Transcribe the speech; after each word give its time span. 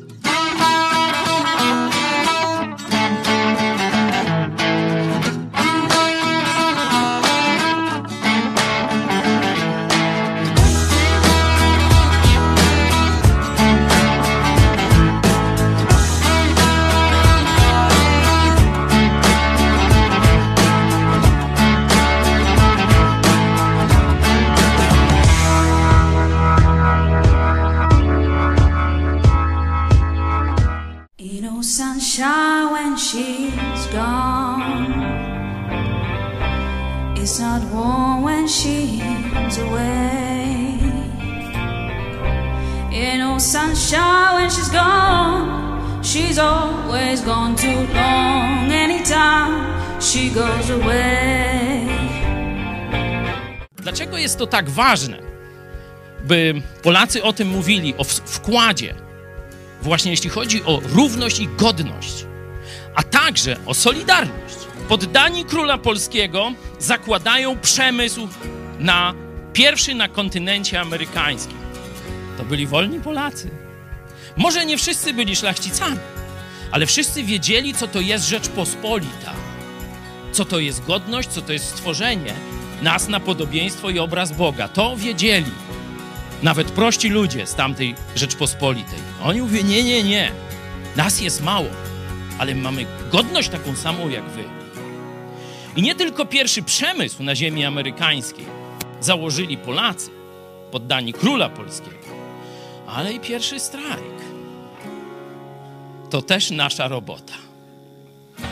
Mm-hmm. 0.00 0.49
To 54.40 54.46
tak 54.46 54.70
ważne, 54.70 55.18
by 56.24 56.62
Polacy 56.82 57.22
o 57.22 57.32
tym 57.32 57.48
mówili, 57.48 57.94
o 57.98 58.04
wkładzie, 58.04 58.94
właśnie 59.82 60.10
jeśli 60.10 60.30
chodzi 60.30 60.64
o 60.64 60.80
równość 60.94 61.40
i 61.40 61.48
godność, 61.48 62.26
a 62.94 63.02
także 63.02 63.56
o 63.66 63.74
solidarność? 63.74 64.56
Poddani 64.88 65.44
króla 65.44 65.78
polskiego 65.78 66.52
zakładają 66.78 67.58
przemysł 67.58 68.28
na 68.78 69.14
pierwszy 69.52 69.94
na 69.94 70.08
kontynencie 70.08 70.80
amerykańskim. 70.80 71.58
To 72.38 72.44
byli 72.44 72.66
wolni 72.66 73.00
Polacy. 73.00 73.50
Może 74.36 74.66
nie 74.66 74.78
wszyscy 74.78 75.12
byli 75.12 75.36
szlachcicami, 75.36 75.98
ale 76.70 76.86
wszyscy 76.86 77.22
wiedzieli, 77.22 77.74
co 77.74 77.88
to 77.88 78.00
jest 78.00 78.28
Rzeczpospolita 78.28 79.32
co 80.32 80.44
to 80.44 80.58
jest 80.58 80.84
godność, 80.84 81.28
co 81.28 81.42
to 81.42 81.52
jest 81.52 81.64
stworzenie 81.64 82.34
nas 82.82 83.08
na 83.08 83.20
podobieństwo 83.20 83.90
i 83.90 83.98
obraz 83.98 84.32
Boga. 84.32 84.68
To 84.68 84.96
wiedzieli. 84.96 85.50
Nawet 86.42 86.70
prości 86.70 87.08
ludzie 87.08 87.46
z 87.46 87.54
tamtej 87.54 87.94
Rzeczpospolitej. 88.16 88.98
Oni 89.22 89.40
mówią, 89.40 89.64
nie, 89.64 89.82
nie, 89.82 90.02
nie. 90.02 90.32
Nas 90.96 91.20
jest 91.20 91.42
mało, 91.42 91.68
ale 92.38 92.54
mamy 92.54 92.86
godność 93.12 93.48
taką 93.48 93.76
samą 93.76 94.08
jak 94.08 94.24
wy. 94.24 94.44
I 95.76 95.82
nie 95.82 95.94
tylko 95.94 96.24
pierwszy 96.24 96.62
przemysł 96.62 97.22
na 97.22 97.36
ziemi 97.36 97.64
amerykańskiej 97.64 98.46
założyli 99.00 99.56
Polacy, 99.56 100.10
poddani 100.70 101.12
króla 101.12 101.48
polskiego, 101.48 101.96
ale 102.86 103.12
i 103.12 103.20
pierwszy 103.20 103.60
strajk. 103.60 104.20
To 106.10 106.22
też 106.22 106.50
nasza 106.50 106.88
robota. 106.88 107.34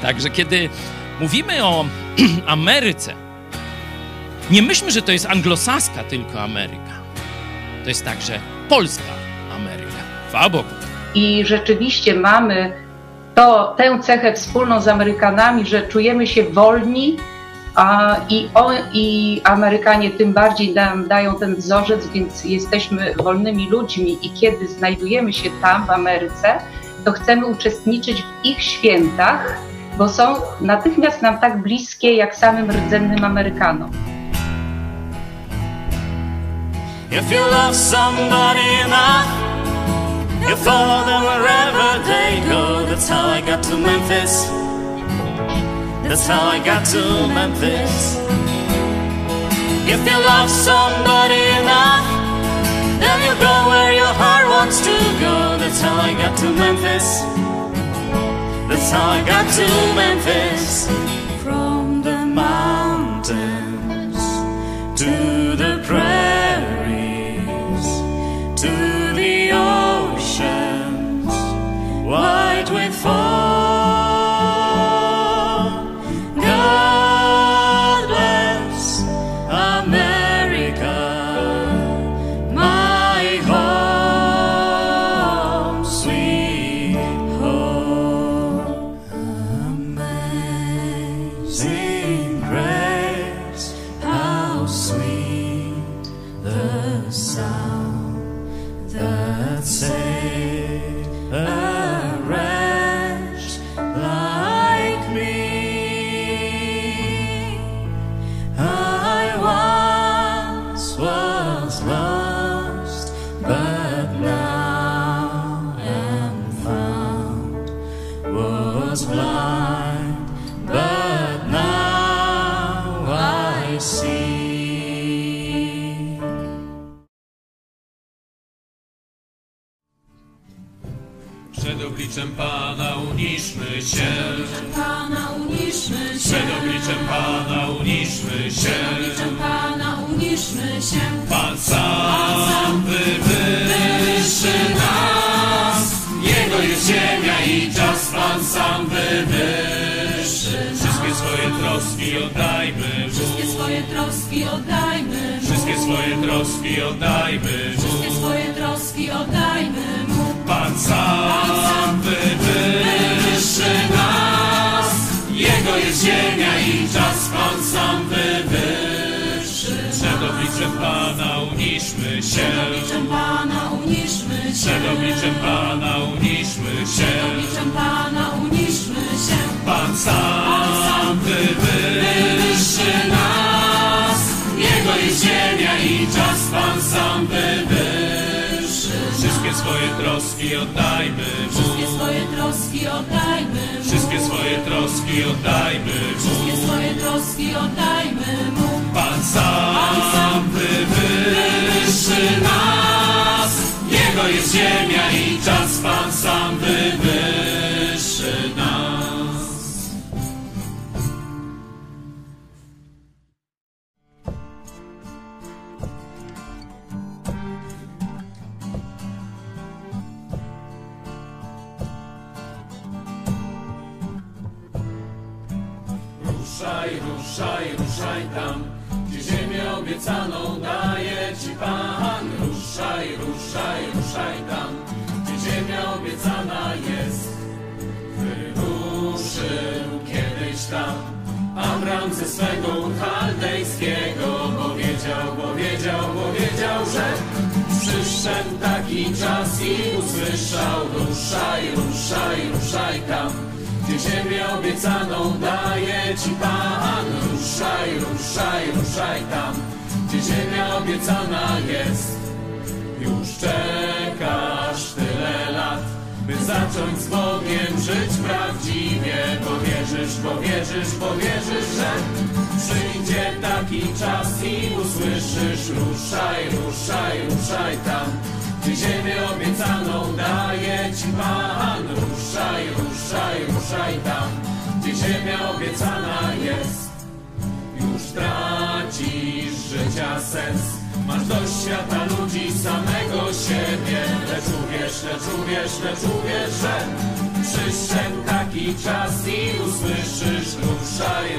Także 0.02 0.30
kiedy 0.30 0.68
mówimy 1.20 1.64
o 1.64 1.84
Ameryce, 2.46 3.27
nie 4.50 4.62
myślmy, 4.62 4.90
że 4.90 5.02
to 5.02 5.12
jest 5.12 5.26
anglosaska 5.26 6.04
tylko 6.04 6.40
Ameryka. 6.40 6.98
To 7.82 7.88
jest 7.88 8.04
także 8.04 8.40
polska 8.68 9.12
Ameryka. 9.56 9.98
Chwała. 10.28 10.64
I 11.14 11.44
rzeczywiście 11.46 12.14
mamy 12.14 12.72
to, 13.34 13.74
tę 13.76 13.98
cechę 14.02 14.32
wspólną 14.32 14.80
z 14.80 14.88
Amerykanami, 14.88 15.66
że 15.66 15.88
czujemy 15.88 16.26
się 16.26 16.44
wolni 16.44 17.16
a, 17.74 18.16
i, 18.28 18.48
o, 18.54 18.70
i 18.92 19.40
Amerykanie 19.44 20.10
tym 20.10 20.32
bardziej 20.32 20.74
nam 20.74 21.08
dają 21.08 21.34
ten 21.34 21.56
wzorzec, 21.56 22.06
więc 22.06 22.44
jesteśmy 22.44 23.14
wolnymi 23.14 23.70
ludźmi 23.70 24.18
i 24.22 24.30
kiedy 24.30 24.68
znajdujemy 24.68 25.32
się 25.32 25.50
tam 25.62 25.86
w 25.86 25.90
Ameryce, 25.90 26.58
to 27.04 27.12
chcemy 27.12 27.46
uczestniczyć 27.46 28.22
w 28.22 28.44
ich 28.44 28.62
świętach, 28.62 29.58
bo 29.98 30.08
są 30.08 30.34
natychmiast 30.60 31.22
nam 31.22 31.38
tak 31.38 31.62
bliskie 31.62 32.12
jak 32.12 32.36
samym 32.36 32.70
rdzennym 32.70 33.24
Amerykanom. 33.24 34.17
If 37.10 37.32
you 37.32 37.40
love 37.40 37.74
somebody 37.74 38.68
enough, 38.84 39.28
you 40.46 40.54
follow 40.56 41.06
them 41.06 41.22
wherever 41.24 42.04
they 42.04 42.42
go. 42.46 42.84
That's 42.84 43.08
how 43.08 43.28
I 43.28 43.40
got 43.40 43.62
to 43.64 43.78
Memphis. 43.78 44.44
That's 46.04 46.26
how 46.26 46.48
I 46.48 46.58
got 46.62 46.84
to 46.92 47.26
Memphis. 47.28 48.18
If 49.88 50.04
you 50.04 50.18
love 50.20 50.50
somebody 50.50 51.40
enough, 51.62 52.04
then 53.00 53.18
you 53.24 53.34
go 53.40 53.68
where 53.70 53.92
your 53.94 54.12
heart 54.20 54.46
wants 54.50 54.80
to 54.80 54.92
go. 55.18 55.56
That's 55.56 55.80
how 55.80 55.96
I 55.96 56.12
got 56.12 56.36
to 56.38 56.52
Memphis. 56.52 57.22
That's 58.68 58.90
how 58.90 59.08
I 59.08 59.24
got 59.24 59.50
to 59.54 59.66
Memphis. 59.96 60.88
From 61.42 62.02
the 62.02 62.26
mountains 62.26 63.32
to 65.00 65.56
the 65.56 65.80
prairies 65.86 66.17
white 72.18 72.70
with 72.70 72.94
foam. 72.94 73.47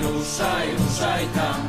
Ruszaj, 0.03 0.67
ruszaj, 0.79 1.25
tam. 1.35 1.59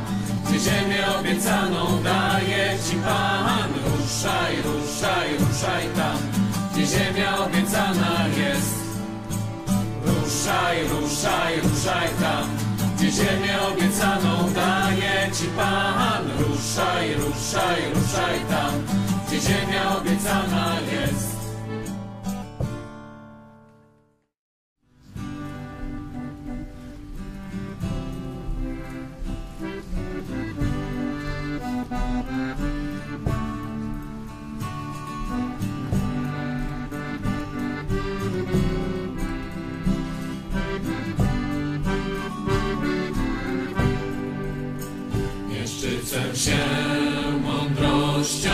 Gdzie 0.45 0.59
ziemię 0.59 1.03
obiecaną 1.19 2.03
daje 2.03 2.77
ci 2.89 2.95
Pan. 2.95 3.69
Ruszaj, 3.85 4.55
ruszaj, 4.65 5.29
ruszaj 5.39 5.85
tam. 5.95 6.17
Gdzie 6.73 6.85
ziemia 6.85 7.37
obiecana 7.37 8.27
jest. 8.37 8.81
Ruszaj, 10.05 10.77
ruszaj, 10.87 11.61
ruszaj 11.61 12.09
tam, 12.21 12.49
gdzie 12.95 13.11
ziemię 13.11 13.55
obiecaną 13.71 14.53
daje 14.53 15.31
ci 15.33 15.47
Pan. 15.57 16.23
Ruszaj, 16.39 17.13
ruszaj, 17.13 17.81
ruszaj 17.95 18.39
tam, 18.49 18.73
gdzie 19.27 19.39
ziemia 19.41 19.97
obiecana 19.97 20.75
jest. 20.91 21.30
Się 46.45 46.57
mądrością, 47.41 48.51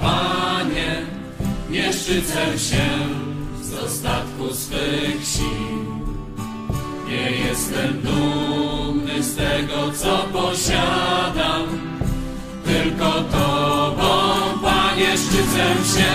Panie, 0.00 1.02
nie 1.70 1.92
szczycę 1.92 2.58
się 2.58 2.86
z 3.62 3.70
dostatku 3.70 4.54
swych 4.54 5.24
sił. 5.24 5.84
Nie 7.08 7.30
jestem 7.30 8.02
dumny 8.02 9.22
z 9.22 9.36
tego, 9.36 9.92
co 9.92 10.18
posiadam, 10.32 11.62
tylko 12.64 13.10
Tobą, 13.12 14.14
Panie, 14.62 15.18
szczycę 15.18 15.98
się. 15.98 16.14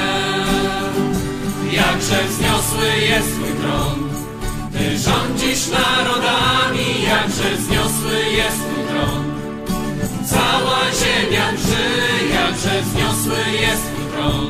Jakże 1.72 2.24
wzniosły 2.24 2.88
jest 3.10 3.36
Twój 3.36 3.54
tron, 3.62 4.10
Ty 4.72 4.98
rządzisz 4.98 5.68
narodami, 5.68 7.04
jakże 7.04 7.58
wzniosły 7.58 8.32
jest 8.38 8.58
Twój 8.58 8.84
tron. 8.84 9.19
Cała 10.30 10.80
ziemia 11.00 11.52
drży, 11.52 11.88
jakże 12.34 12.82
wzniosły 12.82 13.52
jest 13.62 13.84
Twój 13.84 14.06
tron. 14.14 14.48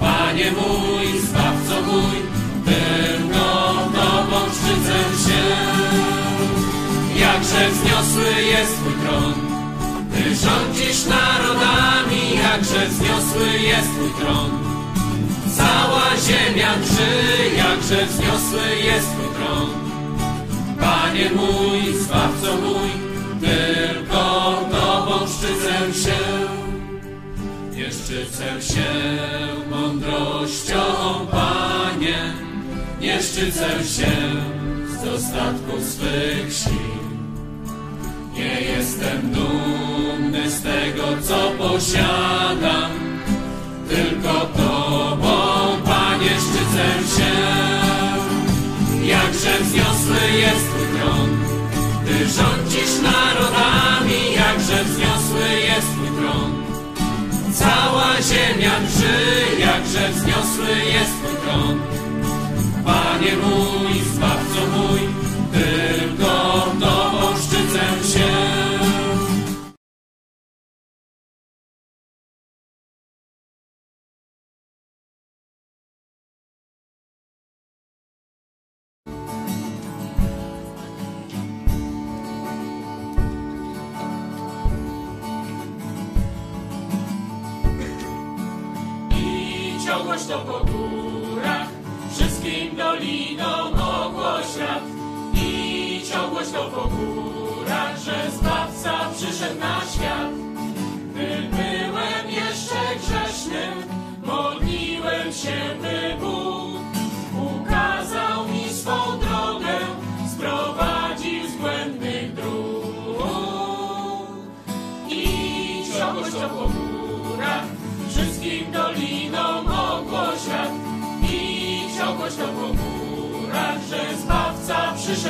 Panie 0.00 0.52
mój, 0.52 1.20
Zbawco 1.20 1.82
mój, 1.92 2.16
tylko 2.64 3.74
Tobą 3.94 4.38
szczycę 4.52 4.98
się. 5.24 5.42
Jakże 7.20 7.70
wzniosły 7.70 8.42
jest 8.42 8.76
Twój 8.76 8.92
tron. 8.92 9.34
Ty 10.14 10.36
rządzisz 10.36 11.06
narodami, 11.06 12.22
jakże 12.42 12.86
wzniosły 12.86 13.58
jest 13.60 13.88
Twój 13.90 14.10
tron. 14.20 14.50
Cała 15.56 16.04
ziemia 16.26 16.76
drży, 16.76 17.56
jakże 17.56 18.06
wzniosły 18.06 18.76
jest 18.84 19.06
Twój 19.12 19.34
tron. 19.36 19.70
Panie 20.80 21.30
mój, 21.30 21.94
Zbawco 22.00 22.56
mój, 22.56 22.90
tylko 23.40 24.33
szczycę 25.44 25.94
się. 26.02 26.18
Nie 27.76 27.90
szczycę 27.90 28.74
się 28.74 28.90
mądrością, 29.70 30.82
Panie, 31.30 32.32
nie 33.00 33.22
szczycę 33.22 33.68
się 33.68 34.12
z 34.88 35.04
dostatku 35.04 35.80
swych 35.80 36.52
sił. 36.52 37.04
Nie 38.34 38.60
jestem 38.60 39.32
dumny 39.32 40.50
z 40.50 40.62
tego, 40.62 41.02
co 41.22 41.50
posiadam, 41.58 42.90
tylko 43.88 44.40
Tobą, 44.40 45.36
Panie, 45.84 46.30
szczycę 46.30 47.16
się. 47.16 47.34
Jakże 49.06 49.64
wzniosły 49.64 50.38
jest 50.38 50.68
Twój 50.68 51.00
tron, 51.00 51.30
Ty 52.06 52.28
rządzisz 52.28 53.02
narodami, 53.02 54.34
jakże 54.36 54.84
wzniosły. 54.84 55.23
Cała 57.54 58.22
ziemia 58.22 58.80
drży, 58.80 59.60
jakże 59.60 60.08
wzniosły 60.08 60.68
jest 60.92 61.12
Twój 61.22 61.36
tron. 61.36 61.80
Panie 62.84 63.32
mój, 63.36 64.00
Zbawco 64.14 64.60
mój, 64.76 65.00
tylko 65.52 66.03
I 89.94 90.63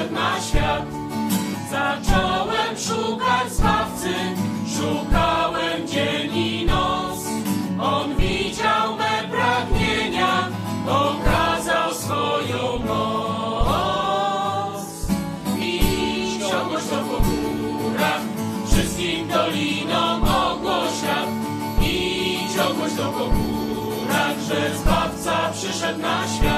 przyszedł 0.05 0.15
na 0.15 0.41
świat. 0.41 0.83
Zacząłem 1.71 2.79
szukać 2.79 3.53
Zbawcy, 3.53 4.15
szukałem 4.77 5.89
dzień 5.89 6.37
i 6.37 6.67
noc. 6.67 7.19
On 7.81 8.17
widział 8.17 8.97
me 8.97 9.29
pragnienia, 9.31 10.49
okazał 10.87 11.95
swoją 11.95 12.79
moc. 12.87 13.15
Idź 15.59 16.51
czołość 16.51 16.87
to 16.87 16.97
po 16.97 17.21
górach, 17.21 18.21
wszystkim 18.67 19.29
dolinom 19.29 20.23
ogłośniać. 20.23 21.29
Idź 21.83 22.59
ogłoś 22.59 22.93
to 22.97 23.13
po 23.13 23.25
górach, 23.25 24.39
że 24.49 24.77
Zbawca 24.79 25.51
przyszedł 25.53 26.01
na 26.01 26.29
świat. 26.29 26.54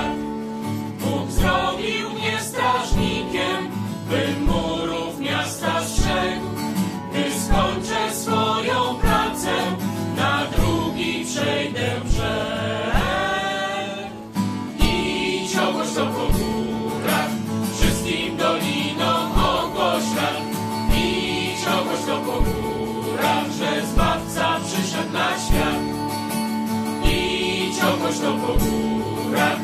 Idź 28.26 28.32
ogłoś 28.32 28.42
to 28.42 28.46
po 28.46 28.64
górach, 28.64 29.58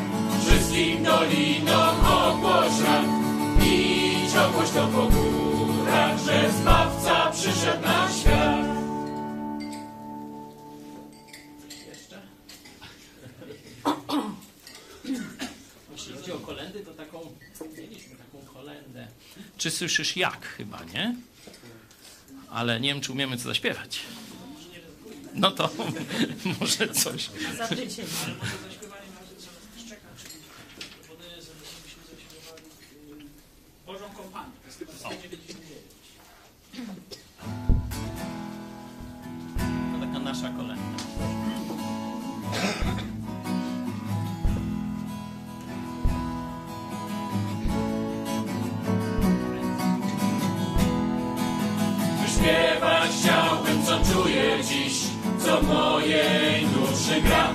wszystkim 0.45 1.03
dolinom 1.03 2.05
ogłoś 4.35 4.69
to 4.69 4.87
po 4.87 5.07
górach, 5.07 6.19
że 6.25 6.51
Zbawca 6.51 7.31
przyszedł 7.31 7.81
na 7.81 8.11
świat. 8.11 8.65
Jeszcze? 11.89 12.21
Jeśli 15.91 16.13
chodzi 16.13 16.31
o 16.31 16.37
kolendy, 16.37 16.79
to 16.79 16.93
taką, 16.93 17.19
mieliśmy 17.77 18.15
taką 18.15 18.53
kolendę. 18.53 19.07
Czy 19.57 19.71
słyszysz 19.71 20.17
jak 20.17 20.45
chyba, 20.45 20.83
nie? 20.83 21.15
Ale 22.49 22.79
nie 22.79 22.89
wiem, 22.89 23.01
czy 23.01 23.11
umiemy 23.11 23.37
co 23.37 23.43
zaśpiewać. 23.43 23.99
No 25.35 25.51
to 25.51 25.69
może 26.59 26.87
coś. 26.87 27.29
Za 27.57 27.67
tydzień. 27.67 28.05
Bożą 33.85 34.05
kompanię. 34.17 34.51
To 34.61 34.67
jest 34.67 34.79
chyba 34.79 34.91
199. 34.91 35.81
To 39.93 40.05
taka 40.05 40.19
nasza 40.19 40.49
kolenda. 40.49 40.83
Wyśpiewać 52.21 53.11
chciałbym, 53.21 53.85
co 53.85 54.13
czuję 54.13 54.63
dziś, 54.69 54.93
co 55.45 55.57
w 55.61 55.67
mojej 55.67 56.65
duszy 56.65 57.21
gra. 57.21 57.49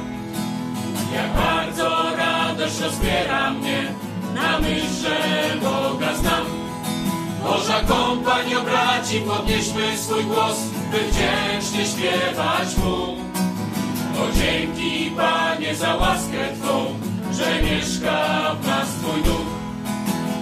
Jak 1.15 1.33
bardzo 1.33 2.17
radość 2.17 2.81
rozbiera 2.81 3.51
mnie, 3.51 3.95
na 4.35 4.59
myśl, 4.59 4.87
że 5.03 5.17
Boga 5.61 6.15
znam. 6.15 6.45
Boża 7.43 7.81
kompanio 7.81 8.61
braci, 8.63 9.21
podnieśmy 9.21 9.99
swój 9.99 10.25
głos, 10.25 10.59
by 10.93 10.99
wdzięcznie 10.99 11.87
śpiewać 11.87 12.77
Mu. 12.77 13.17
O 14.23 14.33
dzięki 14.33 15.11
Panie 15.17 15.75
za 15.75 15.97
łaskę 15.97 16.39
Twą, 16.63 16.85
że 17.33 17.63
mieszka 17.63 18.55
w 18.61 18.67
nas 18.67 18.89
Twój 18.89 19.23
duch. 19.23 19.49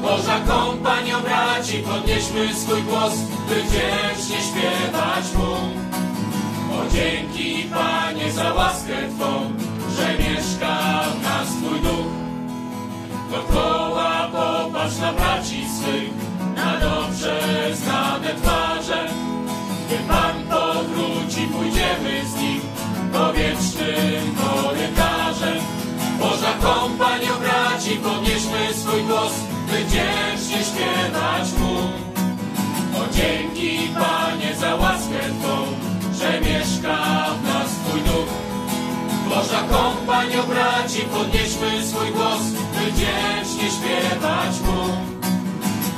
Boża 0.02 0.40
kompanio 0.40 1.20
braci, 1.20 1.78
podnieśmy 1.78 2.54
swój 2.54 2.82
głos, 2.82 3.14
by 3.48 3.54
wdzięcznie 3.54 4.36
śpiewać 4.36 5.34
Mu. 5.34 5.85
O 6.76 6.90
dzięki 6.92 7.68
Panie 7.74 8.32
za 8.32 8.54
łaskę 8.54 8.94
Twą, 9.16 9.52
że 9.96 10.18
mieszka 10.18 11.02
w 11.02 11.22
nas 11.22 11.48
Twój 11.48 11.80
duch. 11.80 12.12
Dokoła 13.30 14.28
popatrz 14.32 14.98
na 14.98 15.12
braci 15.12 15.64
swych, 15.78 16.10
na 16.56 16.80
dobrze 16.80 17.40
znane 17.74 18.34
twarze. 18.34 19.08
Gdy 19.86 19.98
Pan 20.08 20.36
powróci, 20.50 21.48
pójdziemy 21.52 22.14
z 22.30 22.40
Nim 22.40 22.60
po 23.12 23.32
wiecznym 23.32 24.34
korytarzem. 24.40 25.58
Boża 26.18 26.52
kompanio 26.62 27.34
braci, 27.40 27.90
podnieśmy 27.96 28.74
swój 28.74 29.02
głos, 29.02 29.32
by 29.66 29.84
wdzięcznie 29.84 30.58
śpiewać 30.64 31.52
Mu. 31.58 31.76
O 33.00 33.14
dzięki 33.16 33.88
Panie 33.94 34.54
za 34.60 34.74
łaskę 34.74 35.20
Twą, 35.40 35.85
że 36.18 36.40
mieszka 36.40 36.96
w 37.40 37.44
nas 37.44 37.70
Twój 37.84 38.00
duch. 38.00 38.30
Boża 39.28 39.62
kompanio 39.70 40.42
braci, 40.42 41.00
podnieśmy 41.00 41.86
swój 41.86 42.10
głos, 42.10 42.42
by 42.50 42.92
wdzięcznie 42.92 43.70
śpiewać 43.70 44.60
Mu. 44.60 44.82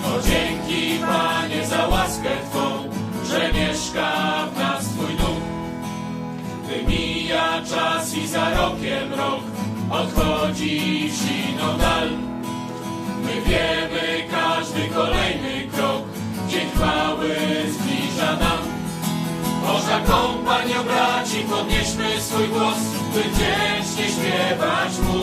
O 0.08 0.22
dzięki 0.22 0.98
Panie 0.98 1.66
za 1.66 1.88
łaskę 1.88 2.28
Twą, 2.50 2.84
że 3.30 3.52
mieszka 3.52 4.12
w 4.54 4.58
nas 4.58 4.84
Twój 4.84 5.14
duch. 5.16 5.42
Gdy 6.64 6.82
mija 6.92 7.62
czas 7.70 8.14
i 8.14 8.26
za 8.26 8.50
rokiem 8.50 9.14
rok 9.14 9.42
odchodzi 9.90 11.10
w 11.10 11.16
siną 11.16 11.78
dal. 11.78 12.08
My 13.24 13.34
wiemy, 13.40 14.24
każdy 14.30 14.88
kolejny 14.88 15.68
krok 15.72 16.02
dzień 16.48 16.70
chwały 16.70 17.36
zbliża 17.68 18.36
nam. 18.36 18.77
Boża 19.68 20.00
kompanio 20.00 20.84
braci, 20.84 21.38
podnieśmy 21.50 22.20
swój 22.20 22.48
głos, 22.48 22.78
by 23.14 23.20
wdzięcznie 23.20 24.04
śpiewać 24.14 24.92
Mu. 24.98 25.22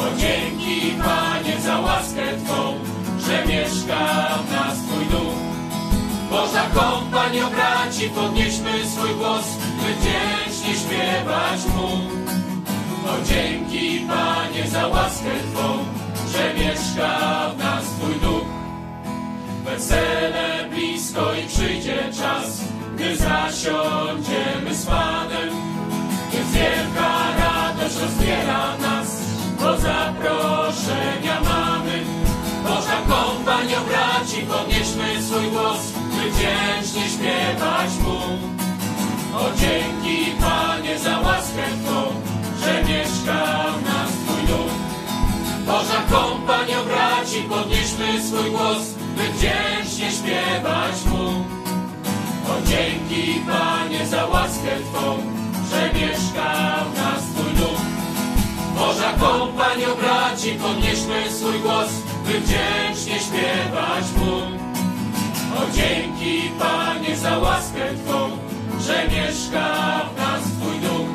O 0.00 0.16
dzięki 0.18 0.92
Panie 1.04 1.60
za 1.60 1.80
łaskę 1.80 2.22
Twą, 2.44 2.74
że 3.26 3.46
mieszka 3.46 4.28
w 4.46 4.52
nas 4.52 4.78
Twój 4.78 5.04
duch. 5.06 5.38
Boża 6.30 6.64
kompanio 6.74 7.50
braci, 7.50 8.10
podnieśmy 8.10 8.86
swój 8.86 9.14
głos, 9.14 9.46
by 9.80 9.94
wdzięcznie 9.94 10.74
śpiewać 10.74 11.60
Mu. 11.74 11.88
O 13.10 13.24
dzięki 13.24 14.06
Panie 14.08 14.70
za 14.70 14.86
łaskę 14.86 15.30
Twą, 15.52 15.78
że 16.32 16.54
mieszka 16.54 17.18
w 17.54 17.58
nas 17.58 17.84
Twój 17.84 18.14
duch. 18.14 18.48
Wesele 19.64 20.68
blisko 20.70 21.34
i 21.34 21.46
przyjdzie 21.48 21.98
czas, 22.18 22.60
gdy 22.98 23.16
zasiądziemy 23.16 24.74
z 24.74 24.86
Panem. 24.86 25.50
Gdy 26.28 26.38
wielka 26.52 27.10
radość 27.38 27.96
rozbiera 27.96 28.76
nas, 28.76 29.22
bo 29.60 29.76
zaproszenia 29.76 31.40
mamy. 31.40 32.04
Boża 32.62 32.98
kompanio 33.08 33.80
braci, 33.88 34.42
podnieśmy 34.42 35.22
swój 35.22 35.50
głos, 35.50 35.80
by 36.10 36.30
wdzięcznie 36.30 37.08
śpiewać 37.08 37.90
Mu. 38.02 38.18
O 39.38 39.44
dzięki 39.56 40.32
Panie 40.40 40.98
za 40.98 41.20
łaskę 41.20 41.62
Twą, 41.84 42.02
że 42.60 42.84
mieszka 42.84 43.64
w 43.78 43.84
nas 43.84 44.10
Twój 44.10 44.46
duch. 44.46 44.72
Boża 45.66 46.02
kompanio 46.10 46.84
braci, 46.84 47.42
podnieśmy 47.48 48.22
swój 48.22 48.50
głos, 48.50 48.82
by 49.16 49.22
wdzięcznie 49.32 50.10
śpiewać 50.10 51.04
Mu. 51.06 51.57
Dzięki 52.68 53.40
Panie 53.46 54.06
za 54.06 54.26
łaskę 54.26 54.76
Twą, 54.92 55.18
że 55.70 55.92
mieszka 56.00 56.84
w 56.84 56.96
nas 56.96 57.22
Twój 57.24 57.52
duch. 57.52 57.80
Boża 58.74 59.12
kompanio 59.12 59.96
braci, 59.96 60.52
podnieśmy 60.52 61.32
swój 61.32 61.60
głos, 61.60 61.90
by 62.26 62.40
wdzięcznie 62.40 63.18
śpiewać 63.20 64.04
Mu. 64.16 64.36
O 65.58 65.70
dzięki 65.74 66.50
Panie 66.58 67.16
za 67.16 67.38
łaskę 67.38 67.94
Twą, 68.04 68.30
że 68.80 69.08
mieszka 69.08 70.00
w 70.14 70.18
nas 70.18 70.42
Twój 70.42 70.80
duch. 70.80 71.08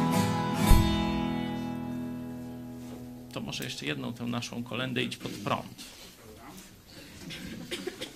może 3.54 3.64
jeszcze 3.64 3.86
jedną 3.86 4.14
tę 4.14 4.24
naszą 4.24 4.64
kolendę 4.64 5.04
idź 5.04 5.18
pod 5.18 5.32
prąd. 5.32 5.84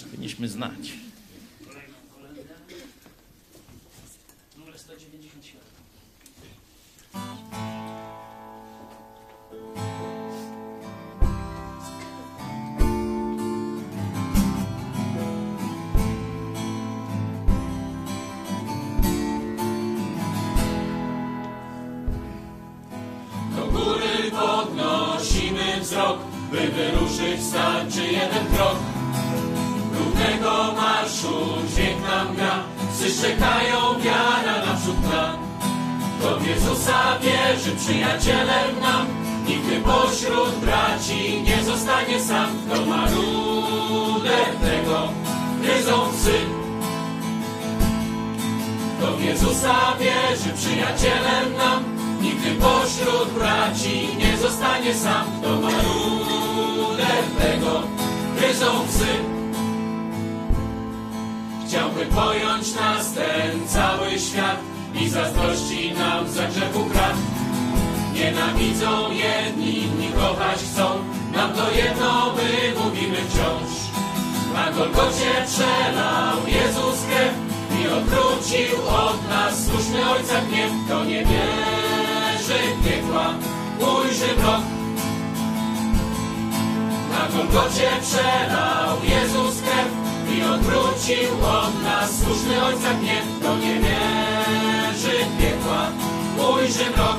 Powinniśmy 0.02 0.50
znać. 0.50 1.07
Wzrok, 25.98 26.18
by 26.52 26.68
wyruszyć 26.68 27.44
starczy 27.44 28.04
jeden 28.04 28.46
krok. 28.56 28.76
Równego 30.00 30.74
marszu 30.82 31.38
dźwięk 31.74 32.02
nam 32.02 32.36
gra, 32.36 32.64
psy 32.92 33.22
czekają, 33.22 34.00
wiara 34.00 34.66
naprzód 34.66 34.96
pcha. 34.96 35.34
To 36.22 36.40
w 36.40 36.48
Jezusa 36.48 37.20
wierzy 37.22 37.76
przyjacielem 37.76 38.80
nam, 38.82 39.08
nigdy 39.48 39.82
pośród 39.82 40.56
braci 40.56 41.42
nie 41.42 41.64
zostanie 41.64 42.20
sam. 42.20 42.50
To 42.70 42.86
maruder 42.86 44.48
tego 44.62 45.10
gryzą. 45.62 45.94
To 49.02 49.18
w 49.18 49.24
Jezusa 49.24 49.76
wierzy 50.00 50.54
przyjacielem 50.54 51.54
nam, 51.58 51.84
nigdy 52.28 52.52
pośród 52.56 53.30
braci 53.30 54.10
nie 54.18 54.38
zostanie 54.38 54.94
sam. 54.94 55.26
To 55.44 55.50
maruder 55.62 57.24
tego 57.40 57.84
gryzą 58.38 58.66
psy. 58.88 59.12
Chciałby 61.68 62.06
pojąć 62.06 62.76
nas 62.76 63.14
ten 63.14 63.68
cały 63.68 64.20
świat 64.20 64.60
i 65.02 65.10
zazdrości 65.10 65.94
nam 65.94 66.30
za 66.30 66.48
grzechu 66.48 66.86
krat. 66.86 67.18
Nienawidzą 68.14 69.12
jedni, 69.12 69.78
inni 69.78 70.08
kochać 70.08 70.60
chcą, 70.60 70.86
nam 71.36 71.54
to 71.54 71.72
jedno 71.72 72.34
my 72.36 72.84
mówimy 72.84 73.18
wciąż. 73.18 73.72
Na 74.54 74.72
Golgocie 74.72 75.32
przelał 75.48 76.38
Jezus 76.48 77.06
krew 77.10 77.34
i 77.82 77.88
odwrócił 77.88 78.88
od 78.88 79.30
nas 79.30 79.66
słuszny 79.66 80.10
Ojca 80.10 80.42
gniew. 80.42 80.72
To 80.90 81.04
nie 81.06 81.24
wierzy 82.58 82.76
piekła, 82.84 83.34
ujrzy 83.80 84.34
mrok. 84.38 84.62
Na 87.12 87.38
Golgocie 87.38 87.90
przelał 88.02 88.98
Jezus 89.04 89.62
krew 89.62 89.92
i 90.38 90.44
odwrócił 90.44 91.34
od 91.46 91.84
nas 91.84 92.20
słuszny 92.24 92.64
Ojca 92.64 92.94
gniew. 92.94 93.26
To 93.44 93.58
nie 93.58 93.76
wierzy 93.76 95.18
piekła, 95.40 95.88
ujrzy 96.50 96.92
mrok. 96.92 97.18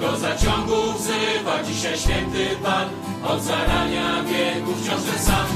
Do 0.00 0.16
zaciągu 0.18 0.92
wzywa 0.92 1.62
dzisiaj 1.62 1.98
święty 1.98 2.56
Pan, 2.62 2.88
od 3.24 3.42
zarania 3.42 4.22
wieków 4.22 4.82
wciąż 4.82 5.02
ten 5.02 5.22
sam. 5.24 5.46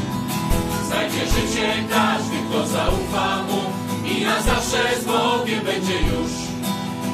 Znajdzie 0.86 1.18
życie 1.26 1.84
każdy, 1.90 2.36
kto 2.50 2.66
zaufa 2.66 3.42
Mu 3.42 3.62
i 4.08 4.24
na 4.24 4.42
zawsze 4.42 5.00
z 5.00 5.04
Bogiem 5.04 5.64
będzie 5.64 6.00
już. 6.00 6.49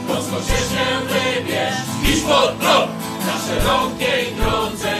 Boską 0.08 0.36
ścieżkę 0.42 0.84
wybierz, 1.08 1.74
idź 2.08 2.20
pod 2.20 2.52
prąd, 2.52 2.90
na 3.26 3.38
szerokiej 3.46 4.34
drodze 4.34 4.94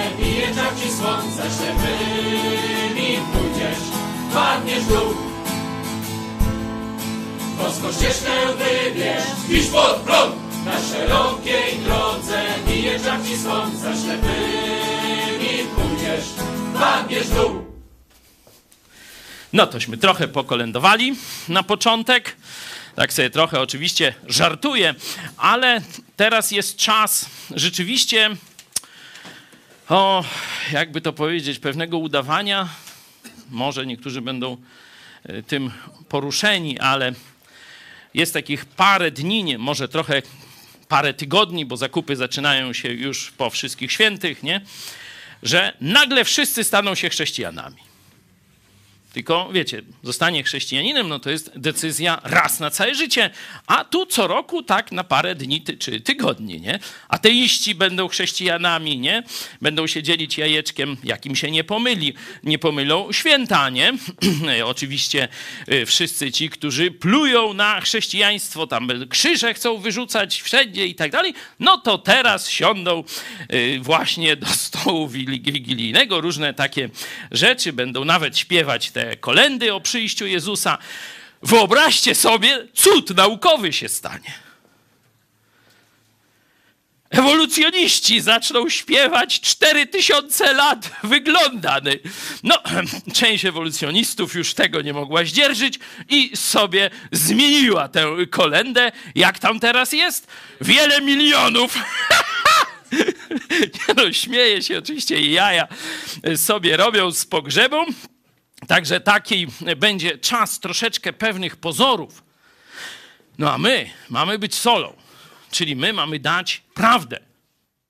czak 0.55 0.81
ci 0.83 0.93
słońca, 0.93 1.43
ślepymi 1.43 3.19
pójdziesz, 3.33 3.85
padniesz 4.35 4.85
w 4.85 4.89
dół. 4.89 5.15
Boską 7.59 7.93
ścieżkę 7.93 8.33
wybierz, 8.59 9.25
idź 9.51 9.67
pod 9.67 9.97
prąd, 9.97 10.35
na 10.65 10.79
szerokiej 10.81 11.79
drodze 11.85 12.43
czak 13.05 13.25
ci 13.27 13.37
słońca, 13.39 13.93
ślepymi 14.05 15.65
pójdziesz, 15.77 16.25
padniesz 16.81 17.27
w 17.27 17.35
dół. 17.35 17.67
No 19.53 19.67
tośmy 19.67 19.97
trochę 19.97 20.29
pokolędowali 20.29 21.15
na 21.49 21.63
początek. 21.63 22.37
Tak 22.97 23.13
sobie 23.13 23.31
trochę 23.31 23.61
oczywiście 23.61 24.15
żartuję, 24.27 24.95
ale 25.37 25.81
teraz 26.17 26.51
jest 26.51 26.77
czas 26.77 27.27
rzeczywiście, 27.55 28.31
o, 29.89 30.25
jakby 30.73 31.01
to 31.01 31.13
powiedzieć, 31.13 31.59
pewnego 31.59 31.99
udawania. 31.99 32.69
Może 33.51 33.87
niektórzy 33.87 34.21
będą 34.21 34.57
e, 35.25 35.43
tym 35.43 35.71
poruszeni, 36.09 36.79
ale 36.79 37.13
jest 38.15 38.33
takich 38.33 38.65
parę 38.65 39.11
dni, 39.11 39.45
nie, 39.45 39.59
może 39.59 39.89
trochę 39.89 40.23
parę 40.89 41.15
tygodni, 41.15 41.67
bo 41.67 41.77
zakupy 41.77 42.17
zaczynają 42.17 42.73
się 42.73 42.89
już 42.89 43.31
po 43.31 43.51
wszystkich 43.51 43.93
świętych, 43.93 44.43
nie? 44.43 44.61
Że 45.43 45.73
nagle 45.81 46.25
wszyscy 46.25 46.65
staną 46.65 46.95
się 46.95 47.09
chrześcijanami. 47.09 47.86
Tylko 49.17 49.49
wiecie, 49.53 49.83
zostanie 50.03 50.43
chrześcijaninem, 50.43 51.09
no 51.09 51.19
to 51.19 51.31
jest 51.31 51.59
decyzja 51.59 52.21
raz 52.25 52.61
na 52.61 52.71
całe 52.71 52.95
życie, 52.95 53.31
a 53.67 53.85
tu 53.85 54.07
co 54.07 54.27
roku 54.27 54.63
tak 54.63 54.93
na 54.93 55.05
parę 55.05 55.35
dni 55.35 55.61
ty, 55.61 55.77
czy 55.77 56.01
tygodni, 56.01 56.61
nie? 56.61 56.79
Ateiści 57.09 57.75
będą 57.75 58.09
chrześcijanami, 58.09 58.99
nie? 58.99 59.23
Będą 59.63 59.87
się 59.87 60.03
dzielić 60.03 60.39
jajeczkiem, 60.39 60.97
jakim 61.05 61.37
się 61.37 61.51
nie 61.51 61.65
pomyli, 61.65 62.15
nie 62.43 62.59
pomylą 62.59 63.13
święta, 63.13 63.71
nie? 63.71 63.93
Oczywiście 64.65 65.29
y, 65.73 65.87
wszyscy 65.87 66.33
ci, 66.33 66.51
którzy 66.51 66.91
plują 66.91 67.55
na 67.55 67.81
chrześcijaństwo, 67.81 68.67
tam 68.67 68.89
krzyże 69.09 69.55
chcą 69.55 69.79
wyrzucać 69.79 70.43
wszędzie 70.43 70.87
i 70.87 70.95
tak 70.95 71.11
dalej, 71.11 71.35
no 71.61 71.79
to 71.79 71.99
teraz 71.99 72.51
siądą 72.51 73.05
y, 73.53 73.79
właśnie 73.83 74.37
do 74.37 74.47
stołu 74.47 75.09
wigilijnego, 75.09 76.21
różne 76.21 76.55
takie 76.55 76.91
rzeczy, 77.31 77.73
będą 77.73 78.05
nawet 78.05 78.39
śpiewać 78.39 78.91
te 78.91 79.06
kolendy 79.21 79.75
o 79.75 79.81
przyjściu 79.81 80.27
Jezusa. 80.27 80.79
Wyobraźcie 81.43 82.15
sobie, 82.15 82.69
cud 82.75 83.11
naukowy 83.11 83.73
się 83.73 83.89
stanie. 83.89 84.47
Ewolucjoniści 87.11 88.21
zaczną 88.21 88.69
śpiewać 88.69 89.41
4000 89.41 90.53
lat 90.53 90.91
wyglądany. 91.03 91.99
No, 92.43 92.55
część 93.15 93.45
ewolucjonistów 93.45 94.35
już 94.35 94.55
tego 94.55 94.83
nie 94.83 94.93
mogła 94.93 95.25
zdzierżyć 95.25 95.79
i 96.09 96.37
sobie 96.37 96.91
zmieniła 97.13 97.89
tę 97.89 98.17
kolendę. 98.31 98.93
Jak 99.15 99.39
tam 99.39 99.61
teraz 99.61 99.93
jest? 99.93 100.27
Wiele 100.61 101.01
milionów. 101.01 101.75
Nie 103.63 103.95
no, 103.97 104.13
śmieje 104.13 104.63
się 104.63 104.79
oczywiście 104.79 105.21
i 105.21 105.33
jaja 105.33 105.69
sobie 106.37 106.77
robią 106.77 107.13
z 107.13 107.27
pogrzebą. 107.27 107.85
Także 108.67 109.01
taki 109.01 109.47
będzie 109.77 110.19
czas 110.19 110.61
troszeczkę 110.61 111.13
pewnych 111.13 111.57
pozorów. 111.57 112.25
No 113.39 113.53
a 113.53 113.59
my 113.59 113.91
mamy 114.11 114.39
być 114.39 114.55
solą, 114.55 114.97
czyli 115.51 115.77
my 115.77 115.93
mamy 115.93 116.19
dać 116.19 116.63
prawdę 116.75 117.19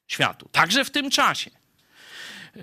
światu, 0.08 0.48
także 0.52 0.84
w 0.84 0.90
tym 0.90 1.10
czasie. 1.10 1.50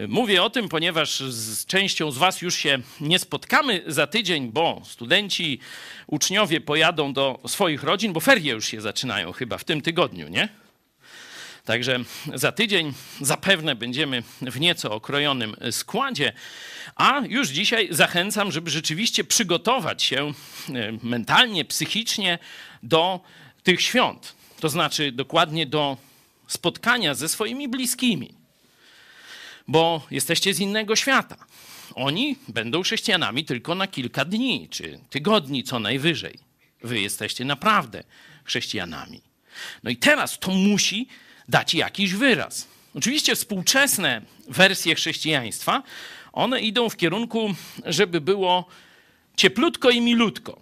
Mówię 0.07 0.43
o 0.43 0.49
tym, 0.49 0.69
ponieważ 0.69 1.19
z 1.19 1.65
częścią 1.65 2.11
z 2.11 2.17
Was 2.17 2.41
już 2.41 2.55
się 2.55 2.79
nie 3.01 3.19
spotkamy 3.19 3.83
za 3.87 4.07
tydzień, 4.07 4.51
bo 4.51 4.81
studenci, 4.85 5.59
uczniowie 6.07 6.61
pojadą 6.61 7.13
do 7.13 7.39
swoich 7.47 7.83
rodzin, 7.83 8.13
bo 8.13 8.19
ferie 8.19 8.53
już 8.53 8.65
się 8.65 8.81
zaczynają 8.81 9.31
chyba 9.31 9.57
w 9.57 9.63
tym 9.63 9.81
tygodniu, 9.81 10.27
nie? 10.27 10.62
Także 11.65 11.99
za 12.33 12.51
tydzień 12.51 12.93
zapewne 13.21 13.75
będziemy 13.75 14.23
w 14.41 14.59
nieco 14.59 14.91
okrojonym 14.91 15.55
składzie, 15.71 16.33
a 16.95 17.21
już 17.29 17.49
dzisiaj 17.49 17.87
zachęcam, 17.91 18.51
żeby 18.51 18.69
rzeczywiście 18.69 19.23
przygotować 19.23 20.03
się 20.03 20.27
e, 20.27 20.33
mentalnie, 21.03 21.65
psychicznie 21.65 22.39
do 22.83 23.19
tych 23.63 23.81
świąt. 23.81 24.35
To 24.59 24.69
znaczy 24.69 25.11
dokładnie 25.11 25.65
do 25.65 25.97
spotkania 26.47 27.15
ze 27.15 27.29
swoimi 27.29 27.67
bliskimi, 27.67 28.33
bo 29.67 30.07
jesteście 30.11 30.53
z 30.53 30.59
innego 30.59 30.95
świata. 30.95 31.37
Oni 31.95 32.35
będą 32.47 32.83
chrześcijanami 32.83 33.45
tylko 33.45 33.75
na 33.75 33.87
kilka 33.87 34.25
dni 34.25 34.67
czy 34.71 34.99
tygodni 35.09 35.63
co 35.63 35.79
najwyżej. 35.79 36.39
Wy 36.83 37.01
jesteście 37.01 37.45
naprawdę 37.45 38.03
chrześcijanami. 38.43 39.21
No 39.83 39.89
i 39.89 39.97
teraz 39.97 40.39
to 40.39 40.51
musi 40.51 41.07
dać 41.49 41.73
jakiś 41.73 42.13
wyraz. 42.13 42.67
Oczywiście 42.95 43.35
współczesne 43.35 44.21
wersje 44.47 44.95
chrześcijaństwa, 44.95 45.83
one 46.33 46.61
idą 46.61 46.89
w 46.89 46.97
kierunku, 46.97 47.53
żeby 47.85 48.21
było 48.21 48.65
cieplutko 49.35 49.89
i 49.89 50.01
milutko. 50.01 50.61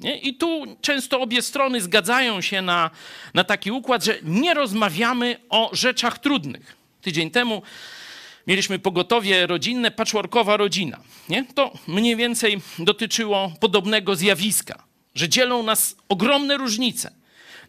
Nie? 0.00 0.18
I 0.18 0.34
tu 0.34 0.76
często 0.80 1.20
obie 1.20 1.42
strony 1.42 1.80
zgadzają 1.80 2.40
się 2.40 2.62
na, 2.62 2.90
na 3.34 3.44
taki 3.44 3.70
układ, 3.70 4.04
że 4.04 4.18
nie 4.22 4.54
rozmawiamy 4.54 5.40
o 5.48 5.70
rzeczach 5.72 6.18
trudnych. 6.18 6.76
Tydzień 7.00 7.30
temu 7.30 7.62
mieliśmy 8.46 8.78
pogotowie 8.78 9.46
rodzinne, 9.46 9.90
patchworkowa 9.90 10.56
rodzina. 10.56 11.00
Nie? 11.28 11.44
To 11.54 11.72
mniej 11.86 12.16
więcej 12.16 12.60
dotyczyło 12.78 13.52
podobnego 13.60 14.16
zjawiska, 14.16 14.82
że 15.14 15.28
dzielą 15.28 15.62
nas 15.62 15.96
ogromne 16.08 16.56
różnice. 16.56 17.21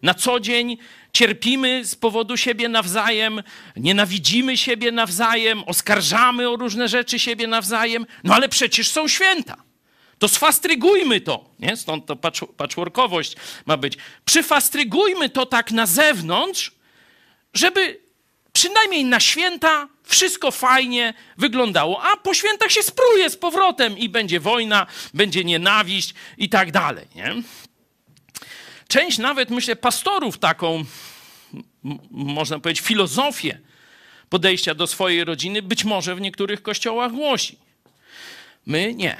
Na 0.04 0.13
co 0.13 0.39
dzień 0.39 0.78
cierpimy 1.13 1.86
z 1.86 1.96
powodu 1.96 2.38
siebie 2.38 2.70
nawzajem, 2.70 3.44
nienawidzimy 3.76 4.58
siebie 4.58 4.92
nawzajem, 4.92 5.63
oskarżamy 5.63 6.50
o 6.50 6.56
różne 6.56 6.88
rzeczy 6.88 7.20
siebie 7.20 7.48
nawzajem, 7.48 8.06
no 8.24 8.36
ale 8.36 8.50
przecież 8.50 8.88
są 8.88 9.08
święta. 9.08 9.58
To 10.20 10.28
sfastrygujmy 10.28 11.22
to, 11.22 11.50
nie? 11.60 11.78
Stąd 11.78 12.06
to 12.06 12.16
patchworkowość 12.58 13.36
ma 13.66 13.78
być. 13.78 13.98
Przyfastrygujmy 14.26 15.30
to 15.30 15.46
tak 15.46 15.72
na 15.72 15.86
zewnątrz, 15.86 16.72
żeby 17.54 18.00
przynajmniej 18.54 19.06
na 19.06 19.20
święta 19.20 19.88
wszystko 20.04 20.52
fajnie 20.52 21.13
wyglądało, 21.38 22.04
a 22.04 22.18
po 22.18 22.34
świętach 22.34 22.72
się 22.72 22.84
spruje 22.84 23.30
z 23.30 23.38
powrotem 23.38 23.98
i 23.98 24.10
będzie 24.10 24.39
wojna, 24.39 24.88
będzie 25.13 25.44
nienawiść 25.44 26.13
i 26.38 26.50
tak 26.50 26.72
dalej, 26.72 27.08
nie? 27.16 27.36
Część 28.93 29.17
nawet, 29.17 29.49
myślę, 29.49 29.75
pastorów 29.75 30.38
taką, 30.38 30.84
można 32.12 32.60
powiedzieć, 32.60 32.86
filozofię 32.86 33.60
podejścia 34.29 34.75
do 34.75 34.88
swojej 34.88 35.23
rodziny 35.23 35.62
być 35.62 35.84
może 35.84 36.15
w 36.15 36.21
niektórych 36.21 36.62
kościołach 36.62 37.12
głosi. 37.12 37.58
My 38.65 38.95
nie. 38.95 39.17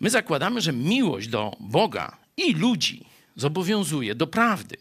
My 0.00 0.10
zakładamy, 0.10 0.60
że 0.60 0.72
miłość 0.72 1.28
do 1.28 1.56
Boga 1.60 2.16
i 2.36 2.54
ludzi 2.54 3.04
zobowiązuje 3.36 4.14
do 4.14 4.26
prawdy. 4.26 4.76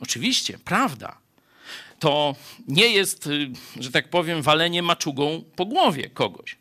Oczywiście, 0.00 0.58
prawda 0.58 1.18
to 1.98 2.36
nie 2.68 2.88
jest, 2.88 3.26
y, 3.26 3.50
że 3.80 3.90
tak 3.90 4.10
powiem, 4.10 4.42
walenie 4.42 4.82
maczugą 4.82 5.44
po 5.56 5.66
głowie 5.66 6.10
kogoś. 6.10 6.56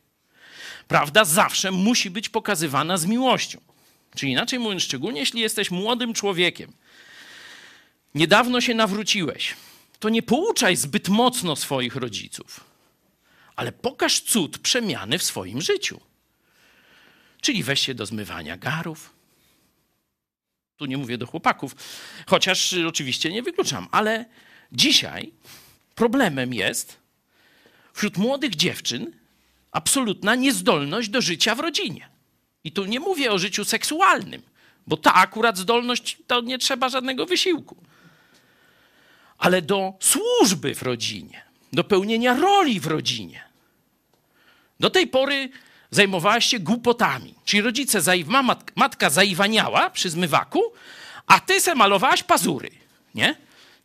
Prawda 0.88 1.26
zawsze 1.26 1.72
musi 1.72 2.10
być 2.10 2.30
pokazywana 2.30 2.98
z 2.98 3.06
miłością. 3.06 3.73
Czyli 4.16 4.32
inaczej 4.32 4.60
mówiąc, 4.60 4.84
szczególnie 4.84 5.20
jeśli 5.20 5.42
jesteś 5.42 5.72
młodym 5.72 6.14
człowiekiem, 6.14 6.74
niedawno 8.16 8.62
się 8.62 8.74
nawróciłeś, 8.74 9.56
to 10.00 10.10
nie 10.10 10.24
pouczaj 10.24 10.76
zbyt 10.76 11.10
mocno 11.10 11.56
swoich 11.56 11.96
rodziców, 11.96 12.60
ale 13.56 13.72
pokaż 13.72 14.20
cud 14.20 14.58
przemiany 14.58 15.18
w 15.18 15.24
swoim 15.24 15.62
życiu. 15.62 16.02
Czyli 17.42 17.64
weź 17.64 17.80
się 17.80 17.94
do 17.94 18.06
zmywania 18.06 18.58
garów. 18.58 19.14
Tu 20.78 20.86
nie 20.86 20.98
mówię 20.98 21.18
do 21.18 21.28
chłopaków, 21.28 21.76
chociaż 22.28 22.74
oczywiście 22.88 23.32
nie 23.32 23.44
wykluczam, 23.44 23.88
ale 23.92 24.26
dzisiaj 24.72 25.32
problemem 25.96 26.54
jest 26.54 26.98
wśród 27.94 28.18
młodych 28.18 28.56
dziewczyn 28.56 29.12
absolutna 29.72 30.36
niezdolność 30.36 31.10
do 31.10 31.22
życia 31.22 31.56
w 31.56 31.60
rodzinie. 31.60 32.13
I 32.64 32.72
tu 32.72 32.86
nie 32.86 33.00
mówię 33.00 33.32
o 33.32 33.40
życiu 33.40 33.66
seksualnym, 33.66 34.42
bo 34.88 34.98
ta 34.98 35.14
akurat 35.14 35.58
zdolność 35.58 36.18
to 36.28 36.42
nie 36.42 36.58
trzeba 36.58 36.90
żadnego 36.90 37.26
wysiłku. 37.26 37.78
Ale 39.38 39.62
do 39.62 39.94
służby 40.00 40.76
w 40.76 40.82
rodzinie, 40.82 41.42
do 41.74 41.84
pełnienia 41.84 42.34
roli 42.34 42.80
w 42.80 42.88
rodzinie. 42.88 43.44
Do 44.80 44.90
tej 44.90 45.08
pory 45.08 45.50
zajmowałaś 45.92 46.46
się 46.46 46.60
głupotami. 46.60 47.36
Czyli 47.46 47.62
rodzice, 47.62 48.02
matka 48.76 49.10
zaiwaniała 49.10 49.90
przy 49.90 50.10
zmywaku, 50.10 50.62
a 51.28 51.40
ty 51.40 51.62
se 51.62 51.76
malowałaś 51.76 52.24
pazury, 52.24 52.70
nie? 53.16 53.36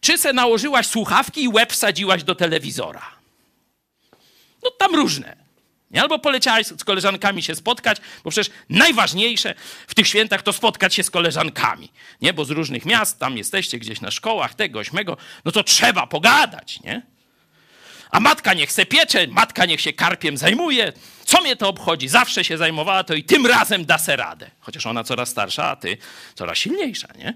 Czy 0.00 0.18
se 0.18 0.32
nałożyłaś 0.32 0.86
słuchawki 0.86 1.42
i 1.42 1.48
łeb 1.48 1.72
wsadziłaś 1.72 2.24
do 2.24 2.34
telewizora? 2.34 3.02
No 4.62 4.70
tam 4.70 4.94
różne. 4.94 5.47
Albo 5.94 6.18
poleciałaś 6.18 6.66
z 6.66 6.84
koleżankami 6.84 7.42
się 7.42 7.54
spotkać, 7.54 7.98
bo 8.24 8.30
przecież 8.30 8.54
najważniejsze 8.68 9.54
w 9.86 9.94
tych 9.94 10.08
świętach 10.08 10.42
to 10.42 10.52
spotkać 10.52 10.94
się 10.94 11.02
z 11.02 11.10
koleżankami, 11.10 11.92
nie? 12.20 12.32
Bo 12.32 12.44
z 12.44 12.50
różnych 12.50 12.84
miast, 12.84 13.18
tam 13.18 13.36
jesteście 13.36 13.78
gdzieś 13.78 14.00
na 14.00 14.10
szkołach, 14.10 14.54
tego, 14.54 14.84
śmego, 14.84 15.16
no 15.44 15.52
to 15.52 15.64
trzeba 15.64 16.06
pogadać, 16.06 16.80
nie? 16.80 17.02
A 18.10 18.20
matka 18.20 18.54
niech 18.54 18.72
se 18.72 18.86
piecze, 18.86 19.26
matka 19.26 19.66
niech 19.66 19.80
się 19.80 19.92
karpiem 19.92 20.36
zajmuje. 20.36 20.92
Co 21.24 21.40
mnie 21.40 21.56
to 21.56 21.68
obchodzi? 21.68 22.08
Zawsze 22.08 22.44
się 22.44 22.58
zajmowała 22.58 23.04
to 23.04 23.14
i 23.14 23.24
tym 23.24 23.46
razem 23.46 23.84
da 23.84 23.98
se 23.98 24.16
radę. 24.16 24.50
Chociaż 24.60 24.86
ona 24.86 25.04
coraz 25.04 25.28
starsza, 25.28 25.64
a 25.64 25.76
ty 25.76 25.96
coraz 26.34 26.58
silniejsza, 26.58 27.08
nie? 27.18 27.34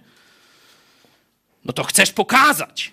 No 1.65 1.73
to 1.73 1.85
chcesz 1.85 2.13
pokazać 2.13 2.93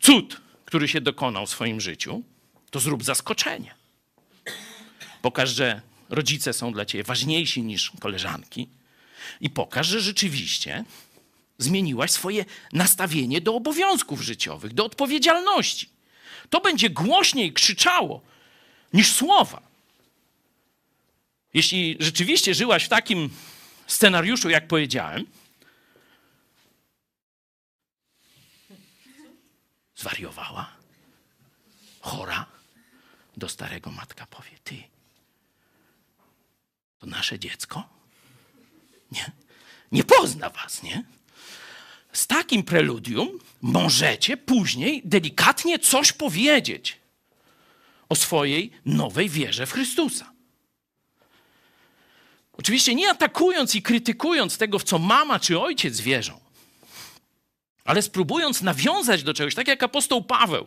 cud, 0.00 0.40
który 0.64 0.88
się 0.88 1.00
dokonał 1.00 1.46
w 1.46 1.50
swoim 1.50 1.80
życiu, 1.80 2.22
to 2.70 2.80
zrób 2.80 3.04
zaskoczenie. 3.04 3.75
Pokaż, 5.26 5.50
że 5.50 5.80
rodzice 6.08 6.52
są 6.52 6.72
dla 6.72 6.84
ciebie 6.84 7.04
ważniejsi 7.04 7.62
niż 7.62 7.92
koleżanki 8.00 8.68
i 9.40 9.50
pokaż, 9.50 9.86
że 9.86 10.00
rzeczywiście 10.00 10.84
zmieniłaś 11.58 12.10
swoje 12.10 12.44
nastawienie 12.72 13.40
do 13.40 13.54
obowiązków 13.54 14.20
życiowych, 14.20 14.72
do 14.72 14.84
odpowiedzialności. 14.84 15.88
To 16.50 16.60
będzie 16.60 16.90
głośniej 16.90 17.52
krzyczało 17.52 18.20
niż 18.92 19.12
słowa. 19.12 19.62
Jeśli 21.54 21.96
rzeczywiście 22.00 22.54
żyłaś 22.54 22.84
w 22.84 22.88
takim 22.88 23.30
scenariuszu, 23.86 24.50
jak 24.50 24.68
powiedziałem, 24.68 25.26
zwariowała, 29.96 30.72
chora, 32.00 32.46
do 33.36 33.48
starego 33.48 33.90
matka 33.90 34.26
powie: 34.26 34.50
Ty, 34.64 34.95
nasze 37.06 37.38
dziecko? 37.38 37.88
Nie. 39.12 39.32
Nie 39.92 40.04
pozna 40.04 40.50
was, 40.50 40.82
nie? 40.82 41.04
Z 42.12 42.26
takim 42.26 42.62
preludium 42.62 43.38
możecie 43.62 44.36
później 44.36 45.02
delikatnie 45.04 45.78
coś 45.78 46.12
powiedzieć 46.12 46.98
o 48.08 48.16
swojej 48.16 48.70
nowej 48.84 49.28
wierze 49.28 49.66
w 49.66 49.72
Chrystusa. 49.72 50.32
Oczywiście 52.52 52.94
nie 52.94 53.10
atakując 53.10 53.74
i 53.74 53.82
krytykując 53.82 54.58
tego, 54.58 54.78
w 54.78 54.84
co 54.84 54.98
mama 54.98 55.40
czy 55.40 55.60
ojciec 55.60 56.00
wierzą, 56.00 56.40
ale 57.84 58.02
spróbując 58.02 58.62
nawiązać 58.62 59.22
do 59.22 59.34
czegoś, 59.34 59.54
tak 59.54 59.68
jak 59.68 59.82
apostoł 59.82 60.24
Paweł. 60.24 60.66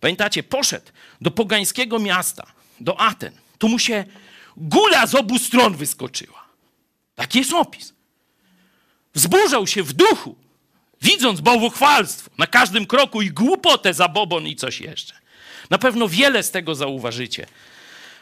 Pamiętacie, 0.00 0.42
poszedł 0.42 0.86
do 1.20 1.30
pogańskiego 1.30 1.98
miasta, 1.98 2.46
do 2.80 3.00
Aten. 3.00 3.32
Tu 3.58 3.68
mu 3.68 3.78
się 3.78 4.04
Gula 4.60 5.06
z 5.06 5.14
obu 5.14 5.38
stron 5.38 5.76
wyskoczyła. 5.76 6.44
Taki 7.14 7.38
jest 7.38 7.52
opis. 7.52 7.92
Wzburzał 9.14 9.66
się 9.66 9.82
w 9.82 9.92
duchu, 9.92 10.36
widząc 11.02 11.40
bałwochwalstwo 11.40 12.30
na 12.38 12.46
każdym 12.46 12.86
kroku 12.86 13.22
i 13.22 13.30
głupotę 13.30 13.94
zabobon 13.94 14.46
i 14.46 14.56
coś 14.56 14.80
jeszcze. 14.80 15.14
Na 15.70 15.78
pewno 15.78 16.08
wiele 16.08 16.42
z 16.42 16.50
tego 16.50 16.74
zauważycie 16.74 17.46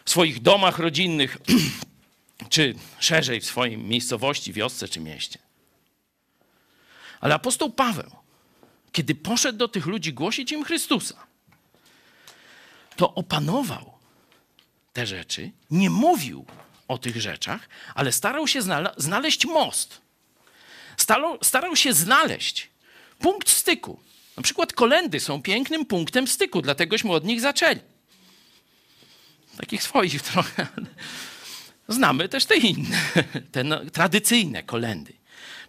w 0.05 0.11
swoich 0.11 0.43
domach 0.43 0.79
rodzinnych, 0.79 1.37
czy 2.51 2.75
szerzej 2.99 3.41
w 3.41 3.47
swojej 3.47 3.79
miejscowości, 3.79 4.53
wiosce 4.53 4.89
czy 4.89 5.01
mieście. 5.01 5.39
Ale 7.21 7.35
apostoł 7.35 7.71
Paweł, 7.71 8.11
kiedy 8.93 9.15
poszedł 9.15 9.59
do 9.59 9.69
tych 9.69 9.87
ludzi 9.87 10.13
głosić 10.13 10.53
im 10.53 10.65
Chrystusa, 10.65 11.27
to 12.97 13.15
opanował 13.15 13.98
te 14.99 15.07
rzeczy, 15.07 15.51
nie 15.71 15.91
mówił 15.91 16.47
o 16.89 16.99
tych 16.99 17.21
rzeczach, 17.21 17.69
ale 17.95 18.13
starał 18.13 18.49
się 18.49 18.61
znaleźć 18.97 19.47
most. 19.47 20.01
Starał, 20.97 21.39
starał 21.43 21.77
się 21.77 21.93
znaleźć 21.93 22.69
punkt 23.19 23.49
styku. 23.51 24.01
Na 24.37 24.43
przykład 24.43 24.73
kolendy 24.73 25.21
są 25.21 25.43
pięknym 25.43 25.87
punktem 25.87 26.27
styku, 26.29 26.63
dlategośmy 26.63 27.13
od 27.13 27.25
nich 27.25 27.41
zaczęli. 27.41 27.81
Takich 29.57 29.83
swoich 29.83 30.23
trochę. 30.33 30.67
Znamy 31.89 32.29
też 32.29 32.45
te 32.45 32.57
inne, 32.57 32.99
te 33.53 33.65
no, 33.65 33.85
tradycyjne 33.91 34.63
kolendy. 34.63 35.13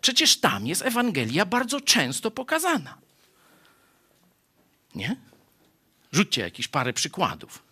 Przecież 0.02 0.40
tam 0.40 0.68
jest 0.68 0.82
Ewangelia 0.82 1.46
bardzo 1.46 1.82
często 1.82 2.32
pokazana. 2.32 2.98
Nie? 4.96 5.16
Rzućcie 6.12 6.42
jakieś 6.42 6.68
parę 6.68 6.94
przykładów. 6.94 7.69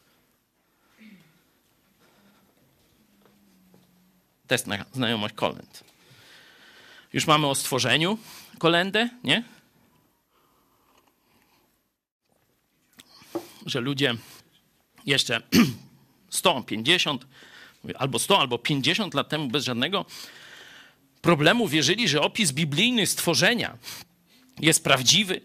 Test 4.48 4.68
na 4.68 4.86
znajomość 4.94 5.34
kolęd. 5.34 5.84
Już 7.14 7.28
mamy 7.28 7.48
o 7.48 7.56
stworzeniu 7.56 8.18
kolendę, 8.60 9.10
nie? 9.24 9.44
Że 13.66 13.80
ludzie 13.80 14.16
jeszcze 15.06 15.42
150, 16.30 17.28
albo 17.98 18.20
100, 18.20 18.40
albo 18.40 18.58
50 18.58 19.14
lat 19.14 19.30
temu 19.30 19.48
bez 19.48 19.64
żadnego 19.64 20.06
problemu 21.22 21.68
wierzyli, 21.68 22.08
że 22.08 22.22
opis 22.22 22.52
biblijny 22.52 23.08
stworzenia 23.08 23.78
jest 24.60 24.84
prawdziwy. 24.84 25.42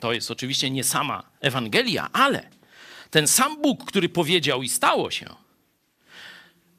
To 0.00 0.12
jest 0.12 0.30
oczywiście 0.30 0.70
nie 0.70 0.84
sama 0.84 1.22
Ewangelia, 1.40 2.08
ale 2.12 2.48
ten 3.10 3.28
sam 3.28 3.62
Bóg, 3.62 3.84
który 3.84 4.08
powiedział 4.08 4.62
i 4.62 4.68
stało 4.68 5.10
się, 5.10 5.34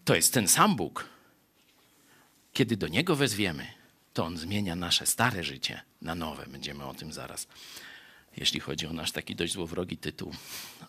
to 0.06 0.16
jest 0.16 0.34
ten 0.34 0.48
sam 0.48 0.76
Bóg. 0.76 1.10
Kiedy 2.54 2.78
do 2.78 2.88
Niego 2.88 3.16
wezwiemy, 3.16 3.68
to 4.14 4.26
On 4.26 4.38
zmienia 4.38 4.76
nasze 4.76 5.06
stare 5.06 5.44
życie 5.44 5.82
na 6.02 6.16
nowe. 6.16 6.46
Będziemy 6.48 6.84
o 6.86 6.94
tym 6.94 7.14
zaraz, 7.14 7.48
jeśli 8.38 8.60
chodzi 8.60 8.88
o 8.88 8.94
nasz 8.94 9.12
taki 9.12 9.36
dość 9.36 9.54
złowrogi 9.54 9.98
tytuł, 9.98 10.34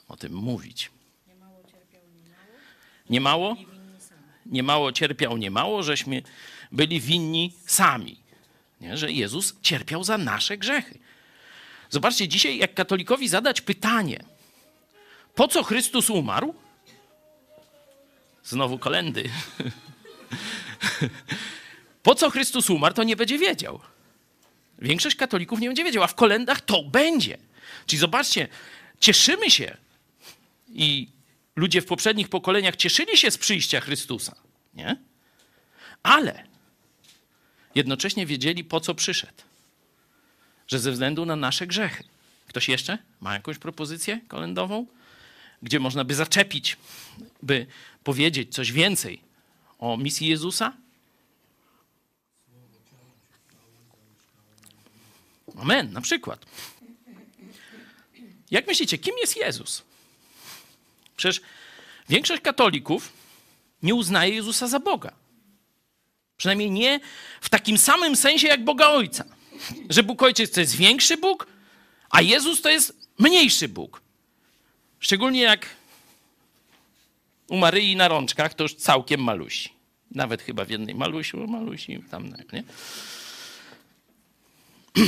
o 0.08 0.16
tym 0.16 0.32
mówić. 0.32 0.90
Nie 3.10 3.20
mało? 3.20 3.56
Nie 4.46 4.62
mało 4.62 4.92
cierpiał, 4.92 5.36
nie 5.36 5.50
mało, 5.50 5.82
żeśmy 5.82 6.22
byli 6.72 7.00
winni 7.00 7.52
sami. 7.66 8.20
Nie? 8.80 8.96
Że 8.96 9.12
Jezus 9.12 9.60
cierpiał 9.62 10.04
za 10.04 10.18
nasze 10.18 10.58
grzechy. 10.58 10.98
Zobaczcie, 11.90 12.28
dzisiaj 12.28 12.58
jak 12.58 12.74
katolikowi 12.74 13.28
zadać 13.28 13.60
pytanie, 13.60 14.24
po 15.34 15.48
co 15.48 15.62
Chrystus 15.62 16.10
umarł? 16.10 16.54
Znowu 18.50 18.78
kolendy. 18.78 19.30
po 22.02 22.14
co 22.14 22.30
Chrystus 22.30 22.70
umarł, 22.70 22.94
to 22.94 23.02
nie 23.02 23.16
będzie 23.16 23.38
wiedział. 23.38 23.80
Większość 24.78 25.16
katolików 25.16 25.60
nie 25.60 25.68
będzie 25.68 25.84
wiedział, 25.84 26.02
a 26.02 26.06
w 26.06 26.14
kolendach 26.14 26.60
to 26.60 26.82
będzie. 26.82 27.38
Czyli 27.86 28.00
zobaczcie, 28.00 28.48
cieszymy 29.00 29.50
się 29.50 29.76
i 30.68 31.08
ludzie 31.56 31.82
w 31.82 31.86
poprzednich 31.86 32.28
pokoleniach 32.28 32.76
cieszyli 32.76 33.16
się 33.16 33.30
z 33.30 33.38
przyjścia 33.38 33.80
Chrystusa, 33.80 34.34
nie? 34.74 34.96
Ale 36.02 36.44
jednocześnie 37.74 38.26
wiedzieli, 38.26 38.64
po 38.64 38.80
co 38.80 38.94
przyszedł. 38.94 39.42
Że 40.68 40.78
ze 40.78 40.92
względu 40.92 41.26
na 41.26 41.36
nasze 41.36 41.66
grzechy. 41.66 42.04
Ktoś 42.46 42.68
jeszcze 42.68 42.98
ma 43.20 43.34
jakąś 43.34 43.58
propozycję 43.58 44.20
kolendową, 44.28 44.86
gdzie 45.62 45.80
można 45.80 46.04
by 46.04 46.14
zaczepić, 46.14 46.76
by 47.42 47.66
powiedzieć 48.04 48.54
coś 48.54 48.72
więcej 48.72 49.20
o 49.78 49.96
misji 49.96 50.28
Jezusa? 50.28 50.76
Amen, 55.56 55.92
na 55.92 56.00
przykład. 56.00 56.46
Jak 58.50 58.66
myślicie, 58.66 58.98
kim 58.98 59.14
jest 59.20 59.36
Jezus? 59.36 59.82
Przecież 61.16 61.40
większość 62.08 62.42
katolików 62.42 63.12
nie 63.82 63.94
uznaje 63.94 64.34
Jezusa 64.34 64.68
za 64.68 64.80
Boga. 64.80 65.12
Przynajmniej 66.36 66.70
nie 66.70 67.00
w 67.40 67.48
takim 67.48 67.78
samym 67.78 68.16
sensie 68.16 68.48
jak 68.48 68.64
Boga 68.64 68.88
Ojca. 68.88 69.24
Że 69.90 70.02
Bóg 70.02 70.22
Ojciec 70.22 70.50
to 70.50 70.60
jest 70.60 70.76
większy 70.76 71.16
Bóg, 71.16 71.46
a 72.10 72.22
Jezus 72.22 72.62
to 72.62 72.68
jest 72.68 73.08
mniejszy 73.18 73.68
Bóg. 73.68 74.02
Szczególnie 75.00 75.42
jak 75.42 75.66
u 77.48 77.56
Maryi 77.56 77.96
na 77.96 78.08
rączkach 78.08 78.54
to 78.54 78.62
już 78.62 78.74
całkiem 78.74 79.22
malusi. 79.22 79.72
Nawet 80.10 80.42
chyba 80.42 80.64
w 80.64 80.70
jednej 80.70 80.94
malusiu, 80.94 81.46
malusi, 81.46 82.02
tam, 82.10 82.34
nie? 82.52 82.64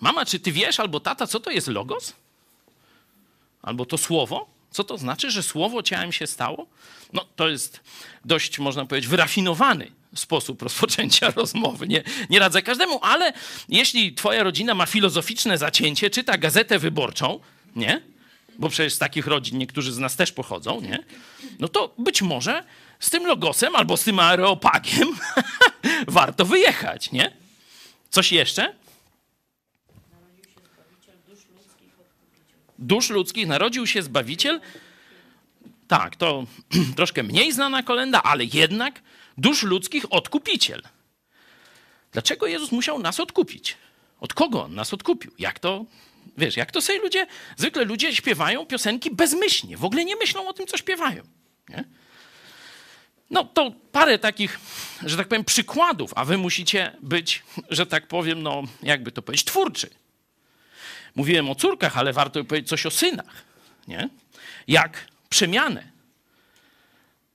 Mama, 0.00 0.26
czy 0.26 0.40
ty 0.40 0.52
wiesz 0.52 0.80
albo 0.80 1.00
tata, 1.00 1.26
co 1.26 1.40
to 1.40 1.50
jest 1.50 1.68
logos? 1.68 2.14
Albo 3.62 3.86
to 3.86 3.98
słowo? 3.98 4.46
Co 4.70 4.84
to 4.84 4.98
znaczy, 4.98 5.30
że 5.30 5.42
słowo 5.42 5.82
ciałem 5.82 6.12
się 6.12 6.26
stało? 6.26 6.66
No, 7.12 7.26
to 7.36 7.48
jest 7.48 7.80
dość, 8.24 8.58
można 8.58 8.86
powiedzieć, 8.86 9.10
wyrafinowany 9.10 9.90
sposób 10.14 10.62
rozpoczęcia 10.62 11.30
rozmowy. 11.36 11.88
Nie, 11.88 12.02
nie 12.30 12.38
radzę 12.38 12.62
każdemu, 12.62 12.98
ale 13.02 13.32
jeśli 13.68 14.14
twoja 14.14 14.42
rodzina 14.42 14.74
ma 14.74 14.86
filozoficzne 14.86 15.58
zacięcie, 15.58 16.10
czyta 16.10 16.38
gazetę 16.38 16.78
wyborczą, 16.78 17.40
nie? 17.76 18.13
Bo 18.58 18.68
przecież 18.68 18.94
z 18.94 18.98
takich 18.98 19.26
rodzin 19.26 19.58
niektórzy 19.58 19.92
z 19.92 19.98
nas 19.98 20.16
też 20.16 20.32
pochodzą, 20.32 20.80
nie? 20.80 21.04
No 21.58 21.68
to 21.68 21.94
być 21.98 22.22
może 22.22 22.64
z 23.00 23.10
tym 23.10 23.26
logosem 23.26 23.76
albo 23.76 23.96
z 23.96 24.04
tym 24.04 24.18
areopagiem 24.18 25.08
warto 26.08 26.44
wyjechać, 26.44 27.12
nie? 27.12 27.36
Coś 28.10 28.32
jeszcze? 28.32 28.74
dusz 32.84 33.10
ludzkich 33.10 33.46
narodził 33.46 33.86
się 33.86 34.02
Zbawiciel. 34.02 34.60
Tak, 35.88 36.16
to 36.16 36.44
troszkę 36.96 37.22
mniej 37.22 37.52
znana 37.52 37.82
kolenda, 37.82 38.22
ale 38.22 38.44
jednak 38.44 39.02
dusz 39.38 39.62
ludzkich 39.62 40.12
odkupiciel. 40.12 40.82
Dlaczego 42.12 42.46
Jezus 42.46 42.72
musiał 42.72 42.98
nas 42.98 43.20
odkupić? 43.20 43.76
Od 44.20 44.34
kogo 44.34 44.64
on 44.64 44.74
nas 44.74 44.94
odkupił? 44.94 45.30
Jak 45.38 45.58
to, 45.58 45.84
wiesz, 46.38 46.56
jak 46.56 46.72
to 46.72 46.80
sobie 46.80 46.98
ludzie, 46.98 47.26
zwykle 47.56 47.84
ludzie 47.84 48.16
śpiewają 48.16 48.66
piosenki 48.66 49.10
bezmyślnie, 49.10 49.76
w 49.76 49.84
ogóle 49.84 50.04
nie 50.04 50.16
myślą 50.16 50.48
o 50.48 50.52
tym, 50.52 50.66
co 50.66 50.76
śpiewają. 50.76 51.22
Nie? 51.68 51.84
No 53.30 53.44
to 53.44 53.72
parę 53.92 54.18
takich, 54.18 54.60
że 55.02 55.16
tak 55.16 55.28
powiem, 55.28 55.44
przykładów, 55.44 56.12
a 56.16 56.24
wy 56.24 56.38
musicie 56.38 56.96
być, 57.00 57.42
że 57.70 57.86
tak 57.86 58.08
powiem, 58.08 58.42
no 58.42 58.62
jakby 58.82 59.12
to 59.12 59.22
powiedzieć, 59.22 59.46
twórczy. 59.46 59.90
Mówiłem 61.14 61.50
o 61.50 61.54
córkach, 61.54 61.98
ale 61.98 62.12
warto 62.12 62.44
powiedzieć 62.44 62.68
coś 62.68 62.86
o 62.86 62.90
synach. 62.90 63.44
Nie? 63.88 64.08
Jak 64.68 65.06
przemianę 65.28 65.92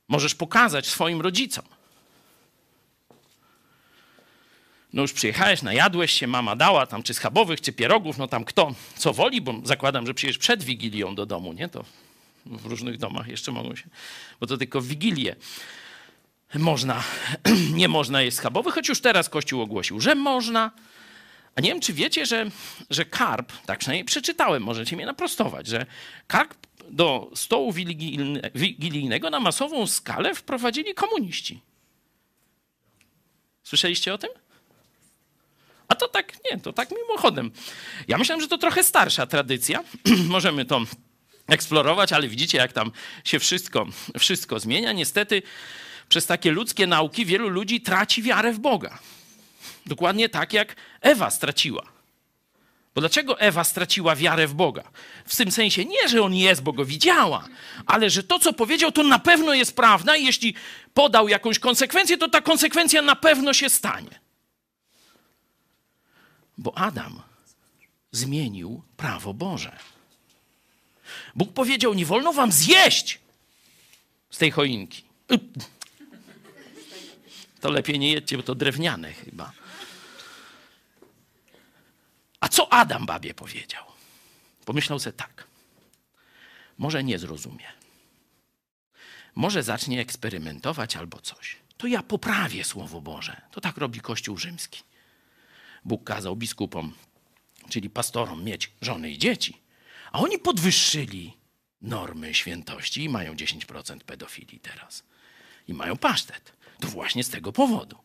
możesz 0.08 0.34
pokazać 0.34 0.86
swoim 0.86 1.20
rodzicom. 1.20 1.64
No 4.92 5.02
już 5.02 5.12
przyjechałeś, 5.12 5.62
najadłeś 5.62 6.12
się, 6.12 6.26
mama 6.26 6.56
dała 6.56 6.86
tam 6.86 7.02
czy 7.02 7.14
schabowych, 7.14 7.60
czy 7.60 7.72
pierogów, 7.72 8.18
no 8.18 8.28
tam 8.28 8.44
kto 8.44 8.74
co 8.96 9.12
woli, 9.12 9.40
bo 9.40 9.54
zakładam, 9.64 10.06
że 10.06 10.14
przyjdziesz 10.14 10.38
przed 10.38 10.62
Wigilią 10.62 11.14
do 11.14 11.26
domu, 11.26 11.52
nie? 11.52 11.68
To 11.68 11.84
w 12.46 12.66
różnych 12.66 12.98
domach 12.98 13.28
jeszcze 13.28 13.52
mogą 13.52 13.76
się, 13.76 13.84
bo 14.40 14.46
to 14.46 14.56
tylko 14.56 14.80
w 14.80 14.86
Wigilię 14.86 15.36
można, 16.54 17.02
nie 17.72 17.88
można 17.88 18.22
jeść 18.22 18.36
schabowych, 18.36 18.74
choć 18.74 18.88
już 18.88 19.00
teraz 19.00 19.28
Kościół 19.28 19.62
ogłosił, 19.62 20.00
że 20.00 20.14
można, 20.14 20.70
a 21.54 21.60
nie 21.60 21.70
wiem, 21.70 21.80
czy 21.80 21.92
wiecie, 21.92 22.26
że, 22.26 22.50
że 22.90 23.04
karp, 23.04 23.52
tak 23.66 23.78
przynajmniej 23.78 24.04
przeczytałem, 24.04 24.62
możecie 24.62 24.96
mnie 24.96 25.06
naprostować, 25.06 25.66
że 25.66 25.86
karp 26.26 26.66
do 26.90 27.30
stołu 27.34 27.72
wigilijnego 28.54 29.30
na 29.30 29.40
masową 29.40 29.86
skalę 29.86 30.34
wprowadzili 30.34 30.94
komuniści. 30.94 31.60
Słyszeliście 33.62 34.14
o 34.14 34.18
tym? 34.18 34.30
A 35.90 35.94
to 35.94 36.08
tak, 36.08 36.32
nie, 36.44 36.60
to 36.60 36.72
tak 36.72 36.88
mimochodem. 36.90 37.50
Ja 38.08 38.18
myślałem, 38.18 38.40
że 38.40 38.48
to 38.48 38.58
trochę 38.58 38.84
starsza 38.84 39.26
tradycja. 39.26 39.84
Możemy 40.28 40.64
to 40.64 40.80
eksplorować, 41.48 42.12
ale 42.12 42.28
widzicie, 42.28 42.58
jak 42.58 42.72
tam 42.72 42.92
się 43.24 43.38
wszystko, 43.38 43.86
wszystko 44.18 44.60
zmienia. 44.60 44.92
Niestety, 44.92 45.42
przez 46.08 46.26
takie 46.26 46.50
ludzkie 46.50 46.86
nauki 46.86 47.26
wielu 47.26 47.48
ludzi 47.48 47.80
traci 47.80 48.22
wiarę 48.22 48.52
w 48.52 48.58
Boga. 48.58 48.98
Dokładnie 49.86 50.28
tak, 50.28 50.52
jak 50.52 50.76
Ewa 51.00 51.30
straciła. 51.30 51.82
Bo 52.94 53.00
dlaczego 53.00 53.40
Ewa 53.40 53.64
straciła 53.64 54.16
wiarę 54.16 54.46
w 54.46 54.54
Boga? 54.54 54.82
W 55.24 55.36
tym 55.36 55.50
sensie 55.50 55.84
nie, 55.84 56.08
że 56.08 56.22
on 56.22 56.34
jest, 56.34 56.62
bo 56.62 56.72
go 56.72 56.84
widziała, 56.84 57.48
ale 57.86 58.10
że 58.10 58.22
to, 58.22 58.38
co 58.38 58.52
powiedział, 58.52 58.92
to 58.92 59.02
na 59.02 59.18
pewno 59.18 59.54
jest 59.54 59.76
prawda 59.76 60.16
i 60.16 60.24
jeśli 60.24 60.54
podał 60.94 61.28
jakąś 61.28 61.58
konsekwencję, 61.58 62.18
to 62.18 62.28
ta 62.28 62.40
konsekwencja 62.40 63.02
na 63.02 63.16
pewno 63.16 63.52
się 63.52 63.68
stanie. 63.68 64.29
Bo 66.60 66.78
Adam 66.78 67.22
zmienił 68.12 68.82
prawo 68.96 69.34
Boże. 69.34 69.78
Bóg 71.34 71.52
powiedział: 71.52 71.94
Nie 71.94 72.06
wolno 72.06 72.32
wam 72.32 72.52
zjeść 72.52 73.18
z 74.30 74.38
tej 74.38 74.50
choinki. 74.50 75.04
To 77.60 77.70
lepiej 77.70 77.98
nie 77.98 78.12
jedźcie, 78.12 78.36
bo 78.36 78.42
to 78.42 78.54
drewniane 78.54 79.12
chyba. 79.12 79.52
A 82.40 82.48
co 82.48 82.72
Adam 82.72 83.06
babie 83.06 83.34
powiedział? 83.34 83.84
Pomyślał 84.64 84.98
sobie 84.98 85.16
tak. 85.16 85.46
Może 86.78 87.04
nie 87.04 87.18
zrozumie. 87.18 87.66
Może 89.34 89.62
zacznie 89.62 90.00
eksperymentować 90.00 90.96
albo 90.96 91.20
coś. 91.20 91.56
To 91.76 91.86
ja 91.86 92.02
poprawię 92.02 92.64
Słowo 92.64 93.00
Boże. 93.00 93.40
To 93.50 93.60
tak 93.60 93.76
robi 93.76 94.00
Kościół 94.00 94.36
rzymski. 94.36 94.82
Bóg 95.84 96.04
kazał 96.04 96.36
biskupom, 96.36 96.94
czyli 97.68 97.90
pastorom, 97.90 98.44
mieć 98.44 98.70
żony 98.80 99.10
i 99.10 99.18
dzieci, 99.18 99.56
a 100.12 100.20
oni 100.20 100.38
podwyższyli 100.38 101.36
normy 101.82 102.34
świętości 102.34 103.04
i 103.04 103.08
mają 103.08 103.34
10% 103.34 103.98
pedofilii 103.98 104.60
teraz. 104.60 105.04
I 105.68 105.74
mają 105.74 105.96
pasztet. 105.96 106.52
To 106.80 106.88
właśnie 106.88 107.24
z 107.24 107.30
tego 107.30 107.52
powodu. 107.52 107.96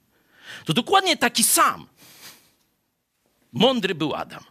To 0.66 0.74
dokładnie 0.74 1.18
taki 1.18 1.44
sam 1.44 1.88
Mądry 3.56 3.96
był 3.96 4.16
Adam. 4.16 4.44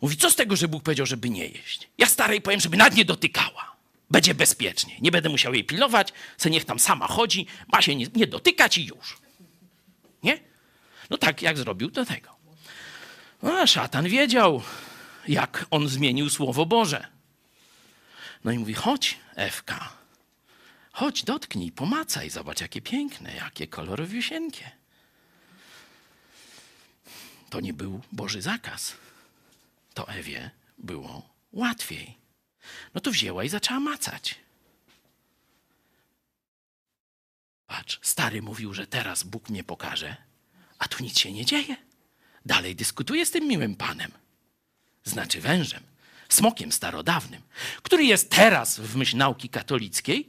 Mówi, 0.00 0.16
co 0.16 0.30
z 0.30 0.36
tego, 0.36 0.56
że 0.56 0.68
Bóg 0.68 0.82
powiedział, 0.82 1.06
żeby 1.06 1.30
nie 1.30 1.46
jeść? 1.46 1.88
Ja 1.98 2.06
starej 2.06 2.40
powiem, 2.40 2.60
żeby 2.60 2.76
nad 2.76 2.96
nie 2.96 3.04
dotykała. 3.04 3.76
Będzie 4.10 4.34
bezpiecznie. 4.34 4.96
Nie 5.00 5.10
będę 5.10 5.28
musiał 5.28 5.54
jej 5.54 5.64
pilnować, 5.64 6.12
se 6.36 6.50
niech 6.50 6.64
tam 6.64 6.78
sama 6.78 7.06
chodzi, 7.06 7.46
ma 7.72 7.82
się 7.82 7.96
nie, 7.96 8.06
nie 8.14 8.26
dotykać 8.26 8.78
i 8.78 8.86
już. 8.86 9.18
Nie? 10.22 10.40
No 11.10 11.16
tak 11.16 11.42
jak 11.42 11.58
zrobił 11.58 11.90
do 11.90 12.04
tego. 12.04 12.36
No, 13.42 13.52
a 13.52 13.66
szatan 13.66 14.08
wiedział, 14.08 14.62
jak 15.28 15.66
on 15.70 15.88
zmienił 15.88 16.30
Słowo 16.30 16.66
Boże. 16.66 17.06
No 18.44 18.52
i 18.52 18.58
mówi, 18.58 18.74
chodź, 18.74 19.18
Ewka, 19.36 19.92
chodź, 20.92 21.24
dotknij, 21.24 21.72
pomacaj, 21.72 22.30
zobacz, 22.30 22.60
jakie 22.60 22.80
piękne, 22.80 23.34
jakie 23.34 23.66
kolorowiusieńkie. 23.66 24.70
To 27.50 27.60
nie 27.60 27.72
był 27.72 28.00
Boży 28.12 28.42
zakaz. 28.42 28.96
To 29.94 30.08
Ewie 30.08 30.50
było 30.78 31.28
łatwiej. 31.52 32.18
No 32.94 33.00
to 33.00 33.10
wzięła 33.10 33.44
i 33.44 33.48
zaczęła 33.48 33.80
macać. 33.80 34.38
Patrz, 37.66 37.98
stary 38.02 38.42
mówił, 38.42 38.74
że 38.74 38.86
teraz 38.86 39.24
Bóg 39.24 39.48
mnie 39.48 39.64
pokaże, 39.64 40.16
a 40.78 40.88
tu 40.88 41.02
nic 41.04 41.18
się 41.18 41.32
nie 41.32 41.44
dzieje. 41.44 41.76
Dalej 42.46 42.76
dyskutuje 42.76 43.26
z 43.26 43.30
tym 43.30 43.48
miłym 43.48 43.74
panem, 43.76 44.12
znaczy 45.04 45.40
wężem, 45.40 45.82
smokiem 46.28 46.72
starodawnym, 46.72 47.42
który 47.82 48.04
jest 48.04 48.30
teraz 48.30 48.80
w 48.80 48.96
myśl 48.96 49.16
nauki 49.16 49.48
katolickiej 49.48 50.28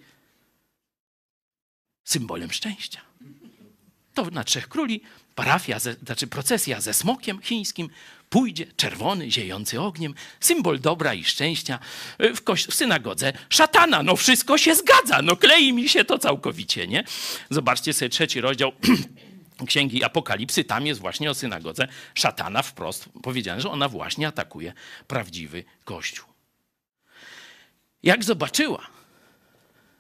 symbolem 2.04 2.52
szczęścia. 2.52 3.02
To 4.14 4.26
na 4.26 4.44
Trzech 4.44 4.68
Króli 4.68 5.02
parafia, 5.36 5.80
ze, 5.80 5.94
znaczy 5.94 6.28
procesja 6.28 6.82
ze 6.82 6.94
smokiem 6.94 7.42
chińskim 7.42 7.90
pójdzie, 8.30 8.66
czerwony, 8.76 9.32
ziejący 9.32 9.82
ogniem, 9.82 10.14
symbol 10.40 10.80
dobra 10.80 11.14
i 11.14 11.24
szczęścia 11.24 11.80
y, 12.22 12.36
w, 12.36 12.44
koś- 12.44 12.72
w 12.72 12.74
synagodze 12.74 13.34
szatana. 13.50 14.04
No 14.04 14.16
wszystko 14.16 14.58
się 14.58 14.76
zgadza, 14.76 15.22
no 15.22 15.36
klei 15.36 15.74
mi 15.74 15.90
się 15.90 16.06
to 16.06 16.18
całkowicie, 16.20 16.88
nie? 16.88 17.04
Zobaczcie 17.50 17.94
sobie 17.94 18.10
trzeci 18.10 18.42
rozdział 18.42 18.72
Księgi 19.66 20.04
Apokalipsy, 20.04 20.64
tam 20.64 20.86
jest 20.86 21.02
właśnie 21.02 21.32
o 21.32 21.34
synagodze 21.34 21.88
szatana 22.16 22.62
wprost 22.62 23.10
powiedziane, 23.24 23.62
że 23.62 23.70
ona 23.70 23.90
właśnie 23.90 24.28
atakuje 24.28 24.74
prawdziwy 25.08 25.64
Kościół. 25.84 26.30
Jak 28.04 28.24
zobaczyła, 28.24 28.88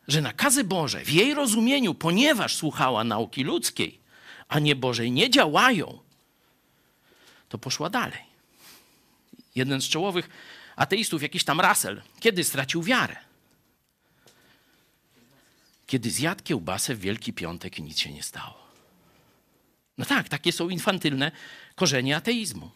że 0.08 0.22
nakazy 0.22 0.64
Boże 0.64 1.06
w 1.06 1.12
jej 1.12 1.34
rozumieniu, 1.34 1.94
ponieważ 1.94 2.56
słuchała 2.56 3.04
nauki 3.04 3.44
ludzkiej, 3.44 4.00
a 4.48 4.60
nie 4.60 4.76
Bożej, 4.76 5.12
nie 5.12 5.30
działają, 5.30 6.00
to 7.50 7.58
poszła 7.58 7.90
dalej. 7.90 8.30
Jeden 9.56 9.82
z 9.82 9.90
czołowych 9.90 10.30
ateistów, 10.76 11.22
jakiś 11.22 11.44
tam 11.44 11.62
Russell, 11.62 12.02
kiedy 12.20 12.44
stracił 12.44 12.84
wiarę? 12.84 13.16
Kiedy 15.88 16.12
zjadł 16.12 16.44
kiełbasę 16.44 16.96
w 16.96 17.00
Wielki 17.00 17.34
Piątek 17.34 17.80
i 17.80 17.84
nic 17.84 18.00
się 18.00 18.14
nie 18.14 18.24
stało. 18.24 18.69
No 20.00 20.06
tak, 20.06 20.30
takie 20.30 20.52
są 20.52 20.70
infantylne 20.70 21.32
korzenie 21.76 22.16
ateizmu. 22.16 22.72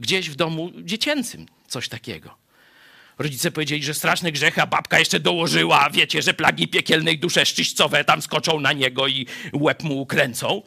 Gdzieś 0.00 0.30
w 0.30 0.34
domu 0.34 0.72
dziecięcym 0.82 1.46
coś 1.68 1.88
takiego. 1.88 2.34
Rodzice 3.18 3.50
powiedzieli, 3.50 3.82
że 3.82 3.94
straszne 3.94 4.32
grzechy, 4.32 4.62
a 4.62 4.66
babka 4.66 4.98
jeszcze 4.98 5.20
dołożyła, 5.20 5.90
wiecie, 5.90 6.22
że 6.22 6.34
plagi 6.34 6.68
piekielnej 6.68 7.18
dusze 7.18 7.46
szczyścowe 7.46 8.04
tam 8.04 8.22
skoczą 8.22 8.60
na 8.60 8.72
niego 8.72 9.08
i 9.08 9.26
łeb 9.52 9.82
mu 9.82 10.00
ukręcą. 10.00 10.62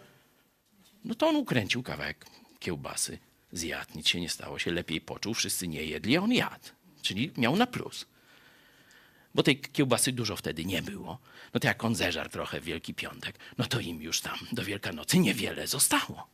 No 1.05 1.15
to 1.15 1.27
on 1.27 1.35
ukręcił 1.35 1.83
kawałek 1.83 2.25
kiełbasy, 2.59 3.17
zjadł, 3.51 3.91
nic 3.95 4.07
się 4.07 4.21
nie 4.21 4.29
stało, 4.29 4.59
się 4.59 4.71
lepiej 4.71 5.01
poczuł, 5.01 5.33
wszyscy 5.33 5.67
nie 5.67 5.83
jedli, 5.83 6.17
a 6.17 6.21
on 6.21 6.31
jadł. 6.31 6.69
Czyli 7.01 7.31
miał 7.37 7.55
na 7.55 7.67
plus. 7.67 8.05
Bo 9.35 9.43
tej 9.43 9.59
kiełbasy 9.59 10.11
dużo 10.11 10.35
wtedy 10.35 10.65
nie 10.65 10.81
było. 10.81 11.19
No 11.53 11.59
to 11.59 11.67
jak 11.67 11.83
on 11.83 11.95
zeżarł 11.95 12.29
trochę 12.29 12.61
w 12.61 12.63
Wielki 12.63 12.93
Piątek, 12.93 13.39
no 13.57 13.65
to 13.65 13.79
im 13.79 14.01
już 14.01 14.21
tam 14.21 14.37
do 14.51 14.63
Wielkanocy 14.63 15.19
niewiele 15.19 15.67
zostało. 15.67 16.27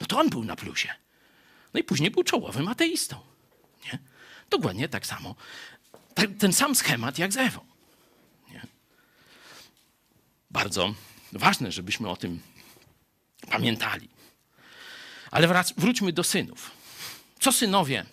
No 0.00 0.06
to 0.06 0.18
on 0.18 0.30
był 0.30 0.44
na 0.44 0.56
plusie. 0.56 0.88
No 1.74 1.80
i 1.80 1.84
później 1.84 2.10
był 2.10 2.24
czołowym 2.24 2.68
ateistą. 2.68 3.20
Nie? 3.84 3.98
Dokładnie 4.50 4.88
tak 4.88 5.06
samo. 5.06 5.34
Ten 6.38 6.52
sam 6.52 6.74
schemat 6.74 7.18
jak 7.18 7.32
z 7.32 7.36
Ewą. 7.36 7.60
Nie? 8.50 8.66
Bardzo 10.50 10.94
ważne, 11.32 11.72
żebyśmy 11.72 12.08
o 12.08 12.16
tym 12.16 12.40
pamiętali. 13.50 14.08
Ale 15.30 15.64
wróćmy 15.76 16.12
do 16.12 16.24
synów. 16.24 16.70
Co 17.40 17.52
synowie, 17.52 18.04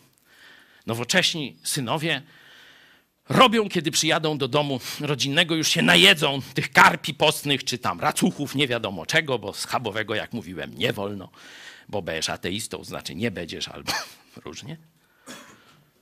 nowocześni 0.86 1.58
synowie, 1.64 2.22
robią, 3.30 3.70
kiedy 3.70 3.92
przyjadą 3.92 4.38
do 4.38 4.48
domu 4.48 4.80
rodzinnego, 5.00 5.56
już 5.56 5.68
się 5.68 5.82
najedzą 5.82 6.42
tych 6.54 6.72
karpi 6.72 7.14
postnych, 7.14 7.64
czy 7.64 7.78
tam 7.78 8.00
racuchów, 8.00 8.56
nie 8.56 8.68
wiadomo 8.68 9.06
czego, 9.06 9.40
bo 9.40 9.54
schabowego, 9.54 10.16
jak 10.16 10.34
mówiłem, 10.34 10.78
nie 10.78 10.94
wolno, 10.94 11.30
bo 11.90 12.02
będziesz 12.02 12.30
ateistą, 12.30 12.84
znaczy 12.84 13.16
nie 13.16 13.32
będziesz, 13.32 13.68
albo 13.68 13.92
różnie. 14.46 14.78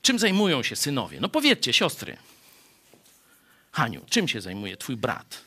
Czym 0.01 0.19
zajmują 0.19 0.63
się 0.63 0.75
synowie? 0.75 1.19
No 1.21 1.29
powiedzcie, 1.29 1.73
siostry. 1.73 2.17
Haniu, 3.71 4.05
czym 4.09 4.27
się 4.27 4.41
zajmuje 4.41 4.77
twój 4.77 4.97
brat? 4.97 5.41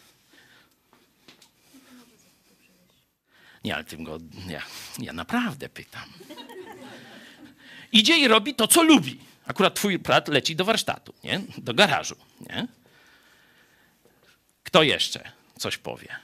Nie, 3.65 3.75
ale 3.75 3.85
tym 3.85 4.05
go, 4.05 4.19
ja, 4.49 4.63
ja 4.99 5.13
naprawdę 5.13 5.69
pytam. 5.69 6.09
Idzie 7.93 8.19
i 8.19 8.29
robi 8.29 8.55
to, 8.55 8.69
co 8.69 8.83
lubi. 8.83 9.19
Akurat 9.47 9.75
twój 9.75 9.99
brat 9.99 10.29
leci 10.29 10.57
do 10.57 10.65
warsztatu, 10.65 11.15
nie? 11.25 11.41
Do 11.59 11.75
garażu, 11.75 12.17
nie? 12.41 12.67
Kto 14.65 14.83
jeszcze 14.83 15.33
coś 15.59 15.79
powie? 15.79 16.17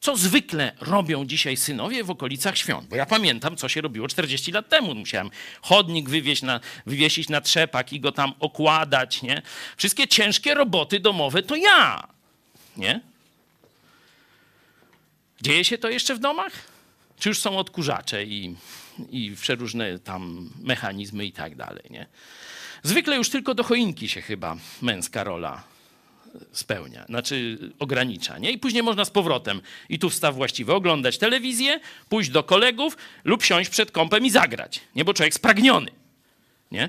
Co 0.00 0.16
zwykle 0.16 0.72
robią 0.80 1.24
dzisiaj 1.24 1.56
synowie 1.56 2.04
w 2.04 2.10
okolicach 2.10 2.58
świąt? 2.58 2.88
Bo 2.88 2.96
ja 2.96 3.06
pamiętam, 3.06 3.56
co 3.56 3.68
się 3.68 3.80
robiło 3.80 4.08
40 4.08 4.52
lat 4.52 4.68
temu. 4.68 4.94
Musiałem 4.94 5.30
chodnik 5.62 6.08
wywieźć 6.08 6.42
na, 6.42 6.60
wywiesić 6.86 7.28
na 7.28 7.40
trzepak 7.40 7.92
i 7.92 8.00
go 8.00 8.12
tam 8.12 8.32
okładać, 8.40 9.22
nie? 9.22 9.42
Wszystkie 9.76 10.08
ciężkie 10.08 10.54
roboty 10.54 11.00
domowe 11.00 11.42
to 11.42 11.56
ja, 11.56 12.08
nie? 12.76 13.00
Dzieje 15.42 15.64
się 15.64 15.78
to 15.78 15.88
jeszcze 15.88 16.14
w 16.14 16.18
domach? 16.18 16.52
Czy 17.18 17.28
już 17.28 17.38
są 17.38 17.58
odkurzacze 17.58 18.24
i, 18.24 18.56
i 19.10 19.36
przeróżne 19.36 19.98
tam 19.98 20.50
mechanizmy 20.62 21.24
i 21.24 21.32
tak 21.32 21.56
dalej, 21.56 21.84
nie? 21.90 22.06
Zwykle 22.82 23.16
już 23.16 23.30
tylko 23.30 23.54
do 23.54 23.64
choinki 23.64 24.08
się 24.08 24.22
chyba 24.22 24.56
męska 24.82 25.24
rola 25.24 25.64
spełnia, 26.52 27.04
znaczy 27.04 27.58
ogranicza, 27.78 28.38
nie? 28.38 28.50
I 28.50 28.58
później 28.58 28.82
można 28.82 29.04
z 29.04 29.10
powrotem, 29.10 29.60
i 29.88 29.98
tu 29.98 30.10
wstaw 30.10 30.34
właściwy, 30.34 30.74
oglądać 30.74 31.18
telewizję, 31.18 31.80
pójść 32.08 32.30
do 32.30 32.42
kolegów 32.42 32.96
lub 33.24 33.42
siąść 33.42 33.70
przed 33.70 33.90
kąpem 33.90 34.26
i 34.26 34.30
zagrać, 34.30 34.80
nie? 34.94 35.04
Bo 35.04 35.14
człowiek 35.14 35.34
spragniony, 35.34 35.90
nie? 36.70 36.88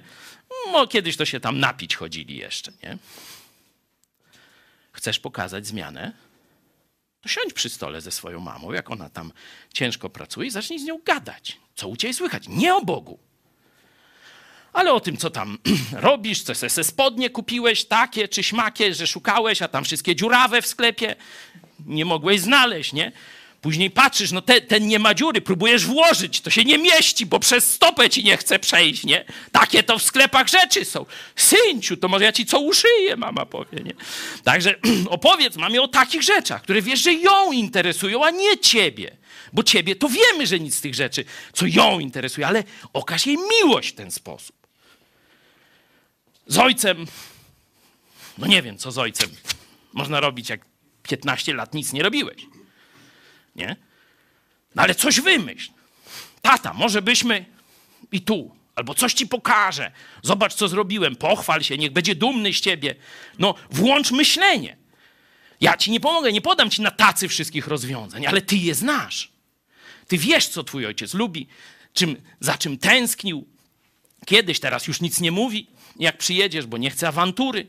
No, 0.71 0.87
kiedyś 0.87 1.17
to 1.17 1.25
się 1.25 1.39
tam 1.39 1.59
napić 1.59 1.95
chodzili 1.95 2.37
jeszcze, 2.37 2.71
nie? 2.83 2.97
Chcesz 4.91 5.19
pokazać 5.19 5.67
zmianę? 5.67 6.11
To 7.21 7.29
siądź 7.29 7.53
przy 7.53 7.69
stole 7.69 8.01
ze 8.01 8.11
swoją 8.11 8.39
mamą, 8.39 8.71
jak 8.71 8.91
ona 8.91 9.09
tam 9.09 9.31
ciężko 9.73 10.09
pracuje 10.09 10.47
i 10.47 10.51
zacznij 10.51 10.79
z 10.79 10.83
nią 10.83 10.99
gadać. 11.05 11.57
Co 11.75 11.87
u 11.87 11.95
ciebie 11.95 12.13
słychać? 12.13 12.47
Nie 12.47 12.75
o 12.75 12.81
Bogu. 12.81 13.19
Ale 14.73 14.93
o 14.93 14.99
tym, 14.99 15.17
co 15.17 15.29
tam 15.29 15.57
robisz, 15.91 16.43
co 16.43 16.55
se 16.55 16.83
spodnie 16.83 17.29
kupiłeś, 17.29 17.85
takie 17.85 18.27
czy 18.27 18.43
śmakie, 18.43 18.93
że 18.93 19.07
szukałeś, 19.07 19.61
a 19.61 19.67
tam 19.67 19.83
wszystkie 19.83 20.15
dziurawe 20.15 20.61
w 20.61 20.67
sklepie, 20.67 21.15
nie 21.85 22.05
mogłeś 22.05 22.41
znaleźć, 22.41 22.93
nie? 22.93 23.11
Później 23.61 23.91
patrzysz, 23.91 24.31
no 24.31 24.41
te, 24.41 24.61
ten 24.61 24.87
nie 24.87 24.99
ma 24.99 25.13
dziury, 25.13 25.41
próbujesz 25.41 25.85
włożyć, 25.85 26.41
to 26.41 26.49
się 26.49 26.63
nie 26.63 26.77
mieści, 26.77 27.25
bo 27.25 27.39
przez 27.39 27.73
stopę 27.73 28.09
ci 28.09 28.23
nie 28.23 28.37
chce 28.37 28.59
przejść, 28.59 29.03
nie? 29.03 29.25
Takie 29.51 29.83
to 29.83 29.99
w 29.99 30.03
sklepach 30.03 30.47
rzeczy 30.47 30.85
są. 30.85 31.05
Synciu, 31.35 31.97
to 31.97 32.07
może 32.07 32.25
ja 32.25 32.31
ci 32.31 32.45
co 32.45 32.59
uszyję, 32.59 33.15
mama 33.17 33.45
powie, 33.45 33.83
nie? 33.83 33.93
Także 34.43 34.75
opowiedz 35.09 35.55
mamie 35.55 35.81
o 35.81 35.87
takich 35.87 36.21
rzeczach, 36.21 36.61
które 36.61 36.81
wiesz, 36.81 37.03
że 37.03 37.13
ją 37.13 37.51
interesują, 37.51 38.25
a 38.25 38.31
nie 38.31 38.57
ciebie. 38.57 39.17
Bo 39.53 39.63
ciebie 39.63 39.95
to 39.95 40.09
wiemy, 40.09 40.47
że 40.47 40.59
nic 40.59 40.75
z 40.75 40.81
tych 40.81 40.95
rzeczy, 40.95 41.25
co 41.53 41.65
ją 41.65 41.99
interesuje, 41.99 42.47
ale 42.47 42.63
okaż 42.93 43.25
jej 43.25 43.37
miłość 43.37 43.89
w 43.89 43.95
ten 43.95 44.11
sposób. 44.11 44.55
Z 46.47 46.57
ojcem, 46.57 47.05
no 48.37 48.47
nie 48.47 48.61
wiem, 48.61 48.77
co 48.77 48.91
z 48.91 48.97
ojcem 48.97 49.29
można 49.93 50.19
robić, 50.19 50.49
jak 50.49 50.65
15 51.03 51.53
lat 51.53 51.73
nic 51.73 51.93
nie 51.93 52.03
robiłeś. 52.03 52.50
Nie? 53.55 53.75
No 54.75 54.81
ale 54.81 54.95
coś 54.95 55.19
wymyśl. 55.19 55.71
Tata, 56.41 56.73
może 56.73 57.01
byśmy 57.01 57.45
i 58.11 58.21
tu, 58.21 58.55
albo 58.75 58.93
coś 58.93 59.13
ci 59.13 59.27
pokażę. 59.27 59.91
Zobacz, 60.23 60.53
co 60.53 60.67
zrobiłem, 60.67 61.15
pochwal 61.15 61.63
się, 61.63 61.77
niech 61.77 61.91
będzie 61.91 62.15
dumny 62.15 62.53
z 62.53 62.61
ciebie. 62.61 62.95
No, 63.39 63.55
włącz 63.71 64.11
myślenie. 64.11 64.77
Ja 65.61 65.77
ci 65.77 65.91
nie 65.91 65.99
pomogę, 65.99 66.31
nie 66.31 66.41
podam 66.41 66.69
ci 66.69 66.81
na 66.81 66.91
tacy 66.91 67.27
wszystkich 67.27 67.67
rozwiązań, 67.67 68.25
ale 68.25 68.41
ty 68.41 68.55
je 68.55 68.75
znasz. 68.75 69.31
Ty 70.07 70.17
wiesz, 70.17 70.47
co 70.47 70.63
twój 70.63 70.85
ojciec 70.85 71.13
lubi, 71.13 71.47
czym, 71.93 72.21
za 72.39 72.57
czym 72.57 72.77
tęsknił, 72.77 73.47
Kiedyś, 74.25 74.59
teraz 74.59 74.87
już 74.87 75.01
nic 75.01 75.19
nie 75.19 75.31
mówi, 75.31 75.67
jak 75.99 76.17
przyjedziesz, 76.17 76.65
bo 76.65 76.77
nie 76.77 76.89
chce 76.89 77.07
awantury. 77.07 77.67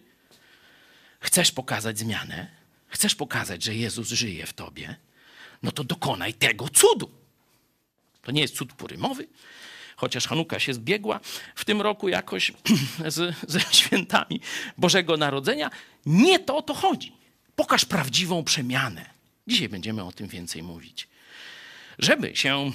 Chcesz 1.20 1.52
pokazać 1.52 1.98
zmianę? 1.98 2.50
Chcesz 2.88 3.14
pokazać, 3.14 3.64
że 3.64 3.74
Jezus 3.74 4.08
żyje 4.08 4.46
w 4.46 4.52
tobie? 4.52 4.96
No 5.62 5.72
to 5.72 5.84
dokonaj 5.84 6.34
tego 6.34 6.68
cudu. 6.68 7.10
To 8.22 8.32
nie 8.32 8.40
jest 8.42 8.56
cud 8.56 8.72
purymowy, 8.72 9.28
chociaż 9.96 10.26
Hanuka 10.26 10.58
się 10.60 10.74
zbiegła 10.74 11.20
w 11.54 11.64
tym 11.64 11.82
roku 11.82 12.08
jakoś 12.08 12.52
z, 13.06 13.36
ze 13.48 13.60
świętami 13.60 14.40
Bożego 14.78 15.16
Narodzenia. 15.16 15.70
Nie 16.06 16.38
to 16.38 16.56
o 16.56 16.62
to 16.62 16.74
chodzi. 16.74 17.12
Pokaż 17.56 17.84
prawdziwą 17.84 18.44
przemianę. 18.44 19.10
Dzisiaj 19.46 19.68
będziemy 19.68 20.04
o 20.04 20.12
tym 20.12 20.28
więcej 20.28 20.62
mówić. 20.62 21.08
Żeby 21.98 22.36
się, 22.36 22.72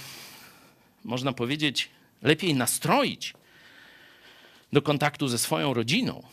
można 1.03 1.33
powiedzieć, 1.33 1.89
lepiej 2.21 2.55
nastroić 2.55 3.33
do 4.73 4.81
kontaktu 4.81 5.27
ze 5.27 5.37
swoją 5.37 5.73
rodziną, 5.73 6.23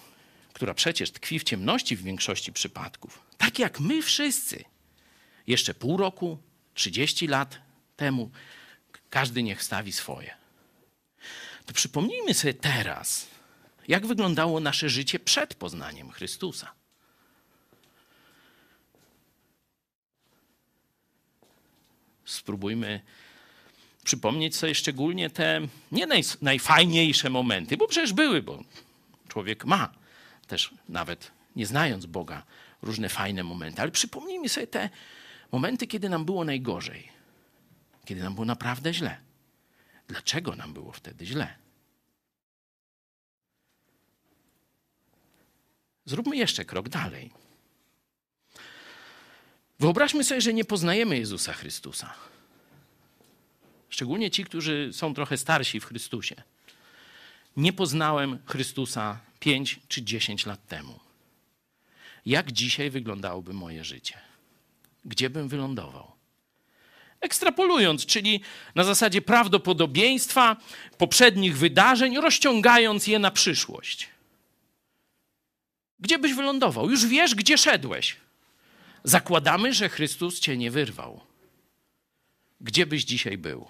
która 0.52 0.74
przecież 0.74 1.10
tkwi 1.10 1.38
w 1.38 1.44
ciemności 1.44 1.96
w 1.96 2.02
większości 2.02 2.52
przypadków, 2.52 3.22
tak 3.38 3.58
jak 3.58 3.80
my 3.80 4.02
wszyscy, 4.02 4.64
jeszcze 5.46 5.74
pół 5.74 5.96
roku, 5.96 6.38
30 6.74 7.26
lat 7.26 7.58
temu, 7.96 8.30
każdy 9.10 9.42
niech 9.42 9.62
stawi 9.62 9.92
swoje. 9.92 10.34
To 11.66 11.72
przypomnijmy 11.72 12.34
sobie 12.34 12.54
teraz, 12.54 13.26
jak 13.88 14.06
wyglądało 14.06 14.60
nasze 14.60 14.88
życie 14.88 15.18
przed 15.18 15.54
poznaniem 15.54 16.10
Chrystusa. 16.10 16.72
Spróbujmy 22.24 23.00
przypomnieć 24.04 24.56
sobie 24.56 24.74
szczególnie 24.74 25.30
te 25.30 25.60
nie 25.92 26.06
naj, 26.06 26.22
najfajniejsze 26.42 27.30
momenty, 27.30 27.76
bo 27.76 27.88
przecież 27.88 28.12
były, 28.12 28.42
bo 28.42 28.64
człowiek 29.28 29.64
ma 29.64 29.92
też 30.46 30.74
nawet 30.88 31.30
nie 31.56 31.66
znając 31.66 32.06
Boga 32.06 32.42
różne 32.82 33.08
fajne 33.08 33.42
momenty, 33.42 33.82
ale 33.82 33.90
przypomnijmy 33.90 34.48
sobie 34.48 34.66
te 34.66 34.90
momenty, 35.54 35.86
kiedy 35.86 36.08
nam 36.08 36.24
było 36.24 36.44
najgorzej, 36.44 37.08
kiedy 38.04 38.22
nam 38.22 38.34
było 38.34 38.44
naprawdę 38.44 38.94
źle. 38.94 39.20
Dlaczego 40.08 40.56
nam 40.56 40.74
było 40.74 40.92
wtedy 40.92 41.26
źle? 41.26 41.54
Zróbmy 46.04 46.36
jeszcze 46.36 46.64
krok 46.64 46.88
dalej. 46.88 47.30
Wyobraźmy 49.80 50.24
sobie, 50.24 50.40
że 50.40 50.54
nie 50.54 50.64
poznajemy 50.64 51.18
Jezusa 51.18 51.52
Chrystusa. 51.52 52.14
Szczególnie 53.88 54.30
ci, 54.30 54.44
którzy 54.44 54.90
są 54.92 55.14
trochę 55.14 55.36
starsi 55.36 55.80
w 55.80 55.84
Chrystusie. 55.84 56.42
Nie 57.56 57.72
poznałem 57.72 58.38
Chrystusa 58.46 59.20
5 59.40 59.80
czy 59.88 60.02
10 60.02 60.46
lat 60.46 60.66
temu. 60.66 61.00
Jak 62.26 62.52
dzisiaj 62.52 62.90
wyglądałoby 62.90 63.52
moje 63.52 63.84
życie? 63.84 64.33
Gdzie 65.04 65.30
bym 65.30 65.48
wylądował? 65.48 66.12
Ekstrapolując, 67.20 68.06
czyli 68.06 68.40
na 68.74 68.84
zasadzie 68.84 69.22
prawdopodobieństwa 69.22 70.56
poprzednich 70.98 71.58
wydarzeń, 71.58 72.16
rozciągając 72.16 73.06
je 73.06 73.18
na 73.18 73.30
przyszłość. 73.30 74.08
Gdzie 76.00 76.18
byś 76.18 76.34
wylądował? 76.34 76.90
Już 76.90 77.06
wiesz, 77.06 77.34
gdzie 77.34 77.58
szedłeś. 77.58 78.16
Zakładamy, 79.04 79.72
że 79.72 79.88
Chrystus 79.88 80.40
cię 80.40 80.56
nie 80.56 80.70
wyrwał. 80.70 81.20
Gdzie 82.60 82.86
byś 82.86 83.04
dzisiaj 83.04 83.38
był? 83.38 83.66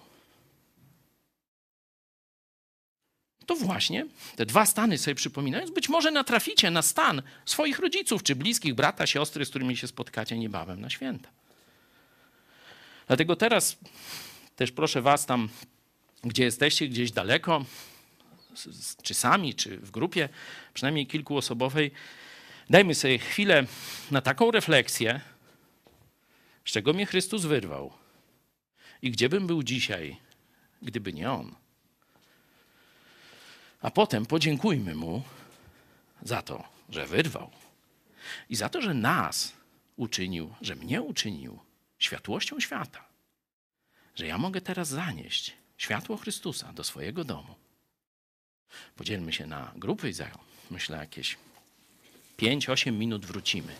To 3.46 3.56
właśnie 3.56 4.06
te 4.36 4.46
dwa 4.46 4.66
stany 4.66 4.98
sobie 4.98 5.14
przypominając, 5.14 5.70
być 5.70 5.88
może 5.88 6.10
natraficie 6.10 6.70
na 6.70 6.82
stan 6.82 7.22
swoich 7.44 7.78
rodziców 7.78 8.22
czy 8.22 8.36
bliskich, 8.36 8.74
brata, 8.74 9.06
siostry, 9.06 9.44
z 9.44 9.50
którymi 9.50 9.76
się 9.76 9.86
spotkacie 9.86 10.38
niebawem 10.38 10.80
na 10.80 10.90
święta. 10.90 11.28
Dlatego 13.06 13.36
teraz 13.36 13.76
też 14.56 14.72
proszę 14.72 15.02
Was 15.02 15.26
tam, 15.26 15.48
gdzie 16.24 16.44
jesteście, 16.44 16.88
gdzieś 16.88 17.12
daleko, 17.12 17.64
czy 19.02 19.14
sami, 19.14 19.54
czy 19.54 19.76
w 19.78 19.90
grupie, 19.90 20.28
przynajmniej 20.74 21.06
kilkuosobowej, 21.06 21.90
dajmy 22.70 22.94
sobie 22.94 23.18
chwilę 23.18 23.66
na 24.10 24.20
taką 24.20 24.50
refleksję, 24.50 25.20
z 26.64 26.70
czego 26.70 26.92
mnie 26.92 27.06
Chrystus 27.06 27.44
wyrwał 27.44 27.92
i 29.02 29.10
gdzie 29.10 29.28
bym 29.28 29.46
był 29.46 29.62
dzisiaj, 29.62 30.16
gdyby 30.82 31.12
nie 31.12 31.30
On. 31.30 31.54
A 33.84 33.90
potem 33.90 34.26
podziękujmy 34.26 34.94
Mu 34.94 35.22
za 36.22 36.42
to, 36.42 36.64
że 36.90 37.06
wyrwał 37.06 37.50
i 38.48 38.56
za 38.56 38.68
to, 38.68 38.82
że 38.82 38.94
nas 38.94 39.52
uczynił, 39.96 40.54
że 40.60 40.76
mnie 40.76 41.02
uczynił 41.02 41.58
światłością 41.98 42.60
świata. 42.60 43.04
Że 44.14 44.26
ja 44.26 44.38
mogę 44.38 44.60
teraz 44.60 44.88
zanieść 44.88 45.52
światło 45.76 46.16
Chrystusa 46.16 46.72
do 46.72 46.84
swojego 46.84 47.24
domu. 47.24 47.54
Podzielmy 48.96 49.32
się 49.32 49.46
na 49.46 49.72
grupy 49.76 50.08
i 50.08 50.12
za, 50.12 50.30
myślę, 50.70 50.98
jakieś 50.98 51.36
5-8 52.38 52.92
minut 52.92 53.26
wrócimy. 53.26 53.72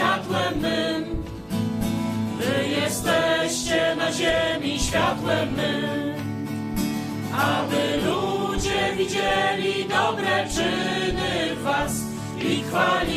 Światłem 0.00 0.60
mym. 0.60 1.04
Wy 2.38 2.68
jesteście 2.68 3.96
na 3.96 4.12
ziemi 4.12 4.78
światłem 4.78 5.54
mym. 5.54 6.14
Aby 7.34 8.06
ludzie 8.06 8.96
widzieli 8.96 9.84
dobre 9.88 10.48
czyny 10.54 11.56
was 11.64 11.92
i 12.38 12.62
chwalili 12.62 13.09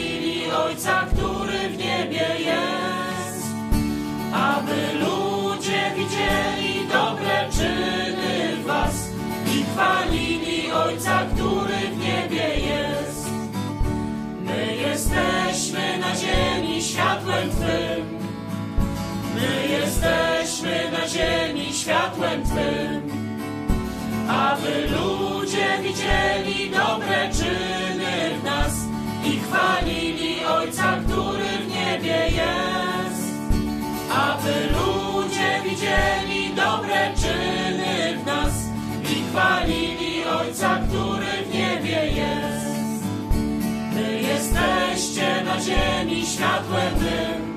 jesteśmy 20.04 20.92
na 20.92 21.08
ziemi 21.08 21.74
światłem 21.74 22.44
Twym. 22.44 23.24
Aby 24.30 24.88
ludzie 24.88 25.68
widzieli 25.84 26.70
dobre 26.70 27.30
czyny 27.32 28.40
w 28.40 28.44
nas 28.44 28.74
i 29.26 29.40
chwalili 29.40 30.46
Ojca, 30.46 30.98
który 31.06 31.44
w 31.44 31.68
niebie 31.68 32.18
jest. 32.26 33.24
Aby 34.16 34.54
ludzie 34.74 35.62
widzieli 35.64 36.56
dobre 36.56 37.14
czyny 37.16 38.18
w 38.18 38.26
nas 38.26 38.54
i 39.04 39.30
chwalili 39.30 40.26
Ojca, 40.26 40.80
który 40.88 41.50
w 41.50 41.54
niebie 41.54 42.08
jest. 42.08 43.04
Wy 43.94 44.22
jesteście 44.22 45.44
na 45.44 45.60
ziemi 45.62 46.26
światłem 46.26 46.94
mym. 46.94 47.53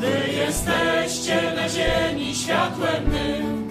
Wy 0.00 0.32
jesteście 0.32 1.52
na 1.56 1.68
ziemi 1.68 2.34
światłem 2.34 3.04
mym. 3.08 3.68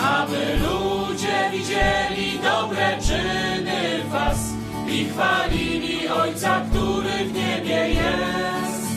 Aby 0.00 0.36
ludzie 0.62 1.50
widzieli 1.52 2.38
dobre 2.38 2.98
czyny 3.00 4.04
was 4.10 4.38
i 4.88 5.04
chwalili 5.04 6.08
Ojca, 6.08 6.60
który 6.70 7.24
w 7.24 7.32
niebie 7.32 7.88
jest. 7.88 8.88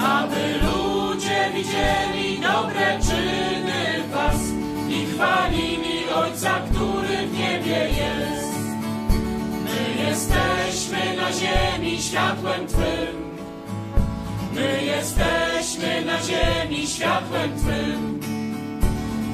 Aby 0.00 0.66
ludzie 0.66 1.50
widzieli 1.54 2.38
dobre 2.38 2.98
czyny 3.00 4.02
was 4.14 4.40
i 4.88 5.06
chwalili 5.06 6.08
Ojca, 6.14 6.60
który 6.70 7.26
w 7.26 7.38
niebie 7.38 7.88
jest. 7.88 8.56
My 9.64 10.04
jesteśmy 10.08 11.16
na 11.16 11.32
ziemi 11.32 12.02
światłem 12.02 12.66
Twym. 12.66 13.25
My 14.56 14.84
jesteśmy 14.84 16.04
na 16.04 16.22
ziemi 16.22 16.86
światłem 16.86 17.50
Twym. 17.58 18.20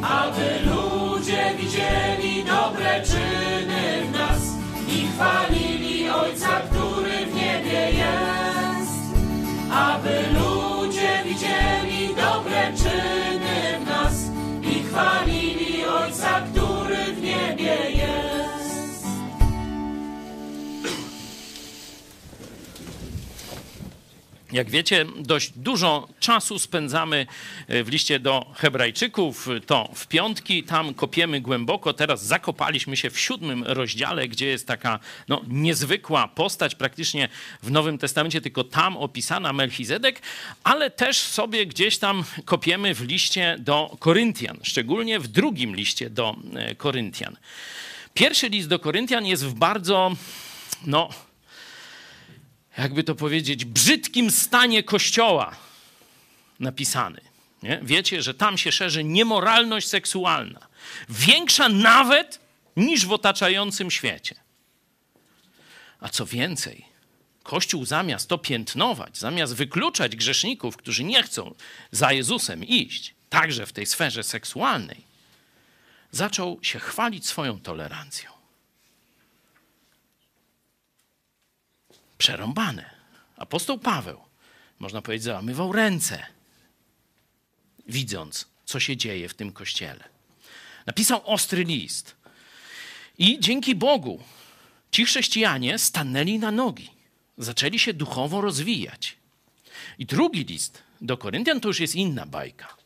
Aby 0.03 0.71
ludzie 0.71 1.55
widzieli 1.59 2.45
dobre 2.45 3.03
czyny 3.03 4.07
w 4.07 4.13
nas 4.19 4.43
i 4.89 5.07
chwalili 5.07 6.11
Ojca, 6.11 6.61
który 6.71 7.27
w 7.27 7.35
niebie 7.35 7.91
jest. 7.91 8.93
Aby 9.73 10.25
ludzie 10.39 11.23
widzieli 11.25 12.09
dobre 12.09 12.73
czyny 12.77 13.79
w 13.81 13.87
nas 13.87 14.15
i 14.63 14.83
chwalili 14.83 15.32
Jak 24.53 24.71
wiecie, 24.71 25.07
dość 25.17 25.51
dużo 25.57 26.09
czasu 26.21 26.59
spędzamy 26.59 27.27
e, 27.69 27.85
w 27.85 27.89
liście 27.89 28.21
do 28.21 28.53
Hebrajczyków, 28.55 29.49
to 29.67 29.91
w 29.95 30.07
piątki, 30.07 30.63
tam 30.63 30.95
kopiemy 30.95 31.41
głęboko. 31.41 31.93
Teraz 31.93 32.25
zakopaliśmy 32.25 32.97
się 32.97 33.11
w 33.11 33.21
siódmym 33.21 33.65
rozdziale, 33.65 34.29
gdzie 34.29 34.47
jest 34.47 34.67
taka 34.67 34.99
no, 35.29 35.43
niezwykła 35.49 36.29
postać, 36.29 36.75
praktycznie 36.75 37.29
w 37.63 37.71
Nowym 37.71 37.99
Testamencie, 37.99 38.41
tylko 38.41 38.65
tam 38.65 38.97
opisana 38.97 39.53
Melchizedek, 39.53 40.23
ale 40.65 40.91
też 40.91 41.19
sobie 41.19 41.67
gdzieś 41.67 41.99
tam 41.99 42.25
kopiemy 42.45 42.95
w 42.95 43.01
liście 43.01 43.57
do 43.59 43.97
Koryntian, 43.99 44.59
szczególnie 44.63 45.21
w 45.21 45.29
drugim 45.29 45.77
liście 45.77 46.11
do 46.11 46.37
e, 46.55 46.75
Koryntian. 46.75 47.37
Pierwszy 48.15 48.49
list 48.49 48.69
do 48.69 48.79
Koryntian 48.79 49.27
jest 49.27 49.47
w 49.47 49.55
bardzo, 49.55 50.13
no, 50.87 51.09
jakby 52.79 53.05
to 53.05 53.15
powiedzieć, 53.15 53.65
brzydkim 53.65 54.31
stanie 54.31 54.83
kościoła 54.83 55.57
napisany. 56.61 57.21
Nie? 57.63 57.81
Wiecie, 57.83 58.23
że 58.23 58.35
tam 58.35 58.59
się 58.59 58.73
szerzy 58.73 59.05
niemoralność 59.05 59.89
seksualna, 59.89 60.67
większa 61.09 61.69
nawet 61.69 62.41
niż 62.77 63.07
w 63.07 63.13
otaczającym 63.13 63.91
świecie. 63.91 64.35
A 66.01 66.09
co 66.09 66.27
więcej, 66.27 66.93
Kościół 67.43 67.85
zamiast 67.85 68.29
to 68.29 68.39
piętnować, 68.39 69.19
zamiast 69.19 69.55
wykluczać 69.55 70.17
grzeszników, 70.17 70.77
którzy 70.77 71.05
nie 71.05 71.23
chcą 71.23 71.55
za 71.91 72.13
Jezusem 72.13 72.65
iść, 72.65 73.15
także 73.29 73.67
w 73.67 73.73
tej 73.73 73.87
sferze 73.87 74.23
seksualnej, 74.23 75.05
zaczął 76.11 76.59
się 76.63 76.79
chwalić 76.79 77.27
swoją 77.27 77.61
tolerancją. 77.61 78.31
Przerąbane. 82.23 82.91
Apostoł 83.37 83.79
Paweł, 83.79 84.21
można 84.79 85.03
powiedzieć, 85.03 85.25
załamywał 85.25 85.73
ręce, 85.73 86.27
widząc, 87.89 88.47
co 88.65 88.81
się 88.81 88.97
dzieje 88.97 89.29
w 89.29 89.35
tym 89.35 89.53
kościele. 89.53 90.05
Napisał 90.87 91.23
ostry 91.25 91.65
list. 91.65 92.17
I 93.19 93.41
dzięki 93.41 93.75
Bogu 93.75 94.23
ci 94.93 95.05
chrześcijanie 95.05 95.79
stanęli 95.79 96.39
na 96.39 96.51
nogi, 96.51 96.91
zaczęli 97.39 97.79
się 97.79 97.95
duchowo 97.95 98.41
rozwijać. 98.41 99.17
I 99.99 100.07
drugi 100.07 100.45
list 100.45 100.83
do 101.01 101.17
Koryntian 101.17 101.61
to 101.61 101.69
już 101.69 101.81
jest 101.81 101.95
inna 101.95 102.27
bajka. 102.27 102.77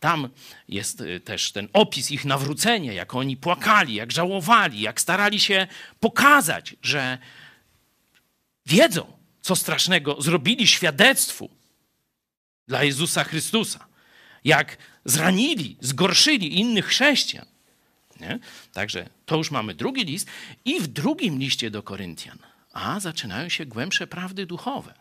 Tam 0.00 0.28
jest 0.68 1.00
y, 1.00 1.20
też 1.20 1.52
ten 1.52 1.68
opis 1.72 2.10
ich 2.10 2.24
nawrócenia, 2.24 2.92
jak 2.92 3.14
oni 3.14 3.36
płakali, 3.36 3.94
jak 3.94 4.12
żałowali, 4.12 4.80
jak 4.80 5.00
starali 5.00 5.40
się 5.40 5.66
pokazać, 6.00 6.76
że 6.82 7.18
wiedzą, 8.66 9.12
co 9.40 9.56
strasznego 9.56 10.22
zrobili 10.22 10.66
świadectwu 10.66 11.50
dla 12.68 12.84
Jezusa 12.84 13.24
Chrystusa. 13.24 13.86
Jak 14.44 14.76
zranili, 15.04 15.76
zgorszyli 15.80 16.58
innych 16.58 16.86
chrześcijan. 16.86 17.46
Nie? 18.20 18.38
Także 18.72 19.08
to 19.26 19.36
już 19.36 19.50
mamy 19.50 19.74
drugi 19.74 20.04
list. 20.04 20.28
I 20.64 20.80
w 20.80 20.86
drugim 20.86 21.38
liście 21.38 21.70
do 21.70 21.82
Koryntian, 21.82 22.38
a 22.72 23.00
zaczynają 23.00 23.48
się 23.48 23.66
głębsze 23.66 24.06
prawdy 24.06 24.46
duchowe. 24.46 24.94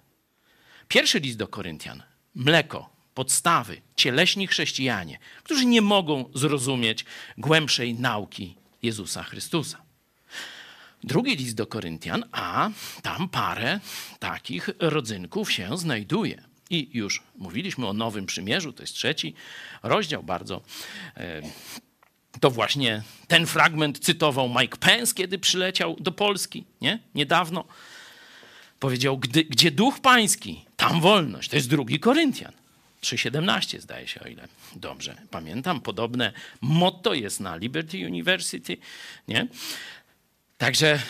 Pierwszy 0.88 1.20
list 1.20 1.38
do 1.38 1.48
Koryntian, 1.48 2.04
mleko, 2.36 2.90
podstawy, 3.14 3.82
cieleśni 3.96 4.48
chrześcijanie, 4.48 5.20
którzy 5.44 5.66
nie 5.66 5.82
mogą 5.82 6.32
zrozumieć 6.34 7.06
głębszej 7.38 7.94
nauki 7.94 8.56
Jezusa 8.82 9.24
Chrystusa. 9.24 9.89
Drugi 11.04 11.36
list 11.36 11.56
do 11.56 11.68
Koryntian, 11.68 12.24
a 12.32 12.70
tam 13.02 13.30
parę 13.30 13.80
takich 14.20 14.70
rodzynków 14.80 15.52
się 15.52 15.78
znajduje. 15.78 16.44
I 16.70 16.90
już 16.94 17.24
mówiliśmy 17.38 17.88
o 17.88 17.94
Nowym 17.94 18.26
Przymierzu, 18.26 18.74
to 18.74 18.84
jest 18.84 18.94
trzeci 18.94 19.34
rozdział, 19.84 20.24
bardzo. 20.24 20.62
E, 21.18 21.42
to 22.40 22.52
właśnie 22.52 23.04
ten 23.28 23.46
fragment 23.46 24.00
cytował 24.00 24.50
Mike 24.50 24.78
Pence, 24.78 25.14
kiedy 25.16 25.40
przyleciał 25.40 25.96
do 26.00 26.12
Polski, 26.12 26.66
nie? 26.82 27.00
Niedawno. 27.16 27.66
Powiedział, 28.80 29.18
gdy, 29.18 29.44
gdzie 29.44 29.72
duch 29.72 30.00
pański, 30.00 30.66
tam 30.78 31.02
wolność. 31.02 31.50
To 31.50 31.56
jest 31.56 31.70
drugi 31.70 32.00
Koryntian. 32.00 32.52
3,17 33.02 33.80
zdaje 33.80 34.08
się, 34.08 34.20
o 34.20 34.28
ile 34.28 34.48
dobrze 34.76 35.16
pamiętam. 35.32 35.82
Podobne 35.82 36.34
motto 36.62 37.14
jest 37.14 37.40
na 37.40 37.56
Liberty 37.56 38.08
University, 38.08 38.78
nie? 39.28 39.48
Także 40.60 41.02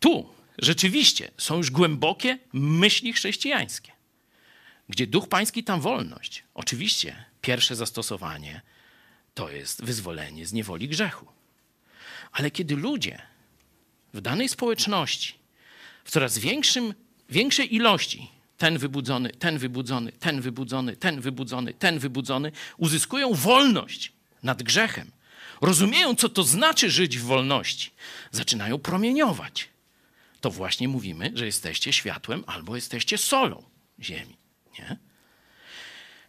tu 0.00 0.28
rzeczywiście 0.58 1.30
są 1.38 1.56
już 1.56 1.70
głębokie 1.70 2.38
myśli 2.52 3.12
chrześcijańskie, 3.12 3.92
gdzie 4.88 5.06
duch 5.06 5.28
pański, 5.28 5.64
tam 5.64 5.80
wolność. 5.80 6.44
Oczywiście 6.54 7.24
pierwsze 7.40 7.76
zastosowanie 7.76 8.60
to 9.34 9.50
jest 9.50 9.84
wyzwolenie 9.84 10.46
z 10.46 10.52
niewoli 10.52 10.88
grzechu. 10.88 11.26
Ale 12.32 12.50
kiedy 12.50 12.76
ludzie 12.76 13.22
w 14.14 14.20
danej 14.20 14.48
społeczności 14.48 15.34
w 16.04 16.10
coraz 16.10 16.38
większym, 16.38 16.94
większej 17.30 17.74
ilości 17.74 18.30
ten 18.58 18.78
wybudzony, 18.78 19.30
ten 19.30 19.58
wybudzony, 19.58 20.12
ten 20.12 20.40
wybudzony, 20.40 20.96
ten 20.96 21.20
wybudzony, 21.20 21.74
ten 21.74 21.98
wybudzony 21.98 22.52
uzyskują 22.76 23.34
wolność 23.34 24.12
nad 24.42 24.62
grzechem, 24.62 25.10
rozumieją, 25.60 26.14
co 26.14 26.28
to 26.28 26.42
znaczy 26.42 26.90
żyć 26.90 27.18
w 27.18 27.22
wolności, 27.22 27.90
zaczynają 28.30 28.78
promieniować. 28.78 29.68
to 30.40 30.50
właśnie 30.50 30.88
mówimy, 30.88 31.32
że 31.34 31.46
jesteście 31.46 31.92
światłem 31.92 32.44
albo 32.46 32.76
jesteście 32.76 33.18
solą 33.18 33.64
ziemi. 34.00 34.36
Nie? 34.78 34.96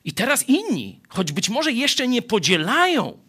I 0.03 0.13
teraz 0.13 0.49
inni, 0.49 1.01
choć 1.09 1.31
być 1.31 1.49
może 1.49 1.71
jeszcze 1.71 2.07
nie 2.07 2.21
podzielają 2.21 3.19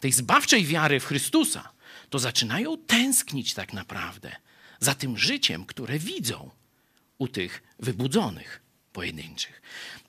tej 0.00 0.12
zbawczej 0.12 0.64
wiary 0.64 1.00
w 1.00 1.04
Chrystusa, 1.04 1.72
to 2.10 2.18
zaczynają 2.18 2.78
tęsknić 2.78 3.54
tak 3.54 3.72
naprawdę 3.72 4.36
za 4.80 4.94
tym 4.94 5.18
życiem, 5.18 5.64
które 5.66 5.98
widzą 5.98 6.50
u 7.18 7.28
tych 7.28 7.62
wybudzonych 7.78 8.62
pojedynczych. 8.92 9.62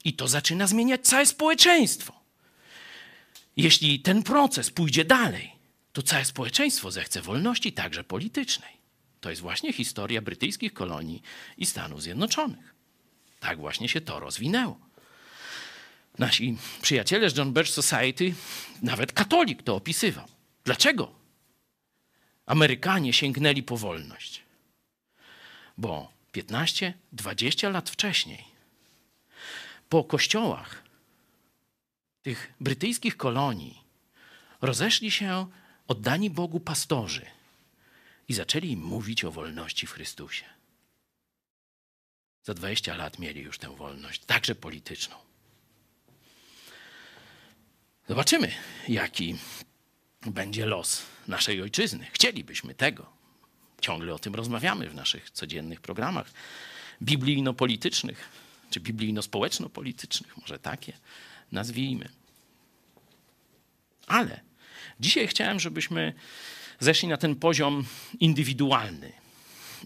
I 0.04 0.14
to 0.14 0.28
zaczyna 0.28 0.68
zmieniać 0.68 1.08
całe 1.08 1.26
społeczeństwo. 1.26 2.25
Jeśli 3.58 4.00
ten 4.00 4.24
proces 4.24 4.72
pójdzie 4.72 5.06
dalej, 5.06 5.52
to 5.94 6.02
całe 6.02 6.26
społeczeństwo 6.26 6.92
zechce 6.92 7.22
wolności, 7.22 7.74
także 7.74 8.04
politycznej. 8.04 8.76
To 9.22 9.30
jest 9.30 9.42
właśnie 9.42 9.74
historia 9.74 10.22
brytyjskich 10.22 10.74
kolonii 10.74 11.22
i 11.58 11.66
Stanów 11.66 12.02
Zjednoczonych. 12.02 12.76
Tak 13.40 13.60
właśnie 13.60 13.90
się 13.90 14.02
to 14.02 14.20
rozwinęło. 14.20 14.80
Nasi 16.20 16.58
przyjaciele 16.82 17.30
z 17.30 17.38
John 17.38 17.54
Birch 17.54 17.70
Society, 17.70 18.34
nawet 18.82 19.12
katolik 19.12 19.64
to 19.64 19.76
opisywał. 19.76 20.26
Dlaczego 20.64 21.26
Amerykanie 22.46 23.14
sięgnęli 23.14 23.64
po 23.64 23.78
wolność? 23.78 24.44
Bo 25.78 26.12
15-20 26.34 27.72
lat 27.72 27.90
wcześniej 27.90 28.44
po 29.90 30.04
kościołach 30.04 30.84
tych 32.26 32.54
brytyjskich 32.62 33.18
kolonii 33.18 33.84
rozeszli 34.62 35.12
się 35.12 35.48
oddani 35.88 36.30
Bogu 36.30 36.60
pastorzy 36.60 37.26
i 38.28 38.34
zaczęli 38.34 38.72
im 38.72 38.80
mówić 38.80 39.24
o 39.24 39.32
wolności 39.32 39.88
w 39.88 39.92
Chrystusie. 39.92 40.46
Za 42.44 42.54
20 42.54 42.96
lat 42.96 43.20
mieli 43.20 43.42
już 43.42 43.58
tę 43.58 43.76
wolność, 43.76 44.26
także 44.26 44.56
polityczną. 44.56 45.16
Zobaczymy, 48.08 48.52
jaki 48.88 49.38
będzie 50.26 50.66
los 50.66 51.02
naszej 51.28 51.62
ojczyzny. 51.62 52.08
Chcielibyśmy 52.12 52.76
tego. 52.76 53.10
Ciągle 53.82 54.14
o 54.14 54.20
tym 54.20 54.36
rozmawiamy 54.36 54.90
w 54.90 54.96
naszych 54.96 55.32
codziennych 55.32 55.82
programach 55.82 56.32
biblijno-politycznych, 57.02 58.30
czy 58.70 58.80
biblijno-społeczno-politycznych, 58.80 60.38
może 60.38 60.60
takie 60.60 60.94
nazwijmy. 61.52 62.10
Ale 64.08 64.40
dzisiaj 65.00 65.28
chciałem, 65.28 65.60
żebyśmy 65.60 66.14
zeszli 66.80 67.08
na 67.08 67.18
ten 67.18 67.36
poziom 67.36 67.86
indywidualny. 68.20 69.12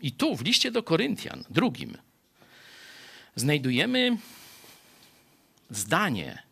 I 0.01 0.11
tu 0.11 0.35
w 0.35 0.41
liście 0.41 0.71
do 0.71 0.83
Koryntian, 0.83 1.43
drugim, 1.49 1.97
znajdujemy 3.35 4.17
zdanie, 5.69 6.43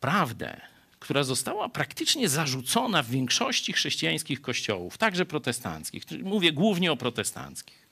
prawdę, 0.00 0.60
która 0.98 1.24
została 1.24 1.68
praktycznie 1.68 2.28
zarzucona 2.28 3.02
w 3.02 3.10
większości 3.10 3.72
chrześcijańskich 3.72 4.40
kościołów, 4.40 4.98
także 4.98 5.26
protestanckich. 5.26 6.04
Mówię 6.22 6.52
głównie 6.52 6.92
o 6.92 6.96
protestanckich. 6.96 7.88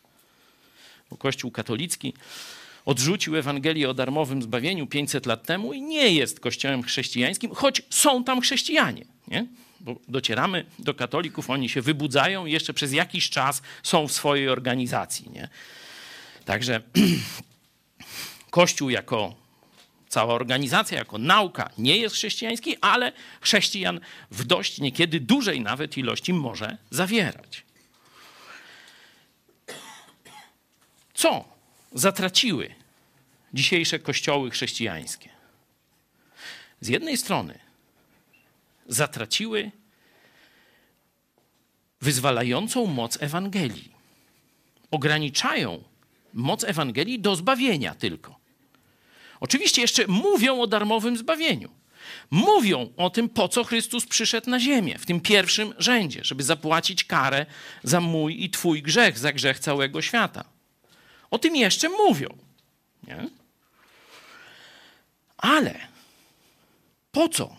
Bo 1.11 1.17
Kościół 1.17 1.51
katolicki 1.51 2.15
odrzucił 2.85 3.37
Ewangelię 3.37 3.91
o 3.91 3.95
darmowym 3.95 4.43
zbawieniu 4.43 4.87
500 4.87 5.27
lat 5.27 5.47
temu 5.47 5.73
i 5.73 5.83
nie 5.83 6.13
jest 6.13 6.41
kościołem 6.41 6.83
chrześcijańskim, 6.83 7.55
choć 7.55 7.83
są 7.91 8.25
tam 8.25 8.41
chrześcijanie. 8.41 9.05
Nie? 9.29 9.47
Bo 9.81 9.97
docieramy 10.09 10.65
do 10.79 10.95
katolików, 10.95 11.51
oni 11.51 11.69
się 11.69 11.83
wybudzają 11.83 12.47
i 12.47 12.53
jeszcze 12.53 12.75
przez 12.75 12.93
jakiś 12.93 13.31
czas 13.31 13.63
są 13.83 14.09
w 14.09 14.13
swojej 14.13 14.49
organizacji. 14.49 15.31
Nie? 15.31 15.49
Także 16.45 16.81
Kościół 18.51 18.91
jako 18.91 19.35
cała 20.09 20.35
organizacja, 20.35 20.99
jako 20.99 21.19
nauka 21.19 21.71
nie 21.79 21.97
jest 21.97 22.15
chrześcijański, 22.15 22.77
ale 22.81 23.13
chrześcijan 23.41 24.01
w 24.31 24.45
dość 24.45 24.81
niekiedy 24.81 25.21
dużej 25.21 25.61
nawet 25.61 25.99
ilości 25.99 26.33
może 26.33 26.77
zawierać. 26.91 27.63
Co 31.15 31.52
zatraciły 31.95 32.75
dzisiejsze 33.55 33.99
kościoły 33.99 34.51
chrześcijańskie? 34.51 35.29
Z 36.81 36.89
jednej 36.89 37.17
strony 37.17 37.59
zatraciły 38.87 39.71
wyzwalającą 42.01 42.87
moc 42.87 43.23
Ewangelii. 43.23 43.93
Ograniczają 44.91 45.85
moc 46.33 46.65
Ewangelii 46.65 47.21
do 47.21 47.37
zbawienia 47.37 47.95
tylko. 47.95 48.37
Oczywiście 49.41 49.83
jeszcze 49.83 50.07
mówią 50.07 50.61
o 50.61 50.67
darmowym 50.67 51.17
zbawieniu. 51.17 51.71
Mówią 52.31 52.93
o 52.97 53.11
tym, 53.11 53.29
po 53.29 53.49
co 53.49 53.65
Chrystus 53.65 54.07
przyszedł 54.07 54.51
na 54.51 54.61
ziemię, 54.61 54.99
w 54.99 55.07
tym 55.07 55.21
pierwszym 55.21 55.75
rzędzie, 55.79 56.25
żeby 56.25 56.43
zapłacić 56.43 57.05
karę 57.05 57.47
za 57.83 58.01
mój 58.01 58.45
i 58.45 58.51
Twój 58.51 58.83
grzech, 58.83 59.19
za 59.19 59.33
grzech 59.33 59.59
całego 59.59 60.03
świata. 60.03 60.52
O 61.33 61.39
tym 61.39 61.57
jeszcze 61.57 61.89
mówią. 61.89 62.39
Nie? 63.03 63.29
Ale 65.37 65.89
po 67.13 67.29
co 67.29 67.57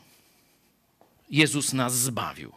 Jezus 1.29 1.73
nas 1.73 1.93
zbawił? 1.93 2.51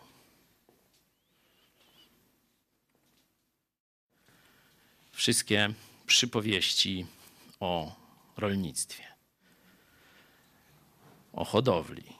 Wszystkie 5.12 5.74
przypowieści 6.06 7.06
o 7.60 7.94
rolnictwie, 8.36 9.04
o 11.32 11.44
hodowli, 11.44 12.16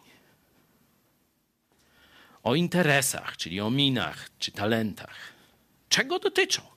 o 2.43 2.55
interesach, 2.55 3.37
czyli 3.37 3.61
o 3.61 3.71
minach 3.71 4.31
czy 4.39 4.53
talentach. 4.53 5.17
Czego 5.89 6.19
dotyczą? 6.19 6.76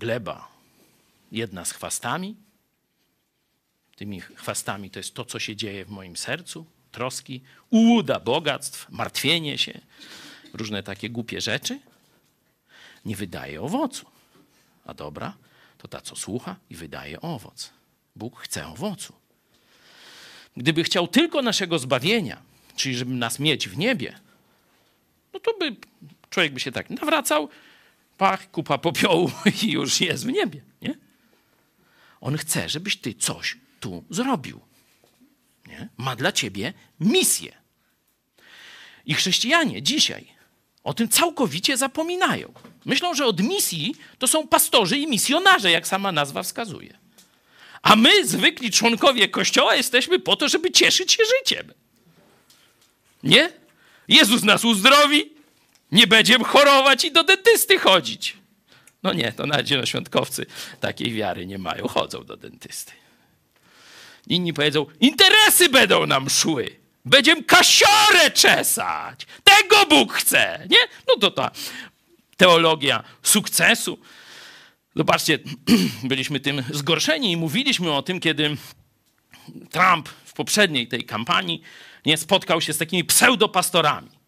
Gleba, 0.00 0.48
jedna 1.32 1.64
z 1.64 1.72
chwastami. 1.72 2.36
Tymi 3.96 4.20
chwastami 4.20 4.90
to 4.90 4.98
jest 4.98 5.14
to, 5.14 5.24
co 5.24 5.38
się 5.38 5.56
dzieje 5.56 5.84
w 5.84 5.88
moim 5.88 6.16
sercu, 6.16 6.66
troski, 6.92 7.42
ułuda 7.70 8.20
bogactw, 8.20 8.90
martwienie 8.90 9.58
się, 9.58 9.80
różne 10.52 10.82
takie 10.82 11.10
głupie 11.10 11.40
rzeczy. 11.40 11.80
Nie 13.04 13.16
wydaje 13.16 13.62
owocu. 13.62 14.06
A 14.86 14.94
dobra, 14.94 15.36
to 15.78 15.88
ta, 15.88 16.00
co 16.00 16.16
słucha 16.16 16.56
i 16.70 16.74
wydaje 16.74 17.20
owoc. 17.20 17.70
Bóg 18.16 18.40
chce 18.40 18.66
owocu. 18.66 19.12
Gdyby 20.56 20.84
chciał 20.84 21.08
tylko 21.08 21.42
naszego 21.42 21.78
zbawienia, 21.78 22.42
czyli 22.76 22.96
żeby 22.96 23.14
nas 23.14 23.38
mieć 23.38 23.68
w 23.68 23.78
niebie, 23.78 24.18
no 25.32 25.40
to 25.40 25.54
by 25.58 25.76
człowiek 26.30 26.52
by 26.52 26.60
się 26.60 26.72
tak 26.72 26.90
nawracał, 26.90 27.48
pach, 28.20 28.50
kupa 28.50 28.78
popiołu 28.78 29.30
i 29.62 29.70
już 29.70 30.00
jest 30.00 30.26
w 30.26 30.32
niebie, 30.32 30.62
nie? 30.82 30.94
On 32.20 32.36
chce, 32.36 32.68
żebyś 32.68 32.96
ty 32.96 33.14
coś 33.14 33.56
tu 33.80 34.04
zrobił. 34.10 34.60
Nie? 35.66 35.88
Ma 35.96 36.16
dla 36.16 36.32
ciebie 36.32 36.72
misję. 37.00 37.52
I 39.06 39.14
chrześcijanie 39.14 39.82
dzisiaj 39.82 40.26
o 40.84 40.94
tym 40.94 41.08
całkowicie 41.08 41.76
zapominają. 41.76 42.52
Myślą, 42.84 43.14
że 43.14 43.26
od 43.26 43.40
misji 43.40 43.94
to 44.18 44.28
są 44.28 44.48
pastorzy 44.48 44.98
i 44.98 45.06
misjonarze, 45.06 45.70
jak 45.70 45.86
sama 45.86 46.12
nazwa 46.12 46.42
wskazuje. 46.42 46.98
A 47.82 47.96
my, 47.96 48.26
zwykli 48.26 48.70
członkowie 48.70 49.28
Kościoła, 49.28 49.74
jesteśmy 49.74 50.18
po 50.18 50.36
to, 50.36 50.48
żeby 50.48 50.70
cieszyć 50.70 51.12
się 51.12 51.22
życiem. 51.38 51.72
Nie? 53.22 53.52
Jezus 54.08 54.42
nas 54.42 54.64
uzdrowi, 54.64 55.29
nie 55.92 56.06
będziemy 56.06 56.44
chorować 56.44 57.04
i 57.04 57.12
do 57.12 57.24
dentysty 57.24 57.78
chodzić. 57.78 58.36
No 59.02 59.12
nie, 59.12 59.32
to 59.32 59.46
nawet 59.46 59.68
zielonoświątkowcy 59.68 60.46
takiej 60.80 61.12
wiary 61.12 61.46
nie 61.46 61.58
mają, 61.58 61.88
chodzą 61.88 62.24
do 62.24 62.36
dentysty. 62.36 62.92
Inni 64.26 64.52
powiedzą, 64.52 64.86
interesy 65.00 65.68
będą 65.68 66.06
nam 66.06 66.30
szły. 66.30 66.76
Będziemy 67.04 67.44
kasiorę 67.44 68.30
czesać. 68.34 69.26
Tego 69.44 69.86
Bóg 69.86 70.12
chce. 70.12 70.66
Nie? 70.70 70.78
No 71.08 71.14
to 71.20 71.30
ta 71.30 71.50
teologia 72.36 73.04
sukcesu. 73.22 73.98
Zobaczcie, 74.96 75.38
byliśmy 76.04 76.40
tym 76.40 76.62
zgorszeni 76.70 77.32
i 77.32 77.36
mówiliśmy 77.36 77.92
o 77.92 78.02
tym, 78.02 78.20
kiedy 78.20 78.56
Trump 79.70 80.08
w 80.24 80.32
poprzedniej 80.32 80.88
tej 80.88 81.04
kampanii 81.04 81.62
nie 82.06 82.16
spotkał 82.16 82.60
się 82.60 82.72
z 82.72 82.78
takimi 82.78 83.04
pseudopastorami. 83.04 84.19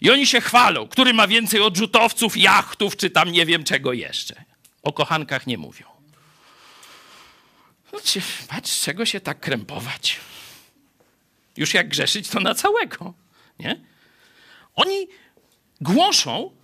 I 0.00 0.10
oni 0.10 0.26
się 0.26 0.40
chwalą, 0.40 0.88
który 0.88 1.14
ma 1.14 1.28
więcej 1.28 1.60
odrzutowców, 1.60 2.36
jachtów, 2.36 2.96
czy 2.96 3.10
tam 3.10 3.32
nie 3.32 3.46
wiem 3.46 3.64
czego 3.64 3.92
jeszcze. 3.92 4.44
O 4.82 4.92
kochankach 4.92 5.46
nie 5.46 5.58
mówią. 5.58 5.86
Znaczy, 7.90 8.22
patrz, 8.48 8.80
czego 8.80 9.06
się 9.06 9.20
tak 9.20 9.40
krępować? 9.40 10.16
Już 11.56 11.74
jak 11.74 11.88
grzeszyć, 11.88 12.28
to 12.28 12.40
na 12.40 12.54
całego. 12.54 13.14
Nie? 13.58 13.80
Oni 14.74 15.08
głoszą 15.80 16.56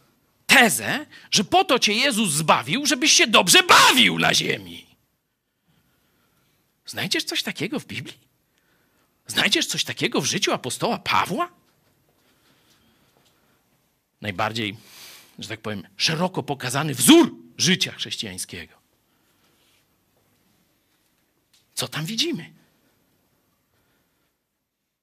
tezę, 0.47 1.07
że 1.31 1.45
po 1.45 1.65
to 1.65 1.79
cię 1.79 1.93
Jezus 1.93 2.31
zbawił, 2.31 2.87
żebyś 2.87 3.13
się 3.13 3.27
dobrze 3.27 3.63
bawił 3.63 4.19
na 4.19 4.35
ziemi. 4.35 4.87
Znajdziesz 6.87 7.25
coś 7.25 7.43
takiego 7.43 7.81
w 7.81 7.87
Biblii? 7.87 8.19
Znajdziesz 9.27 9.67
coś 9.67 9.85
takiego 9.85 10.21
w 10.21 10.25
życiu 10.25 10.53
apostoła 10.53 10.99
Pawła? 10.99 11.49
Najbardziej, 14.21 14.77
że 15.39 15.49
tak 15.49 15.61
powiem, 15.61 15.83
szeroko 15.97 16.43
pokazany 16.43 16.95
wzór 16.95 17.35
życia 17.59 17.93
chrześcijańskiego. 17.93 18.75
Co 21.75 21.89
tam 21.89 22.05
widzimy? 22.05 22.53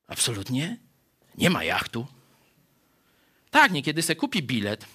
Absolutnie 0.07 0.77
nie 1.37 1.49
ma 1.49 1.63
jachtu. 1.63 2.07
Tak, 3.51 3.71
niekiedy 3.71 4.01
se 4.01 4.15
kupi 4.15 4.43
bilet 4.43 4.85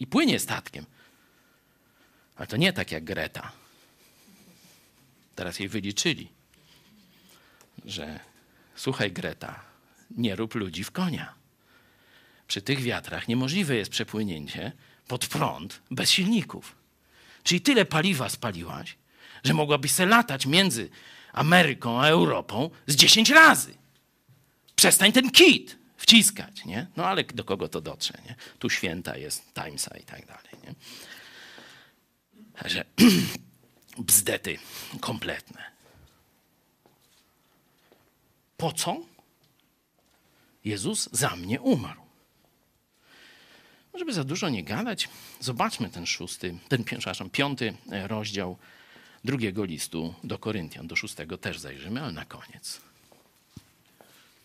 i 0.00 0.06
płynie 0.06 0.38
statkiem. 0.38 0.86
Ale 2.36 2.46
to 2.46 2.56
nie 2.56 2.72
tak 2.72 2.92
jak 2.92 3.04
Greta. 3.04 3.52
Teraz 5.34 5.58
jej 5.58 5.68
wyliczyli, 5.68 6.28
że 7.84 8.20
słuchaj 8.76 9.12
Greta, 9.12 9.64
nie 10.10 10.36
rób 10.36 10.54
ludzi 10.54 10.84
w 10.84 10.90
konia. 10.90 11.37
Przy 12.48 12.62
tych 12.62 12.80
wiatrach 12.82 13.28
niemożliwe 13.28 13.76
jest 13.76 13.90
przepłynięcie 13.90 14.72
pod 15.08 15.26
prąd 15.26 15.80
bez 15.90 16.10
silników. 16.10 16.76
Czyli 17.42 17.60
tyle 17.60 17.84
paliwa 17.84 18.28
spaliłaś, 18.28 18.96
że 19.44 19.54
mogłabyś 19.54 19.92
se 19.92 20.06
latać 20.06 20.46
między 20.46 20.90
Ameryką 21.32 22.00
a 22.00 22.08
Europą 22.08 22.70
z 22.86 22.96
10 22.96 23.30
razy. 23.30 23.74
Przestań 24.76 25.12
ten 25.12 25.30
kit 25.30 25.78
wciskać, 25.96 26.64
nie? 26.64 26.86
No 26.96 27.06
ale 27.06 27.24
do 27.24 27.44
kogo 27.44 27.68
to 27.68 27.80
dotrze, 27.80 28.14
nie? 28.26 28.34
Tu 28.58 28.70
święta 28.70 29.16
jest 29.16 29.54
Timesa 29.54 29.96
i 29.96 30.02
tak 30.02 30.26
dalej, 30.26 30.52
nie? 30.64 30.74
Że 32.70 32.84
bzdety 33.98 34.58
kompletne. 35.00 35.62
Po 38.56 38.72
co 38.72 38.96
Jezus 40.64 41.08
za 41.12 41.36
mnie 41.36 41.60
umarł? 41.60 42.07
Żeby 43.98 44.12
za 44.12 44.24
dużo 44.24 44.48
nie 44.48 44.64
gadać, 44.64 45.08
zobaczmy 45.40 45.88
ten 45.88 46.06
szósty, 46.06 46.58
ten, 46.68 46.84
przepraszam, 46.84 47.30
piąty 47.30 47.74
rozdział 48.06 48.56
drugiego 49.24 49.64
listu 49.64 50.14
do 50.24 50.38
Koryntian. 50.38 50.86
Do 50.86 50.96
szóstego 50.96 51.38
też 51.38 51.58
zajrzymy, 51.58 52.02
ale 52.02 52.12
na 52.12 52.24
koniec. 52.24 52.80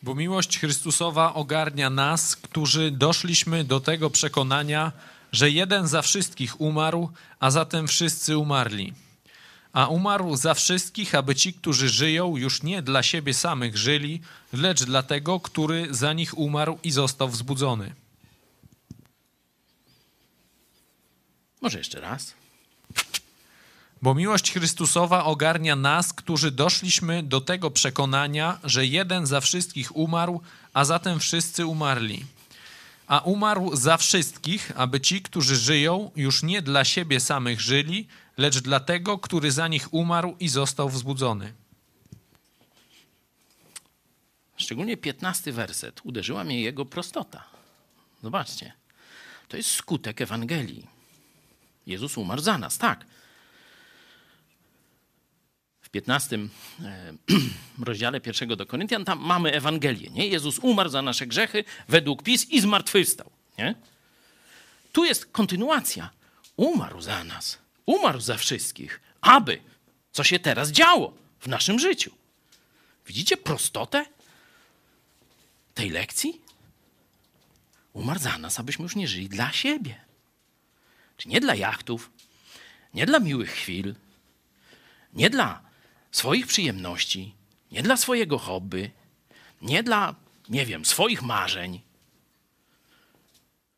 Bo 0.04 0.16
miłość 0.16 0.60
Chrystusowa 0.60 1.34
ogarnia 1.34 1.90
nas, 1.90 2.36
którzy 2.36 2.92
doszliśmy 2.92 3.64
do 3.64 3.80
tego 3.80 4.10
przekonania, 4.10 4.92
że 5.32 5.50
jeden 5.50 5.88
za 5.88 6.02
wszystkich 6.02 6.62
umarł, 6.62 7.10
a 7.40 7.52
zatem 7.52 7.88
wszyscy 7.88 8.38
umarli. 8.38 8.94
A 9.74 9.88
umarł 9.88 10.36
za 10.36 10.54
wszystkich, 10.54 11.16
aby 11.16 11.36
ci, 11.36 11.54
którzy 11.54 11.90
żyją, 11.90 12.38
już 12.38 12.64
nie 12.64 12.82
dla 12.82 13.04
siebie 13.04 13.34
samych 13.34 13.78
żyli, 13.78 14.22
lecz 14.54 14.84
dla 14.84 15.04
tego, 15.04 15.40
który 15.40 15.88
za 15.90 16.14
nich 16.14 16.38
umarł 16.38 16.80
i 16.84 16.92
został 16.92 17.30
wzbudzony. 17.30 18.03
Może 21.64 21.78
jeszcze 21.78 22.02
raz. 22.02 22.34
Bo 24.02 24.16
miłość 24.16 24.52
Chrystusowa 24.52 25.24
ogarnia 25.24 25.76
nas, 25.76 26.14
którzy 26.14 26.52
doszliśmy 26.52 27.24
do 27.24 27.42
tego 27.42 27.72
przekonania, 27.72 28.60
że 28.64 28.86
jeden 28.86 29.26
za 29.26 29.42
wszystkich 29.42 29.96
umarł, 29.96 30.42
a 30.74 30.86
zatem 30.86 31.20
wszyscy 31.20 31.66
umarli. 31.66 32.26
A 33.08 33.20
umarł 33.20 33.76
za 33.76 33.98
wszystkich, 33.98 34.72
aby 34.76 35.02
ci, 35.02 35.22
którzy 35.22 35.56
żyją, 35.56 36.12
już 36.16 36.44
nie 36.44 36.62
dla 36.62 36.86
siebie 36.86 37.20
samych 37.20 37.62
żyli, 37.62 38.08
lecz 38.38 38.60
dla 38.60 38.80
tego, 38.80 39.18
który 39.18 39.52
za 39.52 39.68
nich 39.68 39.94
umarł 39.94 40.36
i 40.40 40.50
został 40.50 40.90
wzbudzony. 40.90 41.54
Szczególnie 44.58 44.98
piętnasty 44.98 45.52
werset. 45.52 46.02
Uderzyła 46.04 46.44
mnie 46.44 46.62
jego 46.62 46.86
prostota. 46.86 47.44
Zobaczcie. 48.24 48.74
To 49.48 49.58
jest 49.58 49.72
skutek 49.72 50.22
Ewangelii. 50.22 50.93
Jezus 51.88 52.18
umarł 52.18 52.42
za 52.42 52.58
nas, 52.58 52.78
tak. 52.78 53.06
W 55.82 55.90
15 55.90 56.36
e, 56.36 57.14
rozdziale 57.86 58.22
pierwszego 58.22 58.56
do 58.56 58.66
Koryntian 58.66 59.06
tam 59.06 59.20
mamy 59.20 59.54
Ewangelię. 59.54 60.10
Nie? 60.10 60.28
Jezus 60.28 60.60
umarł 60.60 60.90
za 60.90 61.02
nasze 61.02 61.28
grzechy 61.28 61.64
według 61.90 62.24
PiS 62.24 62.50
i 62.50 62.62
zmartwychwstał. 62.62 63.32
Nie? 63.58 63.76
Tu 64.92 65.06
jest 65.06 65.26
kontynuacja. 65.26 66.10
Umarł 66.56 67.02
za 67.02 67.24
nas. 67.24 67.58
Umarł 67.86 68.20
za 68.20 68.38
wszystkich. 68.38 69.02
Aby, 69.22 69.62
co 70.12 70.24
się 70.24 70.40
teraz 70.40 70.72
działo 70.72 71.14
w 71.40 71.48
naszym 71.48 71.80
życiu. 71.80 72.12
Widzicie 73.08 73.38
prostotę 73.38 74.06
tej 75.74 75.90
lekcji? 75.90 76.42
Umarł 77.94 78.20
za 78.20 78.38
nas, 78.38 78.60
abyśmy 78.60 78.84
już 78.84 78.96
nie 78.96 79.08
żyli 79.08 79.30
dla 79.30 79.52
siebie. 79.52 80.02
Nie 81.26 81.40
dla 81.40 81.56
jachtów, 81.56 82.12
nie 82.94 83.06
dla 83.06 83.20
miłych 83.20 83.52
chwil, 83.52 83.96
nie 85.14 85.30
dla 85.30 85.62
swoich 86.12 86.48
przyjemności, 86.48 87.36
nie 87.72 87.84
dla 87.84 87.98
swojego 87.98 88.38
hobby, 88.40 88.92
nie 89.62 89.84
dla, 89.84 90.16
nie 90.50 90.66
wiem, 90.66 90.86
swoich 90.86 91.22
marzeń. 91.22 91.82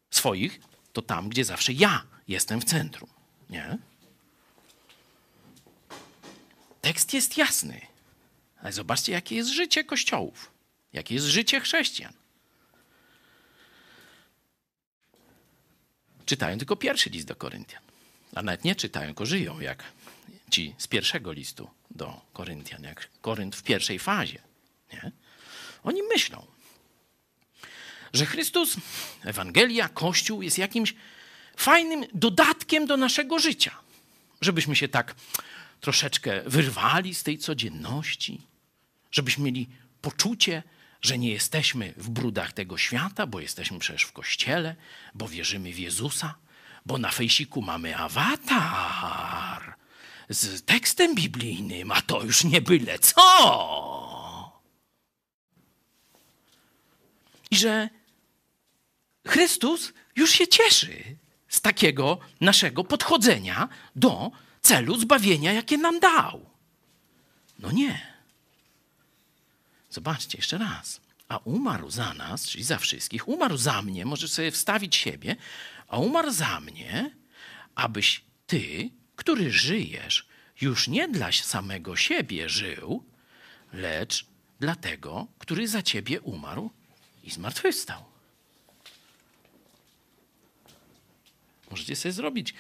Swoich 0.09 0.59
to 0.93 1.01
tam, 1.01 1.29
gdzie 1.29 1.45
zawsze 1.45 1.73
ja 1.73 2.03
jestem 2.27 2.61
w 2.61 2.65
centrum. 2.65 3.09
Nie? 3.49 3.77
Tekst 6.81 7.13
jest 7.13 7.38
jasny, 7.38 7.81
ale 8.61 8.73
zobaczcie, 8.73 9.11
jakie 9.11 9.36
jest 9.36 9.49
życie 9.49 9.83
kościołów, 9.83 10.51
jakie 10.93 11.15
jest 11.15 11.27
życie 11.27 11.59
chrześcijan. 11.59 12.13
Czytają 16.26 16.57
tylko 16.57 16.76
pierwszy 16.76 17.09
list 17.09 17.28
do 17.28 17.36
Koryntian. 17.36 17.82
A 18.36 18.41
nawet 18.41 18.63
nie 18.63 18.76
czytają, 18.76 19.05
tylko 19.05 19.26
żyją 19.26 19.59
jak 19.59 19.84
ci 20.51 20.76
z 20.78 20.88
pierwszego 20.88 21.32
listu 21.32 21.69
do 21.91 22.21
Koryntian, 22.34 22.84
jak 22.84 23.09
Korynt 23.21 23.55
w 23.55 23.63
pierwszej 23.63 23.99
fazie. 23.99 24.39
Nie? 24.93 25.11
Oni 25.84 26.03
myślą, 26.03 26.45
że 28.13 28.26
Chrystus, 28.26 28.76
Ewangelia, 29.23 29.89
Kościół 29.89 30.41
jest 30.41 30.57
jakimś 30.57 30.95
fajnym 31.57 32.05
dodatkiem 32.13 32.86
do 32.86 32.97
naszego 32.97 33.39
życia. 33.39 33.71
Żebyśmy 34.41 34.76
się 34.76 34.88
tak 34.88 35.15
troszeczkę 35.82 36.41
wyrwali 36.45 37.15
z 37.15 37.23
tej 37.23 37.38
codzienności, 37.38 38.41
żebyśmy 39.11 39.43
mieli 39.43 39.67
poczucie, 40.01 40.63
że 41.06 41.18
nie 41.18 41.32
jesteśmy 41.32 41.93
w 41.97 42.10
brudach 42.10 42.53
tego 42.53 42.78
świata, 42.78 43.28
bo 43.28 43.39
jesteśmy 43.39 43.80
przecież 43.80 44.03
w 44.03 44.12
kościele, 44.12 44.76
bo 45.14 45.28
wierzymy 45.28 45.74
w 45.74 45.80
Jezusa, 45.80 46.36
bo 46.86 46.97
na 46.97 47.12
fejsiku 47.12 47.62
mamy 47.62 47.97
awatar 47.97 49.76
z 50.30 50.66
tekstem 50.66 51.16
biblijnym, 51.16 51.91
a 51.91 52.01
to 52.01 52.24
już 52.24 52.43
nie 52.43 52.62
byle 52.62 52.99
co. 52.99 53.22
I 57.51 57.58
że 57.58 57.89
Chrystus 59.28 59.93
już 60.16 60.32
się 60.32 60.47
cieszy 60.47 61.18
z 61.47 61.62
takiego 61.62 62.20
naszego 62.41 62.84
podchodzenia 62.84 63.70
do 63.95 64.32
celu 64.62 64.97
zbawienia, 64.97 65.53
jakie 65.53 65.78
nam 65.78 65.99
dał. 65.99 66.49
No 67.60 67.72
nie. 67.72 68.14
Zobaczcie 69.96 70.38
jeszcze 70.38 70.58
raz. 70.58 71.02
A 71.28 71.38
umarł 71.38 71.89
za 71.89 72.14
nas, 72.14 72.48
czyli 72.48 72.64
za 72.64 72.78
wszystkich, 72.78 73.28
umarł 73.28 73.58
za 73.58 73.82
mnie, 73.82 74.06
możesz 74.06 74.32
sobie 74.32 74.52
wstawić 74.52 74.96
siebie, 74.96 75.36
a 75.88 75.98
umarł 75.98 76.32
za 76.32 76.60
mnie, 76.60 77.12
abyś 77.76 78.24
ty, 78.48 78.89
który 79.16 79.52
żyjesz, 79.52 80.28
już 80.62 80.88
nie 80.88 81.08
dla 81.08 81.32
samego 81.32 81.96
siebie 81.96 82.50
żył, 82.50 83.04
lecz 83.74 84.26
dla 84.60 84.76
tego, 84.76 85.28
który 85.39 85.68
za 85.68 85.82
ciebie 85.82 86.22
umarł 86.22 86.72
i 87.24 87.32
zmartwychwstał. 87.32 88.04
Możecie 91.72 91.96
sobie 91.96 92.12
zrobić 92.12 92.54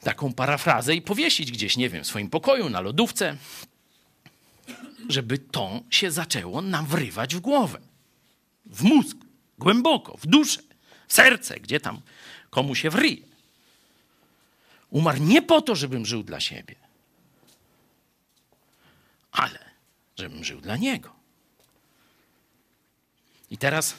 taką 0.00 0.32
parafrazę 0.32 0.94
i 0.94 1.02
powiesić 1.02 1.52
gdzieś, 1.52 1.76
nie 1.76 1.88
wiem, 1.90 2.04
w 2.04 2.06
swoim 2.06 2.30
pokoju, 2.30 2.70
na 2.70 2.80
lodówce, 2.80 3.36
żeby 5.08 5.38
to 5.38 5.80
się 5.90 6.10
zaczęło 6.10 6.62
nam 6.62 6.86
wrywać 6.86 7.34
w 7.34 7.40
głowę, 7.40 7.80
w 8.66 8.82
mózg, 8.82 9.16
głęboko, 9.58 10.16
w 10.16 10.26
duszę, 10.26 10.62
w 11.08 11.12
serce, 11.12 11.60
gdzie 11.60 11.80
tam 11.80 12.00
komu 12.50 12.74
się 12.74 12.90
wryje. 12.90 13.26
Umarł 14.90 15.18
nie 15.22 15.42
po 15.42 15.62
to, 15.62 15.74
żebym 15.74 16.06
żył 16.06 16.22
dla 16.22 16.40
siebie, 16.40 16.74
ale 19.32 19.58
żebym 20.16 20.44
żył 20.44 20.60
dla 20.60 20.76
Niego. 20.76 21.12
I 23.50 23.58
teraz 23.58 23.94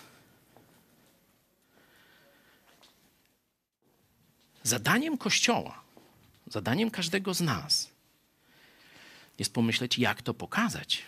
Zadaniem 4.64 5.18
Kościoła, 5.18 5.82
zadaniem 6.48 6.92
każdego 6.92 7.34
z 7.34 7.42
nas 7.42 7.91
jest 9.42 9.54
pomyśleć, 9.54 9.98
jak 9.98 10.22
to 10.22 10.34
pokazać. 10.34 11.02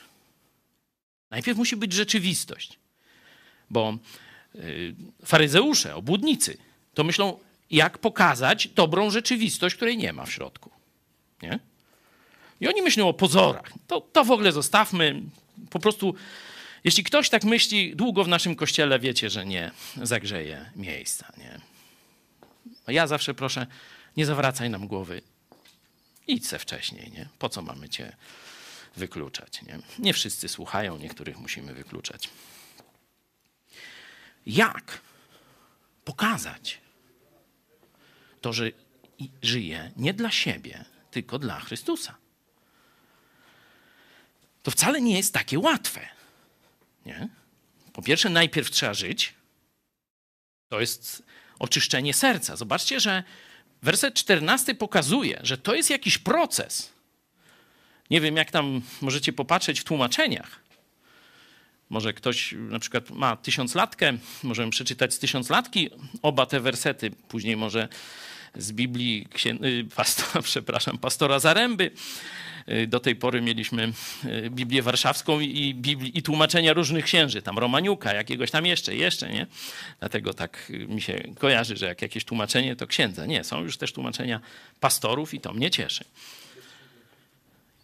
Najpierw 1.31 1.57
musi 1.57 1.75
być 1.75 1.93
rzeczywistość, 1.93 2.79
bo 3.69 3.97
y, 4.55 4.95
faryzeusze, 5.25 5.95
obłudnicy, 5.95 6.57
to 6.93 7.03
myślą, 7.03 7.39
jak 7.71 7.97
pokazać 7.97 8.67
dobrą 8.67 9.09
rzeczywistość, 9.09 9.75
której 9.75 9.97
nie 9.97 10.13
ma 10.13 10.25
w 10.25 10.31
środku. 10.31 10.69
Nie? 11.41 11.59
I 12.61 12.67
oni 12.67 12.81
myślą 12.81 13.07
o 13.07 13.13
pozorach. 13.13 13.71
To, 13.87 14.01
to 14.01 14.23
w 14.23 14.31
ogóle 14.31 14.51
zostawmy. 14.51 15.21
Po 15.69 15.79
prostu, 15.79 16.15
jeśli 16.83 17.03
ktoś 17.03 17.29
tak 17.29 17.43
myśli 17.43 17.95
długo 17.95 18.23
w 18.23 18.27
naszym 18.27 18.55
kościele, 18.55 18.99
wiecie, 18.99 19.29
że 19.29 19.45
nie 19.45 19.71
zagrzeje 20.01 20.71
miejsca. 20.75 21.33
Nie? 21.37 21.59
Ja 22.93 23.07
zawsze 23.07 23.33
proszę, 23.33 23.67
nie 24.17 24.25
zawracaj 24.25 24.69
nam 24.69 24.87
głowy. 24.87 25.21
Idź 26.27 26.47
se 26.47 26.59
wcześniej. 26.59 27.11
Nie? 27.11 27.29
Po 27.39 27.49
co 27.49 27.61
mamy 27.61 27.89
cię 27.89 28.15
wykluczać? 28.95 29.61
Nie? 29.61 29.79
nie 29.99 30.13
wszyscy 30.13 30.49
słuchają, 30.49 30.97
niektórych 30.97 31.37
musimy 31.37 31.73
wykluczać. 31.73 32.29
Jak 34.45 35.01
pokazać 36.05 36.81
to, 38.41 38.53
że 38.53 38.71
żyje 39.41 39.91
nie 39.95 40.13
dla 40.13 40.31
siebie, 40.31 40.85
tylko 41.11 41.39
dla 41.39 41.59
Chrystusa? 41.59 42.15
to 44.63 44.71
wcale 44.71 45.01
nie 45.01 45.17
jest 45.17 45.33
takie 45.33 45.59
łatwe. 45.59 46.07
Nie? 47.05 47.27
Po 47.93 48.01
pierwsze, 48.01 48.29
najpierw 48.29 48.71
trzeba 48.71 48.93
żyć. 48.93 49.33
To 50.69 50.79
jest 50.79 51.23
oczyszczenie 51.59 52.13
serca. 52.13 52.55
Zobaczcie, 52.55 52.99
że 52.99 53.23
werset 53.83 54.13
14 54.13 54.75
pokazuje, 54.75 55.39
że 55.43 55.57
to 55.57 55.75
jest 55.75 55.89
jakiś 55.89 56.17
proces. 56.17 56.93
Nie 58.09 58.21
wiem, 58.21 58.37
jak 58.37 58.51
tam 58.51 58.81
możecie 59.01 59.33
popatrzeć 59.33 59.79
w 59.79 59.83
tłumaczeniach. 59.83 60.59
Może 61.89 62.13
ktoś 62.13 62.55
na 62.57 62.79
przykład 62.79 63.09
ma 63.09 63.35
tysiąclatkę, 63.35 64.13
możemy 64.43 64.71
przeczytać 64.71 65.13
z 65.13 65.19
tysiąclatki 65.19 65.89
oba 66.21 66.45
te 66.45 66.59
wersety, 66.59 67.11
później 67.27 67.57
może 67.57 67.87
z 68.55 68.71
Biblii 68.71 69.27
księ- 69.33 69.89
pastora, 69.95 70.41
przepraszam, 70.51 70.97
pastora 70.97 71.39
Zaręby. 71.39 71.91
Y, 72.69 72.87
do 72.87 72.99
tej 72.99 73.15
pory 73.15 73.41
mieliśmy 73.41 73.93
y, 74.25 74.49
Biblię 74.49 74.81
Warszawską 74.81 75.39
i, 75.39 75.75
i 76.13 76.23
tłumaczenia 76.23 76.73
różnych 76.73 77.05
księży, 77.05 77.41
tam 77.41 77.59
Romaniuka, 77.59 78.13
jakiegoś 78.13 78.51
tam 78.51 78.65
jeszcze, 78.65 78.95
jeszcze, 78.95 79.29
nie? 79.29 79.47
Dlatego 79.99 80.33
tak 80.33 80.67
y, 80.69 80.87
mi 80.87 81.01
się 81.01 81.23
kojarzy, 81.39 81.77
że 81.77 81.85
jak 81.85 82.01
jakieś 82.01 82.25
tłumaczenie, 82.25 82.75
to 82.75 82.87
księdza. 82.87 83.25
Nie, 83.25 83.43
są 83.43 83.63
już 83.63 83.77
też 83.77 83.93
tłumaczenia 83.93 84.39
pastorów 84.79 85.33
i 85.33 85.39
to 85.39 85.53
mnie 85.53 85.71
cieszy. 85.71 86.05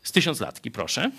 Z 0.04 0.12
tysiąclatki, 0.12 0.72
proszę. 0.72 1.12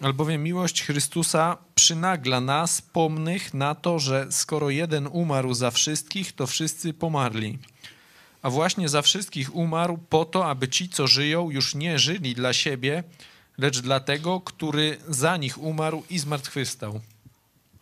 Albowiem 0.00 0.42
miłość 0.42 0.82
Chrystusa 0.82 1.56
przynagla 1.74 2.40
nas, 2.40 2.82
pomnych, 2.82 3.54
na 3.54 3.74
to, 3.74 3.98
że 3.98 4.26
skoro 4.30 4.70
jeden 4.70 5.06
umarł 5.06 5.54
za 5.54 5.70
wszystkich, 5.70 6.32
to 6.32 6.46
wszyscy 6.46 6.92
pomarli 6.92 7.58
a 8.44 8.50
właśnie 8.50 8.88
za 8.88 9.02
wszystkich 9.02 9.54
umarł 9.54 9.98
po 9.98 10.24
to, 10.24 10.46
aby 10.46 10.68
ci, 10.68 10.88
co 10.88 11.06
żyją, 11.06 11.50
już 11.50 11.74
nie 11.74 11.98
żyli 11.98 12.34
dla 12.34 12.52
siebie, 12.52 13.04
lecz 13.58 13.80
dla 13.80 14.00
tego, 14.00 14.40
który 14.40 14.98
za 15.08 15.36
nich 15.36 15.58
umarł 15.58 16.04
i 16.10 16.18
zmartwychwstał. 16.18 17.00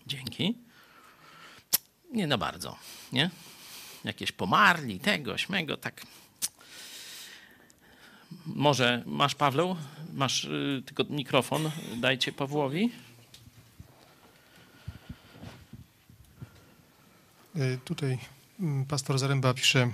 Dzięki. 0.06 0.54
Nie 2.12 2.26
na 2.26 2.38
bardzo, 2.38 2.76
nie? 3.12 3.30
Jakieś 4.04 4.32
pomarli, 4.32 5.00
tego, 5.00 5.38
śmego, 5.38 5.76
tak. 5.76 6.06
Może 8.46 9.02
masz, 9.06 9.34
Paweł? 9.34 9.76
Masz 10.14 10.44
y, 10.44 10.82
tylko 10.86 11.04
mikrofon, 11.04 11.70
dajcie 11.96 12.32
Pawłowi. 12.32 12.92
Y, 17.56 17.78
tutaj 17.84 18.18
mm, 18.60 18.84
pastor 18.84 19.18
Zaręba 19.18 19.54
pisze, 19.54 19.90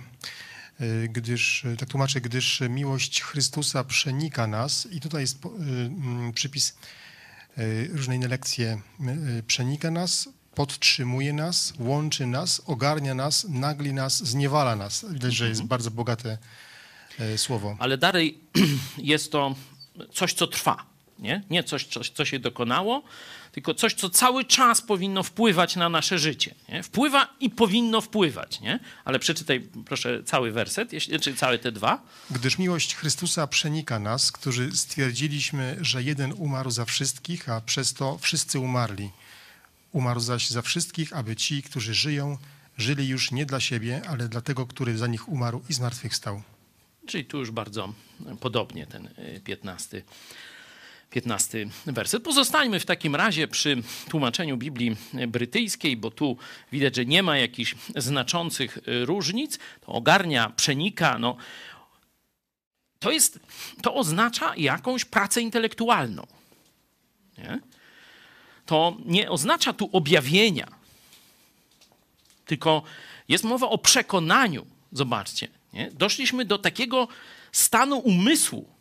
gdyż, 1.09 1.65
y, 1.65 1.77
tak 1.77 1.89
tłumaczę, 1.89 2.21
gdyż 2.21 2.63
miłość 2.69 3.23
Chrystusa 3.23 3.85
przenika 3.85 4.47
nas 4.47 4.89
i 4.91 5.01
tutaj 5.01 5.21
jest 5.21 5.45
y, 5.45 5.49
mm, 5.49 6.33
przypis 6.33 6.75
różne 7.93 8.17
inne 8.17 8.29
lekcje, 8.29 8.81
przenika 9.47 9.91
nas, 9.91 10.29
podtrzymuje 10.55 11.33
nas, 11.33 11.73
łączy 11.79 12.27
nas, 12.27 12.63
ogarnia 12.67 13.15
nas, 13.15 13.47
nagli 13.49 13.93
nas, 13.93 14.25
zniewala 14.25 14.77
nas. 14.77 15.07
Widać, 15.11 15.35
że 15.35 15.49
jest 15.49 15.61
mhm. 15.61 15.69
bardzo 15.69 15.91
bogate 15.91 16.39
słowo. 17.37 17.77
Ale 17.79 17.99
dalej 17.99 18.41
jest 18.99 19.33
to 19.33 19.55
coś, 20.13 20.33
co 20.33 20.47
trwa. 20.47 20.87
Nie, 21.19 21.43
nie 21.51 21.65
coś, 21.65 21.85
coś, 21.85 22.11
co 22.11 22.25
się 22.25 22.39
dokonało, 22.39 23.03
tylko 23.53 23.75
coś, 23.75 23.95
co 23.95 24.11
cały 24.11 24.45
czas 24.45 24.83
powinno 24.83 25.23
wpływać 25.23 25.77
na 25.77 25.89
nasze 25.89 26.19
życie. 26.19 26.55
Nie? 26.69 26.83
Wpływa 26.83 27.35
i 27.41 27.51
powinno 27.51 28.01
wpływać, 28.01 28.61
nie? 28.61 28.81
Ale 29.05 29.19
przeczytaj 29.19 29.69
proszę 29.87 30.23
cały 30.25 30.53
werset, 30.53 30.93
jeśli, 30.93 31.21
czy 31.21 31.35
całe 31.35 31.59
te 31.59 31.73
dwa. 31.73 32.03
Gdyż 32.31 32.59
miłość 32.59 32.95
Chrystusa 32.95 33.47
przenika 33.47 33.99
nas, 33.99 34.33
którzy 34.33 34.77
stwierdziliśmy, 34.77 35.77
że 35.81 36.03
jeden 36.03 36.33
umarł 36.37 36.71
za 36.71 36.85
wszystkich, 36.85 37.49
a 37.49 37.61
przez 37.61 37.95
to 37.95 38.19
wszyscy 38.19 38.59
umarli. 38.59 39.11
Umarł 39.93 40.21
zaś 40.21 40.51
za 40.51 40.63
wszystkich, 40.63 41.13
aby 41.13 41.37
ci, 41.37 41.63
którzy 41.63 41.95
żyją, 41.95 42.39
żyli 42.77 43.09
już 43.09 43.31
nie 43.31 43.47
dla 43.47 43.61
siebie, 43.61 44.03
ale 44.09 44.29
dla 44.29 44.41
tego, 44.41 44.67
który 44.67 44.99
za 44.99 45.07
nich 45.07 45.29
umarł 45.29 45.63
i 45.69 45.73
zmartwychwstał. 45.73 46.43
Czyli 47.07 47.25
tu 47.25 47.39
już 47.39 47.51
bardzo 47.51 47.95
podobnie 48.41 48.87
ten 48.87 49.09
15 49.45 49.97
y, 49.97 50.05
15 51.11 51.67
werset. 51.87 52.23
Pozostańmy 52.23 52.81
w 52.81 52.87
takim 52.87 53.15
razie 53.15 53.49
przy 53.49 53.83
tłumaczeniu 54.11 54.57
Biblii 54.57 54.97
brytyjskiej, 55.29 55.97
bo 55.97 56.11
tu 56.11 56.37
widać, 56.73 56.97
że 56.97 57.07
nie 57.07 57.23
ma 57.23 57.39
jakichś 57.39 57.75
znaczących 57.97 58.79
różnic. 59.05 59.59
To 59.81 59.93
ogarnia, 59.93 60.53
przenika. 60.57 61.19
No, 61.19 61.37
to, 62.99 63.11
jest, 63.11 63.41
to 63.83 63.95
oznacza 63.95 64.57
jakąś 64.57 65.05
pracę 65.05 65.41
intelektualną. 65.41 66.27
Nie? 67.39 67.61
To 68.67 68.97
nie 69.05 69.31
oznacza 69.31 69.73
tu 69.73 69.91
objawienia, 69.93 70.69
tylko 72.47 72.83
jest 73.29 73.45
mowa 73.45 73.69
o 73.69 73.79
przekonaniu. 73.79 74.67
Zobaczcie, 74.93 75.49
nie? 75.73 75.91
doszliśmy 75.91 76.45
do 76.45 76.59
takiego 76.59 77.09
stanu 77.53 77.99
umysłu, 77.99 78.78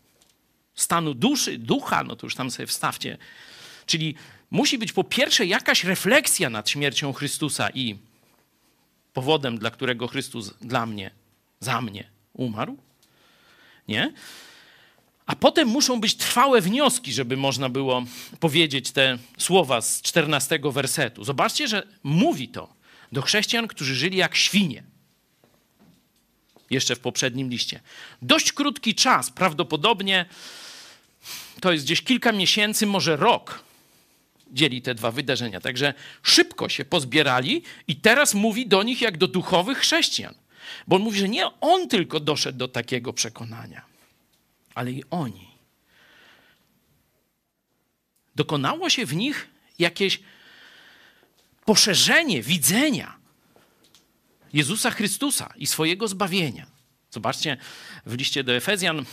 stanu 0.77 1.13
duszy, 1.13 1.57
ducha, 1.57 2.03
no 2.03 2.15
to 2.15 2.25
już 2.25 2.35
tam 2.35 2.51
sobie 2.51 2.67
wstawcie. 2.67 3.17
Czyli 3.85 4.15
musi 4.51 4.77
być 4.77 4.93
po 4.93 5.03
pierwsze 5.03 5.45
jakaś 5.45 5.83
refleksja 5.83 6.49
nad 6.49 6.69
śmiercią 6.69 7.13
Chrystusa 7.13 7.69
i 7.69 7.95
powodem, 9.13 9.57
dla 9.57 9.71
którego 9.71 10.07
Chrystus 10.07 10.53
dla 10.61 10.85
mnie, 10.85 11.11
za 11.59 11.81
mnie 11.81 12.09
umarł. 12.33 12.77
Nie? 13.87 14.13
A 15.25 15.35
potem 15.35 15.67
muszą 15.67 15.99
być 15.99 16.15
trwałe 16.15 16.61
wnioski, 16.61 17.13
żeby 17.13 17.37
można 17.37 17.69
było 17.69 18.03
powiedzieć 18.39 18.91
te 18.91 19.17
słowa 19.37 19.81
z 19.81 20.01
14 20.01 20.59
wersetu. 20.63 21.23
Zobaczcie, 21.23 21.67
że 21.67 21.87
mówi 22.03 22.49
to 22.49 22.73
do 23.11 23.21
chrześcijan, 23.21 23.67
którzy 23.67 23.95
żyli 23.95 24.17
jak 24.17 24.35
świnie. 24.35 24.83
Jeszcze 26.69 26.95
w 26.95 26.99
poprzednim 26.99 27.49
liście. 27.49 27.79
Dość 28.21 28.51
krótki 28.51 28.95
czas, 28.95 29.29
prawdopodobnie 29.31 30.25
to 31.61 31.71
jest 31.71 31.85
gdzieś 31.85 32.01
kilka 32.01 32.31
miesięcy, 32.31 32.85
może 32.85 33.15
rok 33.15 33.63
dzieli 34.51 34.81
te 34.81 34.95
dwa 34.95 35.11
wydarzenia. 35.11 35.61
Także 35.61 35.93
szybko 36.23 36.69
się 36.69 36.85
pozbierali 36.85 37.63
i 37.87 37.95
teraz 37.95 38.33
mówi 38.33 38.67
do 38.67 38.83
nich 38.83 39.01
jak 39.01 39.17
do 39.17 39.27
duchowych 39.27 39.77
chrześcijan. 39.77 40.35
Bo 40.87 40.95
on 40.95 41.01
mówi, 41.01 41.19
że 41.19 41.29
nie 41.29 41.59
on 41.61 41.87
tylko 41.87 42.19
doszedł 42.19 42.57
do 42.57 42.67
takiego 42.67 43.13
przekonania, 43.13 43.81
ale 44.75 44.91
i 44.91 45.03
oni. 45.09 45.47
Dokonało 48.35 48.89
się 48.89 49.05
w 49.05 49.15
nich 49.15 49.47
jakieś 49.79 50.19
poszerzenie 51.65 52.41
widzenia 52.41 53.17
Jezusa 54.53 54.91
Chrystusa 54.91 55.53
i 55.55 55.67
swojego 55.67 56.07
zbawienia. 56.07 56.76
Zobaczcie 57.11 57.57
w 58.05 58.13
liście 58.13 58.43
do 58.43 58.55
Efezjan, 58.55 59.05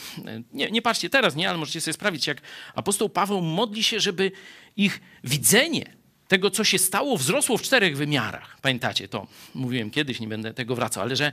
nie, 0.53 0.71
nie 0.71 0.83
patrzcie 0.83 1.11
teraz, 1.11 1.37
nie, 1.37 1.49
ale 1.49 1.59
możecie 1.59 1.81
sobie 1.81 1.93
sprawdzić, 1.93 2.27
jak 2.27 2.41
apostoł 2.75 3.09
Paweł 3.09 3.41
modli 3.41 3.83
się, 3.83 4.01
żeby 4.01 4.33
ich 4.77 5.01
widzenie 5.25 5.97
tego, 6.29 6.51
co 6.51 6.65
się 6.65 6.79
stało, 6.79 7.17
wzrosło 7.17 7.59
w 7.59 7.63
czterech 7.63 7.97
wymiarach. 7.97 8.61
Pamiętacie 8.61 9.09
to? 9.09 9.27
Mówiłem 9.55 9.91
kiedyś, 9.91 10.21
nie 10.21 10.29
będę 10.29 10.55
tego 10.55 10.75
wracał, 10.75 11.03
ale 11.03 11.17
że 11.17 11.33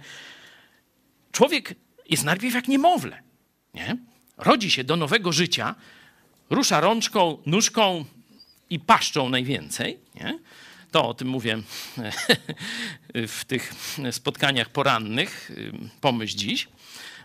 człowiek 1.32 1.76
jest 2.10 2.24
najpierw 2.24 2.56
jak 2.56 2.68
niemowlę, 2.68 3.22
nie? 3.74 3.98
Rodzi 4.38 4.72
się 4.72 4.84
do 4.84 4.96
nowego 4.96 5.32
życia, 5.32 5.76
rusza 6.50 6.80
rączką, 6.80 7.38
nóżką 7.46 8.06
i 8.70 8.80
paszczą 8.80 9.30
najwięcej, 9.30 10.00
nie? 10.16 10.40
To 10.92 11.08
o 11.08 11.14
tym 11.14 11.28
mówię 11.28 11.58
w 13.28 13.46
tych 13.46 13.74
spotkaniach 14.12 14.70
porannych. 14.70 15.52
Pomyśl 16.02 16.38
dziś, 16.38 16.68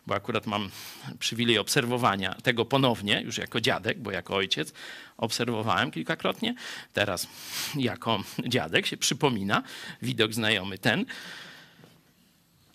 bo 0.06 0.14
akurat 0.14 0.46
mam 0.46 0.70
przywilej 1.18 1.58
obserwowania 1.58 2.34
tego 2.34 2.64
ponownie, 2.64 3.22
już 3.24 3.38
jako 3.38 3.60
dziadek, 3.60 3.98
bo 3.98 4.10
jako 4.10 4.34
ojciec 4.34 4.72
obserwowałem 5.16 5.90
kilkakrotnie. 5.90 6.54
Teraz 6.92 7.28
jako 7.76 8.22
dziadek 8.46 8.86
się 8.86 8.96
przypomina, 8.96 9.62
widok 10.02 10.34
znajomy 10.34 10.78
ten. 10.78 11.06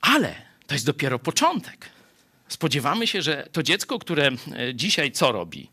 Ale 0.02 0.36
to 0.68 0.76
jest 0.76 0.86
dopiero 0.86 1.20
początek. 1.20 1.90
Spodziewamy 2.48 3.08
się, 3.08 3.22
że 3.22 3.48
to 3.52 3.64
dziecko, 3.64 4.00
które 4.00 4.28
e, 4.28 4.76
dzisiaj 4.76 5.12
co 5.12 5.32
robi? 5.32 5.70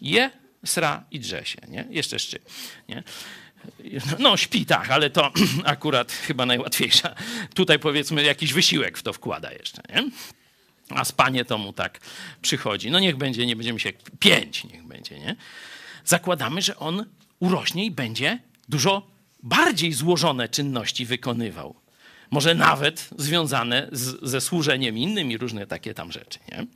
Je, 0.00 0.30
sra 0.64 1.04
i 1.10 1.20
drze 1.20 1.44
się, 1.46 1.58
nie? 1.68 1.86
Jeszcze 1.90 2.18
szczy, 2.18 2.38
nie? 2.88 3.02
No, 4.18 4.36
śpi, 4.36 4.66
tak, 4.66 4.90
ale 4.90 5.10
to 5.10 5.32
akurat 5.64 6.12
chyba 6.12 6.46
najłatwiejsza. 6.46 7.14
Tutaj 7.54 7.78
powiedzmy 7.78 8.22
jakiś 8.22 8.52
wysiłek 8.52 8.98
w 8.98 9.02
to 9.02 9.12
wkłada 9.12 9.52
jeszcze, 9.52 9.82
nie? 9.94 10.10
A 10.90 11.04
spanie 11.04 11.44
to 11.44 11.58
mu 11.58 11.72
tak 11.72 12.00
przychodzi. 12.42 12.90
No 12.90 12.98
niech 12.98 13.16
będzie, 13.16 13.46
nie 13.46 13.56
będziemy 13.56 13.80
się, 13.80 13.92
pięć 14.18 14.64
niech 14.64 14.84
będzie, 14.84 15.18
nie? 15.18 15.36
Zakładamy, 16.04 16.62
że 16.62 16.76
on 16.76 17.06
urośnie 17.40 17.86
i 17.86 17.90
będzie 17.90 18.38
dużo 18.68 19.10
bardziej 19.42 19.92
złożone 19.92 20.48
czynności 20.48 21.06
wykonywał. 21.06 21.74
Może 22.30 22.54
nawet 22.54 23.08
związane 23.18 23.88
z, 23.92 24.28
ze 24.30 24.40
służeniem 24.40 24.98
innym 24.98 25.30
i 25.30 25.36
różne 25.36 25.66
takie 25.66 25.94
tam 25.94 26.12
rzeczy, 26.12 26.38
nie? 26.52 26.66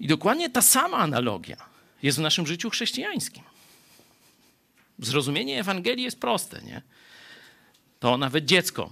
I 0.00 0.06
dokładnie 0.06 0.50
ta 0.50 0.62
sama 0.62 0.96
analogia 0.96 1.56
jest 2.02 2.18
w 2.18 2.20
naszym 2.20 2.46
życiu 2.46 2.70
chrześcijańskim. 2.70 3.42
Zrozumienie 4.98 5.60
Ewangelii 5.60 6.04
jest 6.04 6.20
proste, 6.20 6.62
nie? 6.62 6.82
To 8.00 8.16
nawet 8.16 8.44
dziecko, 8.44 8.90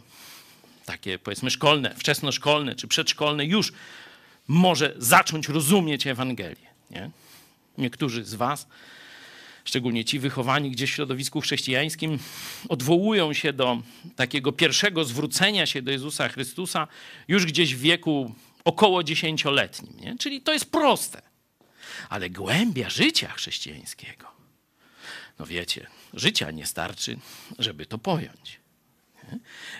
takie 0.84 1.18
powiedzmy 1.18 1.50
szkolne, 1.50 1.94
wczesnoszkolne 1.94 2.74
czy 2.74 2.88
przedszkolne, 2.88 3.44
już 3.44 3.72
może 4.48 4.94
zacząć 4.98 5.48
rozumieć 5.48 6.06
Ewangelię. 6.06 6.66
Nie? 6.90 7.10
Niektórzy 7.78 8.24
z 8.24 8.34
Was, 8.34 8.66
szczególnie 9.64 10.04
ci 10.04 10.18
wychowani 10.18 10.70
gdzieś 10.70 10.90
w 10.90 10.94
środowisku 10.94 11.40
chrześcijańskim, 11.40 12.18
odwołują 12.68 13.32
się 13.32 13.52
do 13.52 13.82
takiego 14.16 14.52
pierwszego 14.52 15.04
zwrócenia 15.04 15.66
się 15.66 15.82
do 15.82 15.90
Jezusa 15.90 16.28
Chrystusa 16.28 16.88
już 17.28 17.46
gdzieś 17.46 17.74
w 17.74 17.80
wieku 17.80 18.34
około 18.64 19.02
dziesięcioletnim. 19.02 20.18
Czyli 20.18 20.40
to 20.40 20.52
jest 20.52 20.70
proste. 20.70 21.22
Ale 22.08 22.30
głębia 22.30 22.90
życia 22.90 23.32
chrześcijańskiego, 23.32 24.26
no 25.38 25.46
wiecie, 25.46 25.86
życia 26.14 26.50
nie 26.50 26.66
starczy, 26.66 27.18
żeby 27.58 27.86
to 27.86 27.98
pojąć. 27.98 28.60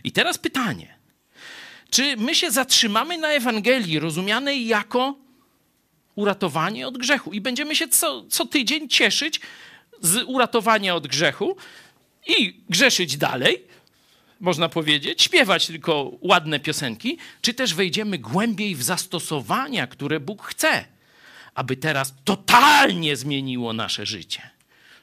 I 0.05 0.13
teraz 0.13 0.39
pytanie. 0.39 0.97
Czy 1.91 2.17
my 2.17 2.35
się 2.35 2.51
zatrzymamy 2.51 3.19
na 3.19 3.29
Ewangelii 3.29 3.99
rozumianej 3.99 4.67
jako 4.67 5.19
uratowanie 6.15 6.89
od 6.89 6.99
grzechu 6.99 7.33
i 7.33 7.41
będziemy 7.41 7.77
się 7.77 7.89
co, 7.89 8.25
co 8.25 8.47
tydzień 8.47 8.89
cieszyć 8.89 9.41
z 10.01 10.23
uratowania 10.27 10.95
od 10.95 11.07
grzechu 11.07 11.57
i 12.27 12.61
grzeszyć 12.71 13.17
dalej, 13.17 13.65
można 14.41 14.69
powiedzieć, 14.69 15.23
śpiewać 15.23 15.67
tylko 15.67 16.13
ładne 16.21 16.61
piosenki, 16.61 17.19
czy 17.41 17.55
też 17.55 17.75
wejdziemy 17.75 18.19
głębiej 18.19 18.75
w 18.75 18.83
zastosowania, 18.83 19.87
które 19.87 20.21
Bóg 20.21 20.43
chce, 20.43 20.85
aby 21.57 21.77
teraz 21.77 22.15
totalnie 22.25 23.17
zmieniło 23.17 23.73
nasze 23.73 24.07
życie. 24.07 24.51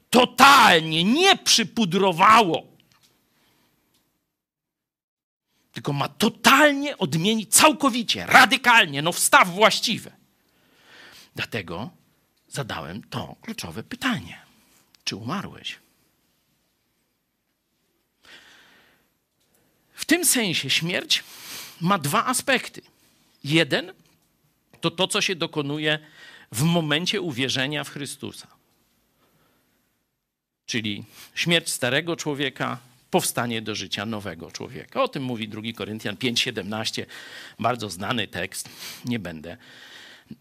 Totalnie, 0.09 1.03
nie 1.03 1.37
przypudrowało, 1.37 2.67
tylko 5.71 5.93
ma 5.93 6.07
totalnie 6.07 6.97
odmienić, 6.97 7.55
całkowicie, 7.55 8.25
radykalnie, 8.25 9.01
no 9.01 9.11
wstaw 9.11 9.49
właściwy. 9.49 10.11
Dlatego 11.35 11.89
zadałem 12.47 13.03
to 13.03 13.35
kluczowe 13.41 13.83
pytanie. 13.83 14.41
Czy 15.03 15.15
umarłeś? 15.15 15.79
W 19.93 20.05
tym 20.05 20.25
sensie 20.25 20.69
śmierć 20.69 21.23
ma 21.81 21.97
dwa 21.97 22.25
aspekty. 22.25 22.81
Jeden 23.43 23.93
to 24.81 24.91
to, 24.91 25.07
co 25.07 25.21
się 25.21 25.35
dokonuje 25.35 25.99
w 26.53 26.63
momencie 26.63 27.21
uwierzenia 27.21 27.83
w 27.83 27.89
Chrystusa. 27.89 28.47
Czyli 30.65 31.03
śmierć 31.35 31.69
starego 31.69 32.15
człowieka, 32.15 32.77
powstanie 33.11 33.61
do 33.61 33.75
życia 33.75 34.05
nowego 34.05 34.51
człowieka. 34.51 35.03
O 35.03 35.07
tym 35.07 35.23
mówi 35.23 35.47
2 35.47 35.61
Koryntian 35.75 36.15
5:17, 36.15 37.05
bardzo 37.59 37.89
znany 37.89 38.27
tekst. 38.27 38.69
Nie 39.05 39.19
będę 39.19 39.57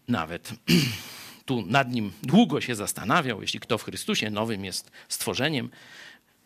nawet 0.07 0.51
tu 1.45 1.65
nad 1.65 1.91
nim 1.91 2.11
długo 2.23 2.61
się 2.61 2.75
zastanawiał. 2.75 3.41
Jeśli 3.41 3.59
kto 3.59 3.77
w 3.77 3.83
Chrystusie 3.83 4.29
nowym 4.29 4.65
jest 4.65 4.91
stworzeniem, 5.09 5.69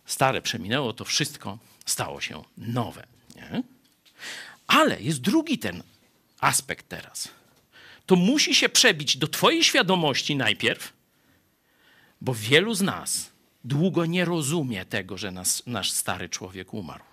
stare 0.05 0.41
przeminęło, 0.41 0.93
to 0.93 1.05
wszystko 1.05 1.57
stało 1.85 2.21
się 2.21 2.43
nowe. 2.57 3.07
Nie? 3.35 3.63
Ale 4.67 5.01
jest 5.01 5.21
drugi 5.21 5.59
ten 5.59 5.83
aspekt 6.39 6.89
teraz. 6.89 7.29
To 8.07 8.15
musi 8.15 8.55
się 8.55 8.69
przebić 8.69 9.17
do 9.17 9.27
Twojej 9.27 9.63
świadomości 9.63 10.35
najpierw, 10.35 10.93
bo 12.21 12.33
wielu 12.33 12.73
z 12.73 12.81
nas 12.81 13.31
długo 13.63 14.05
nie 14.05 14.25
rozumie 14.25 14.85
tego, 14.85 15.17
że 15.17 15.31
nas, 15.31 15.63
nasz 15.65 15.91
stary 15.91 16.29
człowiek 16.29 16.73
umarł. 16.73 17.03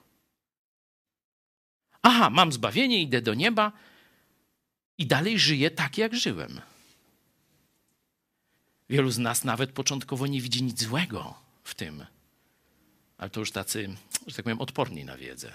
Aha, 2.03 2.31
mam 2.31 2.53
zbawienie, 2.53 3.03
idę 3.03 3.23
do 3.23 3.35
nieba 3.35 3.73
i 4.99 5.07
dalej 5.07 5.39
żyję 5.39 5.71
tak, 5.71 5.99
jak 5.99 6.15
żyłem. 6.15 6.61
Wielu 8.91 9.11
z 9.11 9.19
nas 9.19 9.45
nawet 9.45 9.73
początkowo 9.73 10.27
nie 10.27 10.41
widzi 10.41 10.63
nic 10.63 10.83
złego 10.83 11.35
w 11.65 11.75
tym, 11.75 12.07
ale 13.19 13.31
to 13.31 13.41
już 13.41 13.51
tacy, 13.51 13.97
że 14.27 14.37
tak 14.37 14.43
powiem, 14.43 14.61
odporni 14.61 15.05
na 15.05 15.17
wiedzę, 15.17 15.53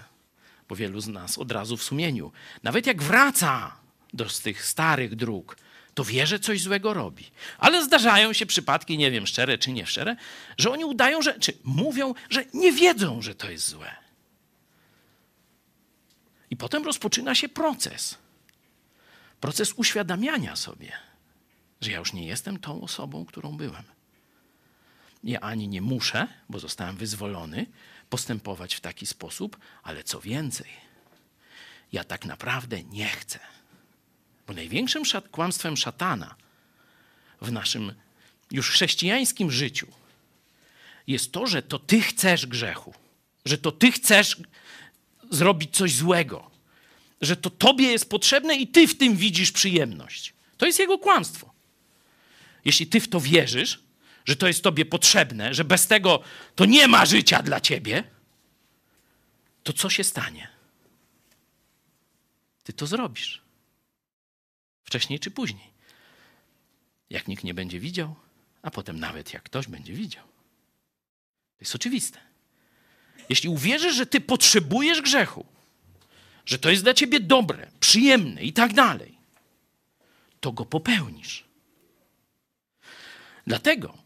bo 0.69 0.75
wielu 0.75 1.01
z 1.01 1.07
nas 1.07 1.37
od 1.37 1.51
razu 1.51 1.77
w 1.77 1.83
sumieniu, 1.83 2.31
nawet 2.63 2.87
jak 2.87 3.03
wraca 3.03 3.77
do 4.13 4.25
tych 4.43 4.65
starych 4.65 5.15
dróg, 5.15 5.57
to 5.93 6.03
wie, 6.03 6.27
że 6.27 6.39
coś 6.39 6.61
złego 6.61 6.93
robi. 6.93 7.25
Ale 7.57 7.85
zdarzają 7.85 8.33
się 8.33 8.45
przypadki, 8.45 8.97
nie 8.97 9.11
wiem, 9.11 9.27
szczere 9.27 9.57
czy 9.57 9.71
nie 9.71 9.85
szczere, 9.85 10.15
że 10.57 10.71
oni 10.71 10.85
udają, 10.85 11.21
że, 11.21 11.39
czy 11.39 11.53
mówią, 11.63 12.13
że 12.29 12.45
nie 12.53 12.71
wiedzą, 12.71 13.21
że 13.21 13.35
to 13.35 13.51
jest 13.51 13.67
złe. 13.67 13.95
I 16.49 16.57
potem 16.57 16.83
rozpoczyna 16.83 17.35
się 17.35 17.49
proces. 17.49 18.17
Proces 19.39 19.73
uświadamiania 19.75 20.55
sobie, 20.55 20.91
że 21.81 21.91
ja 21.91 21.99
już 21.99 22.13
nie 22.13 22.27
jestem 22.27 22.59
tą 22.59 22.81
osobą, 22.81 23.25
którą 23.25 23.57
byłem. 23.57 23.83
Ja 25.23 25.39
ani 25.39 25.67
nie 25.67 25.81
muszę, 25.81 26.27
bo 26.49 26.59
zostałem 26.59 26.97
wyzwolony, 26.97 27.65
postępować 28.09 28.75
w 28.75 28.81
taki 28.81 29.05
sposób, 29.05 29.57
ale 29.83 30.03
co 30.03 30.21
więcej, 30.21 30.67
ja 31.91 32.03
tak 32.03 32.25
naprawdę 32.25 32.83
nie 32.83 33.07
chcę. 33.07 33.39
Bo 34.49 34.55
największym 34.55 35.05
szat 35.05 35.29
kłamstwem 35.29 35.77
szatana 35.77 36.35
w 37.41 37.51
naszym 37.51 37.93
już 38.51 38.69
chrześcijańskim 38.69 39.51
życiu 39.51 39.87
jest 41.07 41.31
to, 41.31 41.47
że 41.47 41.61
to 41.61 41.79
ty 41.79 42.01
chcesz 42.01 42.45
grzechu, 42.45 42.93
że 43.45 43.57
to 43.57 43.71
ty 43.71 43.91
chcesz 43.91 44.37
zrobić 45.29 45.75
coś 45.75 45.95
złego, 45.95 46.51
że 47.21 47.35
to 47.35 47.49
tobie 47.49 47.91
jest 47.91 48.09
potrzebne 48.09 48.55
i 48.55 48.67
ty 48.67 48.87
w 48.87 48.97
tym 48.97 49.15
widzisz 49.15 49.51
przyjemność. 49.51 50.33
To 50.57 50.65
jest 50.65 50.79
jego 50.79 50.97
kłamstwo. 50.97 51.53
Jeśli 52.65 52.87
ty 52.87 52.99
w 52.99 53.07
to 53.07 53.19
wierzysz, 53.19 53.79
że 54.25 54.35
to 54.35 54.47
jest 54.47 54.63
tobie 54.63 54.85
potrzebne, 54.85 55.53
że 55.53 55.63
bez 55.63 55.87
tego 55.87 56.23
to 56.55 56.65
nie 56.65 56.87
ma 56.87 57.05
życia 57.05 57.43
dla 57.43 57.61
ciebie, 57.61 58.03
to 59.63 59.73
co 59.73 59.89
się 59.89 60.03
stanie? 60.03 60.47
Ty 62.63 62.73
to 62.73 62.87
zrobisz. 62.87 63.48
Wcześniej 64.89 65.19
czy 65.19 65.31
później. 65.31 65.69
Jak 67.09 67.27
nikt 67.27 67.43
nie 67.43 67.53
będzie 67.53 67.79
widział, 67.79 68.15
a 68.61 68.71
potem 68.71 68.99
nawet 68.99 69.33
jak 69.33 69.43
ktoś 69.43 69.67
będzie 69.67 69.93
widział. 69.93 70.23
To 70.23 71.61
jest 71.61 71.75
oczywiste. 71.75 72.19
Jeśli 73.29 73.49
uwierzysz, 73.49 73.95
że 73.95 74.05
ty 74.05 74.21
potrzebujesz 74.21 75.01
grzechu, 75.01 75.45
że 76.45 76.59
to 76.59 76.69
jest 76.69 76.83
dla 76.83 76.93
ciebie 76.93 77.19
dobre, 77.19 77.71
przyjemne 77.79 78.43
i 78.43 78.53
tak 78.53 78.73
dalej, 78.73 79.17
to 80.39 80.51
go 80.51 80.65
popełnisz. 80.65 81.43
Dlatego 83.47 83.97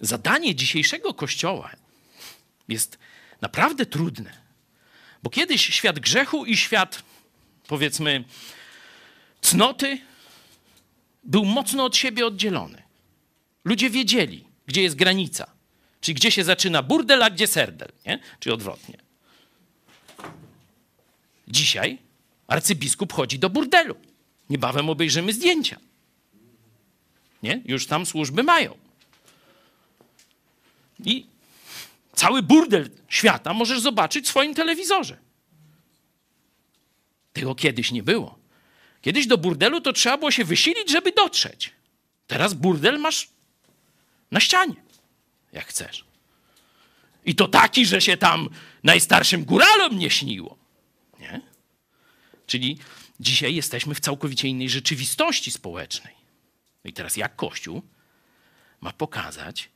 zadanie 0.00 0.54
dzisiejszego 0.54 1.14
kościoła 1.14 1.70
jest 2.68 2.98
naprawdę 3.40 3.86
trudne. 3.86 4.32
Bo 5.22 5.30
kiedyś 5.30 5.74
świat 5.74 5.98
grzechu 5.98 6.46
i 6.46 6.56
świat, 6.56 7.02
powiedzmy, 7.66 8.24
cnoty 9.40 9.98
był 11.24 11.44
mocno 11.44 11.84
od 11.84 11.96
siebie 11.96 12.26
oddzielony. 12.26 12.82
Ludzie 13.64 13.90
wiedzieli, 13.90 14.44
gdzie 14.66 14.82
jest 14.82 14.96
granica 14.96 15.58
Czyli 16.00 16.14
gdzie 16.14 16.30
się 16.30 16.44
zaczyna 16.44 16.82
burdel, 16.82 17.22
a 17.22 17.30
gdzie 17.30 17.46
serdel, 17.46 17.92
nie? 18.06 18.18
Czy 18.40 18.52
odwrotnie. 18.52 18.98
Dzisiaj 21.48 21.98
arcybiskup 22.46 23.12
chodzi 23.12 23.38
do 23.38 23.50
burdelu. 23.50 23.94
Niebawem 24.50 24.90
obejrzymy 24.90 25.32
zdjęcia. 25.32 25.78
Nie? 27.42 27.62
Już 27.64 27.86
tam 27.86 28.06
służby 28.06 28.42
mają. 28.42 28.76
I 31.04 31.26
cały 32.14 32.42
burdel 32.42 32.90
świata 33.08 33.54
możesz 33.54 33.80
zobaczyć 33.80 34.26
w 34.26 34.28
swoim 34.28 34.54
telewizorze. 34.54 35.16
Tego 37.32 37.54
kiedyś 37.54 37.92
nie 37.92 38.02
było. 38.02 38.37
Kiedyś 39.08 39.26
do 39.26 39.38
burdelu 39.38 39.80
to 39.80 39.92
trzeba 39.92 40.18
było 40.18 40.30
się 40.30 40.44
wysilić, 40.44 40.90
żeby 40.90 41.12
dotrzeć. 41.12 41.72
Teraz 42.26 42.54
burdel 42.54 42.98
masz 42.98 43.28
na 44.30 44.40
ścianie, 44.40 44.74
jak 45.52 45.66
chcesz. 45.66 46.04
I 47.24 47.34
to 47.34 47.48
taki, 47.48 47.86
że 47.86 48.00
się 48.00 48.16
tam 48.16 48.48
najstarszym 48.82 49.44
góralom 49.44 49.98
nie 49.98 50.10
śniło. 50.10 50.58
Nie? 51.20 51.40
Czyli 52.46 52.78
dzisiaj 53.20 53.54
jesteśmy 53.54 53.94
w 53.94 54.00
całkowicie 54.00 54.48
innej 54.48 54.70
rzeczywistości 54.70 55.50
społecznej. 55.50 56.14
No 56.84 56.90
i 56.90 56.92
teraz 56.92 57.16
jak 57.16 57.36
Kościół 57.36 57.82
ma 58.80 58.92
pokazać, 58.92 59.68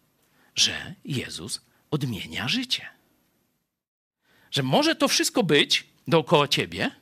że 0.55 0.95
Jezus 1.05 1.61
odmienia 1.91 2.49
życie? 2.49 2.87
Że 4.51 4.63
może 4.63 4.95
to 4.95 5.09
wszystko 5.09 5.43
być 5.43 5.87
dookoła 6.09 6.49
ciebie, 6.49 7.02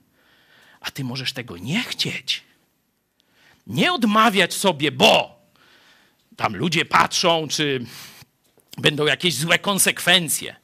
a 0.80 0.90
ty 0.90 1.04
możesz 1.04 1.32
tego 1.32 1.56
nie 1.56 1.82
chcieć. 1.82 2.42
Nie 3.66 3.92
odmawiać 3.92 4.54
sobie, 4.54 4.92
bo 4.92 5.40
tam 6.36 6.56
ludzie 6.56 6.84
patrzą, 6.84 7.48
czy 7.48 7.86
będą 8.78 9.06
jakieś 9.06 9.34
złe 9.34 9.58
konsekwencje. 9.58 10.56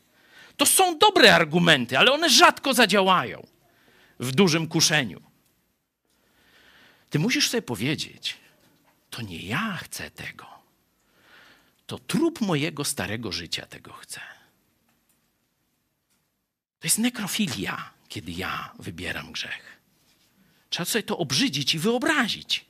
To 0.57 0.67
są 0.67 0.99
dobre 0.99 1.35
argumenty, 1.35 1.99
ale 1.99 2.13
one 2.13 2.31
rzadko 2.31 2.75
zadziałają 2.75 3.47
w 4.21 4.33
dużym 4.33 4.67
kuszeniu. 4.67 5.23
Ty 7.11 7.19
musisz 7.19 7.51
sobie 7.51 7.63
powiedzieć, 7.63 8.37
to 9.11 9.23
nie 9.23 9.39
ja 9.39 9.79
chcę 9.83 10.11
tego. 10.11 10.47
To 11.87 11.99
trup 11.99 12.41
mojego 12.41 12.85
starego 12.85 13.33
życia 13.33 13.67
tego 13.67 13.93
chce. 13.93 14.21
To 16.79 16.87
jest 16.87 16.99
nekrofilia, 16.99 17.91
kiedy 18.09 18.33
ja 18.33 18.73
wybieram 18.79 19.33
grzech. 19.33 19.76
Trzeba 20.77 20.85
sobie 20.85 21.03
to 21.03 21.19
obrzydzić 21.19 21.75
i 21.75 21.79
wyobrazić. 21.79 22.65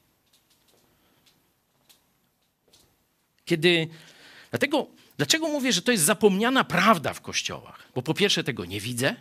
Kiedy. 3.45 3.89
Dlatego, 4.51 4.87
dlaczego 5.17 5.49
mówię, 5.49 5.73
że 5.73 5.83
to 5.83 5.93
jest 5.93 6.05
zapomniana 6.05 6.65
prawda 6.65 7.15
w 7.15 7.21
kościołach? 7.21 7.89
Bo 7.95 8.03
po 8.03 8.15
pierwsze, 8.15 8.45
tego 8.45 8.65
nie 8.65 8.81
widzę 8.81 9.17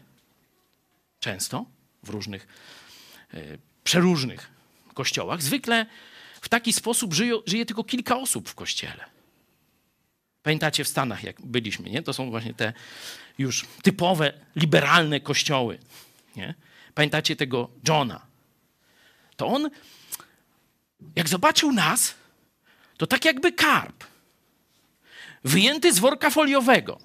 często 1.20 1.66
w 2.04 2.10
różnych, 2.10 2.48
e, 3.34 3.58
przeróżnych 3.84 4.52
kościołach. 4.94 5.42
Zwykle 5.42 5.86
w 6.42 6.50
taki 6.50 6.74
sposób 6.74 7.14
żyje, 7.14 7.34
żyje 7.46 7.66
tylko 7.66 7.84
kilka 7.84 8.18
osób 8.18 8.50
w 8.50 8.56
kościele. 8.56 9.06
Pamiętacie 10.44 10.84
w 10.84 10.88
Stanach, 10.88 11.24
jak 11.24 11.42
byliśmy, 11.42 11.90
nie? 11.90 12.04
To 12.04 12.14
są 12.14 12.30
właśnie 12.30 12.54
te 12.54 12.74
już 13.38 13.66
typowe, 13.84 14.34
liberalne 14.56 15.20
kościoły. 15.20 15.80
Nie? 16.36 16.54
Pamiętacie 16.96 17.36
tego 17.36 17.70
Johna? 17.88 18.35
To 19.38 19.48
on, 19.48 19.70
jak 21.16 21.30
zobaczył 21.30 21.72
nas, 21.72 22.16
to 22.98 23.08
tak 23.08 23.26
jakby 23.26 23.52
karp 23.52 24.04
wyjęty 25.44 25.94
z 25.94 26.00
worka 26.00 26.30
foliowego. 26.30 27.00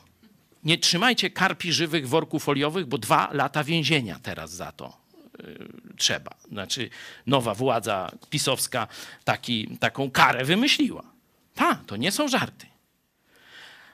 Nie 0.64 0.78
trzymajcie 0.78 1.30
karpi 1.30 1.72
żywych 1.72 2.06
w 2.06 2.10
worku 2.10 2.38
foliowych, 2.38 2.86
bo 2.86 2.98
dwa 2.98 3.28
lata 3.32 3.64
więzienia 3.64 4.18
teraz 4.22 4.50
za 4.50 4.72
to 4.72 4.96
yy, 5.38 5.68
trzeba. 5.96 6.34
Znaczy, 6.52 6.90
nowa 7.26 7.54
władza 7.54 8.10
pisowska 8.30 8.86
taki, 9.24 9.78
taką 9.78 10.10
karę 10.10 10.44
wymyśliła. 10.44 11.02
Ta, 11.54 11.74
to 11.74 11.96
nie 11.96 12.12
są 12.12 12.28
żarty. 12.28 12.66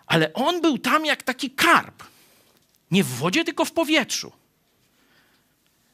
Ale 0.06 0.32
on 0.32 0.60
był 0.60 0.78
tam 0.78 1.06
jak 1.06 1.22
taki 1.22 1.50
karp. 1.50 2.04
Nie 2.90 3.04
w 3.04 3.08
wodzie, 3.08 3.44
tylko 3.44 3.64
w 3.64 3.72
powietrzu. 3.72 4.32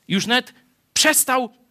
Już 0.09 0.27
nawet 0.27 0.55
przestał. 0.94 1.61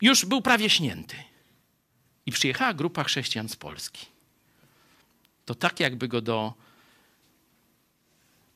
Już 0.00 0.24
był 0.24 0.42
prawie 0.42 0.70
śnięty. 0.70 1.16
I 2.26 2.32
przyjechała 2.32 2.74
grupa 2.74 3.04
chrześcijan 3.04 3.48
z 3.48 3.56
Polski. 3.56 4.06
To 5.44 5.54
tak, 5.54 5.80
jakby 5.80 6.08
go 6.08 6.20
do 6.20 6.54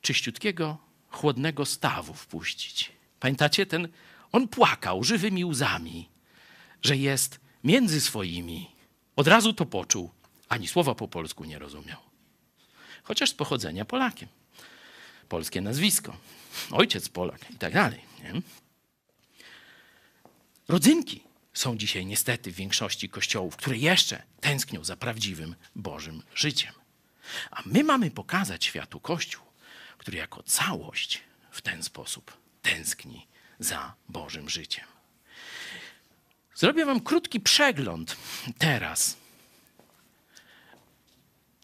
czyściutkiego, 0.01 0.77
chłodnego 1.09 1.65
stawu 1.65 2.13
wpuścić. 2.13 2.91
Pamiętacie 3.19 3.65
ten? 3.65 3.87
On 4.31 4.47
płakał 4.47 5.03
żywymi 5.03 5.45
łzami, 5.45 6.09
że 6.81 6.97
jest 6.97 7.39
między 7.63 8.01
swoimi. 8.01 8.71
Od 9.15 9.27
razu 9.27 9.53
to 9.53 9.65
poczuł. 9.65 10.11
Ani 10.49 10.67
słowa 10.67 10.95
po 10.95 11.07
polsku 11.07 11.43
nie 11.43 11.59
rozumiał. 11.59 11.99
Chociaż 13.03 13.29
z 13.29 13.33
pochodzenia 13.33 13.85
Polakiem. 13.85 14.29
Polskie 15.29 15.61
nazwisko. 15.61 16.17
Ojciec 16.71 17.09
Polak 17.09 17.51
i 17.51 17.55
tak 17.55 17.73
dalej. 17.73 18.01
Nie? 18.23 18.41
Rodzynki 20.67 21.23
są 21.53 21.77
dzisiaj 21.77 22.05
niestety 22.05 22.51
w 22.51 22.55
większości 22.55 23.09
kościołów, 23.09 23.55
które 23.55 23.77
jeszcze 23.77 24.23
tęsknią 24.41 24.83
za 24.83 24.95
prawdziwym 24.97 25.55
Bożym 25.75 26.23
życiem. 26.35 26.73
A 27.51 27.61
my 27.65 27.83
mamy 27.83 28.11
pokazać 28.11 28.65
światu 28.65 28.99
Kościół, 28.99 29.43
który 29.97 30.17
jako 30.17 30.43
całość 30.43 31.21
w 31.51 31.61
ten 31.61 31.83
sposób 31.83 32.37
tęskni 32.61 33.27
za 33.59 33.93
Bożym 34.09 34.49
życiem. 34.49 34.85
Zrobię 36.55 36.85
Wam 36.85 36.99
krótki 36.99 37.39
przegląd 37.39 38.17
teraz 38.57 39.17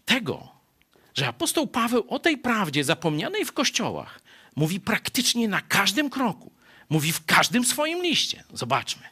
tego, 0.06 0.52
że 1.14 1.28
apostoł 1.28 1.68
Paweł 1.68 2.06
o 2.10 2.20
tej 2.20 2.38
prawdzie 2.38 2.84
zapomnianej 2.84 3.46
w 3.46 3.54
kościołach 3.54 4.20
mówi 4.56 4.80
praktycznie 4.80 5.48
na 5.48 5.62
każdym 5.62 6.10
kroku. 6.10 6.52
Mówi 6.90 7.12
w 7.12 7.26
każdym 7.26 7.66
swoim 7.66 8.04
liście. 8.04 8.44
Zobaczmy. 8.54 9.04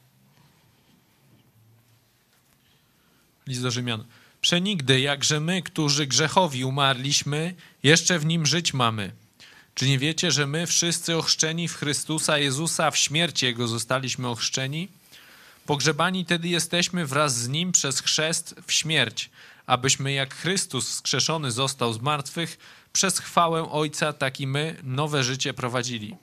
List 3.47 3.61
do 3.61 3.71
Rzymian. 3.71 4.05
Przenigdy, 4.41 4.99
jakże 4.99 5.39
my, 5.39 5.61
którzy 5.61 6.07
grzechowi 6.07 6.65
umarliśmy, 6.65 7.55
jeszcze 7.83 8.19
w 8.19 8.25
nim 8.25 8.45
żyć 8.45 8.73
mamy. 8.73 9.11
Czy 9.75 9.87
nie 9.87 9.99
wiecie, 9.99 10.31
że 10.31 10.47
my 10.47 10.67
wszyscy 10.67 11.17
ochrzczeni 11.17 11.67
w 11.67 11.75
Chrystusa 11.75 12.37
Jezusa 12.37 12.91
w 12.91 12.97
śmierci 12.97 13.45
Jego 13.45 13.67
zostaliśmy 13.67 14.27
ochrzczeni? 14.27 14.87
Pogrzebani 15.65 16.25
tedy 16.25 16.47
jesteśmy 16.47 17.05
wraz 17.05 17.37
z 17.37 17.47
Nim 17.47 17.71
przez 17.71 17.99
chrzest 17.99 18.55
w 18.67 18.73
śmierć, 18.73 19.29
abyśmy 19.65 20.11
jak 20.11 20.35
Chrystus 20.35 20.89
wskrzeszony 20.89 21.51
został 21.51 21.93
z 21.93 22.01
martwych, 22.01 22.57
przez 22.93 23.19
chwałę 23.19 23.71
Ojca, 23.71 24.13
tak 24.13 24.39
i 24.39 24.47
my 24.47 24.75
nowe 24.83 25.23
życie 25.23 25.53
prowadzili. 25.53 26.15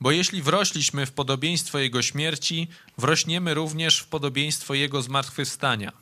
Bo 0.00 0.10
jeśli 0.10 0.42
wrośliśmy 0.42 1.06
w 1.06 1.12
podobieństwo 1.12 1.78
Jego 1.78 2.02
śmierci, 2.02 2.68
wrośniemy 2.98 3.54
również 3.54 3.98
w 3.98 4.06
podobieństwo 4.06 4.74
Jego 4.74 5.02
zmartwychwstania. 5.02 5.92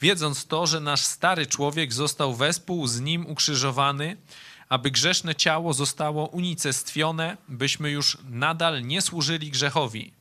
Wiedząc 0.00 0.46
to, 0.46 0.66
że 0.66 0.80
nasz 0.80 1.00
stary 1.00 1.46
człowiek 1.46 1.92
został 1.92 2.34
wespół 2.34 2.86
z 2.86 3.00
Nim 3.00 3.26
ukrzyżowany, 3.26 4.16
aby 4.68 4.90
grzeszne 4.90 5.34
ciało 5.34 5.74
zostało 5.74 6.26
unicestwione, 6.26 7.36
byśmy 7.48 7.90
już 7.90 8.18
nadal 8.24 8.86
nie 8.86 9.02
służyli 9.02 9.50
grzechowi. 9.50 10.12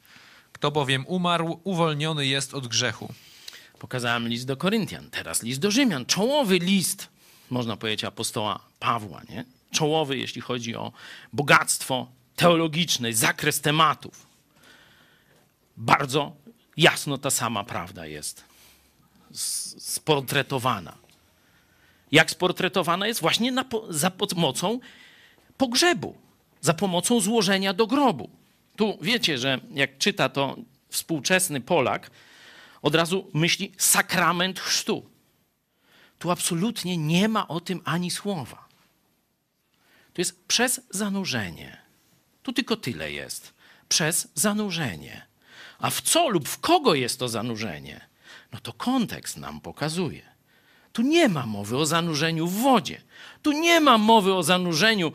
Kto 0.52 0.72
bowiem 0.72 1.08
umarł, 1.08 1.60
uwolniony 1.64 2.26
jest 2.26 2.54
od 2.54 2.68
grzechu. 2.68 3.14
Pokazałem 3.80 4.28
list 4.28 4.46
do 4.46 4.58
Koryntian, 4.58 5.10
teraz 5.10 5.44
list 5.44 5.60
do 5.60 5.72
Rzymian. 5.72 6.06
Czołowy 6.06 6.60
list, 6.60 7.08
można 7.50 7.78
powiedzieć, 7.78 8.04
apostoła 8.04 8.60
Pawła, 8.80 9.22
nie? 9.30 9.46
Czołowy, 9.72 10.18
jeśli 10.18 10.42
chodzi 10.42 10.76
o 10.76 10.92
bogactwo 11.34 12.08
teologiczne, 12.36 13.14
zakres 13.14 13.62
tematów. 13.62 14.28
Bardzo 15.78 16.36
jasno 16.78 17.18
ta 17.18 17.32
sama 17.32 17.64
prawda 17.64 18.06
jest 18.06 18.44
sportretowana. 19.80 20.98
Jak 22.12 22.32
sportretowana 22.32 23.08
jest? 23.08 23.22
Właśnie 23.22 23.52
na, 23.52 23.66
za 23.90 24.12
pomocą 24.12 24.80
pogrzebu, 25.58 26.16
za 26.62 26.74
pomocą 26.74 27.20
złożenia 27.20 27.74
do 27.74 27.88
grobu. 27.88 28.30
Tu 28.76 28.98
wiecie, 29.02 29.38
że 29.38 29.60
jak 29.74 29.98
czyta 29.98 30.30
to 30.30 30.56
współczesny 30.90 31.62
Polak, 31.62 32.12
od 32.82 32.96
razu 32.96 33.32
myśli 33.34 33.74
sakrament 33.78 34.60
chrztu. 34.60 35.10
Tu 36.20 36.32
absolutnie 36.32 36.98
nie 36.98 37.28
ma 37.28 37.48
o 37.48 37.60
tym 37.60 37.82
ani 37.86 38.12
słowa. 38.12 38.68
To 40.14 40.22
jest 40.22 40.46
przez 40.48 40.82
zanurzenie. 40.90 41.78
Tu 42.44 42.54
tylko 42.54 42.78
tyle 42.78 43.12
jest. 43.12 43.54
Przez 43.90 44.28
zanurzenie. 44.36 45.28
A 45.80 45.90
w 45.90 46.02
co 46.02 46.30
lub 46.30 46.50
w 46.50 46.60
kogo 46.60 46.96
jest 46.96 47.20
to 47.20 47.30
zanurzenie? 47.30 48.08
No 48.52 48.60
to 48.60 48.74
kontekst 48.74 49.38
nam 49.38 49.62
pokazuje. 49.62 50.22
Tu 50.94 51.02
nie 51.02 51.30
ma 51.30 51.46
mowy 51.46 51.78
o 51.78 51.86
zanurzeniu 51.86 52.48
w 52.48 52.62
wodzie. 52.62 53.02
Tu 53.42 53.52
nie 53.52 53.80
ma 53.80 53.98
mowy 53.98 54.34
o 54.34 54.44
zanurzeniu 54.44 55.12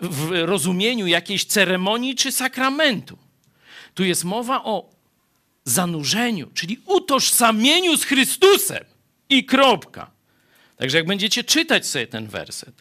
w 0.00 0.30
rozumieniu 0.44 1.06
jakiejś 1.06 1.44
ceremonii 1.44 2.14
czy 2.14 2.32
sakramentu. 2.32 3.18
Tu 3.94 4.04
jest 4.04 4.24
mowa 4.24 4.64
o 4.64 4.95
zanurzeniu, 5.66 6.50
czyli 6.54 6.80
utożsamieniu 6.86 7.96
z 7.96 8.04
Chrystusem 8.04 8.84
i 9.28 9.44
kropka. 9.44 10.10
Także 10.76 10.96
jak 10.96 11.06
będziecie 11.06 11.44
czytać 11.44 11.86
sobie 11.86 12.06
ten 12.06 12.26
werset, 12.26 12.74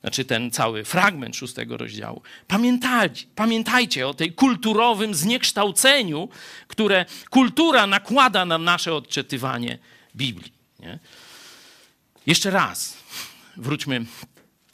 znaczy 0.00 0.24
ten 0.24 0.50
cały 0.50 0.84
fragment 0.84 1.36
szóstego 1.36 1.76
rozdziału, 1.76 2.22
pamiętajcie, 2.46 3.26
pamiętajcie 3.34 4.08
o 4.08 4.14
tej 4.14 4.32
kulturowym 4.32 5.14
zniekształceniu, 5.14 6.28
które 6.68 7.06
kultura 7.30 7.86
nakłada 7.86 8.44
na 8.44 8.58
nasze 8.58 8.94
odczytywanie 8.94 9.78
Biblii. 10.16 10.52
Nie? 10.80 10.98
Jeszcze 12.26 12.50
raz 12.50 12.96
wróćmy 13.56 14.04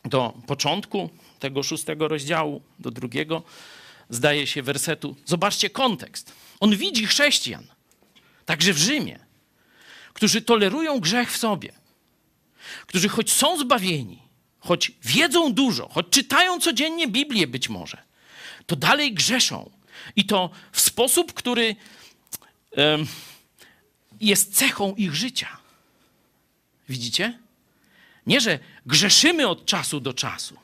do 0.05 0.35
początku 0.47 1.11
tego 1.39 1.63
szóstego 1.63 2.09
rozdziału, 2.09 2.63
do 2.79 2.91
drugiego, 2.91 3.43
zdaje 4.11 4.47
się, 4.47 4.63
wersetu. 4.63 5.17
Zobaczcie 5.25 5.71
kontekst. 5.71 6.44
On 6.61 6.77
widzi 6.77 7.07
chrześcijan, 7.07 7.67
także 8.47 8.73
w 8.73 8.79
Rzymie, 8.79 9.19
którzy 10.13 10.43
tolerują 10.43 11.01
grzech 11.01 11.33
w 11.33 11.37
sobie, 11.37 11.73
którzy 12.87 13.09
choć 13.09 13.33
są 13.33 13.59
zbawieni, 13.59 14.23
choć 14.61 14.93
wiedzą 15.03 15.53
dużo, 15.53 15.89
choć 15.89 16.07
czytają 16.11 16.61
codziennie 16.61 17.09
Biblię 17.09 17.47
być 17.47 17.69
może, 17.69 18.03
to 18.67 18.77
dalej 18.77 19.15
grzeszą. 19.15 19.71
I 20.17 20.25
to 20.25 20.51
w 20.73 20.81
sposób, 20.81 21.33
który 21.33 21.77
jest 24.21 24.55
cechą 24.57 24.95
ich 24.95 25.15
życia. 25.15 25.57
Widzicie? 26.89 27.39
Nie, 28.27 28.41
że 28.41 28.59
grzeszymy 28.87 29.49
od 29.49 29.67
czasu 29.67 30.01
do 30.01 30.15
czasu. 30.15 30.57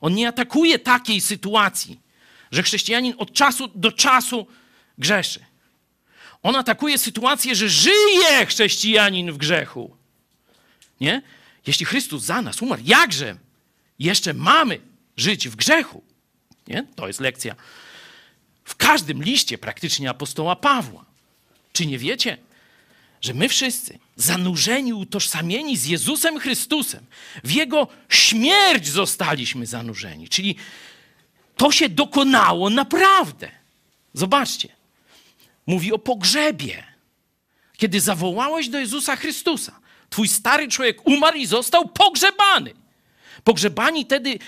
On 0.00 0.14
nie 0.14 0.28
atakuje 0.28 0.78
takiej 0.78 1.20
sytuacji, 1.20 2.00
że 2.50 2.62
chrześcijanin 2.62 3.14
od 3.18 3.32
czasu 3.32 3.68
do 3.68 3.92
czasu 3.92 4.46
grzeszy. 5.00 5.44
On 6.42 6.56
atakuje 6.56 6.98
sytuację, 6.98 7.54
że 7.54 7.68
żyje 7.68 8.46
chrześcijanin 8.46 9.32
w 9.32 9.36
grzechu. 9.36 9.96
Nie? 11.00 11.22
Jeśli 11.66 11.86
Chrystus 11.86 12.22
za 12.22 12.42
nas 12.42 12.62
umarł, 12.62 12.82
jakże 12.84 13.36
jeszcze 13.98 14.34
mamy 14.34 14.80
żyć 15.16 15.48
w 15.48 15.56
grzechu? 15.56 16.02
Nie? 16.68 16.86
To 16.96 17.06
jest 17.06 17.20
lekcja 17.20 17.54
w 18.64 18.76
każdym 18.76 19.22
liście 19.22 19.58
praktycznie 19.58 20.10
apostoła 20.10 20.56
Pawła. 20.56 21.04
Czy 21.72 21.86
nie 21.86 21.98
wiecie, 21.98 22.38
że 23.20 23.34
my 23.34 23.48
wszyscy, 23.48 23.98
zanurzeni, 24.16 24.92
utożsamieni 24.92 25.76
z 25.76 25.86
Jezusem 25.86 26.38
Chrystusem, 26.38 27.06
w 27.44 27.50
Jego 27.50 27.88
śmierć 28.08 28.88
zostaliśmy 28.88 29.66
zanurzeni. 29.66 30.28
Czyli 30.28 30.56
to 31.56 31.72
się 31.72 31.88
dokonało 31.88 32.70
naprawdę. 32.70 33.48
Zobaczcie. 34.14 34.68
Mówi 35.66 35.92
o 35.92 35.98
pogrzebie. 35.98 36.84
Kiedy 37.76 38.00
zawołałeś 38.00 38.68
do 38.68 38.78
Jezusa 38.78 39.16
Chrystusa, 39.16 39.80
twój 40.10 40.28
stary 40.28 40.68
człowiek 40.68 41.06
umarł 41.06 41.36
i 41.36 41.46
został 41.46 41.88
pogrzebany. 41.88 42.74
Pogrzebani 43.44 44.04
wtedy 44.04 44.38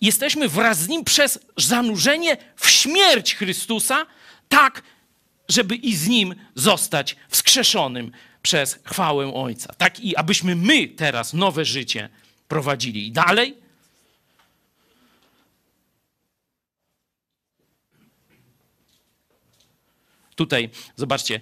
jesteśmy 0.00 0.48
wraz 0.48 0.78
z 0.78 0.88
nim 0.88 1.04
przez 1.04 1.38
zanurzenie 1.56 2.36
w 2.56 2.70
śmierć 2.70 3.34
Chrystusa, 3.34 4.06
tak 4.48 4.82
żeby 5.48 5.74
i 5.74 5.96
z 5.96 6.08
nim 6.08 6.34
zostać 6.54 7.16
wskrzeszonym 7.28 8.12
przez 8.42 8.78
chwałę 8.84 9.34
Ojca. 9.34 9.74
Tak 9.78 10.00
i 10.00 10.16
abyśmy 10.16 10.56
my 10.56 10.88
teraz 10.88 11.32
nowe 11.32 11.64
życie 11.64 12.08
prowadzili. 12.48 13.06
I 13.06 13.12
dalej. 13.12 13.67
Tutaj, 20.38 20.70
zobaczcie, 20.96 21.40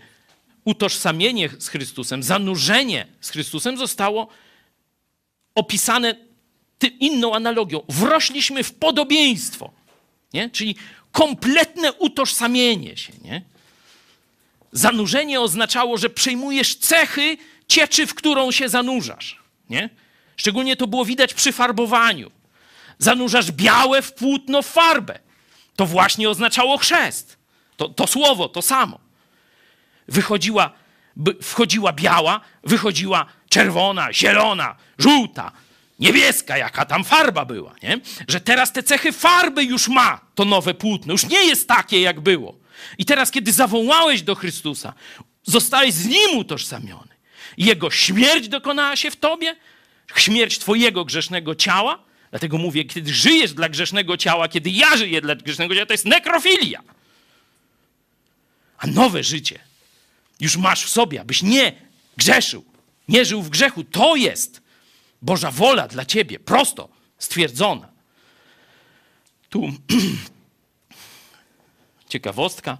utożsamienie 0.64 1.48
z 1.58 1.68
Chrystusem, 1.68 2.22
zanurzenie 2.22 3.06
z 3.20 3.30
Chrystusem 3.30 3.78
zostało 3.78 4.28
opisane 5.54 6.14
inną 7.00 7.34
analogią. 7.34 7.82
Wrośliśmy 7.88 8.64
w 8.64 8.74
podobieństwo, 8.74 9.72
nie? 10.32 10.50
czyli 10.50 10.76
kompletne 11.12 11.92
utożsamienie 11.92 12.96
się. 12.96 13.12
Nie? 13.24 13.42
Zanurzenie 14.72 15.40
oznaczało, 15.40 15.98
że 15.98 16.10
przejmujesz 16.10 16.76
cechy 16.76 17.36
cieczy, 17.68 18.06
w 18.06 18.14
którą 18.14 18.50
się 18.50 18.68
zanurzasz. 18.68 19.42
Nie? 19.70 19.90
Szczególnie 20.36 20.76
to 20.76 20.86
było 20.86 21.04
widać 21.04 21.34
przy 21.34 21.52
farbowaniu. 21.52 22.30
Zanurzasz 22.98 23.52
białe 23.52 24.02
w 24.02 24.12
płótno 24.12 24.62
farbę. 24.62 25.18
To 25.76 25.86
właśnie 25.86 26.30
oznaczało 26.30 26.78
chrzest. 26.78 27.36
To, 27.76 27.88
to 27.88 28.06
słowo, 28.06 28.48
to 28.48 28.62
samo. 28.62 28.98
Wychodziła, 30.08 30.70
wchodziła 31.42 31.92
biała, 31.92 32.40
wychodziła 32.64 33.26
czerwona, 33.48 34.12
zielona, 34.12 34.76
żółta, 34.98 35.52
niebieska, 35.98 36.58
jaka 36.58 36.84
tam 36.84 37.04
farba 37.04 37.44
była. 37.44 37.74
Nie? 37.82 38.00
Że 38.28 38.40
teraz 38.40 38.72
te 38.72 38.82
cechy 38.82 39.12
farby 39.12 39.64
już 39.64 39.88
ma 39.88 40.20
to 40.34 40.44
nowe 40.44 40.74
płótno. 40.74 41.12
Już 41.12 41.26
nie 41.26 41.44
jest 41.44 41.68
takie, 41.68 42.00
jak 42.00 42.20
było. 42.20 42.58
I 42.98 43.04
teraz, 43.04 43.30
kiedy 43.30 43.52
zawołałeś 43.52 44.22
do 44.22 44.34
Chrystusa, 44.34 44.92
zostałeś 45.42 45.94
z 45.94 46.06
Nim 46.06 46.38
utożsamiony. 46.38 47.16
Jego 47.58 47.90
śmierć 47.90 48.48
dokonała 48.48 48.96
się 48.96 49.10
w 49.10 49.16
Tobie, 49.16 49.56
śmierć 50.16 50.58
Twojego 50.58 51.04
grzesznego 51.04 51.54
ciała. 51.54 51.98
Dlatego 52.30 52.58
mówię, 52.58 52.84
kiedy 52.84 53.14
żyjesz 53.14 53.52
dla 53.52 53.68
grzesznego 53.68 54.16
ciała, 54.16 54.48
kiedy 54.48 54.70
ja 54.70 54.96
żyję 54.96 55.20
dla 55.20 55.34
grzesznego 55.34 55.74
ciała, 55.74 55.86
to 55.86 55.94
jest 55.94 56.04
nekrofilia. 56.04 56.82
A 58.78 58.86
nowe 58.86 59.24
życie 59.24 59.58
już 60.40 60.56
masz 60.56 60.84
w 60.84 60.88
sobie, 60.88 61.20
abyś 61.20 61.42
nie 61.42 61.72
grzeszył, 62.16 62.64
nie 63.08 63.24
żył 63.24 63.42
w 63.42 63.50
grzechu. 63.50 63.84
To 63.84 64.16
jest 64.16 64.62
Boża 65.22 65.50
wola 65.50 65.88
dla 65.88 66.04
Ciebie, 66.04 66.38
prosto 66.38 66.88
stwierdzona. 67.18 67.88
Tu 69.50 69.72
ciekawostka. 72.08 72.78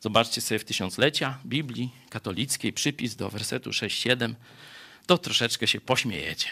Zobaczcie 0.00 0.40
sobie 0.40 0.58
w 0.58 0.64
tysiąclecia 0.64 1.38
Biblii 1.44 1.90
katolickiej 2.10 2.72
przypis 2.72 3.16
do 3.16 3.30
wersetu 3.30 3.70
6-7. 3.70 4.34
To 5.06 5.18
troszeczkę 5.18 5.66
się 5.66 5.80
pośmiejecie. 5.80 6.48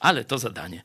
Ale 0.00 0.24
to 0.24 0.38
zadanie 0.38 0.82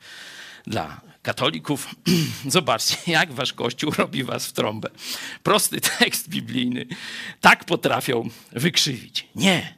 dla 0.67 1.01
katolików. 1.21 1.95
Zobaczcie, 2.47 2.97
jak 3.11 3.33
wasz 3.33 3.53
kościół 3.53 3.91
robi 3.91 4.23
was 4.23 4.47
w 4.47 4.53
trąbę. 4.53 4.89
Prosty 5.43 5.81
tekst 5.99 6.29
biblijny. 6.29 6.85
Tak 7.41 7.65
potrafią 7.65 8.29
wykrzywić. 8.51 9.27
Nie. 9.35 9.75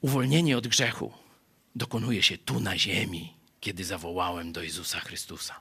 Uwolnienie 0.00 0.58
od 0.58 0.68
grzechu 0.68 1.12
dokonuje 1.76 2.22
się 2.22 2.38
tu 2.38 2.60
na 2.60 2.78
ziemi, 2.78 3.34
kiedy 3.60 3.84
zawołałem 3.84 4.52
do 4.52 4.62
Jezusa 4.62 5.00
Chrystusa. 5.00 5.60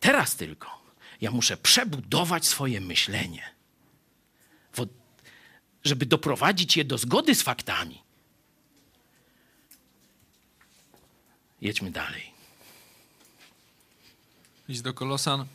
Teraz 0.00 0.36
tylko 0.36 0.82
ja 1.20 1.30
muszę 1.30 1.56
przebudować 1.56 2.46
swoje 2.46 2.80
myślenie, 2.80 3.42
żeby 5.84 6.06
doprowadzić 6.06 6.76
je 6.76 6.84
do 6.84 6.98
zgody 6.98 7.34
z 7.34 7.42
faktami. 7.42 8.02
Jedźmy 11.60 11.90
dalej. 11.90 12.37
List 14.68 14.84
do 14.84 14.94
Kolosan. 14.94 15.46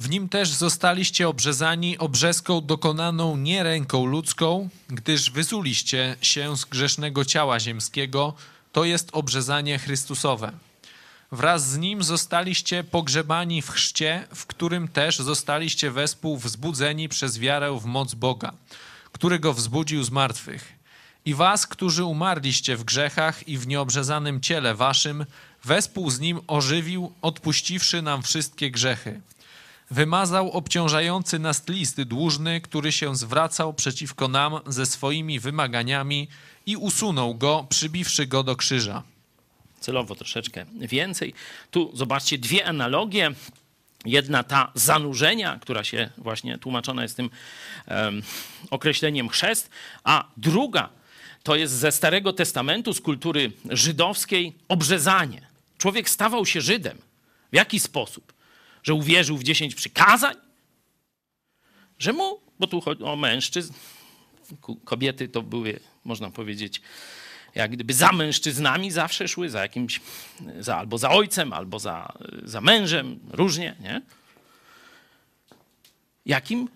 W 0.00 0.10
nim 0.10 0.28
też 0.28 0.48
zostaliście 0.48 1.28
obrzezani 1.28 1.98
obrzeską 1.98 2.60
dokonaną 2.60 3.36
nie 3.36 3.62
ręką 3.62 4.06
ludzką, 4.06 4.68
gdyż 4.88 5.30
wyzuliście 5.30 6.16
się 6.20 6.56
z 6.56 6.64
grzesznego 6.64 7.24
ciała 7.24 7.60
ziemskiego, 7.60 8.34
to 8.72 8.84
jest 8.84 9.08
obrzezanie 9.12 9.78
Chrystusowe. 9.78 10.52
Wraz 11.32 11.68
z 11.68 11.78
nim 11.78 12.02
zostaliście 12.02 12.84
pogrzebani 12.84 13.62
w 13.62 13.70
chrzcie, 13.70 14.26
w 14.34 14.46
którym 14.46 14.88
też 14.88 15.18
zostaliście 15.18 15.90
wespół 15.90 16.36
wzbudzeni 16.36 17.08
przez 17.08 17.38
wiarę 17.38 17.78
w 17.80 17.84
moc 17.84 18.14
Boga, 18.14 18.52
który 19.12 19.38
go 19.38 19.52
wzbudził 19.52 20.04
z 20.04 20.10
martwych. 20.10 20.72
I 21.24 21.34
was, 21.34 21.66
którzy 21.66 22.04
umarliście 22.04 22.76
w 22.76 22.84
grzechach 22.84 23.48
i 23.48 23.58
w 23.58 23.66
nieobrzezanym 23.66 24.40
ciele 24.40 24.74
waszym, 24.74 25.24
wespół 25.64 26.10
z 26.10 26.20
nim 26.20 26.40
ożywił, 26.46 27.12
odpuściwszy 27.22 28.02
nam 28.02 28.22
wszystkie 28.22 28.70
grzechy. 28.70 29.20
Wymazał 29.90 30.50
obciążający 30.50 31.38
nas 31.38 31.68
list 31.68 32.02
dłużny, 32.02 32.60
który 32.60 32.92
się 32.92 33.16
zwracał 33.16 33.74
przeciwko 33.74 34.28
nam 34.28 34.60
ze 34.66 34.86
swoimi 34.86 35.40
wymaganiami 35.40 36.28
i 36.66 36.76
usunął 36.76 37.34
go, 37.34 37.66
przybiwszy 37.68 38.26
go 38.26 38.42
do 38.42 38.56
krzyża 38.56 39.02
celowo 39.80 40.14
troszeczkę 40.14 40.66
więcej. 40.80 41.34
Tu 41.70 41.90
zobaczcie 41.94 42.38
dwie 42.38 42.66
analogie 42.66 43.34
Jedna 44.04 44.42
ta 44.42 44.72
zanurzenia, 44.74 45.58
która 45.62 45.84
się 45.84 46.10
właśnie 46.18 46.58
tłumaczona 46.58 47.02
jest 47.02 47.16
tym 47.16 47.30
um, 47.88 48.22
określeniem 48.70 49.28
chrzest, 49.28 49.70
a 50.04 50.24
druga 50.36 50.88
to 51.42 51.56
jest 51.56 51.72
ze 51.72 51.92
Starego 51.92 52.32
Testamentu, 52.32 52.94
z 52.94 53.00
kultury 53.00 53.52
żydowskiej, 53.70 54.52
obrzezanie. 54.68 55.49
Człowiek 55.80 56.10
stawał 56.10 56.46
się 56.46 56.60
Żydem. 56.60 56.98
W 57.52 57.56
jaki 57.56 57.80
sposób? 57.80 58.32
Że 58.82 58.94
uwierzył 58.94 59.36
w 59.38 59.42
dziesięć 59.42 59.74
przykazań? 59.74 60.34
Że 61.98 62.12
mu, 62.12 62.40
bo 62.58 62.66
tu 62.66 62.80
chodzi 62.80 63.02
o 63.02 63.16
mężczyzn, 63.16 63.72
kobiety 64.84 65.28
to 65.28 65.42
były, 65.42 65.80
można 66.04 66.30
powiedzieć, 66.30 66.82
jak 67.54 67.70
gdyby 67.70 67.94
za 67.94 68.12
mężczyznami 68.12 68.90
zawsze 68.90 69.28
szły, 69.28 69.50
za 69.50 69.62
jakimś, 69.62 70.00
za, 70.58 70.76
albo 70.76 70.98
za 70.98 71.10
ojcem, 71.10 71.52
albo 71.52 71.78
za, 71.78 72.12
za 72.42 72.60
mężem, 72.60 73.20
różnie, 73.30 73.76
nie? 73.80 74.02
Jakim 76.26 76.68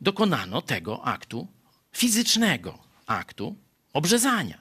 dokonano 0.00 0.62
tego 0.62 1.04
aktu 1.04 1.48
fizycznego, 1.92 2.78
aktu 3.06 3.56
obrzezania. 3.92 4.58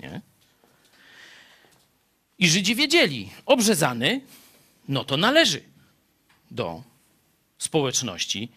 Nie? 0.00 0.31
I 2.42 2.48
Żydzi 2.48 2.74
wiedzieli, 2.74 3.30
obrzezany, 3.46 4.20
no 4.88 5.04
to 5.04 5.16
należy 5.16 5.62
do 6.50 6.82
społeczności 7.58 8.52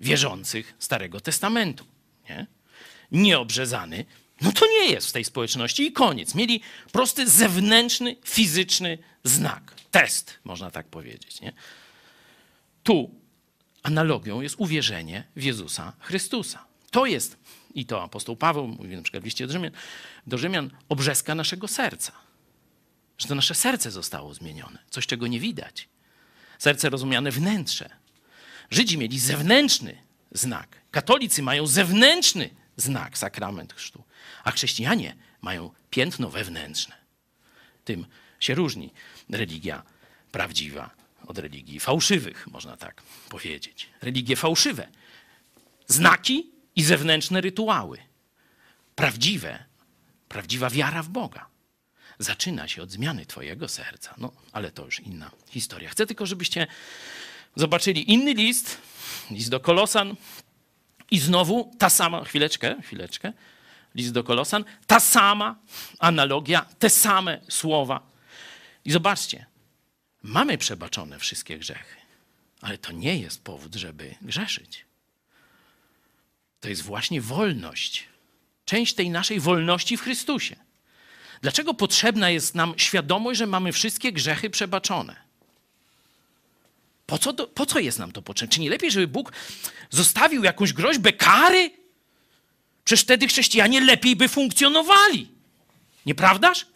wierzących 0.00 0.74
Starego 0.78 1.20
Testamentu. 1.20 1.84
Nie? 2.28 2.46
Nieobrzezany, 3.12 4.04
no 4.40 4.52
to 4.52 4.66
nie 4.66 4.90
jest 4.90 5.08
w 5.08 5.12
tej 5.12 5.24
społeczności 5.24 5.86
i 5.86 5.92
koniec. 5.92 6.34
Mieli 6.34 6.60
prosty 6.92 7.28
zewnętrzny, 7.28 8.16
fizyczny 8.24 8.98
znak. 9.24 9.74
Test, 9.90 10.38
można 10.44 10.70
tak 10.70 10.86
powiedzieć. 10.86 11.40
Nie? 11.40 11.52
Tu 12.82 13.10
analogią 13.82 14.40
jest 14.40 14.54
uwierzenie 14.58 15.24
w 15.36 15.42
Jezusa 15.42 15.92
Chrystusa. 16.00 16.64
To 16.90 17.06
jest, 17.06 17.36
i 17.74 17.86
to 17.86 18.02
apostoł 18.02 18.36
Paweł 18.36 18.68
mówi 18.68 18.96
na 18.96 19.02
przykład 19.02 19.22
w 19.22 19.26
liście 19.26 19.46
do 19.46 19.52
Rzymian, 19.52 19.72
do 20.26 20.38
Rzymian 20.38 20.70
obrzeska 20.88 21.34
naszego 21.34 21.68
serca. 21.68 22.25
Że 23.18 23.28
to 23.28 23.34
nasze 23.34 23.54
serce 23.54 23.90
zostało 23.90 24.34
zmienione. 24.34 24.78
Coś, 24.90 25.06
czego 25.06 25.26
nie 25.26 25.40
widać. 25.40 25.88
Serce 26.58 26.90
rozumiane 26.90 27.30
wnętrze. 27.30 27.90
Żydzi 28.70 28.98
mieli 28.98 29.18
zewnętrzny 29.18 30.02
znak. 30.32 30.80
Katolicy 30.90 31.42
mają 31.42 31.66
zewnętrzny 31.66 32.50
znak, 32.76 33.18
sakrament 33.18 33.74
chrztu. 33.74 34.04
A 34.44 34.50
chrześcijanie 34.50 35.16
mają 35.40 35.70
piętno 35.90 36.30
wewnętrzne. 36.30 36.94
Tym 37.84 38.06
się 38.40 38.54
różni 38.54 38.92
religia 39.30 39.82
prawdziwa 40.32 40.90
od 41.26 41.38
religii 41.38 41.80
fałszywych, 41.80 42.46
można 42.46 42.76
tak 42.76 43.02
powiedzieć. 43.28 43.88
Religie 44.02 44.36
fałszywe. 44.36 44.88
Znaki 45.86 46.50
i 46.76 46.82
zewnętrzne 46.82 47.40
rytuały. 47.40 47.98
Prawdziwe, 48.94 49.64
prawdziwa 50.28 50.70
wiara 50.70 51.02
w 51.02 51.08
Boga. 51.08 51.46
Zaczyna 52.18 52.68
się 52.68 52.82
od 52.82 52.90
zmiany 52.90 53.26
Twojego 53.26 53.68
serca. 53.68 54.14
No, 54.18 54.32
ale 54.52 54.70
to 54.70 54.84
już 54.84 55.00
inna 55.00 55.30
historia. 55.50 55.90
Chcę 55.90 56.06
tylko, 56.06 56.26
żebyście 56.26 56.66
zobaczyli 57.56 58.12
inny 58.12 58.34
list, 58.34 58.78
list 59.30 59.50
do 59.50 59.60
Kolosan. 59.60 60.16
I 61.10 61.18
znowu 61.18 61.74
ta 61.78 61.90
sama, 61.90 62.24
chwileczkę, 62.24 62.82
chwileczkę, 62.82 63.32
list 63.94 64.12
do 64.12 64.24
Kolosan, 64.24 64.64
ta 64.86 65.00
sama 65.00 65.56
analogia, 65.98 66.66
te 66.78 66.90
same 66.90 67.40
słowa. 67.48 68.10
I 68.84 68.90
zobaczcie, 68.90 69.46
mamy 70.22 70.58
przebaczone 70.58 71.18
wszystkie 71.18 71.58
grzechy, 71.58 71.96
ale 72.60 72.78
to 72.78 72.92
nie 72.92 73.16
jest 73.18 73.44
powód, 73.44 73.74
żeby 73.74 74.14
grzeszyć. 74.22 74.84
To 76.60 76.68
jest 76.68 76.82
właśnie 76.82 77.20
wolność. 77.20 78.08
Część 78.64 78.94
tej 78.94 79.10
naszej 79.10 79.40
wolności 79.40 79.96
w 79.96 80.02
Chrystusie. 80.02 80.65
Dlaczego 81.42 81.74
potrzebna 81.74 82.30
jest 82.30 82.54
nam 82.54 82.74
świadomość, 82.76 83.38
że 83.38 83.46
mamy 83.46 83.72
wszystkie 83.72 84.12
grzechy 84.12 84.50
przebaczone? 84.50 85.16
Po 87.06 87.18
co, 87.18 87.32
to, 87.32 87.46
po 87.46 87.66
co 87.66 87.78
jest 87.78 87.98
nam 87.98 88.12
to 88.12 88.22
potrzebne? 88.22 88.54
Czy 88.54 88.60
nie 88.60 88.70
lepiej, 88.70 88.90
żeby 88.90 89.08
Bóg 89.08 89.32
zostawił 89.90 90.44
jakąś 90.44 90.72
groźbę 90.72 91.12
kary? 91.12 91.70
Przecież 92.84 93.02
wtedy 93.02 93.28
chrześcijanie 93.28 93.80
lepiej 93.80 94.16
by 94.16 94.28
funkcjonowali. 94.28 95.28
Nieprawdaż? 96.06 96.66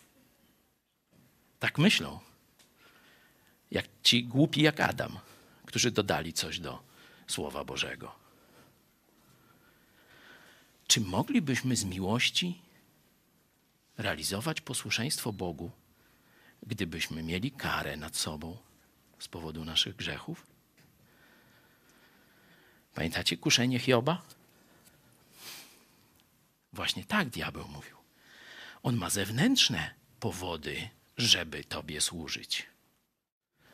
Tak 1.60 1.78
myślą. 1.78 2.20
Jak 3.70 3.84
ci 4.02 4.24
głupi 4.24 4.62
jak 4.62 4.80
Adam, 4.80 5.18
którzy 5.66 5.90
dodali 5.90 6.32
coś 6.32 6.58
do 6.58 6.78
Słowa 7.26 7.64
Bożego. 7.64 8.14
Czy 10.86 11.00
moglibyśmy 11.00 11.76
z 11.76 11.84
miłości 11.84 12.58
realizować 14.01 14.60
posłuszeństwo 14.60 15.32
Bogu, 15.32 15.70
gdybyśmy 16.62 17.22
mieli 17.22 17.51
karę 17.51 17.97
nad 17.97 18.16
sobą 18.16 18.59
z 19.18 19.28
powodu 19.28 19.64
naszych 19.64 19.97
grzechów? 19.97 20.47
Pamiętacie 22.94 23.36
kuszenie 23.36 23.78
Hioba? 23.78 24.22
Właśnie 26.72 27.05
tak 27.05 27.28
diabeł 27.28 27.68
mówił. 27.68 27.97
On 28.82 28.97
ma 28.97 29.10
zewnętrzne 29.10 29.94
powody, 30.20 30.89
żeby 31.16 31.64
Tobie 31.64 32.01
służyć. 32.01 32.66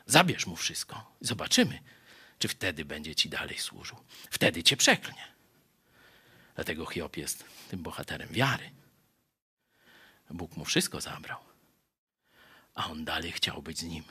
Zabierz 0.06 0.46
mu 0.46 0.56
wszystko. 0.56 1.12
Zobaczymy, 1.20 1.80
czy 2.38 2.48
wtedy 2.48 2.84
będzie 2.84 3.14
Ci 3.14 3.28
dalej 3.28 3.58
służył. 3.58 3.96
Wtedy 4.30 4.62
Cię 4.62 4.76
przeklnie. 4.76 5.24
Dlatego 6.54 6.86
Hiob 6.86 7.16
jest 7.16 7.44
tym 7.68 7.82
bohaterem 7.82 8.28
wiary. 8.28 8.70
Bóg 10.30 10.56
mu 10.56 10.64
wszystko 10.64 11.00
zabrał, 11.00 11.38
a 12.74 12.90
on 12.90 13.04
dalej 13.04 13.32
chciał 13.32 13.62
być 13.62 13.78
z 13.78 13.82
nim. 13.82 14.04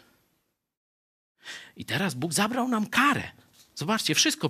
I 1.76 1.86
teraz 1.86 2.14
Bóg 2.14 2.34
zabrał 2.34 2.68
nam 2.68 2.88
karę. 2.88 3.32
Zobaczcie, 3.76 4.16
wszystko 4.16 4.50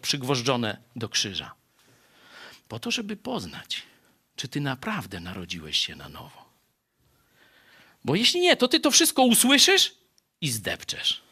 przygwożdżone 0.00 0.82
do 0.96 1.08
krzyża. 1.08 1.54
Po 2.68 2.78
to, 2.78 2.90
żeby 2.90 3.16
poznać, 3.16 3.82
czy 4.36 4.48
ty 4.48 4.60
naprawdę 4.60 5.20
narodziłeś 5.20 5.76
się 5.76 5.96
na 5.96 6.08
nowo. 6.08 6.44
Bo 8.04 8.14
jeśli 8.14 8.40
nie, 8.40 8.56
to 8.56 8.68
ty 8.68 8.80
to 8.80 8.90
wszystko 8.90 9.22
usłyszysz 9.22 9.94
i 10.40 10.50
zdepczesz. 10.50 11.22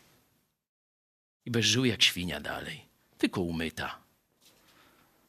I 1.44 1.51
będziesz 1.51 1.70
żył 1.70 1.84
jak 1.84 2.02
świnia 2.02 2.40
dalej, 2.40 2.84
tylko 3.18 3.40
umyta. 3.40 3.98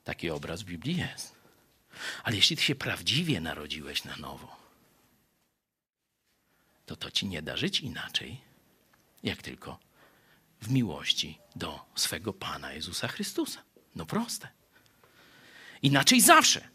Taki 0.03 0.29
obraz 0.29 0.61
w 0.61 0.65
Biblii 0.65 0.97
jest. 0.97 1.32
Ale 2.23 2.35
jeśli 2.35 2.57
ty 2.57 2.63
się 2.63 2.75
prawdziwie 2.75 3.41
narodziłeś 3.41 4.03
na 4.03 4.15
nowo, 4.15 4.55
to 6.85 6.95
to 6.95 7.11
ci 7.11 7.27
nie 7.27 7.41
da 7.41 7.57
żyć 7.57 7.79
inaczej, 7.79 8.41
jak 9.23 9.41
tylko 9.41 9.79
w 10.61 10.69
miłości 10.71 11.37
do 11.55 11.85
swego 11.95 12.33
Pana 12.33 12.73
Jezusa 12.73 13.07
Chrystusa. 13.07 13.63
No 13.95 14.05
proste. 14.05 14.47
Inaczej 15.81 16.21
zawsze 16.21 16.67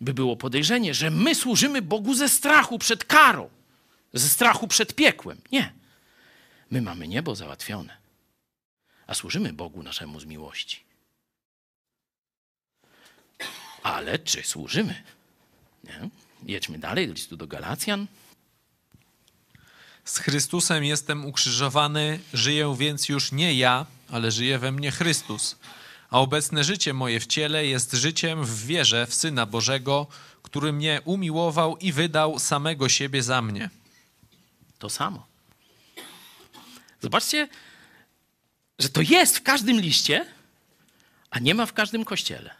by 0.00 0.14
było 0.14 0.36
podejrzenie, 0.36 0.94
że 0.94 1.10
my 1.10 1.34
służymy 1.34 1.82
Bogu 1.82 2.14
ze 2.14 2.28
strachu 2.28 2.78
przed 2.78 3.04
karą, 3.04 3.50
ze 4.12 4.28
strachu 4.28 4.68
przed 4.68 4.94
piekłem. 4.94 5.40
Nie. 5.52 5.72
My 6.70 6.82
mamy 6.82 7.08
niebo 7.08 7.36
załatwione, 7.36 7.96
a 9.06 9.14
służymy 9.14 9.52
Bogu 9.52 9.82
naszemu 9.82 10.20
z 10.20 10.24
miłości. 10.24 10.89
Ale 13.82 14.18
czy 14.18 14.42
służymy? 14.42 15.02
Nie? 15.84 16.08
Jedźmy 16.42 16.78
dalej 16.78 17.06
do 17.06 17.12
listu 17.12 17.36
do 17.36 17.46
Galacjan. 17.46 18.06
Z 20.04 20.18
Chrystusem 20.18 20.84
jestem 20.84 21.26
ukrzyżowany, 21.26 22.20
żyję 22.32 22.74
więc 22.78 23.08
już 23.08 23.32
nie 23.32 23.54
ja, 23.54 23.86
ale 24.08 24.30
żyje 24.30 24.58
we 24.58 24.72
mnie 24.72 24.90
Chrystus. 24.90 25.56
A 26.10 26.20
obecne 26.20 26.64
życie 26.64 26.92
moje 26.92 27.20
w 27.20 27.26
ciele 27.26 27.66
jest 27.66 27.92
życiem 27.92 28.44
w 28.44 28.66
wierze 28.66 29.06
w 29.06 29.14
Syna 29.14 29.46
Bożego, 29.46 30.06
który 30.42 30.72
mnie 30.72 31.00
umiłował 31.04 31.76
i 31.76 31.92
wydał 31.92 32.38
samego 32.38 32.88
siebie 32.88 33.22
za 33.22 33.42
mnie. 33.42 33.70
To 34.78 34.90
samo. 34.90 35.26
Zobaczcie, 37.02 37.48
że 38.78 38.88
to 38.88 39.00
jest 39.00 39.38
w 39.38 39.42
każdym 39.42 39.80
liście, 39.80 40.26
a 41.30 41.38
nie 41.38 41.54
ma 41.54 41.66
w 41.66 41.72
każdym 41.72 42.04
kościele. 42.04 42.59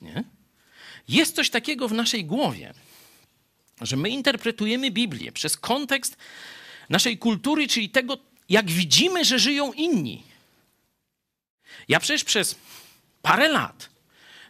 Nie? 0.00 0.24
Jest 1.08 1.36
coś 1.36 1.50
takiego 1.50 1.88
w 1.88 1.92
naszej 1.92 2.24
głowie, 2.24 2.74
że 3.80 3.96
my 3.96 4.10
interpretujemy 4.10 4.90
Biblię 4.90 5.32
przez 5.32 5.56
kontekst 5.56 6.16
naszej 6.88 7.18
kultury, 7.18 7.68
czyli 7.68 7.90
tego, 7.90 8.18
jak 8.48 8.70
widzimy, 8.70 9.24
że 9.24 9.38
żyją 9.38 9.72
inni. 9.72 10.22
Ja 11.88 12.00
przecież 12.00 12.24
przez 12.24 12.56
parę 13.22 13.48
lat 13.48 13.90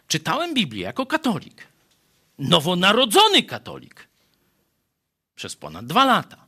czytałem 0.07 0.53
Biblię 0.53 0.83
jako 0.83 1.05
katolik, 1.05 1.67
nowonarodzony 2.37 3.43
katolik, 3.43 4.07
przez 5.35 5.55
ponad 5.55 5.85
dwa 5.85 6.05
lata. 6.05 6.45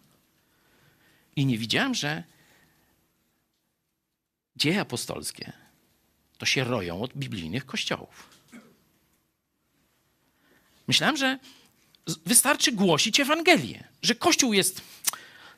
I 1.36 1.46
nie 1.46 1.58
widziałem, 1.58 1.96
że 1.96 2.24
dzieje 4.56 4.82
apostolskie 4.82 5.54
to 6.38 6.46
się 6.46 6.64
roją 6.64 7.02
od 7.02 7.14
biblijnych 7.14 7.66
kościołów. 7.66 8.33
Myślałem, 10.88 11.18
że 11.18 11.40
wystarczy 12.26 12.72
głosić 12.72 13.20
Ewangelię, 13.20 13.84
że 14.02 14.16
Kościół 14.16 14.54
jest 14.54 14.82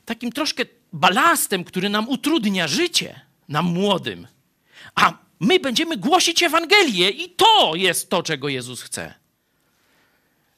takim 0.06 0.32
troszkę 0.32 0.64
balastem, 0.94 1.64
który 1.64 1.90
nam 1.90 2.10
utrudnia 2.10 2.68
życie, 2.68 3.20
nam 3.50 3.66
młodym, 3.66 4.28
a 4.96 5.18
my 5.40 5.60
będziemy 5.60 5.98
głosić 5.98 6.44
Ewangelię 6.44 7.10
i 7.10 7.30
to 7.30 7.76
jest 7.76 8.10
to, 8.10 8.24
czego 8.24 8.50
Jezus 8.50 8.82
chce. 8.82 9.14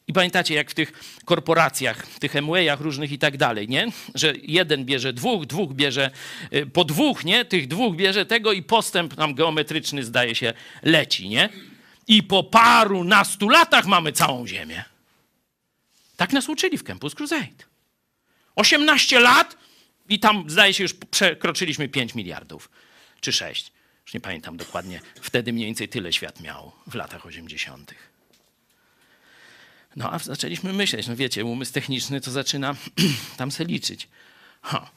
I 0.07 0.13
pamiętacie, 0.13 0.55
jak 0.55 0.71
w 0.71 0.73
tych 0.73 0.91
korporacjach, 1.25 2.07
tych 2.19 2.33
MWayach 2.35 2.81
różnych 2.81 3.11
i 3.11 3.19
tak 3.19 3.37
dalej, 3.37 3.69
nie? 3.69 3.87
Że 4.15 4.33
jeden 4.43 4.85
bierze 4.85 5.13
dwóch, 5.13 5.45
dwóch 5.45 5.73
bierze 5.73 6.11
y, 6.53 6.65
po 6.65 6.83
dwóch, 6.83 7.25
nie? 7.25 7.45
Tych 7.45 7.67
dwóch 7.67 7.95
bierze 7.95 8.25
tego 8.25 8.53
i 8.53 8.63
postęp 8.63 9.17
nam 9.17 9.35
geometryczny 9.35 10.03
zdaje 10.03 10.35
się 10.35 10.53
leci, 10.83 11.29
nie? 11.29 11.49
I 12.07 12.23
po 12.23 12.43
paru 12.43 13.03
nastu 13.03 13.49
latach 13.49 13.85
mamy 13.85 14.11
całą 14.11 14.47
ziemię. 14.47 14.83
Tak 16.17 16.33
nas 16.33 16.49
uczyli 16.49 16.77
w 16.77 16.83
Campus 16.83 17.15
Crusade. 17.15 17.63
18 18.55 19.19
lat 19.19 19.57
i 20.09 20.19
tam 20.19 20.49
zdaje 20.49 20.73
się 20.73 20.83
już 20.83 20.93
przekroczyliśmy 20.93 21.89
5 21.89 22.15
miliardów 22.15 22.69
czy 23.21 23.31
6. 23.31 23.71
Już 24.05 24.13
nie 24.13 24.19
pamiętam 24.19 24.57
dokładnie. 24.57 25.01
Wtedy 25.21 25.53
mniej 25.53 25.65
więcej 25.65 25.89
tyle 25.89 26.13
świat 26.13 26.39
miał 26.39 26.71
w 26.87 26.95
latach 26.95 27.25
80. 27.25 27.93
No 29.95 30.13
a 30.13 30.19
zaczęliśmy 30.19 30.73
myśleć, 30.73 31.07
no 31.07 31.15
wiecie, 31.15 31.45
umysł 31.45 31.73
techniczny 31.73 32.21
to 32.21 32.31
zaczyna 32.31 32.75
tam 33.37 33.51
se 33.51 33.65
liczyć. 33.65 34.07
Ha. 34.61 34.91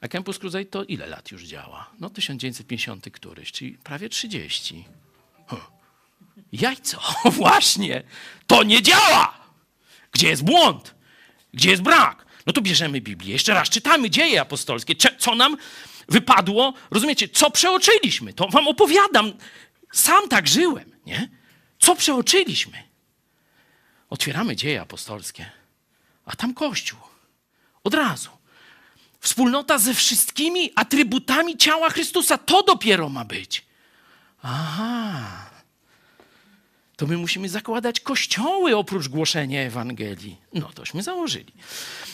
A 0.00 0.08
Campus 0.08 0.38
Crusade 0.38 0.64
to 0.64 0.84
ile 0.84 1.06
lat 1.06 1.30
już 1.30 1.42
działa? 1.42 1.90
No 2.00 2.10
1950 2.10 3.10
któryś, 3.12 3.52
czyli 3.52 3.72
prawie 3.72 4.08
30. 4.08 4.84
Huh. 5.46 5.79
Jajco, 6.52 7.00
właśnie, 7.30 8.02
to 8.46 8.62
nie 8.62 8.82
działa! 8.82 9.40
Gdzie 10.12 10.28
jest 10.28 10.44
błąd? 10.44 10.94
Gdzie 11.54 11.70
jest 11.70 11.82
brak? 11.82 12.26
No 12.46 12.52
to 12.52 12.60
bierzemy 12.60 13.00
Biblię, 13.00 13.32
jeszcze 13.32 13.54
raz 13.54 13.68
czytamy 13.68 14.10
dzieje 14.10 14.40
apostolskie, 14.40 14.94
co 15.18 15.34
nam 15.34 15.56
wypadło, 16.08 16.74
rozumiecie, 16.90 17.28
co 17.28 17.50
przeoczyliśmy. 17.50 18.32
To 18.32 18.48
wam 18.48 18.68
opowiadam, 18.68 19.32
sam 19.92 20.28
tak 20.28 20.48
żyłem, 20.48 20.96
nie? 21.06 21.28
Co 21.78 21.96
przeoczyliśmy? 21.96 22.82
Otwieramy 24.10 24.56
dzieje 24.56 24.80
apostolskie, 24.80 25.50
a 26.24 26.36
tam 26.36 26.54
Kościół. 26.54 26.98
Od 27.84 27.94
razu. 27.94 28.30
Wspólnota 29.20 29.78
ze 29.78 29.94
wszystkimi 29.94 30.72
atrybutami 30.76 31.56
ciała 31.56 31.90
Chrystusa. 31.90 32.38
To 32.38 32.62
dopiero 32.62 33.08
ma 33.08 33.24
być. 33.24 33.64
Aha. 34.42 35.49
To 37.00 37.06
my 37.06 37.16
musimy 37.16 37.48
zakładać 37.48 38.00
kościoły 38.00 38.76
oprócz 38.76 39.08
głoszenia 39.08 39.60
Ewangelii. 39.60 40.36
No 40.54 40.70
tośmy 40.74 41.02
założyli. 41.02 41.52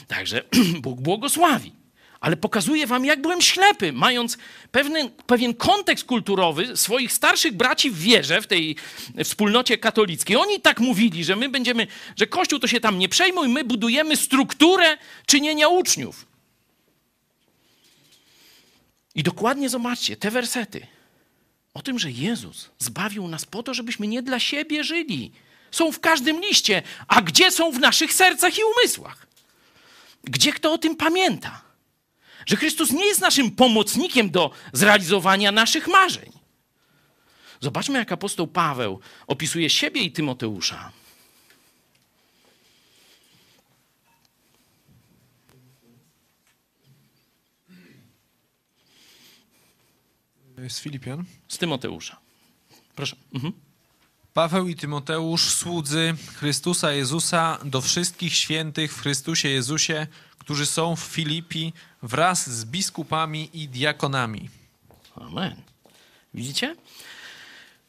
Także 0.09 0.43
Bóg 0.83 1.01
błogosławi 1.01 1.73
ale 2.21 2.37
pokazuję 2.37 2.87
wam, 2.87 3.05
jak 3.05 3.23
byłem 3.23 3.41
ślepy, 3.41 3.93
mając 3.93 4.39
pewien, 4.73 5.11
pewien 5.27 5.55
kontekst 5.55 6.05
kulturowy 6.05 6.77
swoich 6.77 7.13
starszych 7.13 7.53
braci 7.53 7.91
w 7.91 7.99
wierze, 7.99 8.43
w 8.43 8.47
tej 8.47 8.77
wspólnocie 9.25 9.79
katolickiej. 9.79 10.37
Oni 10.37 10.61
tak 10.61 10.81
mówili, 10.81 11.25
że 11.25 11.37
my 11.37 11.49
będziemy, 11.49 11.87
że 12.17 12.27
Kościół 12.27 12.59
to 12.59 12.67
się 12.67 12.81
tam 12.81 12.99
nie 12.99 13.09
przejmuj, 13.09 13.49
my 13.49 13.65
budujemy 13.65 14.17
strukturę 14.17 14.99
czynienia 15.27 15.69
uczniów. 15.69 16.27
I 19.15 19.23
dokładnie 19.23 19.69
zobaczcie 19.69 20.17
te 20.17 20.31
wersety 20.31 20.96
o 21.77 21.83
tym, 21.83 21.99
że 21.99 22.11
Jezus 22.11 22.71
zbawił 22.79 23.29
nas 23.29 23.45
po 23.45 23.63
to, 23.63 23.75
żebyśmy 23.75 24.07
nie 24.07 24.23
dla 24.23 24.41
siebie 24.41 24.85
żyli. 24.85 25.33
Są 25.71 25.93
w 25.93 26.01
każdym 26.01 26.41
liście, 26.41 26.83
a 27.09 27.23
gdzie 27.23 27.51
są 27.51 27.71
w 27.71 27.79
naszych 27.79 28.13
sercach 28.13 28.59
i 28.59 28.61
umysłach? 28.77 29.27
Gdzie 30.25 30.53
kto 30.53 30.73
o 30.73 30.79
tym 30.79 30.97
pamięta? 30.97 31.67
że 32.47 32.57
Chrystus 32.57 32.91
nie 32.91 33.07
jest 33.07 33.21
naszym 33.21 33.51
pomocnikiem 33.51 34.31
do 34.31 34.51
zrealizowania 34.73 35.53
naszych 35.53 35.89
marzeń. 35.89 36.33
Zobaczmy, 37.61 37.99
jak 37.99 38.13
apostoł 38.13 38.47
Paweł 38.47 39.01
opisuje 39.27 39.71
siebie 39.71 40.01
i 40.01 40.13
Tymoteusza. 40.13 40.93
Z 50.69 50.81
Filipian? 50.81 51.25
Z 51.49 51.59
Tymoteusza. 51.59 52.17
Proszę. 52.95 53.17
Mhm. 53.35 53.53
Paweł 54.35 54.69
i 54.69 54.75
Tymoteusz, 54.75 55.55
słudzy 55.55 56.15
Chrystusa 56.35 56.93
Jezusa, 56.93 57.59
do 57.65 57.81
wszystkich 57.81 58.35
świętych 58.35 58.95
w 58.95 59.01
Chrystusie 59.01 59.49
Jezusie, 59.49 60.07
którzy 60.39 60.67
są 60.67 60.97
w 60.97 61.01
Filipi 61.01 61.73
wraz 62.03 62.51
z 62.51 62.65
biskupami 62.65 63.51
i 63.53 63.69
diakonami. 63.69 64.49
Amen. 65.15 65.63
Widzicie? 66.35 66.77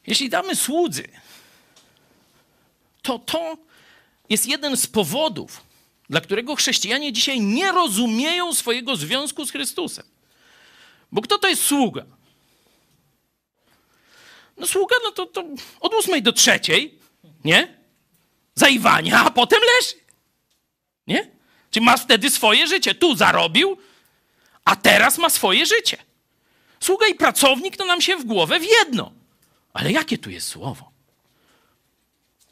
Jeśli 0.06 0.28
damy 0.28 0.56
słudzy, 0.56 1.08
to 3.02 3.18
to 3.18 3.56
jest 4.30 4.46
jeden 4.46 4.76
z 4.76 4.86
powodów, 4.86 5.62
dla 6.10 6.20
którego 6.20 6.56
chrześcijanie 6.56 7.12
dzisiaj 7.12 7.40
nie 7.40 7.72
rozumieją 7.72 8.54
swojego 8.54 8.96
związku 8.96 9.46
z 9.46 9.50
Chrystusem. 9.50 10.04
Bo 11.12 11.22
kto 11.22 11.38
to 11.38 11.48
jest 11.48 11.62
sługa? 11.62 12.17
No 14.58 14.66
sługa, 14.66 14.96
no 15.04 15.10
to, 15.10 15.26
to 15.26 15.44
od 15.80 15.94
ósmej 15.94 16.22
do 16.22 16.32
trzeciej, 16.32 16.98
nie? 17.44 17.78
Zajwania, 18.54 19.24
a 19.24 19.30
potem 19.30 19.60
leży. 19.60 19.94
Nie? 21.06 21.30
Czyli 21.70 21.86
ma 21.86 21.96
wtedy 21.96 22.30
swoje 22.30 22.66
życie. 22.66 22.94
Tu 22.94 23.16
zarobił, 23.16 23.76
a 24.64 24.76
teraz 24.76 25.18
ma 25.18 25.30
swoje 25.30 25.66
życie. 25.66 25.96
Sługa 26.80 27.06
i 27.06 27.14
pracownik 27.14 27.76
to 27.76 27.84
nam 27.84 28.00
się 28.00 28.16
w 28.16 28.24
głowę 28.24 28.60
w 28.60 28.64
jedno. 28.64 29.12
Ale 29.72 29.92
jakie 29.92 30.18
tu 30.18 30.30
jest 30.30 30.48
słowo? 30.48 30.90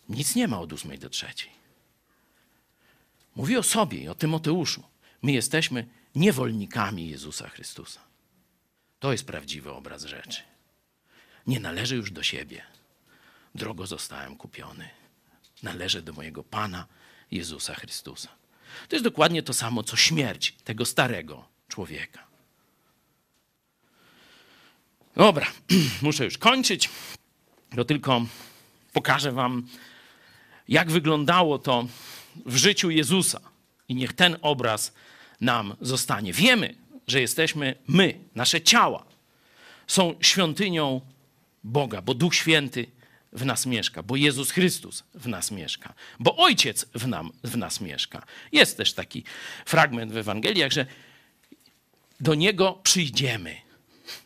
Nic 0.09 0.35
nie 0.35 0.49
ma 0.49 0.61
od 0.61 0.73
ósmej 0.73 0.99
do 0.99 1.11
trzeciej. 1.11 1.51
Mówi 3.37 3.57
o 3.57 3.62
sobie 3.62 3.99
i 3.99 4.09
o 4.09 4.15
Tymoteuszu. 4.15 4.83
My 5.23 5.33
jesteśmy 5.33 5.87
niewolnikami 6.15 7.09
Jezusa 7.09 7.49
Chrystusa. 7.49 8.01
To 8.99 9.12
jest 9.12 9.27
prawdziwy 9.27 9.73
obraz 9.73 10.05
rzeczy. 10.05 10.43
Nie 11.47 11.60
należy 11.60 11.97
już 11.97 12.10
do 12.10 12.23
siebie. 12.23 12.62
Drogo 13.55 13.86
zostałem 13.86 14.36
kupiony. 14.36 14.89
Należę 15.62 16.02
do 16.02 16.12
mojego 16.12 16.44
Pana 16.44 16.86
Jezusa 17.31 17.74
Chrystusa. 17.74 18.28
To 18.89 18.97
jest 18.97 19.05
dokładnie 19.05 19.43
to 19.43 19.52
samo, 19.52 19.82
co 19.82 19.97
śmierć 19.97 20.55
tego 20.64 20.85
starego 20.85 21.48
człowieka. 21.68 22.27
Dobra, 25.16 25.47
muszę 26.02 26.24
już 26.24 26.39
kończyć. 26.39 26.90
To 27.77 27.85
tylko 27.85 28.27
pokażę 28.93 29.32
Wam, 29.32 29.68
jak 30.68 30.90
wyglądało 30.90 31.59
to 31.59 31.86
w 32.47 32.56
życiu 32.56 32.90
Jezusa. 32.90 33.40
I 33.89 33.94
niech 33.94 34.12
ten 34.12 34.36
obraz 34.43 34.93
nam 35.40 35.77
zostanie. 35.81 36.32
Wiemy, 36.32 36.74
że 37.06 37.20
jesteśmy 37.20 37.74
my, 37.86 38.18
nasze 38.35 38.60
ciała 38.60 39.05
są 39.86 40.14
świątynią 40.20 41.01
Boga, 41.67 42.03
bo 42.03 42.15
Duch 42.15 42.35
Święty 42.35 42.87
w 43.33 43.45
nas 43.45 43.67
mieszka, 43.67 44.03
bo 44.03 44.17
Jezus 44.17 44.51
Chrystus 44.51 45.05
w 45.15 45.29
nas 45.29 45.51
mieszka, 45.51 45.95
bo 46.19 46.37
Ojciec 46.37 46.87
w, 46.95 47.07
nam, 47.07 47.33
w 47.45 47.57
nas 47.57 47.81
mieszka. 47.81 48.27
Jest 48.53 48.77
też 48.77 48.93
taki 48.93 49.25
fragment 49.67 50.13
w 50.13 50.17
Ewangeliach, 50.17 50.73
że 50.73 50.87
do 52.21 52.35
Niego 52.35 52.81
przyjdziemy. 52.83 53.57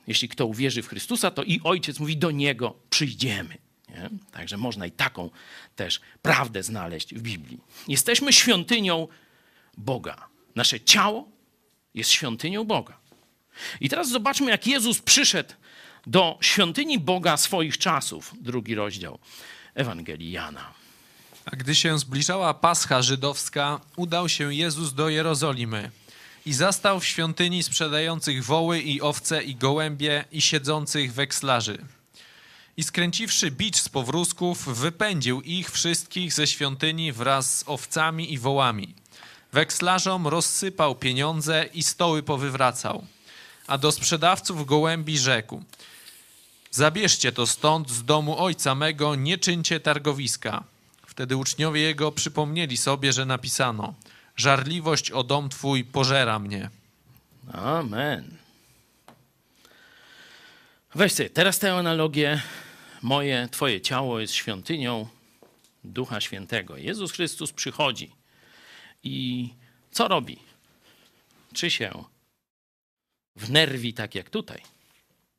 Jeśli 0.07 0.29
kto 0.29 0.47
uwierzy 0.47 0.83
w 0.83 0.89
Chrystusa, 0.89 1.31
to 1.31 1.43
i 1.43 1.61
Ojciec 1.65 2.01
mówi, 2.01 2.17
do 2.17 2.31
Niego 2.31 2.75
przyjdziemy. 2.91 3.59
Nie? 3.89 4.11
Także 4.33 4.57
można 4.57 4.87
i 4.87 4.91
taką 4.91 5.31
też 5.77 6.01
prawdę 6.23 6.63
znaleźć 6.63 7.15
w 7.15 7.23
Biblii. 7.23 7.61
Jesteśmy 7.89 8.33
świątynią 8.33 9.09
Boga. 9.77 10.29
Nasze 10.55 10.81
ciało 10.81 11.29
jest 11.95 12.11
świątynią 12.11 12.65
Boga. 12.65 12.99
I 13.81 13.89
teraz 13.89 14.09
zobaczmy, 14.09 14.51
jak 14.51 14.67
Jezus 14.67 15.03
przyszedł 15.03 15.55
do 16.07 16.39
świątyni 16.41 16.99
Boga 16.99 17.37
swoich 17.37 17.79
czasów. 17.79 18.35
Drugi 18.41 18.75
rozdział 18.75 19.19
Ewangelii 19.75 20.33
Jana. 20.33 20.73
A 21.45 21.57
gdy 21.57 21.75
się 21.75 21.99
zbliżała 21.99 22.55
Pascha 22.55 23.03
żydowska, 23.03 23.81
udał 23.97 24.29
się 24.29 24.55
Jezus 24.55 24.95
do 24.95 25.09
Jerozolimy 25.09 25.91
i 26.47 26.53
zastał 26.53 27.01
w 27.01 27.07
świątyni 27.07 27.63
sprzedających 27.63 28.45
woły 28.45 28.81
i 28.81 29.01
owce 29.01 29.43
i 29.43 29.55
gołębie 29.55 30.25
i 30.33 30.41
siedzących 30.41 31.13
wekslarzy. 31.13 31.79
I 32.77 32.83
skręciwszy 32.83 33.51
bicz 33.51 33.77
z 33.77 33.89
powrózków, 33.89 34.79
wypędził 34.79 35.43
ich 35.43 35.71
wszystkich 35.71 36.33
ze 36.33 36.47
świątyni 36.47 37.13
wraz 37.13 37.59
z 37.59 37.65
owcami 37.67 38.33
i 38.33 38.39
wołami. 38.39 38.95
Wekslarzom 39.53 40.27
rozsypał 40.27 40.95
pieniądze 40.95 41.67
i 41.75 41.83
stoły 41.83 42.23
powywracał. 42.23 43.07
A 43.67 43.79
do 43.79 43.93
sprzedawców 43.93 44.67
gołębi 44.67 45.19
rzekł– 45.19 45.63
Zabierzcie 46.71 47.33
to 47.33 47.47
stąd 47.47 47.91
z 47.91 48.05
domu 48.05 48.39
ojca 48.39 48.75
mego, 48.75 49.15
nie 49.15 49.39
czyńcie 49.39 49.81
targowiska. 49.81 50.65
Wtedy 51.07 51.37
uczniowie 51.37 51.81
jego 51.81 52.13
przypomnieli 52.13 52.77
sobie, 52.77 53.13
że 53.13 53.27
napisano: 53.27 53.95
Żarliwość 54.37 55.11
o 55.11 55.25
dom 55.25 55.49
twój 55.49 55.85
pożera 55.85 56.39
mnie. 56.39 56.71
Amen. 57.53 58.37
Weź 60.95 61.13
sobie 61.13 61.31
teraz 61.31 61.59
tę 61.59 61.75
analogię. 61.75 62.43
Moje, 63.03 63.49
twoje 63.51 63.81
ciało 63.81 64.21
jest 64.21 64.35
świątynią 64.35 65.09
Ducha 65.85 66.21
Świętego. 66.21 66.77
Jezus 66.77 67.13
Chrystus 67.13 67.53
przychodzi 67.53 68.11
i 69.05 69.49
co 69.91 70.09
robi? 70.09 70.39
Czy 71.53 71.71
się 71.71 72.05
wnerwi 73.37 73.95
tak 73.95 74.15
jak 74.15 74.31
tutaj, 74.31 74.63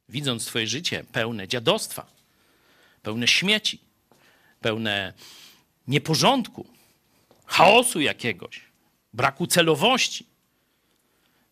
widząc 0.09 0.45
twoje 0.45 0.67
życie 0.67 1.03
pełne 1.11 1.47
dziadostwa, 1.47 2.11
pełne 3.03 3.27
śmieci, 3.27 3.79
pełne 4.61 5.13
nieporządku, 5.87 6.67
chaosu 7.45 8.01
jakiegoś, 8.01 8.61
braku 9.13 9.47
celowości. 9.47 10.25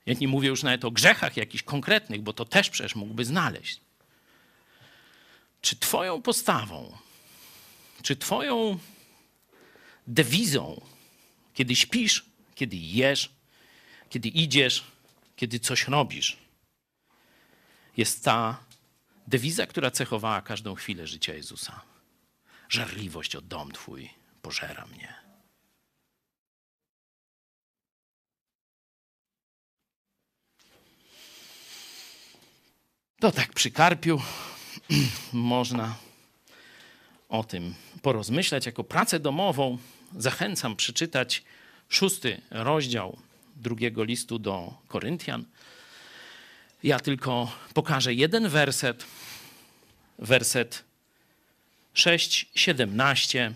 Ja 0.06 0.14
nie 0.14 0.28
mówię 0.28 0.50
już 0.50 0.64
nawet 0.64 0.86
o 0.86 0.92
grzechach 0.92 1.38
jakichś 1.38 1.64
konkretnych, 1.64 2.22
bo 2.22 2.34
to 2.34 2.46
też 2.46 2.70
przecież 2.70 2.96
mógłby 2.96 3.26
znaleźć. 3.26 3.82
Czy 5.62 5.76
Twoją 5.76 6.22
postawą, 6.22 6.98
czy 8.02 8.16
Twoją 8.16 8.80
dewizą, 10.08 10.82
kiedy 11.54 11.76
śpisz, 11.76 12.26
kiedy 12.56 12.76
jesz, 12.78 13.30
kiedy 14.10 14.30
idziesz, 14.30 14.84
kiedy 15.36 15.60
coś 15.60 15.88
robisz, 15.88 16.38
jest 18.00 18.24
ta 18.24 18.64
dewiza, 19.28 19.68
która 19.68 19.92
cechowała 19.92 20.42
każdą 20.42 20.76
chwilę 20.76 21.08
życia 21.08 21.34
Jezusa? 21.34 21.82
Żarliwość 22.70 23.36
o 23.36 23.42
dom 23.42 23.72
Twój 23.72 24.10
pożera 24.42 24.86
mnie. 24.86 25.14
To 33.20 33.32
tak 33.32 33.54
przy 33.54 33.72
karpiu 33.72 34.22
można 35.34 35.96
o 37.30 37.44
tym 37.44 37.76
porozmyślać. 38.02 38.66
Jako 38.66 38.84
pracę 38.84 39.20
domową 39.20 39.78
zachęcam 40.18 40.76
przeczytać 40.76 41.44
szósty 41.90 42.42
rozdział 42.52 43.18
drugiego 43.56 44.04
listu 44.04 44.40
do 44.40 44.74
Koryntian. 44.88 45.46
Ja 46.84 47.00
tylko 47.00 47.52
pokażę 47.74 48.14
jeden 48.14 48.50
werset, 48.50 49.06
werset 50.20 50.84
6, 51.94 52.50
17, 52.56 53.54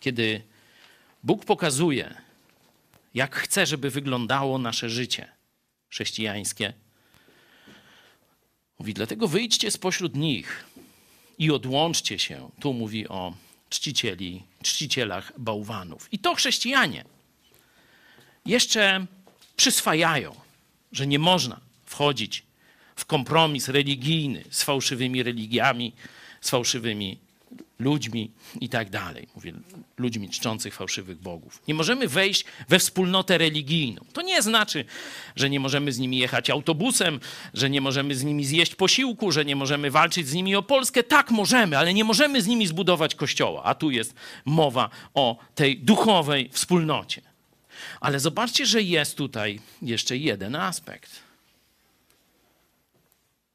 kiedy 0.00 0.42
Bóg 1.22 1.44
pokazuje, 1.44 2.14
jak 3.14 3.36
chce, 3.36 3.66
żeby 3.66 3.90
wyglądało 3.90 4.58
nasze 4.58 4.90
życie 4.90 5.28
chrześcijańskie. 5.88 6.72
Mówi, 8.78 8.94
dlatego 8.94 9.28
wyjdźcie 9.28 9.70
spośród 9.70 10.14
nich 10.14 10.64
i 11.38 11.50
odłączcie 11.50 12.18
się. 12.18 12.50
Tu 12.60 12.72
mówi 12.72 13.08
o 13.08 13.34
czcicieli, 13.70 14.42
czcicielach 14.62 15.32
bałwanów. 15.38 16.12
I 16.12 16.18
to 16.18 16.34
chrześcijanie 16.34 17.04
jeszcze 18.46 19.06
przyswajają, 19.56 20.47
że 20.92 21.06
nie 21.06 21.18
można 21.18 21.60
wchodzić 21.84 22.42
w 22.96 23.04
kompromis 23.04 23.68
religijny 23.68 24.44
z 24.50 24.62
fałszywymi 24.62 25.22
religiami, 25.22 25.92
z 26.40 26.50
fałszywymi 26.50 27.18
ludźmi 27.78 28.30
i 28.60 28.68
tak 28.68 28.90
dalej. 28.90 29.28
Mówię, 29.34 29.52
ludźmi 29.98 30.28
czczących 30.28 30.74
fałszywych 30.74 31.18
bogów. 31.18 31.62
Nie 31.68 31.74
możemy 31.74 32.08
wejść 32.08 32.44
we 32.68 32.78
wspólnotę 32.78 33.38
religijną. 33.38 34.04
To 34.12 34.22
nie 34.22 34.42
znaczy, 34.42 34.84
że 35.36 35.50
nie 35.50 35.60
możemy 35.60 35.92
z 35.92 35.98
nimi 35.98 36.18
jechać 36.18 36.50
autobusem, 36.50 37.20
że 37.54 37.70
nie 37.70 37.80
możemy 37.80 38.14
z 38.14 38.24
nimi 38.24 38.44
zjeść 38.44 38.74
posiłku, 38.74 39.32
że 39.32 39.44
nie 39.44 39.56
możemy 39.56 39.90
walczyć 39.90 40.28
z 40.28 40.34
nimi 40.34 40.56
o 40.56 40.62
Polskę. 40.62 41.02
Tak 41.02 41.30
możemy, 41.30 41.78
ale 41.78 41.94
nie 41.94 42.04
możemy 42.04 42.42
z 42.42 42.46
nimi 42.46 42.66
zbudować 42.66 43.14
kościoła. 43.14 43.62
A 43.64 43.74
tu 43.74 43.90
jest 43.90 44.14
mowa 44.44 44.90
o 45.14 45.36
tej 45.54 45.78
duchowej 45.78 46.50
wspólnocie. 46.52 47.27
Ale 48.00 48.20
zobaczcie, 48.20 48.66
że 48.66 48.82
jest 48.82 49.16
tutaj 49.16 49.60
jeszcze 49.82 50.16
jeden 50.16 50.56
aspekt. 50.56 51.10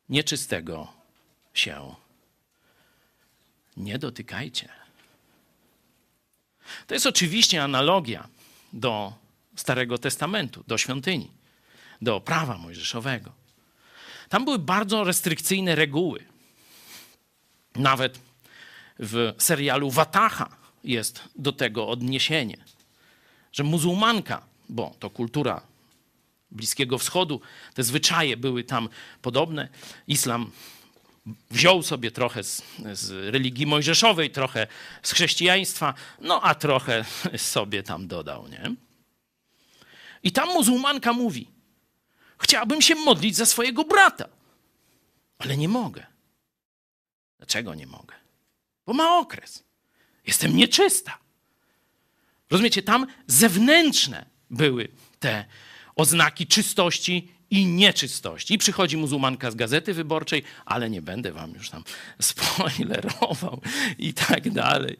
Nieczystego 0.09 0.93
się 1.53 1.95
nie 3.77 3.99
dotykajcie. 3.99 4.69
To 6.87 6.93
jest 6.93 7.05
oczywiście 7.05 7.63
analogia 7.63 8.27
do 8.73 9.13
Starego 9.55 9.97
Testamentu, 9.97 10.63
do 10.67 10.77
świątyni, 10.77 11.31
do 12.01 12.21
prawa 12.21 12.57
mojżeszowego. 12.57 13.31
Tam 14.29 14.45
były 14.45 14.59
bardzo 14.59 15.03
restrykcyjne 15.03 15.75
reguły. 15.75 16.25
Nawet 17.75 18.19
w 18.99 19.33
serialu 19.37 19.91
Wataha 19.91 20.49
jest 20.83 21.23
do 21.35 21.51
tego 21.51 21.87
odniesienie, 21.87 22.57
że 23.53 23.63
muzułmanka, 23.63 24.41
bo 24.69 24.95
to 24.99 25.09
kultura 25.09 25.61
Bliskiego 26.51 26.97
Wschodu, 26.97 27.41
te 27.73 27.83
zwyczaje 27.83 28.37
były 28.37 28.63
tam 28.63 28.89
podobne. 29.21 29.69
Islam 30.07 30.51
wziął 31.51 31.83
sobie 31.83 32.11
trochę 32.11 32.43
z, 32.43 32.63
z, 32.93 33.33
religii 33.33 33.65
mojżeszowej, 33.65 34.31
trochę 34.31 34.67
z 35.03 35.11
chrześcijaństwa, 35.11 35.93
no 36.21 36.41
a 36.41 36.55
trochę 36.55 37.05
sobie 37.37 37.83
tam 37.83 38.07
dodał, 38.07 38.47
nie? 38.47 38.75
I 40.23 40.31
tam 40.31 40.49
muzułmanka 40.49 41.13
mówi: 41.13 41.47
Chciałabym 42.37 42.81
się 42.81 42.95
modlić 42.95 43.35
za 43.35 43.45
swojego 43.45 43.83
brata, 43.83 44.29
ale 45.37 45.57
nie 45.57 45.69
mogę. 45.69 46.05
Dlaczego 47.37 47.75
nie 47.75 47.87
mogę? 47.87 48.15
Bo 48.85 48.93
ma 48.93 49.17
okres. 49.17 49.63
Jestem 50.27 50.57
nieczysta. 50.57 51.22
Rozumiecie, 52.53 52.81
tam 52.83 53.07
zewnętrzne 53.27 54.25
były 54.49 54.87
te 55.19 55.45
oznaki 55.95 56.47
czystości 56.47 57.31
i 57.49 57.65
nieczystości. 57.65 58.53
I 58.53 58.57
przychodzi 58.57 58.97
muzułmanka 58.97 59.51
z 59.51 59.55
gazety 59.55 59.93
wyborczej, 59.93 60.43
ale 60.65 60.89
nie 60.89 61.01
będę 61.01 61.31
wam 61.31 61.51
już 61.53 61.69
tam 61.69 61.83
spoilerował 62.21 63.61
i 63.97 64.13
tak 64.13 64.49
dalej. 64.49 64.99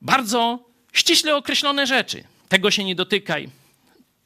Bardzo 0.00 0.70
ściśle 0.92 1.36
określone 1.36 1.86
rzeczy. 1.86 2.24
Tego 2.48 2.70
się 2.70 2.84
nie 2.84 2.94
dotykaj. 2.94 3.48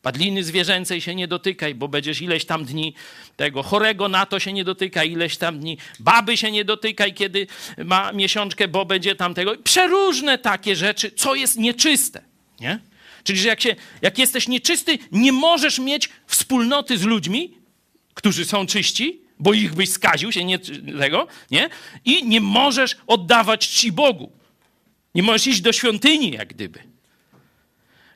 Padliny 0.07 0.45
zwierzęcej 0.45 1.01
się 1.01 1.15
nie 1.15 1.29
dotykaj, 1.29 1.75
bo 1.75 1.89
będziesz 1.89 2.23
ileś 2.23 2.45
tam 2.45 2.65
dni 2.65 2.95
tego 3.37 3.63
chorego 3.63 4.09
na 4.09 4.27
to 4.27 4.41
się 4.41 4.53
nie 4.53 4.65
dotykaj, 4.65 5.13
ileś 5.13 5.37
tam 5.37 5.59
dni. 5.59 5.79
Baby 6.01 6.37
się 6.37 6.51
nie 6.51 6.65
dotykaj, 6.65 7.15
kiedy 7.15 7.47
ma 7.85 8.13
miesiączkę, 8.13 8.69
bo 8.69 8.85
będzie 8.85 9.15
tam 9.15 9.35
tego. 9.35 9.57
Przeróżne 9.65 10.39
takie 10.39 10.77
rzeczy, 10.77 11.11
co 11.11 11.35
jest 11.35 11.59
nieczyste. 11.59 12.23
Nie? 12.61 12.79
Czyli, 13.25 13.39
że 13.39 13.49
jak, 13.49 13.61
się, 13.61 13.77
jak 14.03 14.19
jesteś 14.19 14.49
nieczysty, 14.49 14.99
nie 15.13 15.33
możesz 15.33 15.79
mieć 15.79 16.09
wspólnoty 16.27 16.99
z 16.99 17.03
ludźmi, 17.03 17.55
którzy 18.15 18.45
są 18.45 18.67
czyści, 18.67 19.21
bo 19.39 19.53
ich 19.53 19.75
byś 19.75 19.91
skaził 19.91 20.33
się 20.33 20.45
nie, 20.45 20.59
tego, 20.99 21.27
nie? 21.51 21.69
I 22.05 22.25
nie 22.25 22.41
możesz 22.41 22.97
oddawać 23.07 23.69
czci 23.69 23.93
Bogu. 23.93 24.33
Nie 25.15 25.23
możesz 25.23 25.47
iść 25.47 25.61
do 25.61 25.73
świątyni, 25.73 26.31
jak 26.31 26.49
gdyby. 26.49 26.96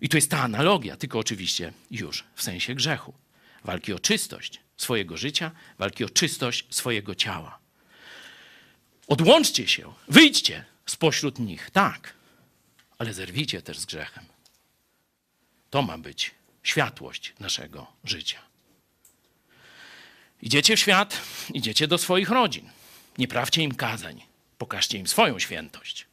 I 0.01 0.09
to 0.09 0.16
jest 0.16 0.31
ta 0.31 0.39
analogia, 0.43 0.97
tylko 0.97 1.18
oczywiście 1.18 1.72
już 1.90 2.24
w 2.35 2.43
sensie 2.43 2.74
grzechu. 2.74 3.14
Walki 3.64 3.93
o 3.93 3.98
czystość 3.98 4.60
swojego 4.77 5.16
życia, 5.16 5.51
walki 5.78 6.05
o 6.05 6.10
czystość 6.10 6.66
swojego 6.70 7.14
ciała. 7.14 7.59
Odłączcie 9.06 9.68
się, 9.68 9.93
wyjdźcie 10.09 10.64
spośród 10.86 11.39
nich, 11.39 11.70
tak, 11.70 12.14
ale 12.98 13.14
zerwijcie 13.14 13.62
też 13.62 13.78
z 13.78 13.86
grzechem. 13.86 14.24
To 15.70 15.82
ma 15.82 15.98
być 15.98 16.31
światłość 16.62 17.35
naszego 17.40 17.86
życia. 18.05 18.39
Idziecie 20.43 20.77
w 20.77 20.81
świat, 20.81 21.20
idziecie 21.55 21.89
do 21.89 21.98
swoich 21.98 22.31
rodzin. 22.31 22.70
Nie 23.18 23.28
prawcie 23.28 23.62
im 23.62 23.74
kazań, 23.74 24.22
pokażcie 24.59 24.98
im 24.98 25.06
swoją 25.06 25.39
świętość. 25.39 26.06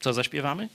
Co 0.00 0.12
zaśpiewamy? 0.12 0.68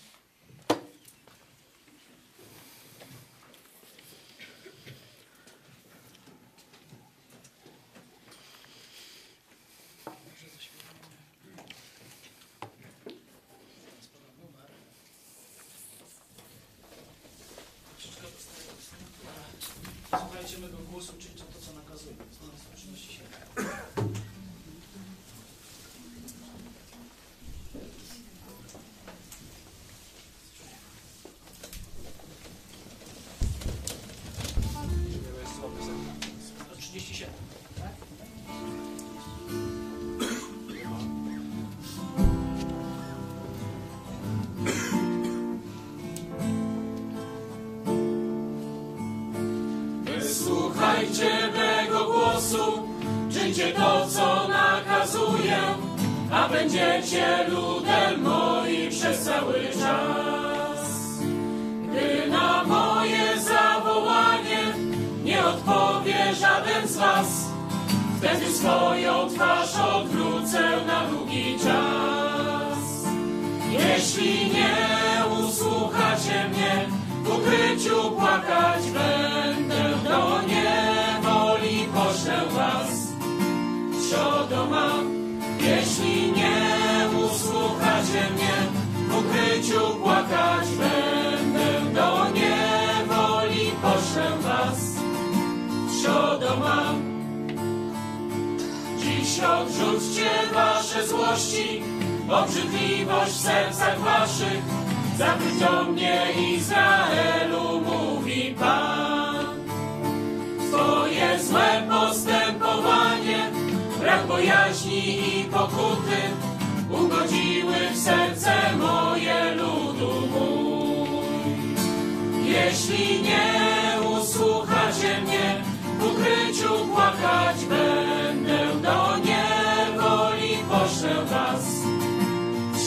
Jeśli 122.69 123.21
nie 123.21 124.09
usłuchacie 124.19 125.21
mnie, 125.21 125.63
w 125.99 126.05
ukryciu 126.05 126.85
płakać 126.93 127.65
będę, 127.65 128.59
do 128.81 129.17
niewoli 129.17 130.57
poślę 130.69 131.25
was. 131.25 131.65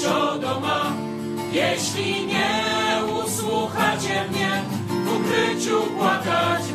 Siodoma, 0.03 0.93
jeśli 1.53 2.27
nie 2.27 2.63
usłuchacie 3.25 4.25
mnie, 4.31 4.63
w 5.05 5.17
ukryciu 5.17 5.83
płakać 5.99 6.72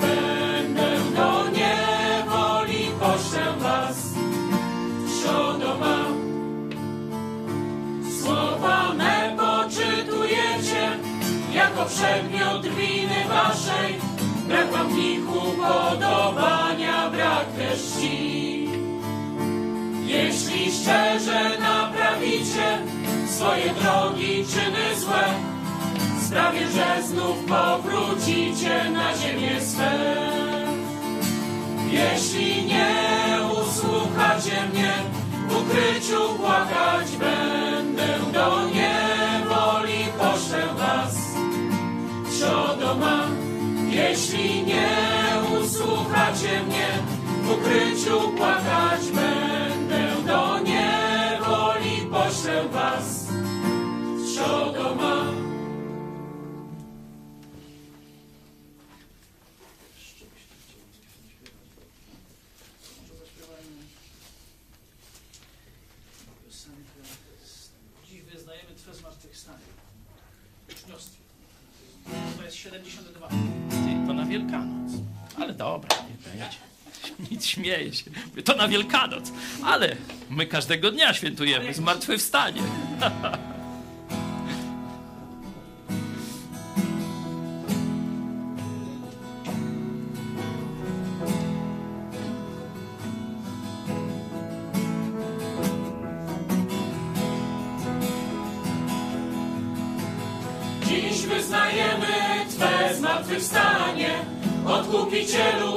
jako 11.88 11.96
przedmiot 11.96 12.68
winy 12.68 13.26
waszej, 13.30 13.96
brak 14.48 14.72
wam 14.72 14.90
w 14.90 14.94
nich 14.94 15.30
upodobania, 15.30 17.10
brak 17.10 17.46
też 17.58 17.80
czci. 17.80 18.70
Jeśli 20.06 20.72
szczerze 20.72 21.60
naprawicie 21.60 22.80
swoje 23.28 23.74
drogi, 23.74 24.46
czyny 24.54 25.00
złe, 25.00 25.24
sprawię, 26.28 26.68
że 26.68 27.08
znów 27.08 27.38
powrócicie 27.46 28.92
na 28.92 29.18
ziemię 29.18 29.62
swe. 29.62 29.92
Jeśli 31.92 32.66
nie 32.66 32.96
usłuchacie 33.52 34.68
mnie, 34.74 34.94
w 35.48 35.56
ukryciu 35.56 36.34
płakać 36.38 37.08
będę, 37.20 38.08
do 38.34 38.70
niewoli 38.70 39.07
Siodoma, 42.40 43.28
jeśli 43.90 44.64
nie 44.64 44.90
usłuchacie 45.60 46.64
mnie, 46.68 46.88
w 47.44 47.52
ukryciu 47.52 48.32
płakać 48.38 49.02
będę, 49.06 50.28
do 50.28 50.60
niewoli 50.60 52.02
poślę 52.12 52.64
was. 52.70 53.28
Siodoma. 54.36 55.26
Dziś 55.28 55.47
dobra, 75.58 75.98
nie 76.10 76.30
będzie. 76.30 76.58
Nic 77.32 77.46
śmieje 77.46 77.94
się. 77.94 78.12
To 78.46 78.56
na 78.56 78.68
Wielkanoc. 78.68 79.32
Ale 79.66 79.96
my 80.30 80.46
każdego 80.46 80.92
dnia 80.92 81.14
świętujemy 81.14 81.74
zmartwychwstanie. 81.74 82.62
Dziś 100.88 101.22
wyznajemy 101.22 102.08
Twe 102.50 102.96
zmartwychwstanie, 102.96 104.26
Odkupicielu, 104.68 105.74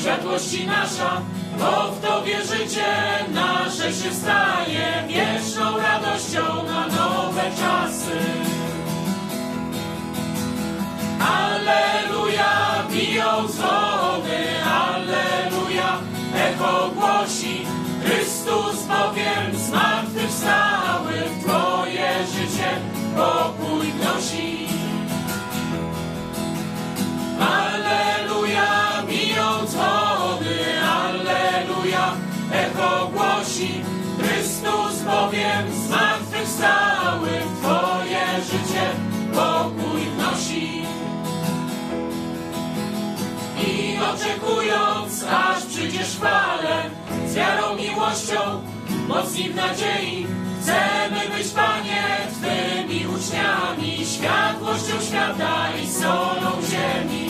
światłości 0.00 0.66
nasza, 0.66 1.20
bo 1.58 1.92
w 1.92 2.00
Tobie 2.00 2.36
życie 2.42 2.86
nasze 3.34 3.92
się 3.92 4.14
stanie 4.14 5.04
wieczną 5.08 5.78
radością 5.78 6.64
na 6.64 6.86
nowe 6.86 7.42
czasy. 7.42 8.18
Alleluja, 11.20 12.84
biją 12.90 13.48
dzwony, 13.48 14.64
Alleluja, 14.64 15.98
echo 16.34 16.90
głosi, 16.94 17.66
Chrystus 18.04 18.82
bowiem 18.82 19.58
zmartwychwstały 19.58 21.12
w 21.12 21.44
Twoje 21.44 22.10
życie 22.26 22.70
pokój 23.16 23.86
wnosi. 23.86 24.55
Alleluja, 27.40 29.02
biją 29.08 29.66
dzwony, 29.66 30.82
Alleluja, 30.82 32.12
echo 32.52 33.10
głosi, 33.14 33.82
Chrystus 34.18 35.02
bowiem 35.04 35.72
zmartwychwstały 35.86 37.28
Twoje 37.60 38.26
życie 38.42 38.84
pokój 39.34 40.00
wnosi. 40.00 40.82
I 43.66 43.98
oczekując, 43.98 45.24
aż 45.24 45.64
przyjdziesz 45.64 46.16
chwale, 46.16 46.90
z 47.26 47.34
wiarą, 47.34 47.76
miłością, 47.76 48.62
mocni 49.08 49.50
w 49.50 49.54
nadziei, 49.54 50.26
chcemy 50.66 51.36
być, 51.36 51.48
Panie, 51.48 52.02
Twymi 52.32 53.06
uczniami, 53.06 54.06
światłością 54.06 55.00
świata 55.08 55.68
i 55.82 55.86
solą 55.88 56.50
ziemi. 56.70 57.26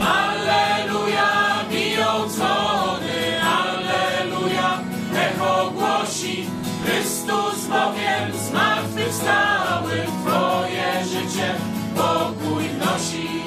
Alleluja, 0.00 1.30
biją 1.70 2.28
dzwony, 2.28 3.42
Alleluja, 3.42 4.80
echo 5.16 5.70
głosi, 5.70 6.46
Chrystus 6.84 7.66
bowiem 7.66 8.38
zmartwychwstały 8.48 10.06
Twoje 10.22 11.04
życie 11.04 11.54
pokój 11.96 12.64
wnosi. 12.64 13.28
Ci. 13.28 13.38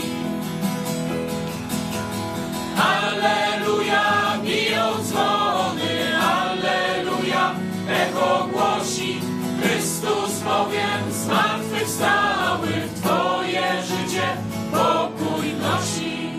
Bowiem 10.63 11.11
zmartwychwstały 11.11 12.67
Twoje 12.95 13.83
życie 13.83 14.37
pokój 14.71 15.49
wnosi. 15.49 16.31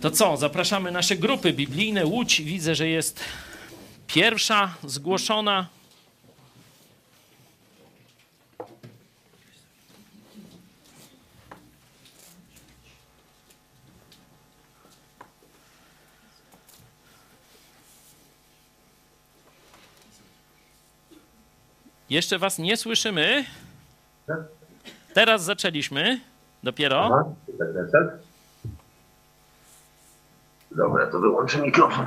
To 0.00 0.10
co, 0.10 0.36
zapraszamy 0.36 0.92
nasze 0.92 1.16
grupy 1.16 1.52
biblijne. 1.52 2.06
Łódź 2.06 2.42
widzę, 2.42 2.74
że 2.74 2.88
jest 2.88 3.20
pierwsza 4.06 4.74
zgłoszona. 4.84 5.66
Jeszcze 22.12 22.38
was 22.38 22.58
nie 22.58 22.76
słyszymy. 22.76 23.44
Teraz 25.14 25.44
zaczęliśmy. 25.44 26.20
Dopiero. 26.62 27.26
Tak, 27.58 27.68
tak, 27.74 27.90
tak. 27.92 28.18
Dobra, 30.70 31.06
to 31.06 31.20
wyłączę 31.20 31.62
mikrofon. 31.62 32.06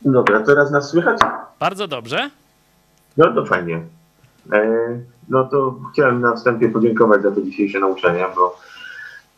Dobra, 0.00 0.40
teraz 0.40 0.70
nas 0.70 0.90
słychać? 0.90 1.18
Bardzo 1.60 1.88
dobrze. 1.88 2.30
No 3.16 3.34
to 3.34 3.46
fajnie. 3.46 3.82
E, 4.52 5.00
no 5.28 5.44
to 5.44 5.80
chciałem 5.92 6.20
na 6.20 6.36
wstępie 6.36 6.68
podziękować 6.68 7.22
za 7.22 7.30
to 7.30 7.42
dzisiejsze 7.42 7.80
nauczenie, 7.80 8.26
bo 8.36 8.60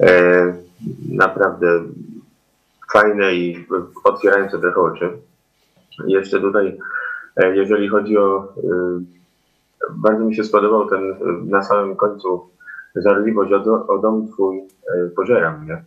e, 0.00 0.54
naprawdę 1.08 1.66
fajne 2.92 3.34
i 3.34 3.66
otwierające 4.04 4.58
trochę 4.58 4.80
oczy. 4.80 5.18
Jeszcze 6.06 6.40
tutaj, 6.40 6.78
jeżeli 7.36 7.88
chodzi 7.88 8.18
o. 8.18 8.54
E, 8.56 9.00
bardzo 9.90 10.24
mi 10.24 10.36
się 10.36 10.44
spodobał 10.44 10.88
ten 10.88 11.12
e, 11.12 11.16
na 11.44 11.62
samym 11.62 11.96
końcu 11.96 12.48
żarliwość 12.96 13.52
o, 13.52 13.86
o 13.86 13.98
dom 13.98 14.28
twój 14.28 14.58
e, 14.58 15.08
pożera 15.16 15.58
mnie. 15.58 15.84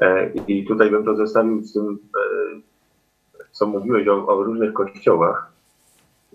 E, 0.00 0.30
I 0.48 0.66
tutaj 0.66 0.90
bym 0.90 1.04
to 1.04 1.16
zestawił 1.16 1.62
z 1.62 1.72
tym, 1.72 1.98
e, 2.16 2.60
co 3.52 3.66
mówiłeś 3.66 4.08
o, 4.08 4.26
o 4.26 4.42
różnych 4.42 4.72
kościołach, 4.72 5.52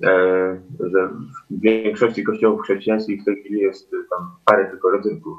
e, 0.04 0.60
że 0.80 1.10
w 1.50 1.62
większości 1.62 2.24
kościołów 2.24 2.62
chrześcijańskich 2.62 3.22
w 3.22 3.26
tej 3.26 3.40
chwili 3.40 3.60
jest 3.60 3.92
tam 3.92 4.32
parę 4.46 4.66
tylko 4.72 4.90
rodzynków. 4.90 5.38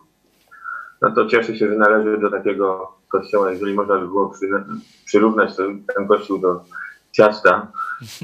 No 1.02 1.10
to 1.10 1.26
cieszę 1.26 1.56
się, 1.56 1.68
że 1.68 1.76
należy 1.76 2.18
do 2.18 2.30
takiego 2.30 2.92
kościoła, 3.08 3.50
jeżeli 3.50 3.74
można 3.74 3.98
by 3.98 4.06
było 4.06 4.28
przy, 4.30 4.48
przyrównać 5.04 5.56
ten, 5.56 5.82
ten 5.94 6.06
kościół 6.06 6.38
do 6.38 6.64
ciasta, 7.12 7.72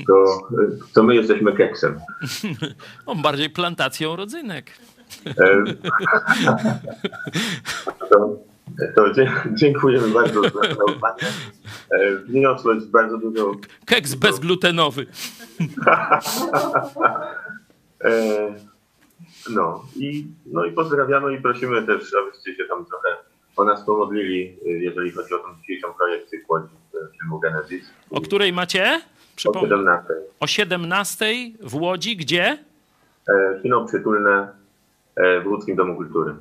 to, 0.06 0.48
to 0.94 1.02
my 1.02 1.14
jesteśmy 1.14 1.52
keksem. 1.52 2.00
O, 3.06 3.14
bardziej 3.14 3.50
plantacją 3.50 4.16
rodzynek. 4.16 4.70
To, 8.10 8.38
to 8.96 9.02
dziękujemy 9.54 10.08
bardzo 10.08 10.42
za 10.42 10.48
zaufanie. 10.50 11.32
E, 11.90 12.16
Wniosłeś 12.16 12.84
bardzo 12.84 13.18
dużo. 13.18 13.52
Keks 13.86 14.14
bezglutenowy. 14.14 15.06
E, 18.04 18.54
No 19.50 19.84
i, 19.96 20.26
no 20.46 20.64
i 20.64 20.72
pozdrawiamy 20.72 21.34
i 21.34 21.42
prosimy 21.42 21.86
też, 21.86 22.14
abyście 22.22 22.54
się 22.54 22.64
tam 22.68 22.84
trochę 22.86 23.08
o 23.56 23.64
nas 23.64 23.84
pomodlili, 23.84 24.56
e, 24.66 24.68
jeżeli 24.70 25.10
chodzi 25.10 25.34
o 25.34 25.38
tą 25.38 25.60
dzisiejszą 25.60 25.94
projekcję 25.94 26.40
Kłodzi 26.40 26.74
filmu 27.20 27.39
Genesis. 27.39 27.85
O 28.10 28.20
której 28.20 28.52
macie? 28.52 29.01
O 29.35 29.36
Przypom- 29.36 29.60
17. 29.60 30.05
o 30.40 30.47
17 30.47 31.27
w 31.60 31.74
Łodzi. 31.74 32.16
Gdzie? 32.16 32.59
E, 33.28 33.60
Kino 33.62 33.85
przytulne 33.85 34.48
e, 35.16 35.40
w 35.40 35.47
Łódzkim 35.47 35.77
Domu 35.77 35.97
Kultury. 35.97 36.35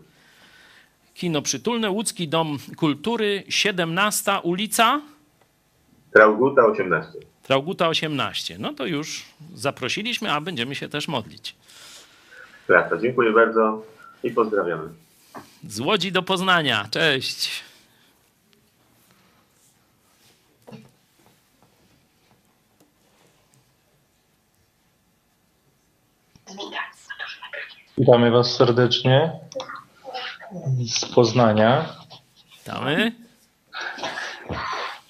Kino 1.14 1.41
Przytulne, 1.41 1.90
Łódzki 1.91 2.27
Dom 2.27 2.57
Kultury, 2.77 3.44
17 3.49 4.32
ulica, 4.44 5.02
Trauguta 6.14 6.65
18. 6.65 7.11
Trauguta 7.44 7.88
18. 7.88 8.57
No 8.60 8.73
to 8.73 8.86
już 8.86 9.26
zaprosiliśmy, 9.56 10.32
a 10.32 10.41
będziemy 10.41 10.76
się 10.76 10.90
też 10.90 11.07
modlić. 11.07 11.56
Klasa. 12.68 12.98
Dziękuję 12.98 13.32
bardzo 13.32 13.84
i 14.23 14.32
pozdrawiamy. 14.32 14.90
Z 15.68 15.80
Łodzi 15.80 16.11
do 16.11 16.23
Poznania. 16.23 16.88
Cześć. 16.91 17.64
Witamy 27.98 28.32
Was 28.32 28.56
serdecznie 28.56 29.32
z 30.88 31.06
Poznania. 31.06 31.86
Witamy. 32.57 33.11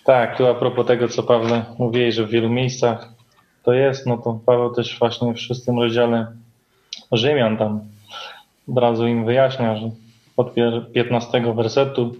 Tak, 0.05 0.37
tu 0.37 0.47
a 0.47 0.53
propos 0.53 0.87
tego, 0.87 1.07
co 1.07 1.23
Paweł 1.23 1.61
mówiłeś, 1.79 2.15
że 2.15 2.25
w 2.25 2.29
wielu 2.29 2.49
miejscach 2.49 3.09
to 3.63 3.73
jest, 3.73 4.05
no 4.05 4.17
to 4.17 4.39
Paweł 4.45 4.73
też 4.73 4.99
właśnie 4.99 5.33
w 5.33 5.39
szóstym 5.39 5.79
rozdziale 5.79 6.27
Rzymian 7.11 7.57
tam 7.57 7.79
od 8.71 8.77
razu 8.77 9.07
im 9.07 9.25
wyjaśnia, 9.25 9.75
że 9.77 9.89
od 10.37 10.55
pier- 10.55 10.91
15 10.91 11.53
wersetu 11.53 12.15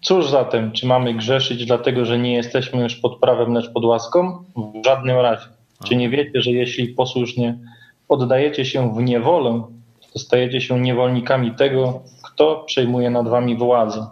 Cóż 0.00 0.30
zatem, 0.30 0.72
czy 0.72 0.86
mamy 0.86 1.14
grzeszyć 1.14 1.66
dlatego, 1.66 2.04
że 2.04 2.18
nie 2.18 2.34
jesteśmy 2.34 2.82
już 2.82 2.96
pod 2.96 3.18
prawem, 3.20 3.54
lecz 3.54 3.70
pod 3.70 3.84
łaską? 3.84 4.44
W 4.56 4.84
żadnym 4.84 5.16
razie. 5.16 5.46
Czy 5.84 5.96
nie 5.96 6.10
wiecie, 6.10 6.42
że 6.42 6.50
jeśli 6.50 6.88
posłusznie 6.88 7.58
oddajecie 8.08 8.64
się 8.64 8.94
w 8.94 9.02
niewolę, 9.02 9.62
to 10.12 10.18
stajecie 10.18 10.60
się 10.60 10.80
niewolnikami 10.80 11.54
tego, 11.54 12.02
kto 12.24 12.64
przejmuje 12.66 13.10
nad 13.10 13.28
wami 13.28 13.56
władzę? 13.56 14.06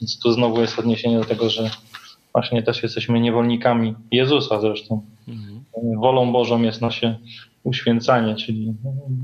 Więc 0.00 0.18
tu 0.18 0.32
znowu 0.32 0.60
jest 0.60 0.78
odniesienie 0.78 1.18
do 1.18 1.24
tego, 1.24 1.50
że 1.50 1.70
właśnie 2.32 2.62
też 2.62 2.82
jesteśmy 2.82 3.20
niewolnikami 3.20 3.94
Jezusa 4.10 4.60
zresztą. 4.60 5.02
Wolą 5.96 6.32
Bożą 6.32 6.62
jest 6.62 6.80
nasze 6.80 7.18
uświęcanie, 7.62 8.34
czyli 8.36 8.74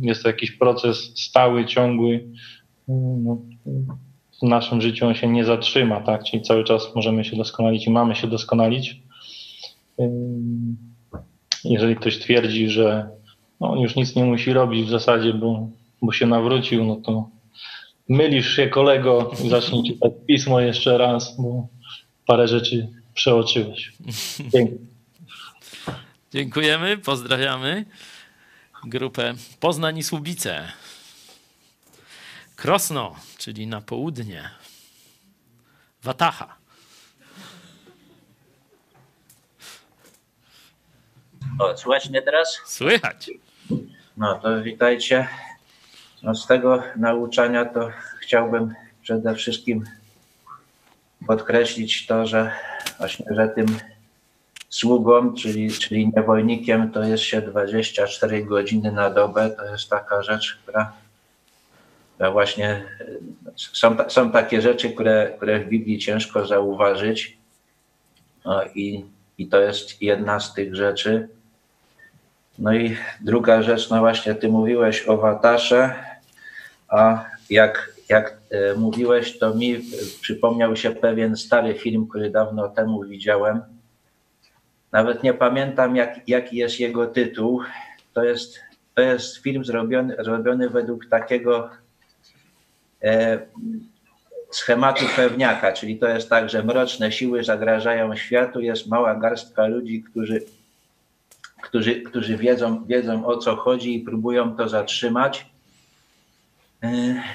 jest 0.00 0.22
to 0.22 0.28
jakiś 0.28 0.50
proces 0.50 1.12
stały, 1.14 1.66
ciągły. 1.66 2.28
No, 2.88 3.38
w 4.42 4.46
naszym 4.46 4.80
życiu 4.80 5.06
on 5.06 5.14
się 5.14 5.28
nie 5.28 5.44
zatrzyma, 5.44 6.00
tak? 6.00 6.24
Czyli 6.24 6.42
cały 6.42 6.64
czas 6.64 6.94
możemy 6.94 7.24
się 7.24 7.36
doskonalić 7.36 7.86
i 7.86 7.90
mamy 7.90 8.14
się 8.14 8.26
doskonalić. 8.26 9.02
Jeżeli 11.64 11.96
ktoś 11.96 12.18
twierdzi, 12.18 12.68
że 12.68 13.08
no, 13.60 13.70
on 13.70 13.78
już 13.78 13.96
nic 13.96 14.14
nie 14.14 14.24
musi 14.24 14.52
robić 14.52 14.86
w 14.86 14.90
zasadzie, 14.90 15.34
bo, 15.34 15.68
bo 16.02 16.12
się 16.12 16.26
nawrócił, 16.26 16.84
no 16.84 16.96
to 16.96 17.28
mylisz 18.08 18.56
się 18.56 18.68
kolego 18.68 19.30
i 19.44 19.48
zacznij 19.48 19.92
czytać 19.92 20.12
pismo 20.26 20.60
jeszcze 20.60 20.98
raz, 20.98 21.36
bo 21.36 21.66
parę 22.26 22.48
rzeczy 22.48 22.88
przeoczyłeś. 23.14 23.92
Dzięki. 24.52 24.74
Dziękujemy, 26.32 26.98
pozdrawiamy 26.98 27.84
grupę 28.86 29.34
Poznań 29.60 29.98
i 29.98 30.02
Słubice. 30.02 30.72
Krosno, 32.56 33.16
czyli 33.38 33.66
na 33.66 33.80
południe. 33.80 34.50
Watacha. 36.02 36.56
O, 41.58 41.76
słychać 41.76 42.10
mnie 42.10 42.22
teraz? 42.22 42.60
Słychać. 42.66 43.30
No 44.16 44.34
to 44.34 44.62
witajcie. 44.62 45.28
No 46.22 46.34
z 46.34 46.46
tego 46.46 46.82
nauczania 46.96 47.64
to 47.64 47.90
chciałbym 48.20 48.74
przede 49.02 49.34
wszystkim 49.34 49.84
podkreślić 51.26 52.06
to, 52.06 52.26
że 52.26 52.52
właśnie, 52.98 53.26
że 53.30 53.48
tym 53.48 53.66
sługą, 54.68 55.34
czyli, 55.34 55.72
czyli 55.72 56.12
niewolnikiem 56.16 56.90
to 56.90 57.04
jest 57.04 57.22
się 57.22 57.42
24 57.42 58.44
godziny 58.44 58.92
na 58.92 59.10
dobę. 59.10 59.50
To 59.50 59.64
jest 59.64 59.90
taka 59.90 60.22
rzecz, 60.22 60.58
która, 60.62 60.92
właśnie 62.32 62.84
są, 63.56 63.96
są 64.08 64.32
takie 64.32 64.62
rzeczy, 64.62 64.90
które, 64.90 65.32
które 65.36 65.60
w 65.60 65.68
Biblii 65.68 65.98
ciężko 65.98 66.46
zauważyć. 66.46 67.38
No 68.44 68.64
i, 68.64 69.04
I 69.38 69.46
to 69.46 69.60
jest 69.60 70.02
jedna 70.02 70.40
z 70.40 70.54
tych 70.54 70.74
rzeczy. 70.74 71.28
No 72.58 72.74
i 72.74 72.96
druga 73.20 73.62
rzecz, 73.62 73.90
no 73.90 73.98
właśnie 73.98 74.34
ty 74.34 74.48
mówiłeś 74.48 75.08
o 75.08 75.16
Watasze, 75.16 75.94
a 76.88 77.24
jak, 77.50 77.92
jak 78.08 78.38
e, 78.50 78.74
mówiłeś, 78.74 79.38
to 79.38 79.54
mi 79.54 79.80
przypomniał 80.20 80.76
się 80.76 80.90
pewien 80.90 81.36
stary 81.36 81.74
film, 81.74 82.06
który 82.08 82.30
dawno 82.30 82.68
temu 82.68 83.04
widziałem. 83.04 83.60
Nawet 84.92 85.22
nie 85.22 85.34
pamiętam, 85.34 85.96
jak, 85.96 86.28
jaki 86.28 86.56
jest 86.56 86.80
jego 86.80 87.06
tytuł. 87.06 87.60
To 88.12 88.24
jest, 88.24 88.60
to 88.94 89.02
jest 89.02 89.36
film 89.36 89.64
zrobiony, 89.64 90.16
zrobiony 90.18 90.70
według 90.70 91.06
takiego 91.06 91.70
e, 93.02 93.38
schematu 94.50 95.04
pewniaka, 95.16 95.72
czyli 95.72 95.98
to 95.98 96.08
jest 96.08 96.30
tak, 96.30 96.50
że 96.50 96.62
mroczne 96.62 97.12
siły 97.12 97.44
zagrażają 97.44 98.16
światu, 98.16 98.60
jest 98.60 98.86
mała 98.86 99.14
garstka 99.14 99.66
ludzi, 99.66 100.02
którzy, 100.02 100.40
którzy, 101.64 102.00
którzy 102.00 102.36
wiedzą, 102.36 102.84
wiedzą 102.84 103.26
o 103.26 103.36
co 103.36 103.56
chodzi 103.56 103.94
i 103.94 104.00
próbują 104.00 104.56
to 104.56 104.68
zatrzymać. 104.68 105.46
E, 106.82 106.88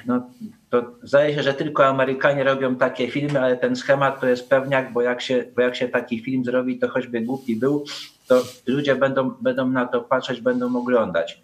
no, 0.06 0.30
to 0.70 0.92
zdaje 1.04 1.36
się, 1.36 1.44
że 1.44 1.54
tylko 1.54 1.86
Amerykanie 1.86 2.44
robią 2.44 2.76
takie 2.76 3.12
filmy, 3.12 3.42
ale 3.42 3.58
ten 3.58 3.76
schemat 3.76 4.22
to 4.22 4.28
jest 4.28 4.50
pewniak, 4.50 4.94
bo 4.94 5.02
jak 5.02 5.22
się, 5.22 5.46
bo 5.56 5.62
jak 5.62 5.76
się 5.76 5.88
taki 5.88 6.20
film 6.20 6.46
zrobi, 6.46 6.80
to 6.80 6.90
choćby 6.90 7.22
głupi 7.22 7.56
był, 7.56 7.86
to 8.28 8.42
ludzie 8.68 8.96
będą, 8.96 9.30
będą 9.30 9.70
na 9.70 9.86
to 9.86 10.02
patrzeć, 10.02 10.42
będą 10.42 10.78
oglądać. 10.78 11.42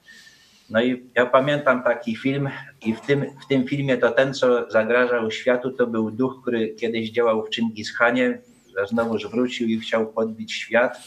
No 0.70 0.82
i 0.82 1.04
ja 1.16 1.26
pamiętam 1.26 1.84
taki 1.84 2.16
film 2.16 2.50
i 2.86 2.94
w 2.94 3.02
tym, 3.02 3.26
w 3.46 3.48
tym 3.48 3.68
filmie 3.68 3.98
to 3.98 4.12
ten, 4.12 4.34
co 4.34 4.72
zagrażał 4.72 5.32
światu, 5.32 5.72
to 5.72 5.88
był 5.88 6.12
duch, 6.12 6.42
który 6.42 6.70
kiedyś 6.70 7.12
działał 7.12 7.46
w 7.46 7.56
Chingishanie, 7.56 8.40
że 8.78 8.88
znowuż 8.88 9.28
wrócił 9.28 9.68
i 9.68 9.80
chciał 9.80 10.08
podbić 10.08 10.54
świat. 10.54 10.98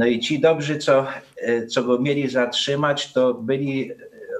No 0.00 0.06
i 0.06 0.20
ci 0.20 0.40
dobrzy, 0.40 0.78
co, 0.78 1.06
e, 1.36 1.66
co 1.66 1.82
go 1.82 1.98
mieli 1.98 2.28
zatrzymać, 2.28 3.12
to 3.12 3.34
byli 3.34 3.90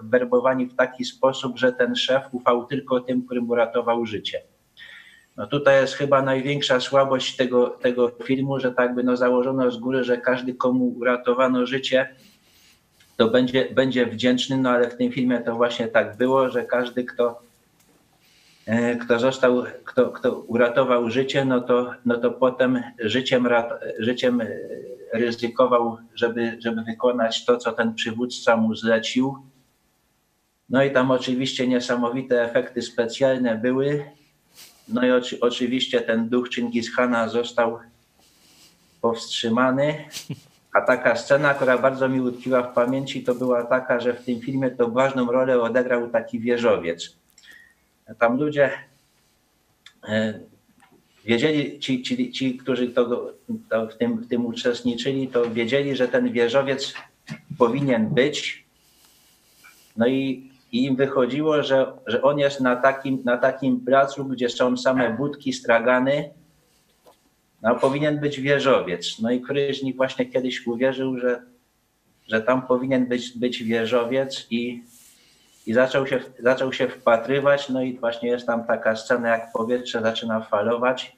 werbowani 0.02 0.66
w 0.66 0.74
taki 0.74 1.04
sposób, 1.04 1.58
że 1.58 1.72
ten 1.72 1.96
szef 1.96 2.22
ufał 2.32 2.66
tylko 2.66 3.00
tym, 3.00 3.22
którym 3.22 3.50
uratował 3.50 4.06
życie. 4.06 4.42
No 5.36 5.46
tutaj 5.46 5.80
jest 5.80 5.94
chyba 5.94 6.22
największa 6.22 6.80
słabość 6.80 7.36
tego, 7.36 7.68
tego 7.68 8.12
filmu, 8.24 8.60
że 8.60 8.72
tak 8.72 8.94
by 8.94 9.02
no 9.02 9.16
założono 9.16 9.70
z 9.70 9.76
góry, 9.76 10.04
że 10.04 10.18
każdy 10.18 10.54
komu 10.54 10.84
uratowano 10.88 11.66
życie, 11.66 12.14
to 13.16 13.28
będzie, 13.28 13.68
będzie 13.74 14.06
wdzięczny, 14.06 14.56
no 14.56 14.70
ale 14.70 14.90
w 14.90 14.96
tym 14.96 15.12
filmie 15.12 15.40
to 15.40 15.54
właśnie 15.54 15.88
tak 15.88 16.16
było, 16.16 16.48
że 16.48 16.64
każdy, 16.64 17.04
kto, 17.04 17.42
e, 18.66 18.96
kto 18.96 19.18
został, 19.18 19.64
kto, 19.84 20.10
kto 20.10 20.40
uratował 20.40 21.10
życie, 21.10 21.44
no 21.44 21.60
to, 21.60 21.94
no 22.04 22.16
to 22.16 22.30
potem 22.30 22.82
życiem, 22.98 23.48
życiem 23.98 24.40
e, 24.40 24.46
ryzykował, 25.12 25.98
żeby, 26.14 26.58
żeby 26.60 26.82
wykonać 26.82 27.44
to, 27.44 27.56
co 27.56 27.72
ten 27.72 27.94
przywódca 27.94 28.56
mu 28.56 28.74
zlecił. 28.74 29.36
No 30.68 30.84
i 30.84 30.90
tam 30.90 31.10
oczywiście 31.10 31.68
niesamowite 31.68 32.44
efekty 32.44 32.82
specjalne 32.82 33.58
były. 33.58 34.04
No 34.88 35.06
i 35.06 35.10
oczy, 35.10 35.38
oczywiście 35.40 36.00
ten 36.00 36.28
duch 36.28 36.48
Chingishana 36.54 37.28
został 37.28 37.78
powstrzymany. 39.00 40.04
A 40.72 40.80
taka 40.80 41.16
scena, 41.16 41.54
która 41.54 41.78
bardzo 41.78 42.08
mi 42.08 42.20
utkwiła 42.20 42.62
w 42.62 42.74
pamięci, 42.74 43.24
to 43.24 43.34
była 43.34 43.64
taka, 43.64 44.00
że 44.00 44.14
w 44.14 44.24
tym 44.24 44.40
filmie 44.40 44.70
to 44.70 44.88
ważną 44.88 45.32
rolę 45.32 45.60
odegrał 45.60 46.10
taki 46.10 46.40
wieżowiec. 46.40 47.16
Tam 48.18 48.38
ludzie 48.38 48.70
e, 50.08 50.40
wiedzieli, 51.24 51.78
ci, 51.78 52.02
ci, 52.02 52.32
ci 52.32 52.54
którzy 52.58 52.88
to, 52.88 53.32
to 53.70 53.86
w, 53.86 53.96
tym, 53.96 54.16
w 54.16 54.28
tym 54.28 54.46
uczestniczyli, 54.46 55.28
to 55.28 55.50
wiedzieli, 55.50 55.96
że 55.96 56.08
ten 56.08 56.32
wieżowiec 56.32 56.94
powinien 57.58 58.08
być. 58.08 58.64
No 59.96 60.06
i, 60.06 60.50
i 60.72 60.84
im 60.84 60.96
wychodziło, 60.96 61.62
że, 61.62 61.92
że 62.06 62.22
on 62.22 62.38
jest 62.38 62.60
na 62.60 62.76
takim, 62.76 63.22
na 63.24 63.36
takim 63.36 63.80
placu, 63.80 64.24
gdzie 64.24 64.48
są 64.48 64.76
same 64.76 65.16
budki, 65.16 65.52
stragany, 65.52 66.30
no, 67.62 67.74
powinien 67.74 68.20
być 68.20 68.40
wieżowiec. 68.40 69.18
No 69.22 69.30
i 69.30 69.40
Kryżnik 69.40 69.96
właśnie 69.96 70.26
kiedyś 70.26 70.66
uwierzył, 70.66 71.18
że, 71.18 71.42
że 72.28 72.42
tam 72.42 72.66
powinien 72.66 73.06
być, 73.06 73.38
być 73.38 73.62
wieżowiec 73.62 74.46
i, 74.50 74.82
i 75.66 75.72
zaczął, 75.72 76.06
się, 76.06 76.20
zaczął 76.38 76.72
się 76.72 76.88
wpatrywać. 76.88 77.68
No 77.68 77.82
i 77.82 77.98
właśnie 77.98 78.28
jest 78.28 78.46
tam 78.46 78.64
taka 78.64 78.96
scena, 78.96 79.28
jak 79.28 79.52
powietrze 79.52 80.00
zaczyna 80.00 80.40
falować 80.40 81.16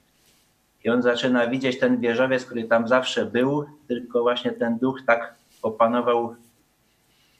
i 0.85 0.90
on 0.90 1.02
zaczyna 1.02 1.47
widzieć 1.47 1.78
ten 1.78 2.01
wieżowiec, 2.01 2.44
który 2.44 2.64
tam 2.64 2.89
zawsze 2.89 3.27
był, 3.27 3.64
tylko 3.89 4.23
właśnie 4.23 4.52
ten 4.52 4.78
duch 4.78 5.01
tak 5.06 5.35
opanował 5.62 6.36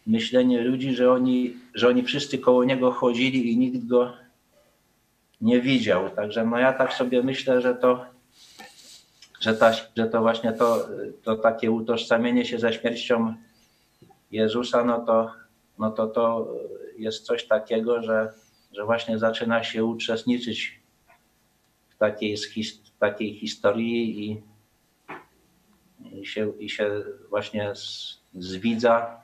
myślenie 0.07 0.61
ludzi, 0.61 0.95
że 0.95 1.12
oni, 1.12 1.57
że 1.74 1.89
oni 1.89 2.03
wszyscy 2.03 2.39
koło 2.39 2.65
niego 2.65 2.91
chodzili 2.93 3.53
i 3.53 3.59
nikt 3.59 3.87
go 3.87 4.12
nie 5.41 5.61
widział. 5.61 6.11
Także 6.11 6.47
no 6.47 6.59
ja 6.59 6.73
tak 6.73 6.93
sobie 6.93 7.23
myślę, 7.23 7.61
że 7.61 7.74
to 7.74 8.05
że, 9.41 9.55
ta, 9.55 9.73
że 9.97 10.07
to 10.07 10.20
właśnie 10.20 10.53
to, 10.53 10.89
to 11.23 11.37
takie 11.37 11.70
utożsamienie 11.70 12.45
się 12.45 12.59
ze 12.59 12.73
śmiercią 12.73 13.35
Jezusa, 14.31 14.85
no 14.85 15.01
to, 15.01 15.31
no 15.82 15.90
to 15.90 16.06
to 16.06 16.54
jest 16.98 17.26
coś 17.26 17.46
takiego, 17.46 18.02
że, 18.02 18.32
że 18.72 18.84
właśnie 18.84 19.18
zaczyna 19.18 19.64
się 19.64 19.84
uczestniczyć 19.84 20.80
w 21.88 21.96
takiej, 21.96 22.36
takiej 22.98 23.34
historii 23.34 24.30
i, 24.30 24.42
i, 26.20 26.26
się, 26.26 26.52
i 26.59 26.70
się 26.70 27.02
właśnie 27.30 27.74
z, 27.74 28.18
z 28.34 28.56
widza 28.56 29.20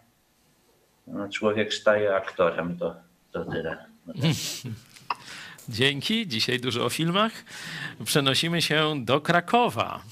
no, 1.07 1.29
człowiek 1.29 1.75
staje 1.75 2.15
aktorem. 2.15 2.79
To, 2.79 2.97
to 3.33 3.45
tyle. 3.45 3.87
Dzięki. 5.69 6.29
Dzisiaj 6.29 6.61
dużo 6.61 6.85
o 6.85 6.89
filmach. 6.89 7.33
Przenosimy 8.05 8.63
się 8.63 9.05
do 9.05 9.21
Krakowa. 9.21 10.03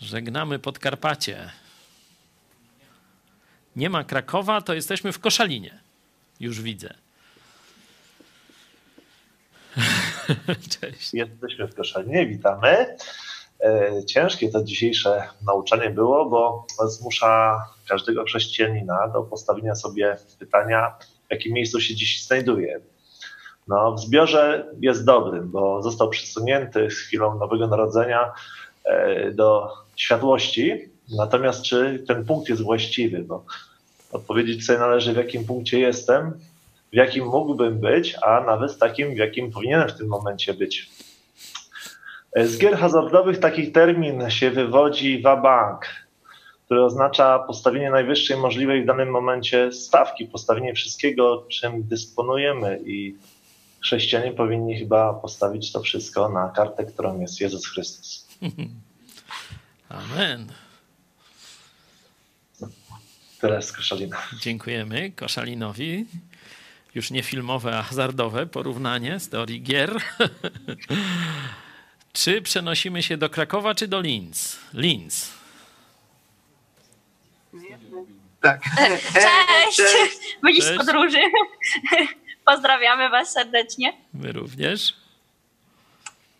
Żegnamy 0.00 0.58
Podkarpacie. 0.58 1.65
Nie 3.76 3.90
ma 3.90 4.04
Krakowa, 4.04 4.60
to 4.60 4.74
jesteśmy 4.74 5.12
w 5.12 5.18
Koszalinie. 5.18 5.78
Już 6.40 6.62
widzę. 6.62 6.94
Cześć. 10.80 11.14
Jesteśmy 11.14 11.66
w 11.66 11.74
Koszalinie, 11.74 12.26
witamy. 12.26 12.96
E, 13.60 14.04
ciężkie 14.04 14.48
to 14.48 14.64
dzisiejsze 14.64 15.22
nauczanie 15.46 15.90
było, 15.90 16.26
bo 16.26 16.66
zmusza 16.88 17.62
każdego 17.88 18.24
chrześcijanina 18.24 19.08
do 19.08 19.22
postawienia 19.22 19.74
sobie 19.74 20.16
pytania, 20.38 20.94
w 21.28 21.30
jakim 21.30 21.52
miejscu 21.52 21.80
się 21.80 21.94
dziś 21.94 22.24
znajduje. 22.24 22.80
No, 23.68 23.92
w 23.92 24.00
zbiorze 24.00 24.66
jest 24.80 25.04
dobrym, 25.04 25.50
bo 25.50 25.82
został 25.82 26.10
przesunięty 26.10 26.90
z 26.90 26.94
chwilą 26.94 27.38
Nowego 27.38 27.66
Narodzenia 27.66 28.32
e, 28.84 29.30
do 29.30 29.72
światłości. 29.96 30.90
Natomiast 31.16 31.62
czy 31.62 32.04
ten 32.08 32.24
punkt 32.24 32.48
jest 32.48 32.62
właściwy? 32.62 33.18
Bo 33.18 33.44
odpowiedzieć 34.16 34.66
sobie 34.66 34.78
należy, 34.78 35.12
w 35.12 35.16
jakim 35.16 35.44
punkcie 35.44 35.80
jestem, 35.80 36.32
w 36.92 36.96
jakim 36.96 37.26
mógłbym 37.26 37.78
być, 37.78 38.16
a 38.22 38.40
nawet 38.40 38.78
takim, 38.78 39.14
w 39.14 39.16
jakim 39.16 39.50
powinienem 39.50 39.88
w 39.88 39.98
tym 39.98 40.08
momencie 40.08 40.54
być. 40.54 40.90
Z 42.36 42.58
gier 42.58 42.76
hazardowych 42.76 43.38
taki 43.38 43.72
termin 43.72 44.30
się 44.30 44.50
wywodzi 44.50 45.22
wabank, 45.22 45.86
które 46.64 46.84
oznacza 46.84 47.38
postawienie 47.38 47.90
najwyższej 47.90 48.36
możliwej 48.36 48.82
w 48.82 48.86
danym 48.86 49.10
momencie 49.10 49.72
stawki, 49.72 50.26
postawienie 50.26 50.74
wszystkiego, 50.74 51.46
czym 51.48 51.82
dysponujemy 51.82 52.80
i 52.86 53.16
chrześcijanie 53.80 54.32
powinni 54.32 54.78
chyba 54.78 55.14
postawić 55.14 55.72
to 55.72 55.80
wszystko 55.80 56.28
na 56.28 56.48
kartę, 56.48 56.84
którą 56.84 57.20
jest 57.20 57.40
Jezus 57.40 57.66
Chrystus. 57.66 58.26
Amen. 59.88 60.46
Tyle 63.40 63.62
z 63.62 63.72
Koszalina. 63.72 64.16
Dziękujemy 64.40 65.10
Koszalinowi. 65.10 66.06
Już 66.94 67.10
nie 67.10 67.22
filmowe, 67.22 67.78
a 67.78 67.82
hazardowe 67.82 68.46
porównanie 68.46 69.20
z 69.20 69.28
teorii 69.28 69.62
gier. 69.62 69.96
czy 72.12 72.42
przenosimy 72.42 73.02
się 73.02 73.16
do 73.16 73.30
Krakowa, 73.30 73.74
czy 73.74 73.88
do 73.88 74.00
Linz? 74.00 74.58
Linz. 74.74 75.30
Tak. 78.40 78.62
Cześć! 79.76 80.18
Byliś 80.42 80.64
z 80.64 80.76
podróży. 80.76 81.18
Pozdrawiamy 82.44 83.10
Was 83.10 83.32
serdecznie. 83.32 83.92
My 84.14 84.32
również. 84.32 84.96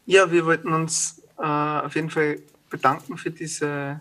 Ja, 0.08 0.26
wir 0.26 0.44
wollten 0.44 0.72
uns 0.74 1.20
uh, 1.38 1.84
auf 1.84 1.96
jeden 1.96 2.10
Fall 2.10 2.36
bedanken 2.70 3.16
für 3.16 3.30
diese 3.30 4.00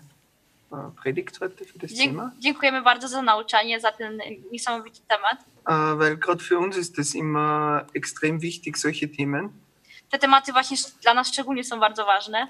Predigt 0.96 1.40
heute, 1.42 1.66
für 1.66 1.80
das 1.80 1.92
Dzie 1.92 2.04
Thema. 2.04 2.32
Dziękujemy 2.40 2.82
bardzo 2.82 3.08
za 3.08 3.22
nauczanie, 3.22 3.80
za 3.80 3.92
ten 3.92 4.20
niesamowity 4.52 5.00
temat. 5.08 5.46
Uh, 5.68 6.00
weil 6.00 6.18
gerade 6.18 6.44
für 6.44 6.60
uns 6.60 6.78
ist 6.78 6.98
das 6.98 7.16
immer 7.16 7.86
extrem 7.94 8.40
wichtig, 8.40 8.78
solche 8.78 9.08
Themen. 9.08 9.50
Te 10.10 10.20
tematy 10.20 10.52
właśnie 10.52 10.78
dla 11.02 11.14
nas 11.14 11.28
szczególnie 11.28 11.64
są 11.64 11.80
bardzo 11.80 12.06
ważne. 12.06 12.48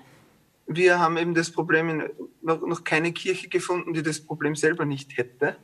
Wir 0.68 0.98
haben 0.98 1.18
eben 1.18 1.34
das 1.34 1.52
Problem, 1.52 2.02
noch, 2.44 2.62
noch 2.62 2.84
keine 2.84 3.14
Kirche 3.14 3.48
gefunden, 3.48 3.94
die 3.94 4.04
das 4.04 4.20
Problem 4.20 4.56
selber 4.56 4.86
nicht 4.86 5.18
hätte. 5.18 5.56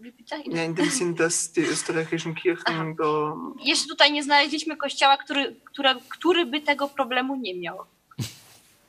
Bitte? 0.00 0.36
Ja, 0.46 0.64
in 0.64 0.74
dem 0.74 0.90
Sinn, 0.90 1.14
dass 1.14 1.52
die 1.52 1.60
österreichischen 1.60 2.34
Kirchen 2.34 2.96
da 2.96 3.34
Jeszcze 3.64 3.88
tutaj 3.88 4.12
nie 4.12 4.22
znaleźliśmy 4.22 4.76
kościoła, 4.76 5.16
który, 5.16 5.56
który, 5.64 5.88
który 6.08 6.46
by 6.46 6.60
tego 6.60 6.88
problemu 6.88 7.36
nie 7.36 7.60
miał. 7.60 7.78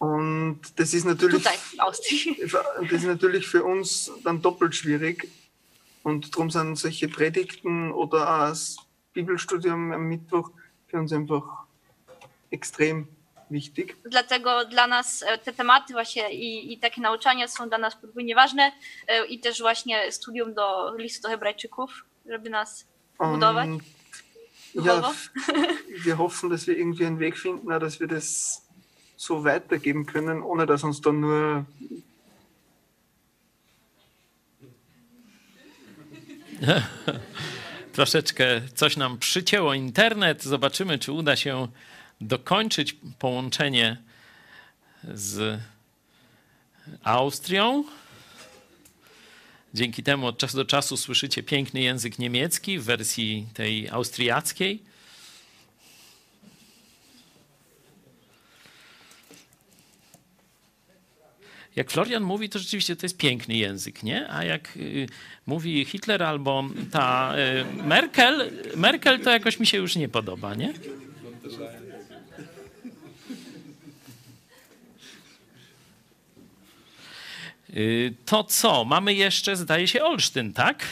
Und 0.02 0.62
das 0.78 0.96
ist 0.96 1.06
natürlich, 1.06 1.44
das 2.90 2.92
ist 2.92 3.04
natürlich 3.04 3.48
für 3.48 3.64
uns 3.64 4.12
dann 4.24 4.42
doppelt 4.42 4.74
schwierig. 4.74 5.28
Und 6.02 6.34
darum 6.34 6.50
sind 6.50 6.76
solche 6.76 7.08
Predigten 7.08 7.92
oder 7.92 8.50
auch 8.50 8.56
Bibelstudium 9.14 9.92
am 9.92 10.08
Mittwoch 10.08 10.50
für 10.88 10.98
uns 10.98 11.14
einfach 11.14 11.44
extrem 12.50 13.08
wichtig. 13.52 13.96
Dlatego 14.04 14.66
dla 14.66 14.88
nas 14.88 15.22
e, 15.22 15.38
te 15.38 15.54
tematy 15.54 15.94
właśnie 15.94 16.34
i, 16.34 16.74
i 16.74 16.80
takie 16.80 17.02
nauczania 17.02 17.48
są 17.48 17.70
dla 17.70 17.78
nas 17.78 17.96
podwójnie 17.96 18.36
ważne 18.36 18.72
e, 19.08 19.26
i 19.26 19.40
też 19.40 19.62
właśnie 19.62 20.12
studium 20.12 20.54
do 20.54 20.96
listu 20.98 21.22
do 21.22 21.30
Hebrajczyków, 21.30 22.06
żeby 22.26 22.50
nas 22.50 22.88
budować. 23.20 23.70
Duchowo. 24.76 24.92
ja, 24.92 25.14
wir 26.06 26.16
hoffen, 26.16 26.50
dass 26.50 26.66
wir 26.66 26.78
irgendwie 26.78 27.06
einen 27.06 27.20
Weg 27.20 27.38
finden, 27.38 27.80
dass 27.80 28.00
wir 28.00 28.08
das 28.08 28.62
so 29.22 29.44
weitergeben 29.44 30.08
können, 30.08 30.42
ohne 30.42 30.66
dass 30.66 30.84
uns 30.84 31.00
dann 31.00 31.20
nur 31.20 31.66
Troszeczkę 37.94 38.62
coś 38.76 38.98
nam 38.98 39.18
przycięło 39.18 39.74
internet. 39.74 40.44
Zobaczymy, 40.44 41.00
czy 41.00 41.12
uda 41.12 41.36
się 41.36 41.68
dokończyć 42.22 42.96
połączenie 43.20 43.98
z 45.04 45.60
Austrią. 47.04 47.84
Dzięki 49.74 50.04
temu 50.04 50.28
od 50.28 50.38
czasu 50.38 50.58
do 50.58 50.66
czasu 50.66 50.98
słyszycie 50.98 51.44
piękny 51.44 51.82
język 51.82 52.20
niemiecki 52.20 52.80
w 52.80 52.84
wersji 52.84 53.48
tej 53.54 53.90
austriackiej. 53.90 54.91
Jak 61.76 61.92
Florian 61.92 62.24
mówi, 62.24 62.50
to 62.50 62.60
rzeczywiście 62.60 62.96
to 62.96 63.06
jest 63.06 63.18
piękny 63.18 63.56
język, 63.56 64.04
nie? 64.04 64.30
A 64.30 64.44
jak 64.44 64.78
y, 64.78 65.08
mówi 65.46 65.86
Hitler 65.86 66.24
albo 66.24 66.64
ta 66.92 67.34
y, 67.38 67.84
Merkel, 67.84 68.52
Merkel 68.76 69.20
to 69.20 69.30
jakoś 69.30 69.60
mi 69.60 69.68
się 69.68 69.78
już 69.78 69.96
nie 69.96 70.10
podoba, 70.10 70.56
nie? 70.56 70.74
Y, 77.70 78.14
To 78.26 78.44
co? 78.44 78.86
Mamy 78.86 79.14
jeszcze, 79.14 79.56
zdaje 79.56 79.88
się, 79.88 80.04
Olsztyn, 80.04 80.54
tak? 80.54 80.84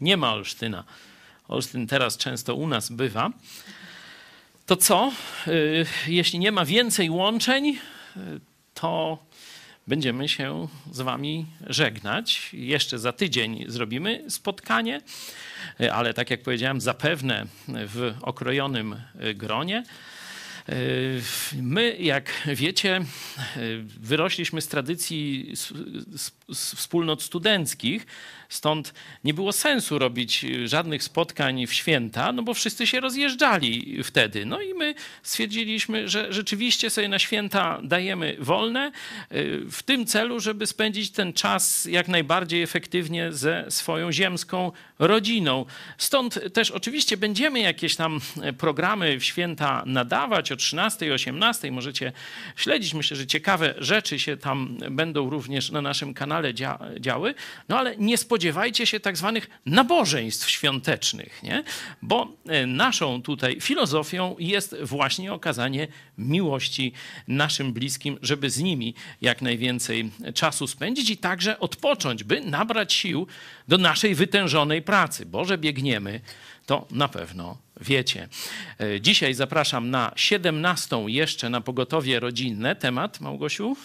Nie 0.00 0.16
ma 0.16 0.32
Olsztyna. 0.34 0.84
Olsztyn 1.48 1.86
teraz 1.86 2.16
często 2.16 2.54
u 2.54 2.68
nas 2.68 2.90
bywa. 2.90 3.30
To 4.66 4.76
co? 4.76 5.12
Jeśli 6.06 6.38
nie 6.38 6.52
ma 6.52 6.64
więcej 6.64 7.10
łączeń, 7.10 7.78
to 8.80 9.18
będziemy 9.86 10.28
się 10.28 10.68
z 10.92 11.00
Wami 11.00 11.46
żegnać. 11.66 12.50
Jeszcze 12.52 12.98
za 12.98 13.12
tydzień 13.12 13.64
zrobimy 13.68 14.24
spotkanie, 14.28 15.00
ale 15.92 16.14
tak 16.14 16.30
jak 16.30 16.42
powiedziałem, 16.42 16.80
zapewne 16.80 17.46
w 17.68 18.14
okrojonym 18.22 18.96
gronie. 19.34 19.84
My, 21.62 21.96
jak 21.96 22.32
wiecie, 22.46 23.00
wyrośliśmy 24.00 24.60
z 24.60 24.68
tradycji 24.68 25.52
wspólnot 26.54 27.22
studenckich, 27.22 28.06
stąd 28.48 28.94
nie 29.24 29.34
było 29.34 29.52
sensu 29.52 29.98
robić 29.98 30.44
y, 30.44 30.68
żadnych 30.68 31.02
spotkań 31.02 31.66
w 31.66 31.72
święta, 31.72 32.32
no 32.32 32.42
bo 32.42 32.54
wszyscy 32.54 32.86
się 32.86 33.00
rozjeżdżali 33.00 33.98
wtedy. 34.04 34.46
No 34.46 34.60
i 34.60 34.74
my 34.74 34.94
stwierdziliśmy, 35.22 36.08
że 36.08 36.32
rzeczywiście 36.32 36.90
sobie 36.90 37.08
na 37.08 37.18
święta 37.18 37.80
dajemy 37.82 38.36
wolne 38.40 38.92
y, 39.32 39.60
w 39.70 39.82
tym 39.82 40.06
celu, 40.06 40.40
żeby 40.40 40.66
spędzić 40.66 41.10
ten 41.10 41.32
czas 41.32 41.84
jak 41.84 42.08
najbardziej 42.08 42.62
efektywnie 42.62 43.32
ze 43.32 43.64
swoją 43.68 44.12
ziemską 44.12 44.72
rodziną. 44.98 45.64
Stąd 45.98 46.52
też 46.52 46.70
oczywiście 46.70 47.16
będziemy 47.16 47.60
jakieś 47.60 47.96
tam 47.96 48.20
e, 48.42 48.52
programy 48.52 49.20
w 49.20 49.24
święta 49.24 49.82
nadawać 49.86 50.52
o 50.52 50.56
13, 50.56 51.14
18. 51.14 51.72
Możecie 51.72 52.12
śledzić. 52.56 52.94
Myślę, 52.94 53.16
że 53.16 53.26
ciekawe 53.26 53.74
rzeczy 53.78 54.18
się 54.18 54.36
tam 54.36 54.78
będą 54.90 55.30
również 55.30 55.70
na 55.70 55.82
naszym 55.82 56.14
kanale 56.14 56.35
dzia 56.54 56.78
działy. 57.00 57.34
No 57.68 57.78
ale 57.78 57.96
nie 57.96 58.18
spodziewajcie 58.18 58.86
się 58.86 59.00
tak 59.00 59.16
zwanych 59.16 59.50
nabożeństw 59.66 60.50
świątecznych, 60.50 61.42
nie? 61.42 61.64
bo 62.02 62.32
e, 62.46 62.66
naszą 62.66 63.22
tutaj 63.22 63.60
filozofią 63.60 64.36
jest 64.38 64.76
właśnie 64.82 65.32
okazanie 65.32 65.88
miłości 66.18 66.92
naszym 67.28 67.72
bliskim, 67.72 68.18
żeby 68.22 68.50
z 68.50 68.58
nimi 68.58 68.94
jak 69.20 69.42
najwięcej 69.42 70.10
czasu 70.34 70.66
spędzić 70.66 71.10
i 71.10 71.16
także 71.16 71.58
odpocząć, 71.60 72.24
by 72.24 72.40
nabrać 72.40 72.92
sił 72.92 73.26
do 73.68 73.78
naszej 73.78 74.14
wytężonej 74.14 74.82
pracy. 74.82 75.26
Bo 75.26 75.44
że 75.44 75.58
biegniemy, 75.58 76.20
to 76.66 76.86
na 76.90 77.08
pewno 77.08 77.58
wiecie. 77.80 78.28
E, 78.80 79.00
Dzisiaj 79.00 79.34
zapraszam 79.34 79.90
na 79.90 80.12
17 80.16 81.04
jeszcze 81.06 81.50
na 81.50 81.60
pogotowie 81.60 82.20
rodzinne. 82.20 82.76
Temat, 82.76 83.20
Małgosiu? 83.20 83.76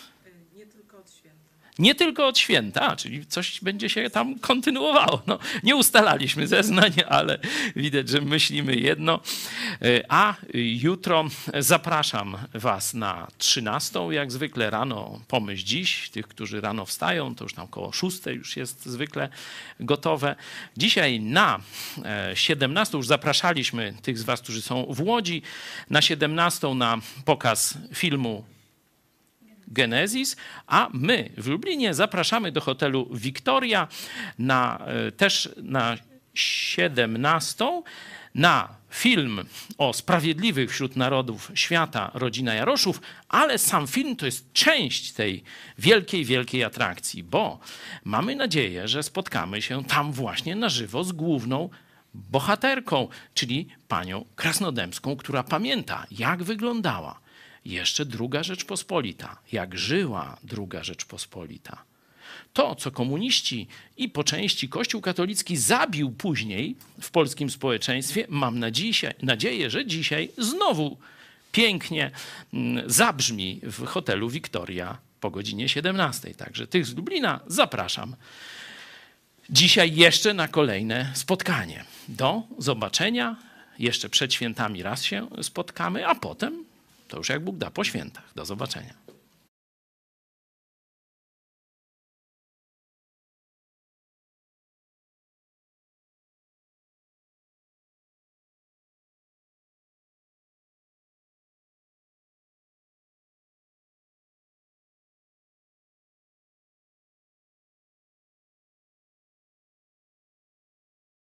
Nie 1.81 1.95
tylko 1.95 2.27
od 2.27 2.39
święta, 2.39 2.95
czyli 2.95 3.25
coś 3.25 3.61
będzie 3.61 3.89
się 3.89 4.09
tam 4.09 4.39
kontynuowało. 4.39 5.21
No, 5.27 5.39
nie 5.63 5.75
ustalaliśmy 5.75 6.47
zeznań, 6.47 6.91
ale 7.09 7.39
widać, 7.75 8.09
że 8.09 8.21
myślimy 8.21 8.75
jedno. 8.75 9.19
E, 9.81 10.03
A 10.09 10.35
jutro 10.53 11.25
zapraszam 11.59 12.37
Was 12.53 12.93
na 12.93 13.27
13, 13.37 13.99
jak 14.11 14.31
zwykle 14.31 14.69
rano, 14.69 15.19
pomyśl 15.27 15.65
dziś. 15.65 16.09
Tych, 16.09 16.27
którzy 16.27 16.61
rano 16.61 16.85
wstają, 16.85 17.35
to 17.35 17.45
już 17.45 17.53
tam 17.53 17.67
koło 17.67 17.91
6 17.91 18.25
już 18.25 18.57
jest 18.57 18.85
zwykle 18.85 19.29
gotowe. 19.79 20.35
Dzisiaj 20.77 21.19
na 21.19 21.59
e, 22.05 22.35
17 22.35 22.97
już 22.97 23.07
zapraszaliśmy 23.07 23.93
tych 24.01 24.17
z 24.17 24.23
Was, 24.23 24.41
którzy 24.41 24.61
są 24.61 24.85
w 24.89 25.01
Łodzi, 25.01 25.41
na 25.89 26.01
17 26.01 26.75
na 26.75 26.97
pokaz 27.25 27.77
filmu 27.93 28.43
Genesis, 29.71 30.35
a 30.67 30.89
my 30.93 31.29
w 31.37 31.47
Lublinie 31.47 31.93
zapraszamy 31.93 32.51
do 32.51 32.61
hotelu 32.61 33.09
Victoria 33.13 33.87
na, 34.39 34.85
e, 34.85 35.11
też 35.11 35.49
na 35.57 35.97
17 36.33 37.83
na 38.35 38.67
film 38.89 39.45
o 39.77 39.93
sprawiedliwych 39.93 40.71
wśród 40.71 40.95
narodów 40.95 41.51
świata 41.53 42.11
rodzina 42.13 42.53
Jaroszów, 42.53 43.01
ale 43.29 43.57
sam 43.57 43.87
film 43.87 44.15
to 44.15 44.25
jest 44.25 44.53
część 44.53 45.11
tej 45.11 45.43
wielkiej, 45.77 46.25
wielkiej 46.25 46.63
atrakcji, 46.63 47.23
bo 47.23 47.59
mamy 48.03 48.35
nadzieję, 48.35 48.87
że 48.87 49.03
spotkamy 49.03 49.61
się 49.61 49.83
tam 49.83 50.11
właśnie 50.11 50.55
na 50.55 50.69
żywo 50.69 51.03
z 51.03 51.11
główną 51.11 51.69
bohaterką, 52.13 53.07
czyli 53.33 53.67
panią 53.87 54.25
Krasnodębską, 54.35 55.15
która 55.15 55.43
pamięta, 55.43 56.05
jak 56.11 56.43
wyglądała 56.43 57.19
jeszcze 57.65 58.05
druga 58.05 58.43
Rzeczpospolita, 58.43 59.37
jak 59.51 59.77
żyła 59.77 60.37
druga 60.43 60.83
Rzeczpospolita. 60.83 61.83
To, 62.53 62.75
co 62.75 62.91
komuniści 62.91 63.67
i 63.97 64.09
po 64.09 64.23
części 64.23 64.69
Kościół 64.69 65.01
katolicki 65.01 65.57
zabił 65.57 66.11
później 66.11 66.75
w 67.01 67.11
polskim 67.11 67.49
społeczeństwie, 67.49 68.25
mam 68.29 68.59
nadzieję, 68.59 69.13
nadzieję 69.23 69.69
że 69.69 69.85
dzisiaj 69.85 70.31
znowu 70.37 70.97
pięknie 71.51 72.11
mm, 72.53 72.89
zabrzmi 72.89 73.59
w 73.63 73.85
hotelu 73.85 74.29
Victoria 74.29 74.97
po 75.19 75.31
godzinie 75.31 75.69
17. 75.69 76.33
Także 76.33 76.67
tych 76.67 76.85
z 76.85 76.95
Lublina 76.95 77.39
zapraszam 77.47 78.15
dzisiaj 79.49 79.95
jeszcze 79.95 80.33
na 80.33 80.47
kolejne 80.47 81.11
spotkanie. 81.13 81.83
Do 82.07 82.43
zobaczenia. 82.57 83.35
Jeszcze 83.79 84.09
przed 84.09 84.33
świętami 84.33 84.83
raz 84.83 85.03
się 85.03 85.27
spotkamy, 85.41 86.07
a 86.07 86.15
potem 86.15 86.65
to 87.11 87.17
już 87.17 87.29
jak 87.29 87.43
Bóg 87.43 87.57
da 87.57 87.71
po 87.71 87.83
świętach. 87.83 88.23
Do 88.35 88.45
zobaczenia. 88.45 88.93